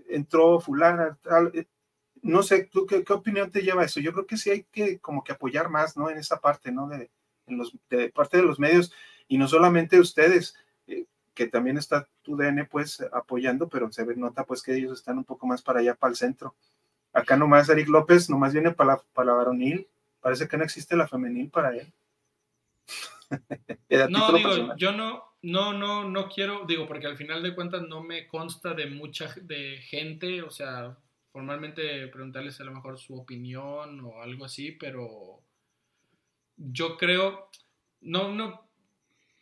entró 0.08 0.60
fulana, 0.60 1.18
tal. 1.22 1.50
Eh, 1.54 1.66
no 2.22 2.42
sé, 2.42 2.64
¿tú 2.64 2.86
qué, 2.86 3.04
qué, 3.04 3.12
opinión 3.12 3.50
te 3.50 3.62
lleva 3.62 3.84
eso? 3.84 4.00
Yo 4.00 4.12
creo 4.12 4.26
que 4.26 4.36
sí 4.36 4.50
hay 4.50 4.64
que 4.64 4.98
como 4.98 5.22
que 5.22 5.32
apoyar 5.32 5.68
más, 5.68 5.96
¿no? 5.96 6.10
En 6.10 6.18
esa 6.18 6.40
parte, 6.40 6.72
¿no? 6.72 6.88
De, 6.88 7.10
en 7.48 7.58
los, 7.58 7.74
de 7.90 8.10
parte 8.10 8.36
de 8.36 8.42
los 8.42 8.58
medios 8.58 8.92
y 9.28 9.38
no 9.38 9.46
solamente 9.46 10.00
ustedes, 10.00 10.54
eh, 10.86 11.04
que 11.34 11.46
también 11.46 11.76
está 11.78 12.08
tu 12.22 12.36
DN 12.36 12.64
pues 12.64 13.00
apoyando, 13.12 13.68
pero 13.68 13.90
se 13.92 14.04
ve, 14.04 14.16
nota 14.16 14.44
pues 14.44 14.62
que 14.62 14.74
ellos 14.74 14.98
están 14.98 15.18
un 15.18 15.24
poco 15.24 15.46
más 15.46 15.62
para 15.62 15.80
allá, 15.80 15.94
para 15.94 16.10
el 16.10 16.16
centro. 16.16 16.54
Acá 17.12 17.36
nomás 17.36 17.68
Eric 17.68 17.88
López, 17.88 18.28
nomás 18.30 18.52
viene 18.52 18.72
para 18.72 18.94
la, 18.94 19.02
para 19.12 19.26
la 19.26 19.32
varonil. 19.34 19.86
Parece 20.20 20.48
que 20.48 20.56
no 20.56 20.64
existe 20.64 20.96
la 20.96 21.08
femenil 21.08 21.50
para 21.50 21.76
él. 21.76 21.92
no, 24.10 24.32
digo, 24.32 24.76
yo 24.76 24.92
no, 24.92 25.22
no, 25.42 25.72
no, 25.72 26.08
no 26.08 26.28
quiero, 26.28 26.64
digo, 26.66 26.86
porque 26.86 27.06
al 27.06 27.16
final 27.16 27.42
de 27.42 27.54
cuentas 27.54 27.82
no 27.82 28.02
me 28.02 28.26
consta 28.26 28.74
de 28.74 28.86
mucha 28.86 29.32
de 29.42 29.78
gente, 29.82 30.42
o 30.42 30.50
sea, 30.50 30.96
formalmente 31.30 32.08
preguntarles 32.08 32.60
a 32.60 32.64
lo 32.64 32.72
mejor 32.72 32.98
su 32.98 33.16
opinión 33.16 34.00
o 34.00 34.22
algo 34.22 34.44
así, 34.44 34.72
pero 34.72 35.42
yo 36.58 36.96
creo, 36.96 37.48
no, 38.00 38.34
no, 38.34 38.68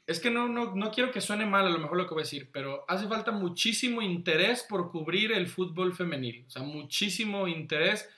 es 0.06 0.20
que 0.20 0.30
no, 0.30 0.48
no, 0.48 0.74
no 0.74 0.90
quiero 0.92 1.10
que 1.10 1.20
suene 1.20 1.46
mal 1.46 1.66
a 1.66 1.70
lo 1.70 1.78
mejor 1.78 1.96
lo 1.96 2.06
que 2.06 2.14
voy 2.14 2.20
a 2.20 2.24
decir, 2.24 2.50
pero 2.52 2.84
hace 2.86 3.08
falta 3.08 3.32
muchísimo 3.32 4.02
interés 4.02 4.64
por 4.68 4.90
cubrir 4.90 5.32
el 5.32 5.48
fútbol 5.48 5.94
femenil, 5.94 6.44
o 6.46 6.50
sea, 6.50 6.62
muchísimo 6.62 7.48
interés 7.48 8.08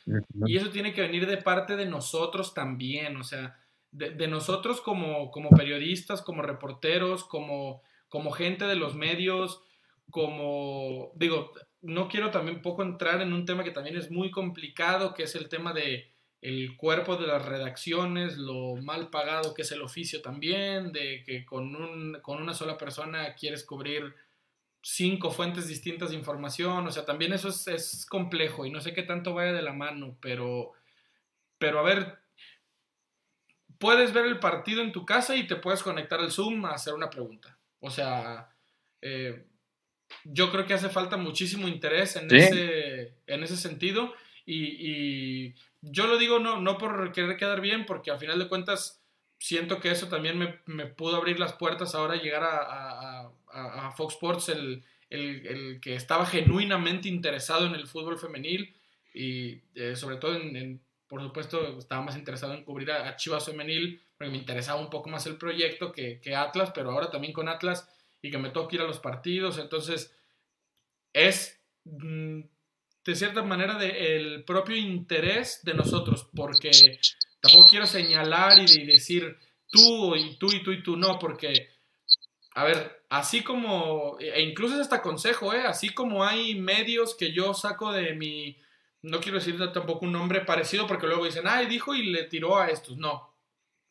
y 0.47 0.57
eso 0.57 0.69
tiene 0.71 0.93
que 0.93 1.01
venir 1.01 1.27
de 1.27 1.39
parte 1.39 1.77
de 1.77 1.87
nosotros 1.87 2.53
también, 2.53 3.17
o 3.17 3.25
sea, 3.25 3.57
de, 3.91 4.29
nosotros 4.29 4.83
como, 4.83 5.31
como 5.31 5.49
periodistas, 5.51 6.21
como 6.21 6.43
reporteros, 6.43 7.25
como, 7.25 7.83
como 8.11 8.33
gente 8.33 8.67
de 8.67 8.77
los 8.77 8.95
medios, 8.95 9.63
como, 10.11 11.13
digo, 11.17 11.53
no 11.81 12.09
quiero 12.09 12.31
también 12.31 12.61
poco 12.61 12.83
entrar 12.83 13.23
en 13.23 13.33
un 13.33 13.47
tema 13.47 13.65
que 13.65 13.71
también 13.71 13.97
es 13.97 14.11
muy 14.11 14.31
complicado, 14.31 15.15
que 15.15 15.23
es 15.23 15.35
el 15.35 15.49
tema 15.49 15.73
de 15.73 16.11
el 16.41 16.77
cuerpo 16.77 17.17
de 17.17 17.27
las 17.27 17.45
redacciones, 17.45 18.37
lo 18.37 18.77
mal 18.77 19.11
pagado 19.11 19.55
que 19.55 19.63
es 19.63 19.73
el 19.73 19.83
oficio 19.83 20.23
también, 20.23 20.93
de 20.93 21.23
que 21.25 21.45
con, 21.45 21.75
un, 21.75 22.19
con 22.23 22.41
una 22.41 22.55
sola 22.55 22.79
persona 22.79 23.35
quieres 23.35 23.65
cubrir 23.65 24.15
cinco 24.81 25.31
fuentes 25.31 25.67
distintas 25.67 26.11
de 26.11 26.17
información, 26.17 26.87
o 26.87 26.91
sea, 26.93 27.05
también 27.05 27.33
eso 27.33 27.49
es, 27.49 27.67
es, 27.67 28.07
complejo 28.07 28.65
y 28.65 28.71
no 28.71 28.81
sé 28.81 28.95
qué 28.95 29.03
tanto 29.03 29.35
vaya 29.35 29.53
de 29.53 29.63
la 29.63 29.73
mano, 29.73 30.17
pero, 30.21 30.73
pero 31.59 31.81
a 31.81 31.83
ver, 31.83 32.19
puedes 33.79 34.13
ver 34.13 34.27
el 34.27 34.39
partido 34.39 34.83
en 34.83 34.93
tu 34.93 35.05
casa 35.05 35.35
y 35.35 35.47
te 35.49 35.57
puedes 35.57 35.83
conectar 35.83 36.21
al 36.21 36.31
Zoom 36.31 36.65
a 36.65 36.71
hacer 36.71 36.95
una 36.95 37.11
pregunta. 37.11 37.59
O 37.81 37.91
sea, 37.91 38.49
eh, 39.03 39.45
yo 40.25 40.51
creo 40.53 40.67
que 40.67 40.75
hace 40.75 40.89
falta 40.89 41.17
muchísimo 41.17 41.67
interés 41.67 42.15
en, 42.15 42.33
ese, 42.35 43.15
en 43.27 43.43
ese 43.43 43.57
sentido 43.57 44.15
y 44.47 45.53
yo 45.81 46.07
lo 46.07 46.19
digo 46.19 46.39
no, 46.39 46.61
no 46.61 46.79
por 46.79 47.13
querer 47.13 47.37
quedar 47.37 47.61
bien, 47.61 47.87
porque 47.87 48.11
al 48.11 48.19
final 48.19 48.39
de 48.39 48.49
cuentas 48.49 49.03
siento 49.39 49.81
que 49.81 49.91
eso 49.91 50.09
también 50.09 50.39
me, 50.39 50.59
me 50.67 50.87
pudo 50.87 51.17
abrir 51.17 51.39
las 51.39 51.53
puertas 51.53 51.95
ahora 51.95 52.17
llegar 52.17 52.43
a, 52.43 53.31
a, 53.51 53.91
Fox 53.93 54.15
Sports, 54.15 54.49
el, 54.51 54.85
el, 55.11 55.47
el, 55.47 55.81
que 55.81 55.95
estaba 55.95 56.27
genuinamente 56.27 57.09
interesado 57.09 57.67
en 57.67 57.75
el 57.75 57.87
fútbol 57.87 58.19
femenil 58.19 58.75
y 59.15 59.63
eh, 59.75 59.97
sobre 59.97 60.17
todo 60.17 60.35
en, 60.35 60.81
por 61.09 61.23
supuesto, 61.23 61.79
estaba 61.79 62.03
más 62.03 62.17
interesado 62.17 62.55
en 62.55 62.65
cubrir 62.65 62.93
a, 62.93 63.17
Chivas 63.17 63.47
femenil, 63.47 64.03
porque 64.17 64.31
me 64.31 64.39
interesaba 64.39 64.81
un 64.81 64.91
poco 64.91 65.09
más 65.09 65.27
el 65.27 65.37
proyecto 65.37 65.93
que, 65.93 66.21
que 66.21 66.37
Atlas, 66.37 66.73
pero 66.75 66.91
ahora 66.91 67.11
también 67.11 67.33
con 67.33 67.49
Atlas 67.49 67.89
y 68.21 68.31
que 68.31 68.39
me 68.39 68.51
toca 68.51 68.77
ir 68.77 68.83
a 68.83 68.87
los 68.87 68.99
partidos, 68.99 69.59
entonces 69.59 70.15
es... 71.13 71.61
Mm, 71.85 72.43
de 73.09 73.17
cierta 73.17 73.43
manera 73.43 73.79
del 73.79 74.45
propio 74.45 74.77
interés 74.77 75.61
de 75.63 75.73
nosotros, 75.73 76.29
porque 76.37 77.01
tampoco 77.41 77.67
quiero 77.71 77.87
señalar 77.87 78.59
y 78.59 78.85
decir 78.85 79.35
tú 79.71 80.15
y 80.15 80.37
tú 80.37 80.53
y 80.53 80.63
tú 80.63 80.73
y 80.73 80.83
tú 80.83 80.95
no, 80.95 81.19
porque, 81.19 81.71
a 82.55 82.65
ver, 82.65 83.07
así 83.09 83.43
como, 83.43 84.19
e 84.21 84.43
incluso 84.43 84.75
es 84.75 84.83
hasta 84.83 85.01
consejo, 85.01 85.55
¿eh? 85.55 85.63
así 85.63 85.89
como 85.89 86.23
hay 86.23 86.57
medios 86.57 87.15
que 87.15 87.33
yo 87.33 87.55
saco 87.55 87.93
de 87.93 88.13
mi, 88.15 88.59
no 89.01 89.21
quiero 89.21 89.39
decir 89.39 89.57
tampoco 89.73 90.05
un 90.05 90.13
nombre 90.13 90.43
parecido, 90.43 90.87
porque 90.87 91.07
luego 91.07 91.25
dicen, 91.25 91.45
ay, 91.47 91.65
dijo 91.65 91.95
y 91.95 92.03
le 92.11 92.25
tiró 92.25 92.59
a 92.59 92.69
estos, 92.69 92.99
no, 92.99 93.35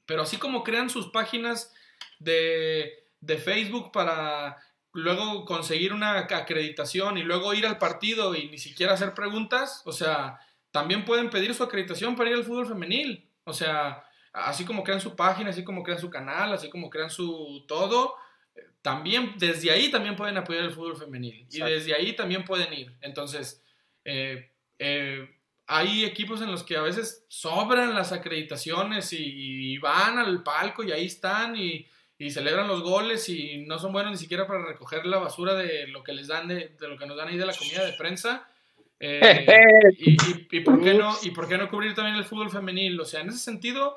pero 0.05 0.21
así 0.21 0.37
como 0.37 0.63
crean 0.63 0.91
sus 0.91 1.07
páginas 1.07 1.73
de, 2.19 3.07
de 3.19 3.37
Facebook 3.39 3.91
para 3.91 4.57
luego 4.97 5.45
conseguir 5.45 5.93
una 5.93 6.17
acreditación 6.17 7.19
y 7.19 7.23
luego 7.23 7.53
ir 7.53 7.67
al 7.67 7.77
partido 7.77 8.33
y 8.33 8.49
ni 8.49 8.57
siquiera 8.57 8.93
hacer 8.93 9.13
preguntas, 9.13 9.83
o 9.85 9.91
sea, 9.91 10.39
también 10.71 11.05
pueden 11.05 11.29
pedir 11.29 11.53
su 11.53 11.63
acreditación 11.63 12.15
para 12.15 12.31
ir 12.31 12.35
al 12.35 12.43
fútbol 12.43 12.65
femenil. 12.65 13.29
O 13.43 13.53
sea, 13.53 14.03
así 14.33 14.65
como 14.65 14.83
crean 14.83 14.99
su 14.99 15.15
página, 15.15 15.51
así 15.51 15.63
como 15.63 15.83
crean 15.83 15.99
su 15.99 16.09
canal, 16.09 16.51
así 16.51 16.69
como 16.69 16.89
crean 16.89 17.11
su 17.11 17.63
todo, 17.67 18.15
también 18.81 19.35
desde 19.37 19.69
ahí 19.69 19.91
también 19.91 20.15
pueden 20.15 20.37
apoyar 20.37 20.63
el 20.63 20.71
fútbol 20.71 20.97
femenil 20.97 21.45
y 21.51 21.59
desde 21.59 21.93
ahí 21.93 22.15
también 22.15 22.43
pueden 22.43 22.73
ir. 22.73 22.97
Entonces, 23.01 23.63
eh, 24.03 24.51
eh, 24.79 25.29
hay 25.67 26.05
equipos 26.05 26.41
en 26.41 26.49
los 26.49 26.63
que 26.63 26.75
a 26.75 26.81
veces 26.81 27.23
sobran 27.27 27.93
las 27.93 28.11
acreditaciones 28.13 29.13
y 29.13 29.77
van 29.77 30.17
al 30.17 30.41
palco 30.41 30.83
y 30.83 30.91
ahí 30.91 31.05
están 31.05 31.55
y 31.55 31.85
y 32.19 32.31
celebran 32.31 32.67
los 32.67 32.81
goles 32.81 33.29
y 33.29 33.63
no 33.67 33.77
son 33.77 33.93
buenos 33.93 34.11
ni 34.11 34.17
siquiera 34.17 34.47
para 34.47 34.65
recoger 34.65 35.05
la 35.05 35.17
basura 35.17 35.53
de 35.53 35.87
lo 35.87 36.03
que 36.03 36.13
les 36.13 36.27
dan, 36.27 36.47
de, 36.47 36.75
lo 36.79 36.97
que 36.97 37.05
nos 37.05 37.17
dan 37.17 37.27
ahí 37.27 37.37
de 37.37 37.45
la 37.45 37.53
comida 37.53 37.85
de 37.85 37.93
prensa. 37.93 38.47
Eh, 38.99 39.45
y, 39.99 40.17
y, 40.51 40.59
por 40.61 40.81
qué 40.81 40.95
no, 40.95 41.15
¿Y 41.21 41.31
por 41.31 41.47
qué 41.47 41.57
no 41.57 41.69
cubrir 41.69 41.93
también 41.93 42.15
el 42.15 42.25
fútbol 42.25 42.49
femenil? 42.49 42.99
O 42.99 43.05
sea, 43.05 43.21
en 43.21 43.29
ese 43.29 43.37
sentido, 43.37 43.95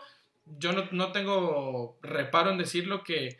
yo 0.58 0.72
no, 0.72 0.86
no 0.90 1.12
tengo 1.12 1.98
reparo 2.02 2.50
en 2.50 2.58
decirlo 2.58 3.02
que 3.02 3.38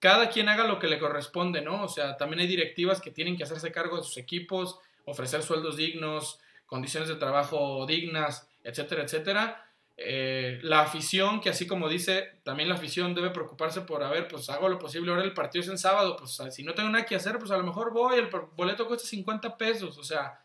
cada 0.00 0.28
quien 0.30 0.48
haga 0.48 0.66
lo 0.66 0.78
que 0.78 0.88
le 0.88 0.98
corresponde, 0.98 1.62
¿no? 1.62 1.84
O 1.84 1.88
sea, 1.88 2.16
también 2.16 2.40
hay 2.40 2.46
directivas 2.46 3.00
que 3.00 3.10
tienen 3.10 3.36
que 3.36 3.44
hacerse 3.44 3.72
cargo 3.72 3.96
de 3.96 4.02
sus 4.02 4.18
equipos, 4.18 4.78
ofrecer 5.04 5.42
sueldos 5.42 5.76
dignos, 5.76 6.40
condiciones 6.66 7.08
de 7.08 7.16
trabajo 7.16 7.86
dignas, 7.86 8.48
etcétera, 8.64 9.02
etcétera. 9.02 9.69
Eh, 10.02 10.58
la 10.62 10.80
afición, 10.80 11.42
que 11.42 11.50
así 11.50 11.66
como 11.66 11.86
dice, 11.86 12.40
también 12.42 12.70
la 12.70 12.76
afición 12.76 13.14
debe 13.14 13.28
preocuparse 13.28 13.82
por, 13.82 14.02
a 14.02 14.08
ver, 14.08 14.28
pues 14.28 14.48
hago 14.48 14.66
lo 14.66 14.78
posible, 14.78 15.10
ahora 15.10 15.24
el 15.24 15.34
partido 15.34 15.62
es 15.62 15.68
en 15.68 15.76
sábado, 15.76 16.16
pues 16.16 16.40
si 16.54 16.62
no 16.62 16.72
tengo 16.72 16.88
nada 16.88 17.04
que 17.04 17.16
hacer, 17.16 17.38
pues 17.38 17.50
a 17.50 17.58
lo 17.58 17.64
mejor 17.64 17.92
voy, 17.92 18.18
el 18.18 18.30
boleto 18.56 18.86
cuesta 18.86 19.06
50 19.06 19.58
pesos, 19.58 19.98
o 19.98 20.02
sea, 20.02 20.42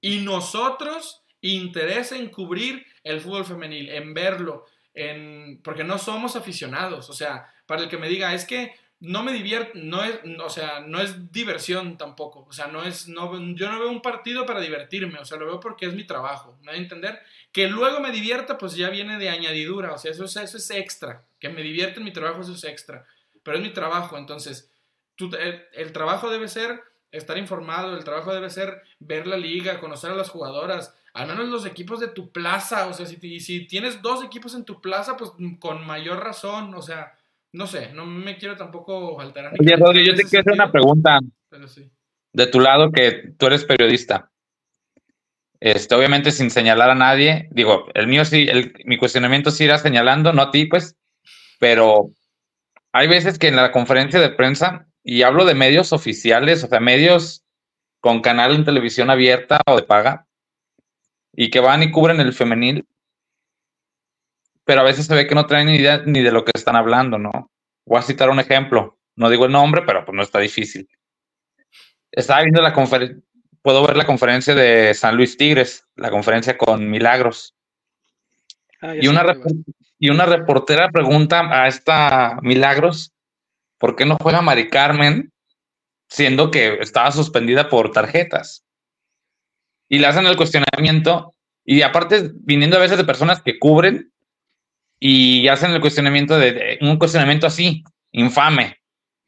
y 0.00 0.18
nosotros 0.18 1.22
interesa 1.40 2.16
en 2.16 2.30
cubrir 2.30 2.84
el 3.04 3.20
fútbol 3.20 3.44
femenil, 3.44 3.90
en 3.90 4.12
verlo, 4.12 4.64
en, 4.92 5.60
porque 5.62 5.84
no 5.84 5.96
somos 5.96 6.34
aficionados, 6.34 7.08
o 7.08 7.12
sea, 7.12 7.54
para 7.66 7.82
el 7.82 7.88
que 7.88 7.98
me 7.98 8.08
diga, 8.08 8.34
es 8.34 8.44
que 8.44 8.74
no 8.98 9.22
me 9.22 9.32
divierte, 9.32 9.78
no 9.78 10.02
es, 10.02 10.18
o 10.42 10.50
sea, 10.50 10.80
no 10.80 11.00
es 11.00 11.30
diversión 11.30 11.96
tampoco, 11.96 12.44
o 12.48 12.52
sea, 12.52 12.66
no 12.66 12.82
es, 12.82 13.06
no, 13.06 13.32
yo 13.54 13.70
no 13.70 13.78
veo 13.78 13.90
un 13.90 14.02
partido 14.02 14.44
para 14.46 14.60
divertirme, 14.60 15.20
o 15.20 15.24
sea, 15.24 15.38
lo 15.38 15.46
veo 15.46 15.60
porque 15.60 15.86
es 15.86 15.94
mi 15.94 16.04
trabajo, 16.04 16.58
¿me 16.62 16.72
a 16.72 16.76
entender? 16.76 17.20
Que 17.54 17.68
luego 17.68 18.00
me 18.00 18.10
divierta, 18.10 18.58
pues 18.58 18.74
ya 18.74 18.90
viene 18.90 19.16
de 19.16 19.30
añadidura, 19.30 19.94
o 19.94 19.98
sea, 19.98 20.10
eso 20.10 20.24
es, 20.24 20.36
eso 20.36 20.58
es 20.58 20.70
extra, 20.70 21.24
que 21.38 21.48
me 21.48 21.62
divierte 21.62 22.00
en 22.00 22.04
mi 22.04 22.12
trabajo, 22.12 22.42
eso 22.42 22.52
es 22.52 22.64
extra, 22.64 23.06
pero 23.42 23.56
es 23.56 23.62
mi 23.62 23.72
trabajo, 23.72 24.18
entonces, 24.18 24.70
el, 25.72 25.92
trabajo 25.92 26.30
debe 26.30 26.48
ser 26.48 26.82
estar 27.12 27.38
informado, 27.38 27.96
el 27.96 28.02
trabajo 28.02 28.34
debe 28.34 28.50
ser 28.50 28.82
ver 28.98 29.28
la 29.28 29.36
liga, 29.36 29.78
conocer 29.78 30.10
a 30.10 30.16
las 30.16 30.30
jugadoras, 30.30 30.94
al 31.14 31.28
menos 31.28 31.48
los 31.48 31.64
equipos 31.64 32.00
de 32.00 32.08
tu 32.08 32.32
plaza, 32.32 32.88
o 32.88 32.92
sea, 32.92 33.06
si, 33.06 33.38
si 33.38 33.66
tienes 33.68 34.02
dos 34.02 34.24
equipos 34.24 34.54
en 34.56 34.64
tu 34.64 34.80
plaza, 34.80 35.16
pues 35.16 35.30
con 35.60 35.86
mayor 35.86 36.24
razón, 36.24 36.74
o 36.74 36.82
sea, 36.82 37.14
no 37.52 37.68
sé, 37.68 37.92
no 37.92 38.04
me 38.04 38.36
quiero 38.36 38.56
tampoco 38.56 39.20
alterar. 39.20 39.54
Oye, 39.58 39.76
Rodri, 39.76 40.04
yo 40.04 40.16
te 40.16 40.24
quiero 40.24 40.40
hacer 40.40 40.54
una 40.54 40.72
pregunta. 40.72 41.20
De 42.32 42.48
tu 42.48 42.58
lado, 42.58 42.90
que 42.90 43.32
tú 43.38 43.46
eres 43.46 43.64
periodista. 43.64 44.32
Este, 45.64 45.94
obviamente 45.94 46.30
sin 46.30 46.50
señalar 46.50 46.90
a 46.90 46.94
nadie, 46.94 47.48
digo, 47.50 47.86
el 47.94 48.06
mío 48.06 48.26
sí, 48.26 48.46
mi 48.84 48.98
cuestionamiento 48.98 49.50
sí 49.50 49.64
irá 49.64 49.78
señalando, 49.78 50.30
no 50.34 50.42
a 50.42 50.50
ti, 50.50 50.66
pues, 50.66 50.94
pero 51.58 52.10
hay 52.92 53.08
veces 53.08 53.38
que 53.38 53.48
en 53.48 53.56
la 53.56 53.72
conferencia 53.72 54.20
de 54.20 54.28
prensa, 54.28 54.86
y 55.02 55.22
hablo 55.22 55.46
de 55.46 55.54
medios 55.54 55.94
oficiales, 55.94 56.62
o 56.64 56.68
sea, 56.68 56.80
medios 56.80 57.46
con 58.00 58.20
canal 58.20 58.54
en 58.54 58.66
televisión 58.66 59.08
abierta 59.08 59.58
o 59.66 59.76
de 59.76 59.84
paga, 59.84 60.26
y 61.32 61.48
que 61.48 61.60
van 61.60 61.82
y 61.82 61.90
cubren 61.90 62.20
el 62.20 62.34
femenil, 62.34 62.86
pero 64.66 64.82
a 64.82 64.84
veces 64.84 65.06
se 65.06 65.14
ve 65.14 65.26
que 65.26 65.34
no 65.34 65.46
traen 65.46 65.68
ni 65.68 65.76
idea 65.76 66.02
ni 66.04 66.20
de 66.20 66.30
lo 66.30 66.44
que 66.44 66.52
están 66.54 66.76
hablando, 66.76 67.16
¿no? 67.16 67.50
Voy 67.86 67.98
a 67.98 68.02
citar 68.02 68.28
un 68.28 68.38
ejemplo, 68.38 68.98
no 69.16 69.30
digo 69.30 69.46
el 69.46 69.52
nombre, 69.52 69.80
pero 69.86 70.04
pues 70.04 70.14
no 70.14 70.22
está 70.22 70.40
difícil. 70.40 70.86
Estaba 72.12 72.42
viendo 72.42 72.60
la 72.60 72.74
conferencia, 72.74 73.24
puedo 73.64 73.84
ver 73.86 73.96
la 73.96 74.04
conferencia 74.04 74.54
de 74.54 74.92
San 74.92 75.16
Luis 75.16 75.38
Tigres, 75.38 75.86
la 75.96 76.10
conferencia 76.10 76.58
con 76.58 76.90
Milagros. 76.90 77.54
Ah, 78.82 78.94
y, 78.94 79.08
una 79.08 79.24
y 79.98 80.10
una 80.10 80.26
reportera 80.26 80.90
pregunta 80.90 81.48
a 81.50 81.66
esta 81.66 82.36
Milagros, 82.42 83.14
¿por 83.78 83.96
qué 83.96 84.04
no 84.04 84.18
juega 84.20 84.42
Mari 84.42 84.68
Carmen 84.68 85.32
siendo 86.08 86.50
que 86.50 86.74
estaba 86.74 87.10
suspendida 87.10 87.70
por 87.70 87.90
tarjetas? 87.90 88.66
Y 89.88 89.98
le 89.98 90.08
hacen 90.08 90.26
el 90.26 90.36
cuestionamiento, 90.36 91.32
y 91.64 91.80
aparte 91.80 92.32
viniendo 92.34 92.76
a 92.76 92.80
veces 92.80 92.98
de 92.98 93.04
personas 93.04 93.40
que 93.40 93.58
cubren 93.58 94.12
y 95.00 95.48
hacen 95.48 95.70
el 95.70 95.80
cuestionamiento 95.80 96.36
de, 96.36 96.76
un 96.82 96.98
cuestionamiento 96.98 97.46
así, 97.46 97.82
infame, 98.12 98.76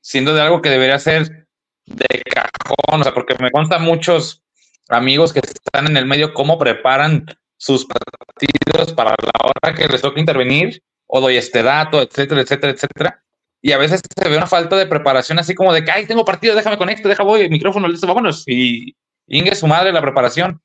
siendo 0.03 0.35
de 0.35 0.43
algo 0.43 0.61
que 0.61 0.69
debería 0.69 0.99
ser 0.99 1.45
de 1.87 2.23
cajón, 2.25 3.01
o 3.01 3.03
sea, 3.03 3.15
porque 3.15 3.37
me 3.41 3.51
consta 3.51 3.79
muchos 3.79 4.43
amigos 4.89 5.33
que 5.33 5.41
están 5.41 5.87
en 5.87 5.97
el 5.97 6.07
medio 6.07 6.35
cómo 6.35 6.59
preparan 6.59 7.27
sus 7.57 7.87
partidos 7.87 8.93
para 8.93 9.11
la 9.11 9.33
hora 9.45 9.75
que 9.75 9.89
les 9.89 10.03
toca 10.03 10.21
intervenir, 10.21 10.83
o 11.07 11.21
doy 11.21 11.37
este 11.37 11.63
dato, 11.63 12.03
etcétera, 12.03 12.43
etcétera, 12.43 12.73
etcétera. 12.73 13.23
Y 13.63 13.73
a 13.73 13.79
veces 13.79 14.01
se 14.15 14.29
ve 14.29 14.37
una 14.37 14.47
falta 14.47 14.77
de 14.77 14.87
preparación, 14.87 15.39
así 15.39 15.55
como 15.55 15.73
de 15.73 15.85
que, 15.85 15.91
ay, 15.91 16.07
tengo 16.07 16.25
partido, 16.25 16.55
déjame 16.55 16.79
conectar, 16.79 17.09
deja 17.09 17.23
voy, 17.23 17.49
micrófono, 17.49 17.89
listo, 17.89 18.07
vámonos. 18.07 18.45
Y 18.47 18.95
ingue 19.27 19.55
su 19.55 19.67
madre 19.67 19.93
la 19.93 20.03
preparación. 20.03 20.61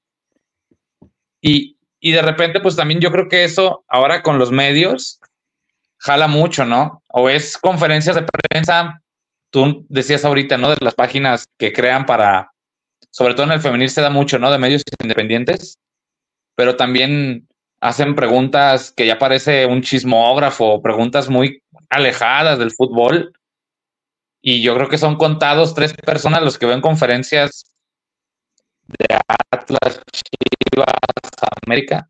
Y, 1.39 1.77
y 1.99 2.11
de 2.11 2.21
repente, 2.21 2.59
pues 2.59 2.75
también 2.75 2.99
yo 2.99 3.11
creo 3.11 3.27
que 3.29 3.43
eso 3.43 3.83
ahora 3.87 4.21
con 4.21 4.37
los 4.37 4.51
medios 4.51 5.19
jala 5.97 6.27
mucho, 6.27 6.65
¿no? 6.65 7.01
O 7.09 7.29
es 7.29 7.57
conferencias 7.57 8.15
de 8.15 8.23
prensa, 8.23 9.00
tú 9.51 9.85
decías 9.89 10.25
ahorita, 10.25 10.57
¿no? 10.57 10.69
De 10.71 10.77
las 10.81 10.95
páginas 10.95 11.45
que 11.59 11.71
crean 11.71 12.05
para, 12.05 12.51
sobre 13.11 13.33
todo 13.35 13.45
en 13.45 13.51
el 13.51 13.61
femenil 13.61 13.89
se 13.89 14.01
da 14.01 14.09
mucho, 14.09 14.39
¿no? 14.39 14.51
De 14.51 14.57
medios 14.57 14.81
independientes, 15.01 15.77
pero 16.55 16.75
también 16.75 17.47
hacen 17.81 18.15
preguntas 18.15 18.91
que 18.95 19.05
ya 19.05 19.19
parece 19.19 19.65
un 19.65 19.81
chismógrafo, 19.81 20.81
preguntas 20.81 21.29
muy 21.29 21.61
alejadas 21.89 22.59
del 22.59 22.71
fútbol. 22.71 23.33
Y 24.41 24.63
yo 24.63 24.73
creo 24.75 24.89
que 24.89 24.97
son 24.97 25.17
contados 25.17 25.75
tres 25.75 25.93
personas 25.93 26.41
los 26.41 26.57
que 26.57 26.65
ven 26.65 26.81
conferencias 26.81 27.63
de 28.87 29.17
Atlas, 29.51 30.01
Chivas, 30.11 30.87
América, 31.65 32.09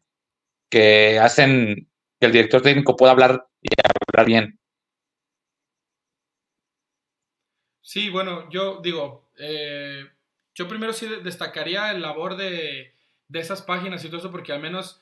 que 0.69 1.19
hacen 1.19 1.89
que 2.19 2.25
el 2.27 2.31
director 2.31 2.61
técnico 2.61 2.95
pueda 2.95 3.11
hablar 3.11 3.45
y 3.61 3.69
hablar 4.13 4.25
bien. 4.25 4.60
Sí, 7.91 8.09
bueno, 8.09 8.49
yo 8.49 8.79
digo, 8.81 9.27
eh, 9.37 10.09
yo 10.55 10.65
primero 10.69 10.93
sí 10.93 11.09
destacaría 11.25 11.91
el 11.91 12.01
labor 12.01 12.37
de, 12.37 12.93
de 13.27 13.39
esas 13.41 13.63
páginas 13.63 14.05
y 14.05 14.07
todo 14.07 14.19
eso, 14.19 14.31
porque 14.31 14.53
al 14.53 14.61
menos 14.61 15.01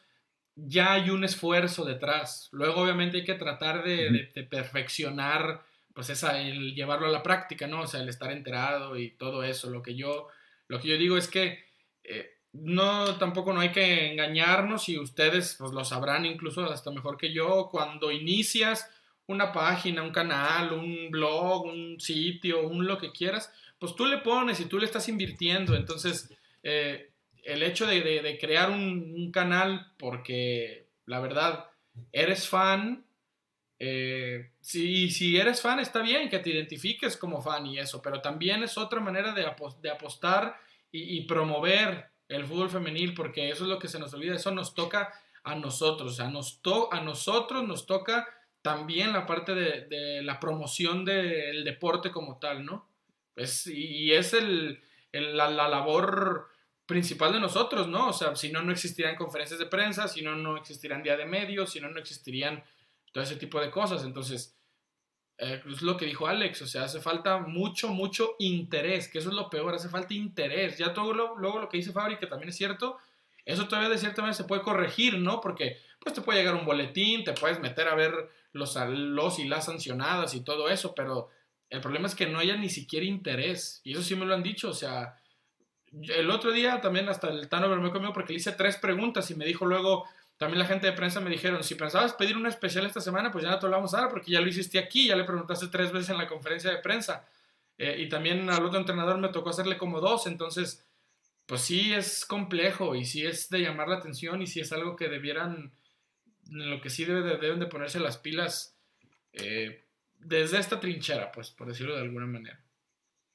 ya 0.56 0.94
hay 0.94 1.12
un 1.12 1.24
esfuerzo 1.24 1.86
detrás. 1.86 2.50
Luego, 2.52 2.82
obviamente, 2.82 3.18
hay 3.18 3.24
que 3.24 3.36
tratar 3.36 3.84
de, 3.84 4.32
perfeccionar, 4.50 5.64
pues, 5.94 6.10
esa, 6.10 6.42
el 6.42 6.74
llevarlo 6.74 7.06
a 7.06 7.12
la 7.12 7.22
práctica, 7.22 7.68
¿no? 7.68 7.82
O 7.82 7.88
sea, 7.88 8.02
el 8.02 8.10
estar 8.10 8.32
enterado 8.32 8.98
y 8.98 9.12
todo 9.12 9.44
eso. 9.44 9.70
Lo 9.70 9.84
que 9.84 9.94
yo, 9.94 10.28
lo 10.68 10.80
que 10.82 10.88
yo 10.88 10.98
digo 10.98 11.16
es 11.16 11.28
que 11.28 11.64
eh, 12.04 12.40
no, 12.54 13.20
tampoco 13.20 13.54
no 13.54 13.60
hay 13.60 13.72
que 13.72 14.12
engañarnos 14.12 14.90
y 14.90 14.98
ustedes, 14.98 15.58
pues, 15.60 15.74
lo 15.74 15.86
sabrán 15.86 16.26
incluso 16.26 16.66
hasta 16.66 16.90
mejor 16.90 17.18
que 17.18 17.32
yo. 17.32 17.70
Cuando 17.72 18.12
inicias 18.12 18.90
una 19.30 19.54
página, 19.54 20.02
un 20.02 20.12
canal, 20.12 20.74
un 20.74 21.12
blog, 21.12 21.66
un 21.66 22.00
sitio, 22.00 22.68
un 22.68 22.88
lo 22.88 22.98
que 22.98 23.12
quieras, 23.12 23.54
pues 23.78 23.96
tú 23.96 24.08
le 24.08 24.18
pones 24.18 24.60
y 24.60 24.66
tú 24.66 24.80
le 24.80 24.86
estás 24.86 25.08
invirtiendo. 25.08 25.76
Entonces, 25.76 26.36
eh, 26.64 27.12
el 27.44 27.62
hecho 27.62 27.86
de, 27.86 28.38
crear 28.42 28.72
un, 28.72 29.32
canal 29.32 29.94
porque 30.00 30.88
la 31.06 31.20
verdad 31.20 31.68
eres 32.12 32.50
fan, 32.50 33.06
eh, 33.78 34.50
si, 34.60 35.12
si 35.12 35.38
eres 35.38 35.62
fan 35.62 35.80
está 35.80 36.02
bien 36.02 36.28
que 36.28 36.40
te 36.40 36.50
identifiques 36.50 37.16
como 37.16 37.40
fan 37.40 37.68
y 37.68 37.78
eso, 37.78 38.02
pero 38.02 38.22
también 38.22 38.64
es 38.64 38.80
otra 38.80 39.00
manera 39.00 39.34
de, 39.34 39.46
apostar 39.46 40.58
y, 40.92 41.22
promover 41.28 42.10
el 42.30 42.46
fútbol 42.46 42.72
femenil 42.72 43.14
porque 43.14 43.50
eso 43.50 43.66
es 43.66 43.70
lo 43.70 43.78
que 43.78 43.88
se 43.88 44.00
nos 44.00 44.12
olvida, 44.16 44.36
eso 44.36 44.50
nos 44.50 44.74
toca 44.74 45.14
a 45.44 45.54
nosotros, 45.54 46.20
a 46.20 46.30
nosotros 46.30 47.68
nos 47.68 47.86
toca 47.86 48.28
también 48.62 49.14
la 49.14 49.26
parte 49.26 49.56
de, 49.56 50.22
la 50.24 50.40
promoción 50.40 51.06
del 51.06 51.64
deporte 51.64 52.12
como 52.12 52.40
tal, 52.40 52.66
¿no? 52.66 52.88
Pues, 53.34 53.68
y 53.68 54.12
es 54.14 54.34
el, 54.34 54.82
la, 55.12 55.50
la 55.50 55.68
labor 55.68 56.50
principal 56.86 57.32
de 57.32 57.40
nosotros, 57.40 57.88
¿no? 57.88 58.10
O 58.10 58.14
sea, 58.14 58.36
si 58.36 58.52
no, 58.52 58.62
no 58.62 58.72
existirían 58.72 59.16
conferencias 59.16 59.60
de 59.60 59.68
prensa, 59.68 60.08
si 60.08 60.22
no, 60.22 60.36
no 60.36 60.58
existirían 60.58 61.04
día 61.04 61.16
de 61.16 61.26
medios, 61.26 61.72
si 61.72 61.80
no, 61.80 61.90
no 61.90 62.00
existirían 62.00 62.64
todo 63.12 63.24
ese 63.24 63.36
tipo 63.36 63.62
de 63.62 63.70
cosas. 63.70 64.04
Entonces, 64.04 64.58
eh, 65.38 65.62
es 65.70 65.82
lo 65.82 65.96
que 65.96 66.06
dijo 66.06 66.28
Alex, 66.28 66.64
o 66.64 66.68
sea, 66.68 66.84
hace 66.84 67.00
falta 67.00 67.38
mucho, 67.38 67.90
mucho 67.90 68.36
interés, 68.40 69.08
que 69.08 69.20
eso 69.20 69.30
es 69.30 69.36
lo 69.36 69.50
peor, 69.50 69.76
hace 69.76 69.88
falta 69.88 70.14
interés. 70.14 70.78
Ya 70.78 70.94
todo 70.94 71.14
lo, 71.14 71.38
luego 71.38 71.60
lo 71.60 71.70
que 71.70 71.78
dice 71.78 71.92
Fabri, 71.92 72.18
que 72.18 72.28
también 72.28 72.50
es 72.50 72.58
cierto, 72.58 72.98
eso 73.46 73.68
todavía 73.68 73.90
de 73.90 73.98
cierta 73.98 74.22
manera 74.22 74.34
se 74.34 74.44
puede 74.44 74.64
corregir, 74.64 75.18
¿no? 75.18 75.40
Porque 75.42 75.78
pues 76.00 76.14
te 76.16 76.22
puede 76.22 76.40
llegar 76.40 76.56
un 76.56 76.66
boletín, 76.66 77.24
te 77.24 77.34
puedes 77.34 77.60
meter 77.60 77.88
a 77.88 77.96
ver 77.96 78.30
los, 78.52 78.76
los 78.76 79.40
y 79.40 79.48
las 79.48 79.66
sancionadas 79.66 80.34
y 80.36 80.42
todo 80.42 80.70
eso, 80.70 80.94
pero 80.96 81.30
el 81.70 81.82
problema 81.82 82.08
es 82.08 82.16
que 82.16 82.28
no 82.28 82.40
haya 82.40 82.56
ni 82.56 82.70
siquiera 82.70 83.06
interés. 83.06 83.82
Y 83.84 83.94
eso 83.94 84.02
sí 84.02 84.16
me 84.16 84.26
lo 84.26 84.34
han 84.34 84.44
dicho, 84.44 84.70
o 84.70 84.74
sea, 84.74 85.16
el 85.92 86.30
otro 86.30 86.52
día 86.52 86.82
también 86.82 87.10
hasta 87.10 87.30
el 87.30 87.48
Tano 87.50 87.68
me 87.76 87.92
conmigo 87.92 88.14
porque 88.14 88.34
le 88.34 88.40
hice 88.40 88.52
tres 88.52 88.78
preguntas 88.78 89.30
y 89.32 89.36
me 89.36 89.46
dijo 89.46 89.66
luego, 89.66 90.06
también 90.38 90.60
la 90.60 90.66
gente 90.66 90.88
de 90.88 90.94
prensa 90.94 91.20
me 91.20 91.30
dijeron, 91.30 91.64
si 91.64 91.76
pensabas 91.76 92.14
pedir 92.14 92.38
una 92.38 92.50
especial 92.50 92.86
esta 92.86 93.02
semana, 93.02 93.32
pues 93.32 93.44
ya 93.44 93.52
no 93.52 93.60
te 93.60 93.68
lo 93.68 93.74
vamos 93.74 93.94
a 93.94 94.02
dar 94.02 94.10
porque 94.10 94.32
ya 94.32 94.42
lo 94.42 94.48
hiciste 94.48 94.80
aquí, 94.80 95.08
ya 95.08 95.16
le 95.16 95.26
preguntaste 95.26 95.68
tres 95.68 95.92
veces 95.92 96.12
en 96.12 96.18
la 96.18 96.28
conferencia 96.28 96.72
de 96.72 96.78
prensa. 96.78 97.28
Eh, 97.78 97.98
y 98.00 98.10
también 98.10 98.50
al 98.50 98.66
otro 98.66 98.80
entrenador 98.80 99.18
me 99.18 99.30
tocó 99.30 99.50
hacerle 99.50 99.78
como 99.78 100.00
dos, 100.00 100.28
entonces, 100.28 100.86
pues 101.46 101.62
sí 101.62 101.94
es 101.94 102.26
complejo 102.26 102.96
y 102.96 103.06
sí 103.06 103.26
es 103.26 103.50
de 103.50 103.60
llamar 103.60 103.90
la 103.90 103.96
atención 103.98 104.42
y 104.42 104.48
sí 104.48 104.60
es 104.60 104.72
algo 104.72 104.96
que 104.96 105.10
debieran, 105.10 105.74
en 106.52 106.70
lo 106.70 106.82
que 106.82 106.90
sí 106.90 107.06
debe, 107.06 107.38
deben 107.38 107.60
de 107.60 107.68
ponerse 107.68 108.00
las 108.00 108.18
pilas 108.18 108.76
eh, 109.34 109.84
desde 110.18 110.60
esta 110.60 110.80
trinchera, 110.80 111.32
pues 111.32 111.52
por 111.52 111.68
decirlo 111.68 111.96
de 111.96 112.02
alguna 112.02 112.26
manera. 112.26 112.60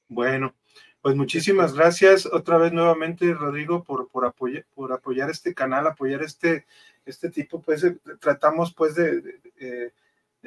Bueno, 0.07 0.55
pues 1.01 1.15
muchísimas 1.15 1.73
gracias 1.73 2.25
otra 2.25 2.57
vez 2.57 2.73
nuevamente, 2.73 3.33
Rodrigo, 3.33 3.83
por, 3.83 4.07
por, 4.09 4.25
apoyar, 4.25 4.65
por 4.73 4.93
apoyar 4.93 5.29
este 5.29 5.53
canal, 5.53 5.87
apoyar 5.87 6.21
este, 6.21 6.65
este 7.05 7.29
tipo, 7.29 7.61
pues 7.61 7.83
eh, 7.83 7.97
tratamos 8.19 8.73
pues 8.73 8.95
de, 8.95 9.41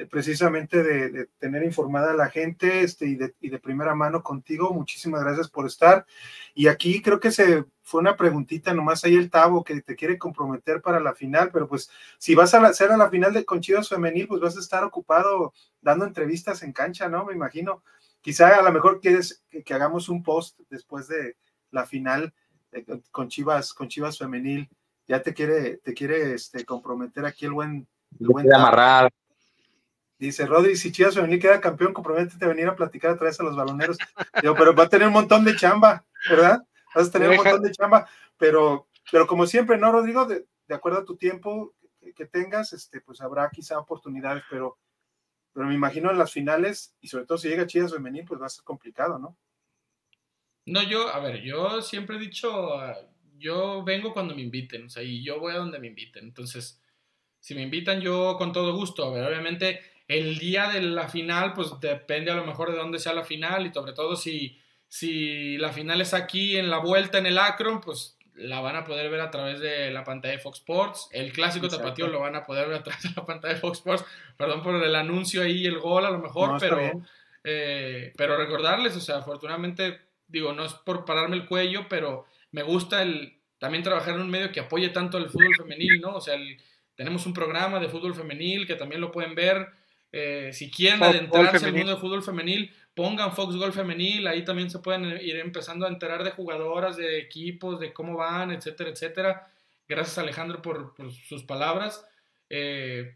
precisamente 0.09 0.81
de, 0.81 1.27
tener 1.39 1.63
informada 1.63 2.11
a 2.11 2.15
la 2.15 2.29
gente 2.29 2.81
este, 2.81 3.07
y, 3.07 3.17
y 3.41 3.49
de 3.49 3.59
primera 3.59 3.95
mano 3.95 4.23
contigo. 4.23 4.73
Muchísimas 4.73 5.23
gracias 5.23 5.49
por 5.49 5.65
estar. 5.65 6.05
Y 6.53 6.67
aquí 6.67 7.01
creo 7.01 7.19
que 7.19 7.31
se 7.31 7.65
fue 7.89 8.01
una 8.01 8.15
preguntita, 8.15 8.71
nomás 8.71 9.03
ahí 9.03 9.15
el 9.15 9.31
Tavo 9.31 9.63
que 9.63 9.81
te 9.81 9.95
quiere 9.95 10.19
comprometer 10.19 10.79
para 10.79 10.99
la 10.99 11.15
final, 11.15 11.49
pero 11.51 11.67
pues 11.67 11.89
si 12.19 12.35
vas 12.35 12.53
a 12.53 12.63
hacer 12.67 12.91
a 12.91 12.97
la 12.97 13.09
final 13.09 13.33
de 13.33 13.45
Conchivas 13.45 13.89
Femenil, 13.89 14.27
pues 14.27 14.41
vas 14.41 14.55
a 14.55 14.59
estar 14.59 14.83
ocupado 14.83 15.53
dando 15.81 16.05
entrevistas 16.05 16.61
en 16.61 16.71
cancha, 16.71 17.09
¿no? 17.09 17.25
Me 17.25 17.33
imagino. 17.33 17.81
Quizá 18.21 18.57
a 18.57 18.61
lo 18.61 18.71
mejor 18.71 19.01
quieres 19.01 19.43
que, 19.49 19.73
hagamos 19.73 20.07
un 20.07 20.21
post 20.21 20.59
después 20.69 21.07
de 21.07 21.35
la 21.71 21.87
final 21.87 22.31
con 23.09 23.27
Chivas, 23.27 23.73
con 23.73 23.87
Chivas 23.87 24.19
Femenil. 24.19 24.69
Ya 25.07 25.23
te 25.23 25.33
quiere, 25.33 25.77
te 25.77 25.95
quiere 25.95 26.35
este, 26.35 26.65
comprometer 26.65 27.25
aquí 27.25 27.47
el 27.47 27.53
buen. 27.53 27.87
El 28.19 28.27
buen 28.27 28.53
amarrar. 28.53 29.11
Dice 30.19 30.45
Rodri, 30.45 30.75
si 30.75 30.91
Chivas 30.91 31.15
Femenil 31.15 31.39
queda 31.39 31.59
campeón, 31.59 31.91
comprométete 31.91 32.45
a 32.45 32.49
venir 32.49 32.67
a 32.67 32.75
platicar 32.75 33.13
otra 33.13 33.25
vez 33.25 33.39
a 33.39 33.43
los 33.43 33.55
baloneros. 33.55 33.97
pero 34.31 34.75
va 34.75 34.83
a 34.83 34.89
tener 34.89 35.07
un 35.07 35.13
montón 35.13 35.43
de 35.43 35.55
chamba, 35.55 36.05
¿verdad? 36.29 36.61
Vas 36.95 37.07
a 37.07 37.11
tener 37.11 37.29
un 37.29 37.37
montón 37.37 37.61
de 37.61 37.71
chamba, 37.71 38.07
pero 38.37 38.87
Pero 39.11 39.27
como 39.27 39.45
siempre, 39.45 39.77
¿no, 39.77 39.91
Rodrigo? 39.91 40.25
De, 40.25 40.45
acuerdo 40.69 40.99
a 40.99 41.05
tu 41.05 41.17
tiempo 41.17 41.73
que, 42.15 42.25
tengas, 42.25 42.73
este, 42.73 43.01
pues 43.01 43.21
habrá 43.21 43.49
quizá 43.49 43.79
oportunidades, 43.79 44.43
pero, 44.49 44.77
pero 45.51 45.67
me 45.67 45.73
imagino 45.73 46.11
en 46.11 46.17
las 46.17 46.31
finales, 46.31 46.95
y 47.01 47.07
sobre 47.07 47.25
todo 47.25 47.37
si 47.37 47.49
llega 47.49 47.65
Chivas 47.65 47.91
Femenil, 47.91 48.25
pues 48.25 48.39
va 48.39 48.45
a 48.45 48.49
ser 48.49 48.63
complicado, 48.63 49.17
¿no? 49.17 49.35
No, 50.65 50.83
yo, 50.83 51.07
a 51.09 51.19
ver, 51.19 51.41
yo 51.41 51.81
siempre 51.81 52.17
he 52.17 52.19
dicho, 52.19 52.77
yo 53.37 53.83
vengo 53.83 54.13
cuando 54.13 54.35
me 54.35 54.41
inviten, 54.41 54.85
o 54.85 54.89
sea, 54.89 55.01
y 55.01 55.23
yo 55.23 55.39
voy 55.39 55.53
a 55.53 55.57
donde 55.57 55.79
me 55.79 55.87
inviten. 55.87 56.25
Entonces, 56.25 56.79
si 57.39 57.55
me 57.55 57.63
invitan, 57.63 58.01
yo 58.01 58.35
con 58.37 58.53
todo 58.53 58.75
gusto. 58.75 59.05
A 59.05 59.11
ver, 59.11 59.25
obviamente, 59.25 59.79
el 60.07 60.37
día 60.37 60.69
de 60.69 60.81
la 60.81 61.07
final, 61.07 61.53
pues 61.53 61.71
depende 61.79 62.31
a 62.31 62.35
lo 62.35 62.45
mejor 62.45 62.71
de 62.71 62.77
dónde 62.77 62.99
sea 62.99 63.13
la 63.13 63.23
final 63.23 63.65
y 63.65 63.73
sobre 63.73 63.93
todo 63.93 64.15
si, 64.15 64.59
si 64.89 65.57
la 65.57 65.71
final 65.71 66.01
es 66.01 66.13
aquí 66.13 66.57
en 66.57 66.69
la 66.69 66.79
vuelta 66.79 67.19
en 67.19 67.27
el 67.27 67.37
Akron, 67.37 67.79
pues 67.79 68.17
la 68.33 68.59
van 68.59 68.75
a 68.75 68.83
poder 68.83 69.09
ver 69.09 69.21
a 69.21 69.31
través 69.31 69.59
de 69.59 69.91
la 69.91 70.03
pantalla 70.03 70.33
de 70.33 70.39
Fox 70.39 70.59
Sports. 70.59 71.09
El 71.11 71.31
clásico 71.31 71.67
tapatío 71.67 72.07
lo 72.07 72.19
van 72.19 72.35
a 72.35 72.43
poder 72.43 72.67
ver 72.67 72.79
a 72.79 72.83
través 72.83 73.03
de 73.03 73.11
la 73.15 73.25
pantalla 73.25 73.53
de 73.53 73.59
Fox 73.59 73.77
Sports. 73.77 74.05
Perdón 74.35 74.63
por 74.63 74.75
el 74.75 74.95
anuncio 74.95 75.43
ahí, 75.43 75.65
el 75.65 75.79
gol 75.79 76.05
a 76.05 76.09
lo 76.09 76.19
mejor, 76.19 76.59
pero, 76.59 76.79
eh, 77.43 78.13
pero 78.17 78.37
recordarles, 78.37 78.95
o 78.95 79.01
sea, 79.01 79.17
afortunadamente, 79.17 80.01
digo, 80.27 80.53
no 80.53 80.65
es 80.65 80.73
por 80.73 81.05
pararme 81.05 81.35
el 81.35 81.45
cuello, 81.45 81.87
pero 81.87 82.25
me 82.51 82.63
gusta 82.63 83.01
el 83.01 83.39
también 83.59 83.83
trabajar 83.83 84.15
en 84.15 84.21
un 84.21 84.29
medio 84.29 84.51
que 84.51 84.61
apoye 84.61 84.89
tanto 84.89 85.17
al 85.17 85.29
fútbol 85.29 85.53
femenil, 85.55 85.99
¿no? 86.01 86.15
O 86.15 86.21
sea, 86.21 86.35
tenemos 86.95 87.25
un 87.25 87.33
programa 87.33 87.79
de 87.79 87.89
fútbol 87.89 88.15
femenil 88.15 88.65
que 88.65 88.75
también 88.75 89.01
lo 89.01 89.11
pueden 89.11 89.35
ver. 89.35 89.67
Eh, 90.11 90.49
si 90.53 90.71
quieren 90.71 91.03
adentrarse 91.03 91.65
al 91.65 91.73
mundo 91.73 91.91
de 91.91 92.01
fútbol 92.01 92.23
femenil, 92.23 92.73
pongan 92.99 93.31
Fox 93.31 93.55
Golf 93.55 93.73
Femenil, 93.73 94.27
ahí 94.27 94.43
también 94.43 94.69
se 94.69 94.79
pueden 94.79 95.05
ir 95.21 95.37
empezando 95.37 95.85
a 95.85 95.89
enterar 95.89 96.21
de 96.21 96.31
jugadoras, 96.31 96.97
de 96.97 97.17
equipos, 97.17 97.79
de 97.79 97.93
cómo 97.93 98.17
van, 98.17 98.51
etcétera, 98.51 98.89
etcétera. 98.89 99.47
Gracias 99.87 100.17
Alejandro 100.17 100.61
por, 100.61 100.93
sus 101.09 101.43
palabras. 101.43 102.05
Eh, 102.49 103.15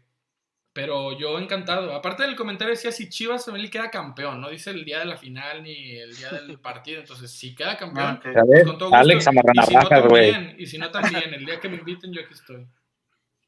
pero 0.72 1.18
yo 1.18 1.38
encantado. 1.38 1.92
Aparte 1.92 2.22
del 2.22 2.34
comentario 2.34 2.72
decía 2.72 2.92
si 2.92 3.10
Chivas 3.10 3.44
Femenil 3.44 3.68
queda 3.68 3.90
campeón, 3.90 4.40
no 4.40 4.48
dice 4.48 4.70
el 4.70 4.86
día 4.86 5.00
de 5.00 5.04
la 5.04 5.18
final 5.18 5.62
ni 5.62 5.96
el 5.96 6.16
día 6.16 6.30
del 6.30 6.58
partido. 6.62 7.00
Entonces, 7.00 7.30
si 7.30 7.54
queda 7.54 7.76
campeón, 7.76 8.06
ah, 8.06 8.20
pues 8.22 8.64
con 8.64 8.78
todo 8.78 8.88
gusto. 8.88 8.96
Alex 8.96 9.26
y, 9.26 9.66
si 9.66 9.74
no, 9.74 9.86
también, 9.86 10.56
y 10.58 10.66
si 10.66 10.78
no 10.78 10.90
también, 10.90 11.34
el 11.34 11.44
día 11.44 11.60
que 11.60 11.68
me 11.68 11.76
inviten 11.76 12.10
yo 12.10 12.22
aquí 12.22 12.32
estoy. 12.32 12.66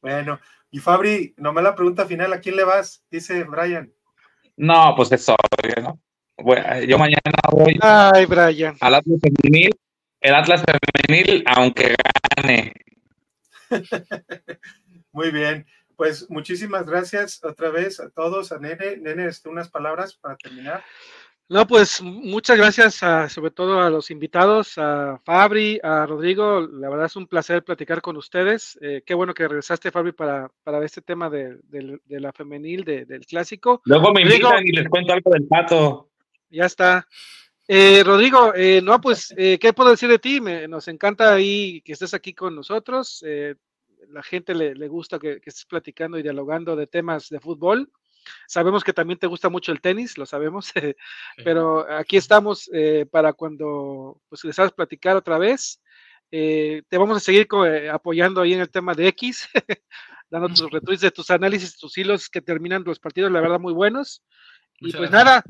Bueno, 0.03 0.39
y 0.69 0.77
Fabri, 0.77 1.33
nomás 1.37 1.63
la 1.63 1.73
pregunta 1.73 2.05
final, 2.05 2.31
¿a 2.31 2.41
quién 2.41 2.55
le 2.55 2.63
vas? 2.63 3.03
Dice 3.09 3.43
Brian. 3.43 3.91
No, 4.55 4.93
pues 4.95 5.11
es 5.11 5.27
obvio, 5.27 5.81
¿no? 5.81 5.99
Bueno, 6.37 6.83
yo 6.83 6.97
mañana 6.97 7.31
voy 7.51 7.77
Ay, 7.81 8.25
Brian. 8.25 8.75
al 8.79 8.95
Atlas 8.95 9.19
Femenil, 9.21 9.71
el 10.21 10.35
Atlas 10.35 10.63
Femenil, 10.63 11.43
aunque 11.47 11.95
gane. 12.35 12.73
Muy 15.11 15.31
bien 15.31 15.65
pues 15.97 16.29
muchísimas 16.29 16.85
gracias 16.85 17.43
otra 17.43 17.71
vez 17.71 17.99
a 17.99 18.09
todos, 18.11 18.51
a 18.51 18.59
Nene. 18.59 18.97
Nene, 18.97 19.25
este, 19.25 19.49
unas 19.49 19.67
palabras 19.67 20.13
para 20.13 20.37
terminar. 20.37 20.83
No, 21.49 21.65
pues 21.65 22.01
muchas 22.01 22.57
gracias 22.57 22.95
sobre 23.31 23.51
todo 23.51 23.81
a 23.81 23.89
los 23.89 24.11
invitados, 24.11 24.77
a 24.77 25.19
Fabri, 25.23 25.79
a 25.81 26.05
Rodrigo. 26.05 26.61
La 26.61 26.89
verdad 26.89 27.07
es 27.07 27.15
un 27.15 27.25
placer 27.25 27.63
platicar 27.63 28.01
con 28.01 28.15
ustedes. 28.17 28.77
Eh, 28.81 29.01
qué 29.05 29.13
bueno 29.13 29.33
que 29.33 29.47
regresaste, 29.47 29.89
Fabri, 29.89 30.11
para, 30.11 30.51
para 30.63 30.85
este 30.85 31.01
tema 31.01 31.29
de, 31.29 31.57
la 32.07 32.31
femenil, 32.31 32.83
del 32.83 33.25
clásico. 33.25 33.81
Luego 33.85 34.13
me 34.13 34.21
invitan 34.21 34.67
y 34.67 34.73
les 34.73 34.87
cuento 34.89 35.13
algo 35.13 35.31
del 35.31 35.47
pato. 35.47 36.09
Ya 36.49 36.65
está. 36.65 37.07
Eh, 37.67 38.03
Rodrigo, 38.03 38.53
eh, 38.55 38.81
no, 38.81 39.01
pues, 39.01 39.33
¿qué 39.35 39.73
puedo 39.75 39.91
decir 39.91 40.09
de 40.09 40.19
ti? 40.19 40.39
nos 40.39 40.87
encanta 40.87 41.33
ahí 41.33 41.81
que 41.81 41.93
estés 41.93 42.13
aquí 42.13 42.33
con 42.33 42.55
nosotros 42.55 43.23
la 44.09 44.23
gente 44.23 44.53
le, 44.53 44.87
gusta 44.87 45.19
que, 45.19 45.41
estés 45.43 45.65
platicando 45.65 46.17
y 46.17 46.23
dialogando 46.23 46.75
de 46.75 46.87
temas 46.87 47.29
de 47.29 47.39
fútbol. 47.39 47.91
Sabemos 48.45 48.83
que 48.83 48.93
también 48.93 49.19
te 49.19 49.27
gusta 49.27 49.49
mucho 49.49 49.71
el 49.71 49.81
tenis, 49.81 50.17
lo 50.17 50.25
sabemos, 50.25 50.73
pero 51.43 51.89
aquí 51.89 52.17
estamos 52.17 52.69
eh, 52.73 53.05
para 53.09 53.33
cuando 53.33 54.21
pues 54.29 54.59
a 54.59 54.69
platicar 54.69 55.15
otra 55.15 55.37
vez. 55.37 55.81
Eh, 56.29 56.83
te 56.89 56.97
vamos 56.97 57.17
a 57.17 57.21
seguir 57.21 57.47
eh, 57.65 57.89
apoyando 57.89 58.41
ahí 58.41 58.53
en 58.53 58.59
el 58.59 58.69
tema 58.69 58.93
de 58.93 59.07
X, 59.09 59.47
dando 60.29 60.49
tus 60.49 60.69
retweets 60.69 61.01
de 61.01 61.11
tus 61.11 61.29
análisis, 61.31 61.77
tus 61.77 61.97
hilos 61.97 62.27
que 62.29 62.41
terminan 62.41 62.83
los 62.83 62.99
partidos, 62.99 63.31
la 63.31 63.39
verdad, 63.39 63.59
muy 63.59 63.73
buenos. 63.73 64.23
Y 64.79 64.91
pues 64.91 65.09
nada, 65.09 65.43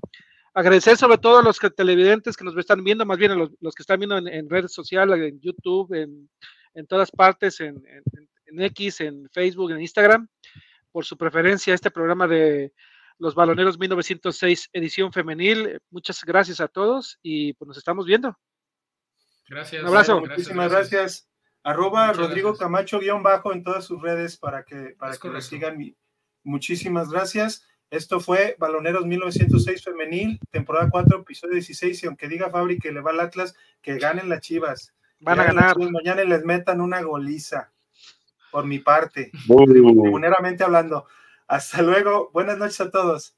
agradecer 0.57 0.97
sobre 0.97 1.19
todo 1.19 1.37
a 1.37 1.43
los 1.43 1.59
televidentes 1.75 2.35
que 2.35 2.43
nos 2.43 2.57
están 2.57 2.83
viendo, 2.83 3.05
más 3.05 3.17
bien 3.19 3.31
a 3.31 3.35
los, 3.35 3.49
que 3.49 3.83
están 3.83 3.99
viendo 3.99 4.17
en, 4.17 4.49
redes 4.49 4.73
sociales, 4.73 5.19
en 5.19 5.39
YouTube, 5.39 5.93
en, 5.93 6.87
todas 6.87 7.11
partes, 7.11 7.59
en, 7.59 7.83
en 8.47 8.61
X, 8.61 9.01
en 9.01 9.29
Facebook, 9.29 9.71
en 9.71 9.81
Instagram, 9.81 10.27
por 10.91 11.05
su 11.05 11.15
preferencia 11.15 11.73
a 11.73 11.75
este 11.75 11.91
programa 11.91 12.27
de 12.27 12.73
Los 13.19 13.35
Baloneros 13.35 13.77
1906 13.77 14.69
edición 14.73 15.13
femenil. 15.13 15.79
Muchas 15.91 16.23
gracias 16.23 16.59
a 16.59 16.67
todos 16.67 17.19
y 17.21 17.53
pues 17.53 17.67
nos 17.67 17.77
estamos 17.77 18.07
viendo. 18.07 18.35
Gracias. 19.47 19.83
Un 19.83 19.89
abrazo. 19.89 20.21
Muchísimas 20.21 20.71
gracias. 20.71 21.29
Arroba 21.61 22.13
Rodrigo 22.13 22.55
Camacho 22.55 22.99
guion 22.99 23.21
bajo 23.21 23.53
en 23.53 23.63
todas 23.63 23.85
sus 23.85 24.01
redes 24.01 24.37
para 24.37 24.63
que, 24.63 24.95
para 24.97 25.15
que 25.15 25.27
lo 25.27 25.39
sigan. 25.39 25.95
Muchísimas 26.43 27.11
gracias. 27.11 27.67
Esto 27.89 28.19
fue 28.19 28.55
Baloneros 28.59 29.05
1906 29.05 29.83
femenil, 29.83 30.39
temporada 30.51 30.89
4, 30.89 31.19
episodio 31.19 31.53
16. 31.53 32.03
Y 32.03 32.07
aunque 32.07 32.27
diga 32.27 32.49
Fabri 32.49 32.79
que 32.79 32.91
le 32.91 32.99
va 33.01 33.11
al 33.11 33.19
Atlas, 33.21 33.55
que 33.81 33.97
ganen 33.97 34.27
las 34.27 34.41
chivas. 34.41 34.93
Van 35.19 35.39
a 35.39 35.45
ganar. 35.45 35.77
Mañana 35.77 36.23
les 36.23 36.43
metan 36.43 36.81
una 36.81 37.01
goliza 37.01 37.71
por 38.51 38.65
mi 38.65 38.79
parte, 38.79 39.31
tribuneramente 39.45 40.63
hablando. 40.63 41.05
Hasta 41.47 41.81
luego, 41.81 42.29
buenas 42.33 42.57
noches 42.57 42.81
a 42.81 42.91
todos. 42.91 43.36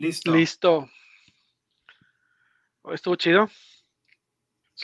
Listo. 0.00 0.32
Listo. 0.32 0.88
Estuvo 2.90 3.16
chido. 3.18 3.50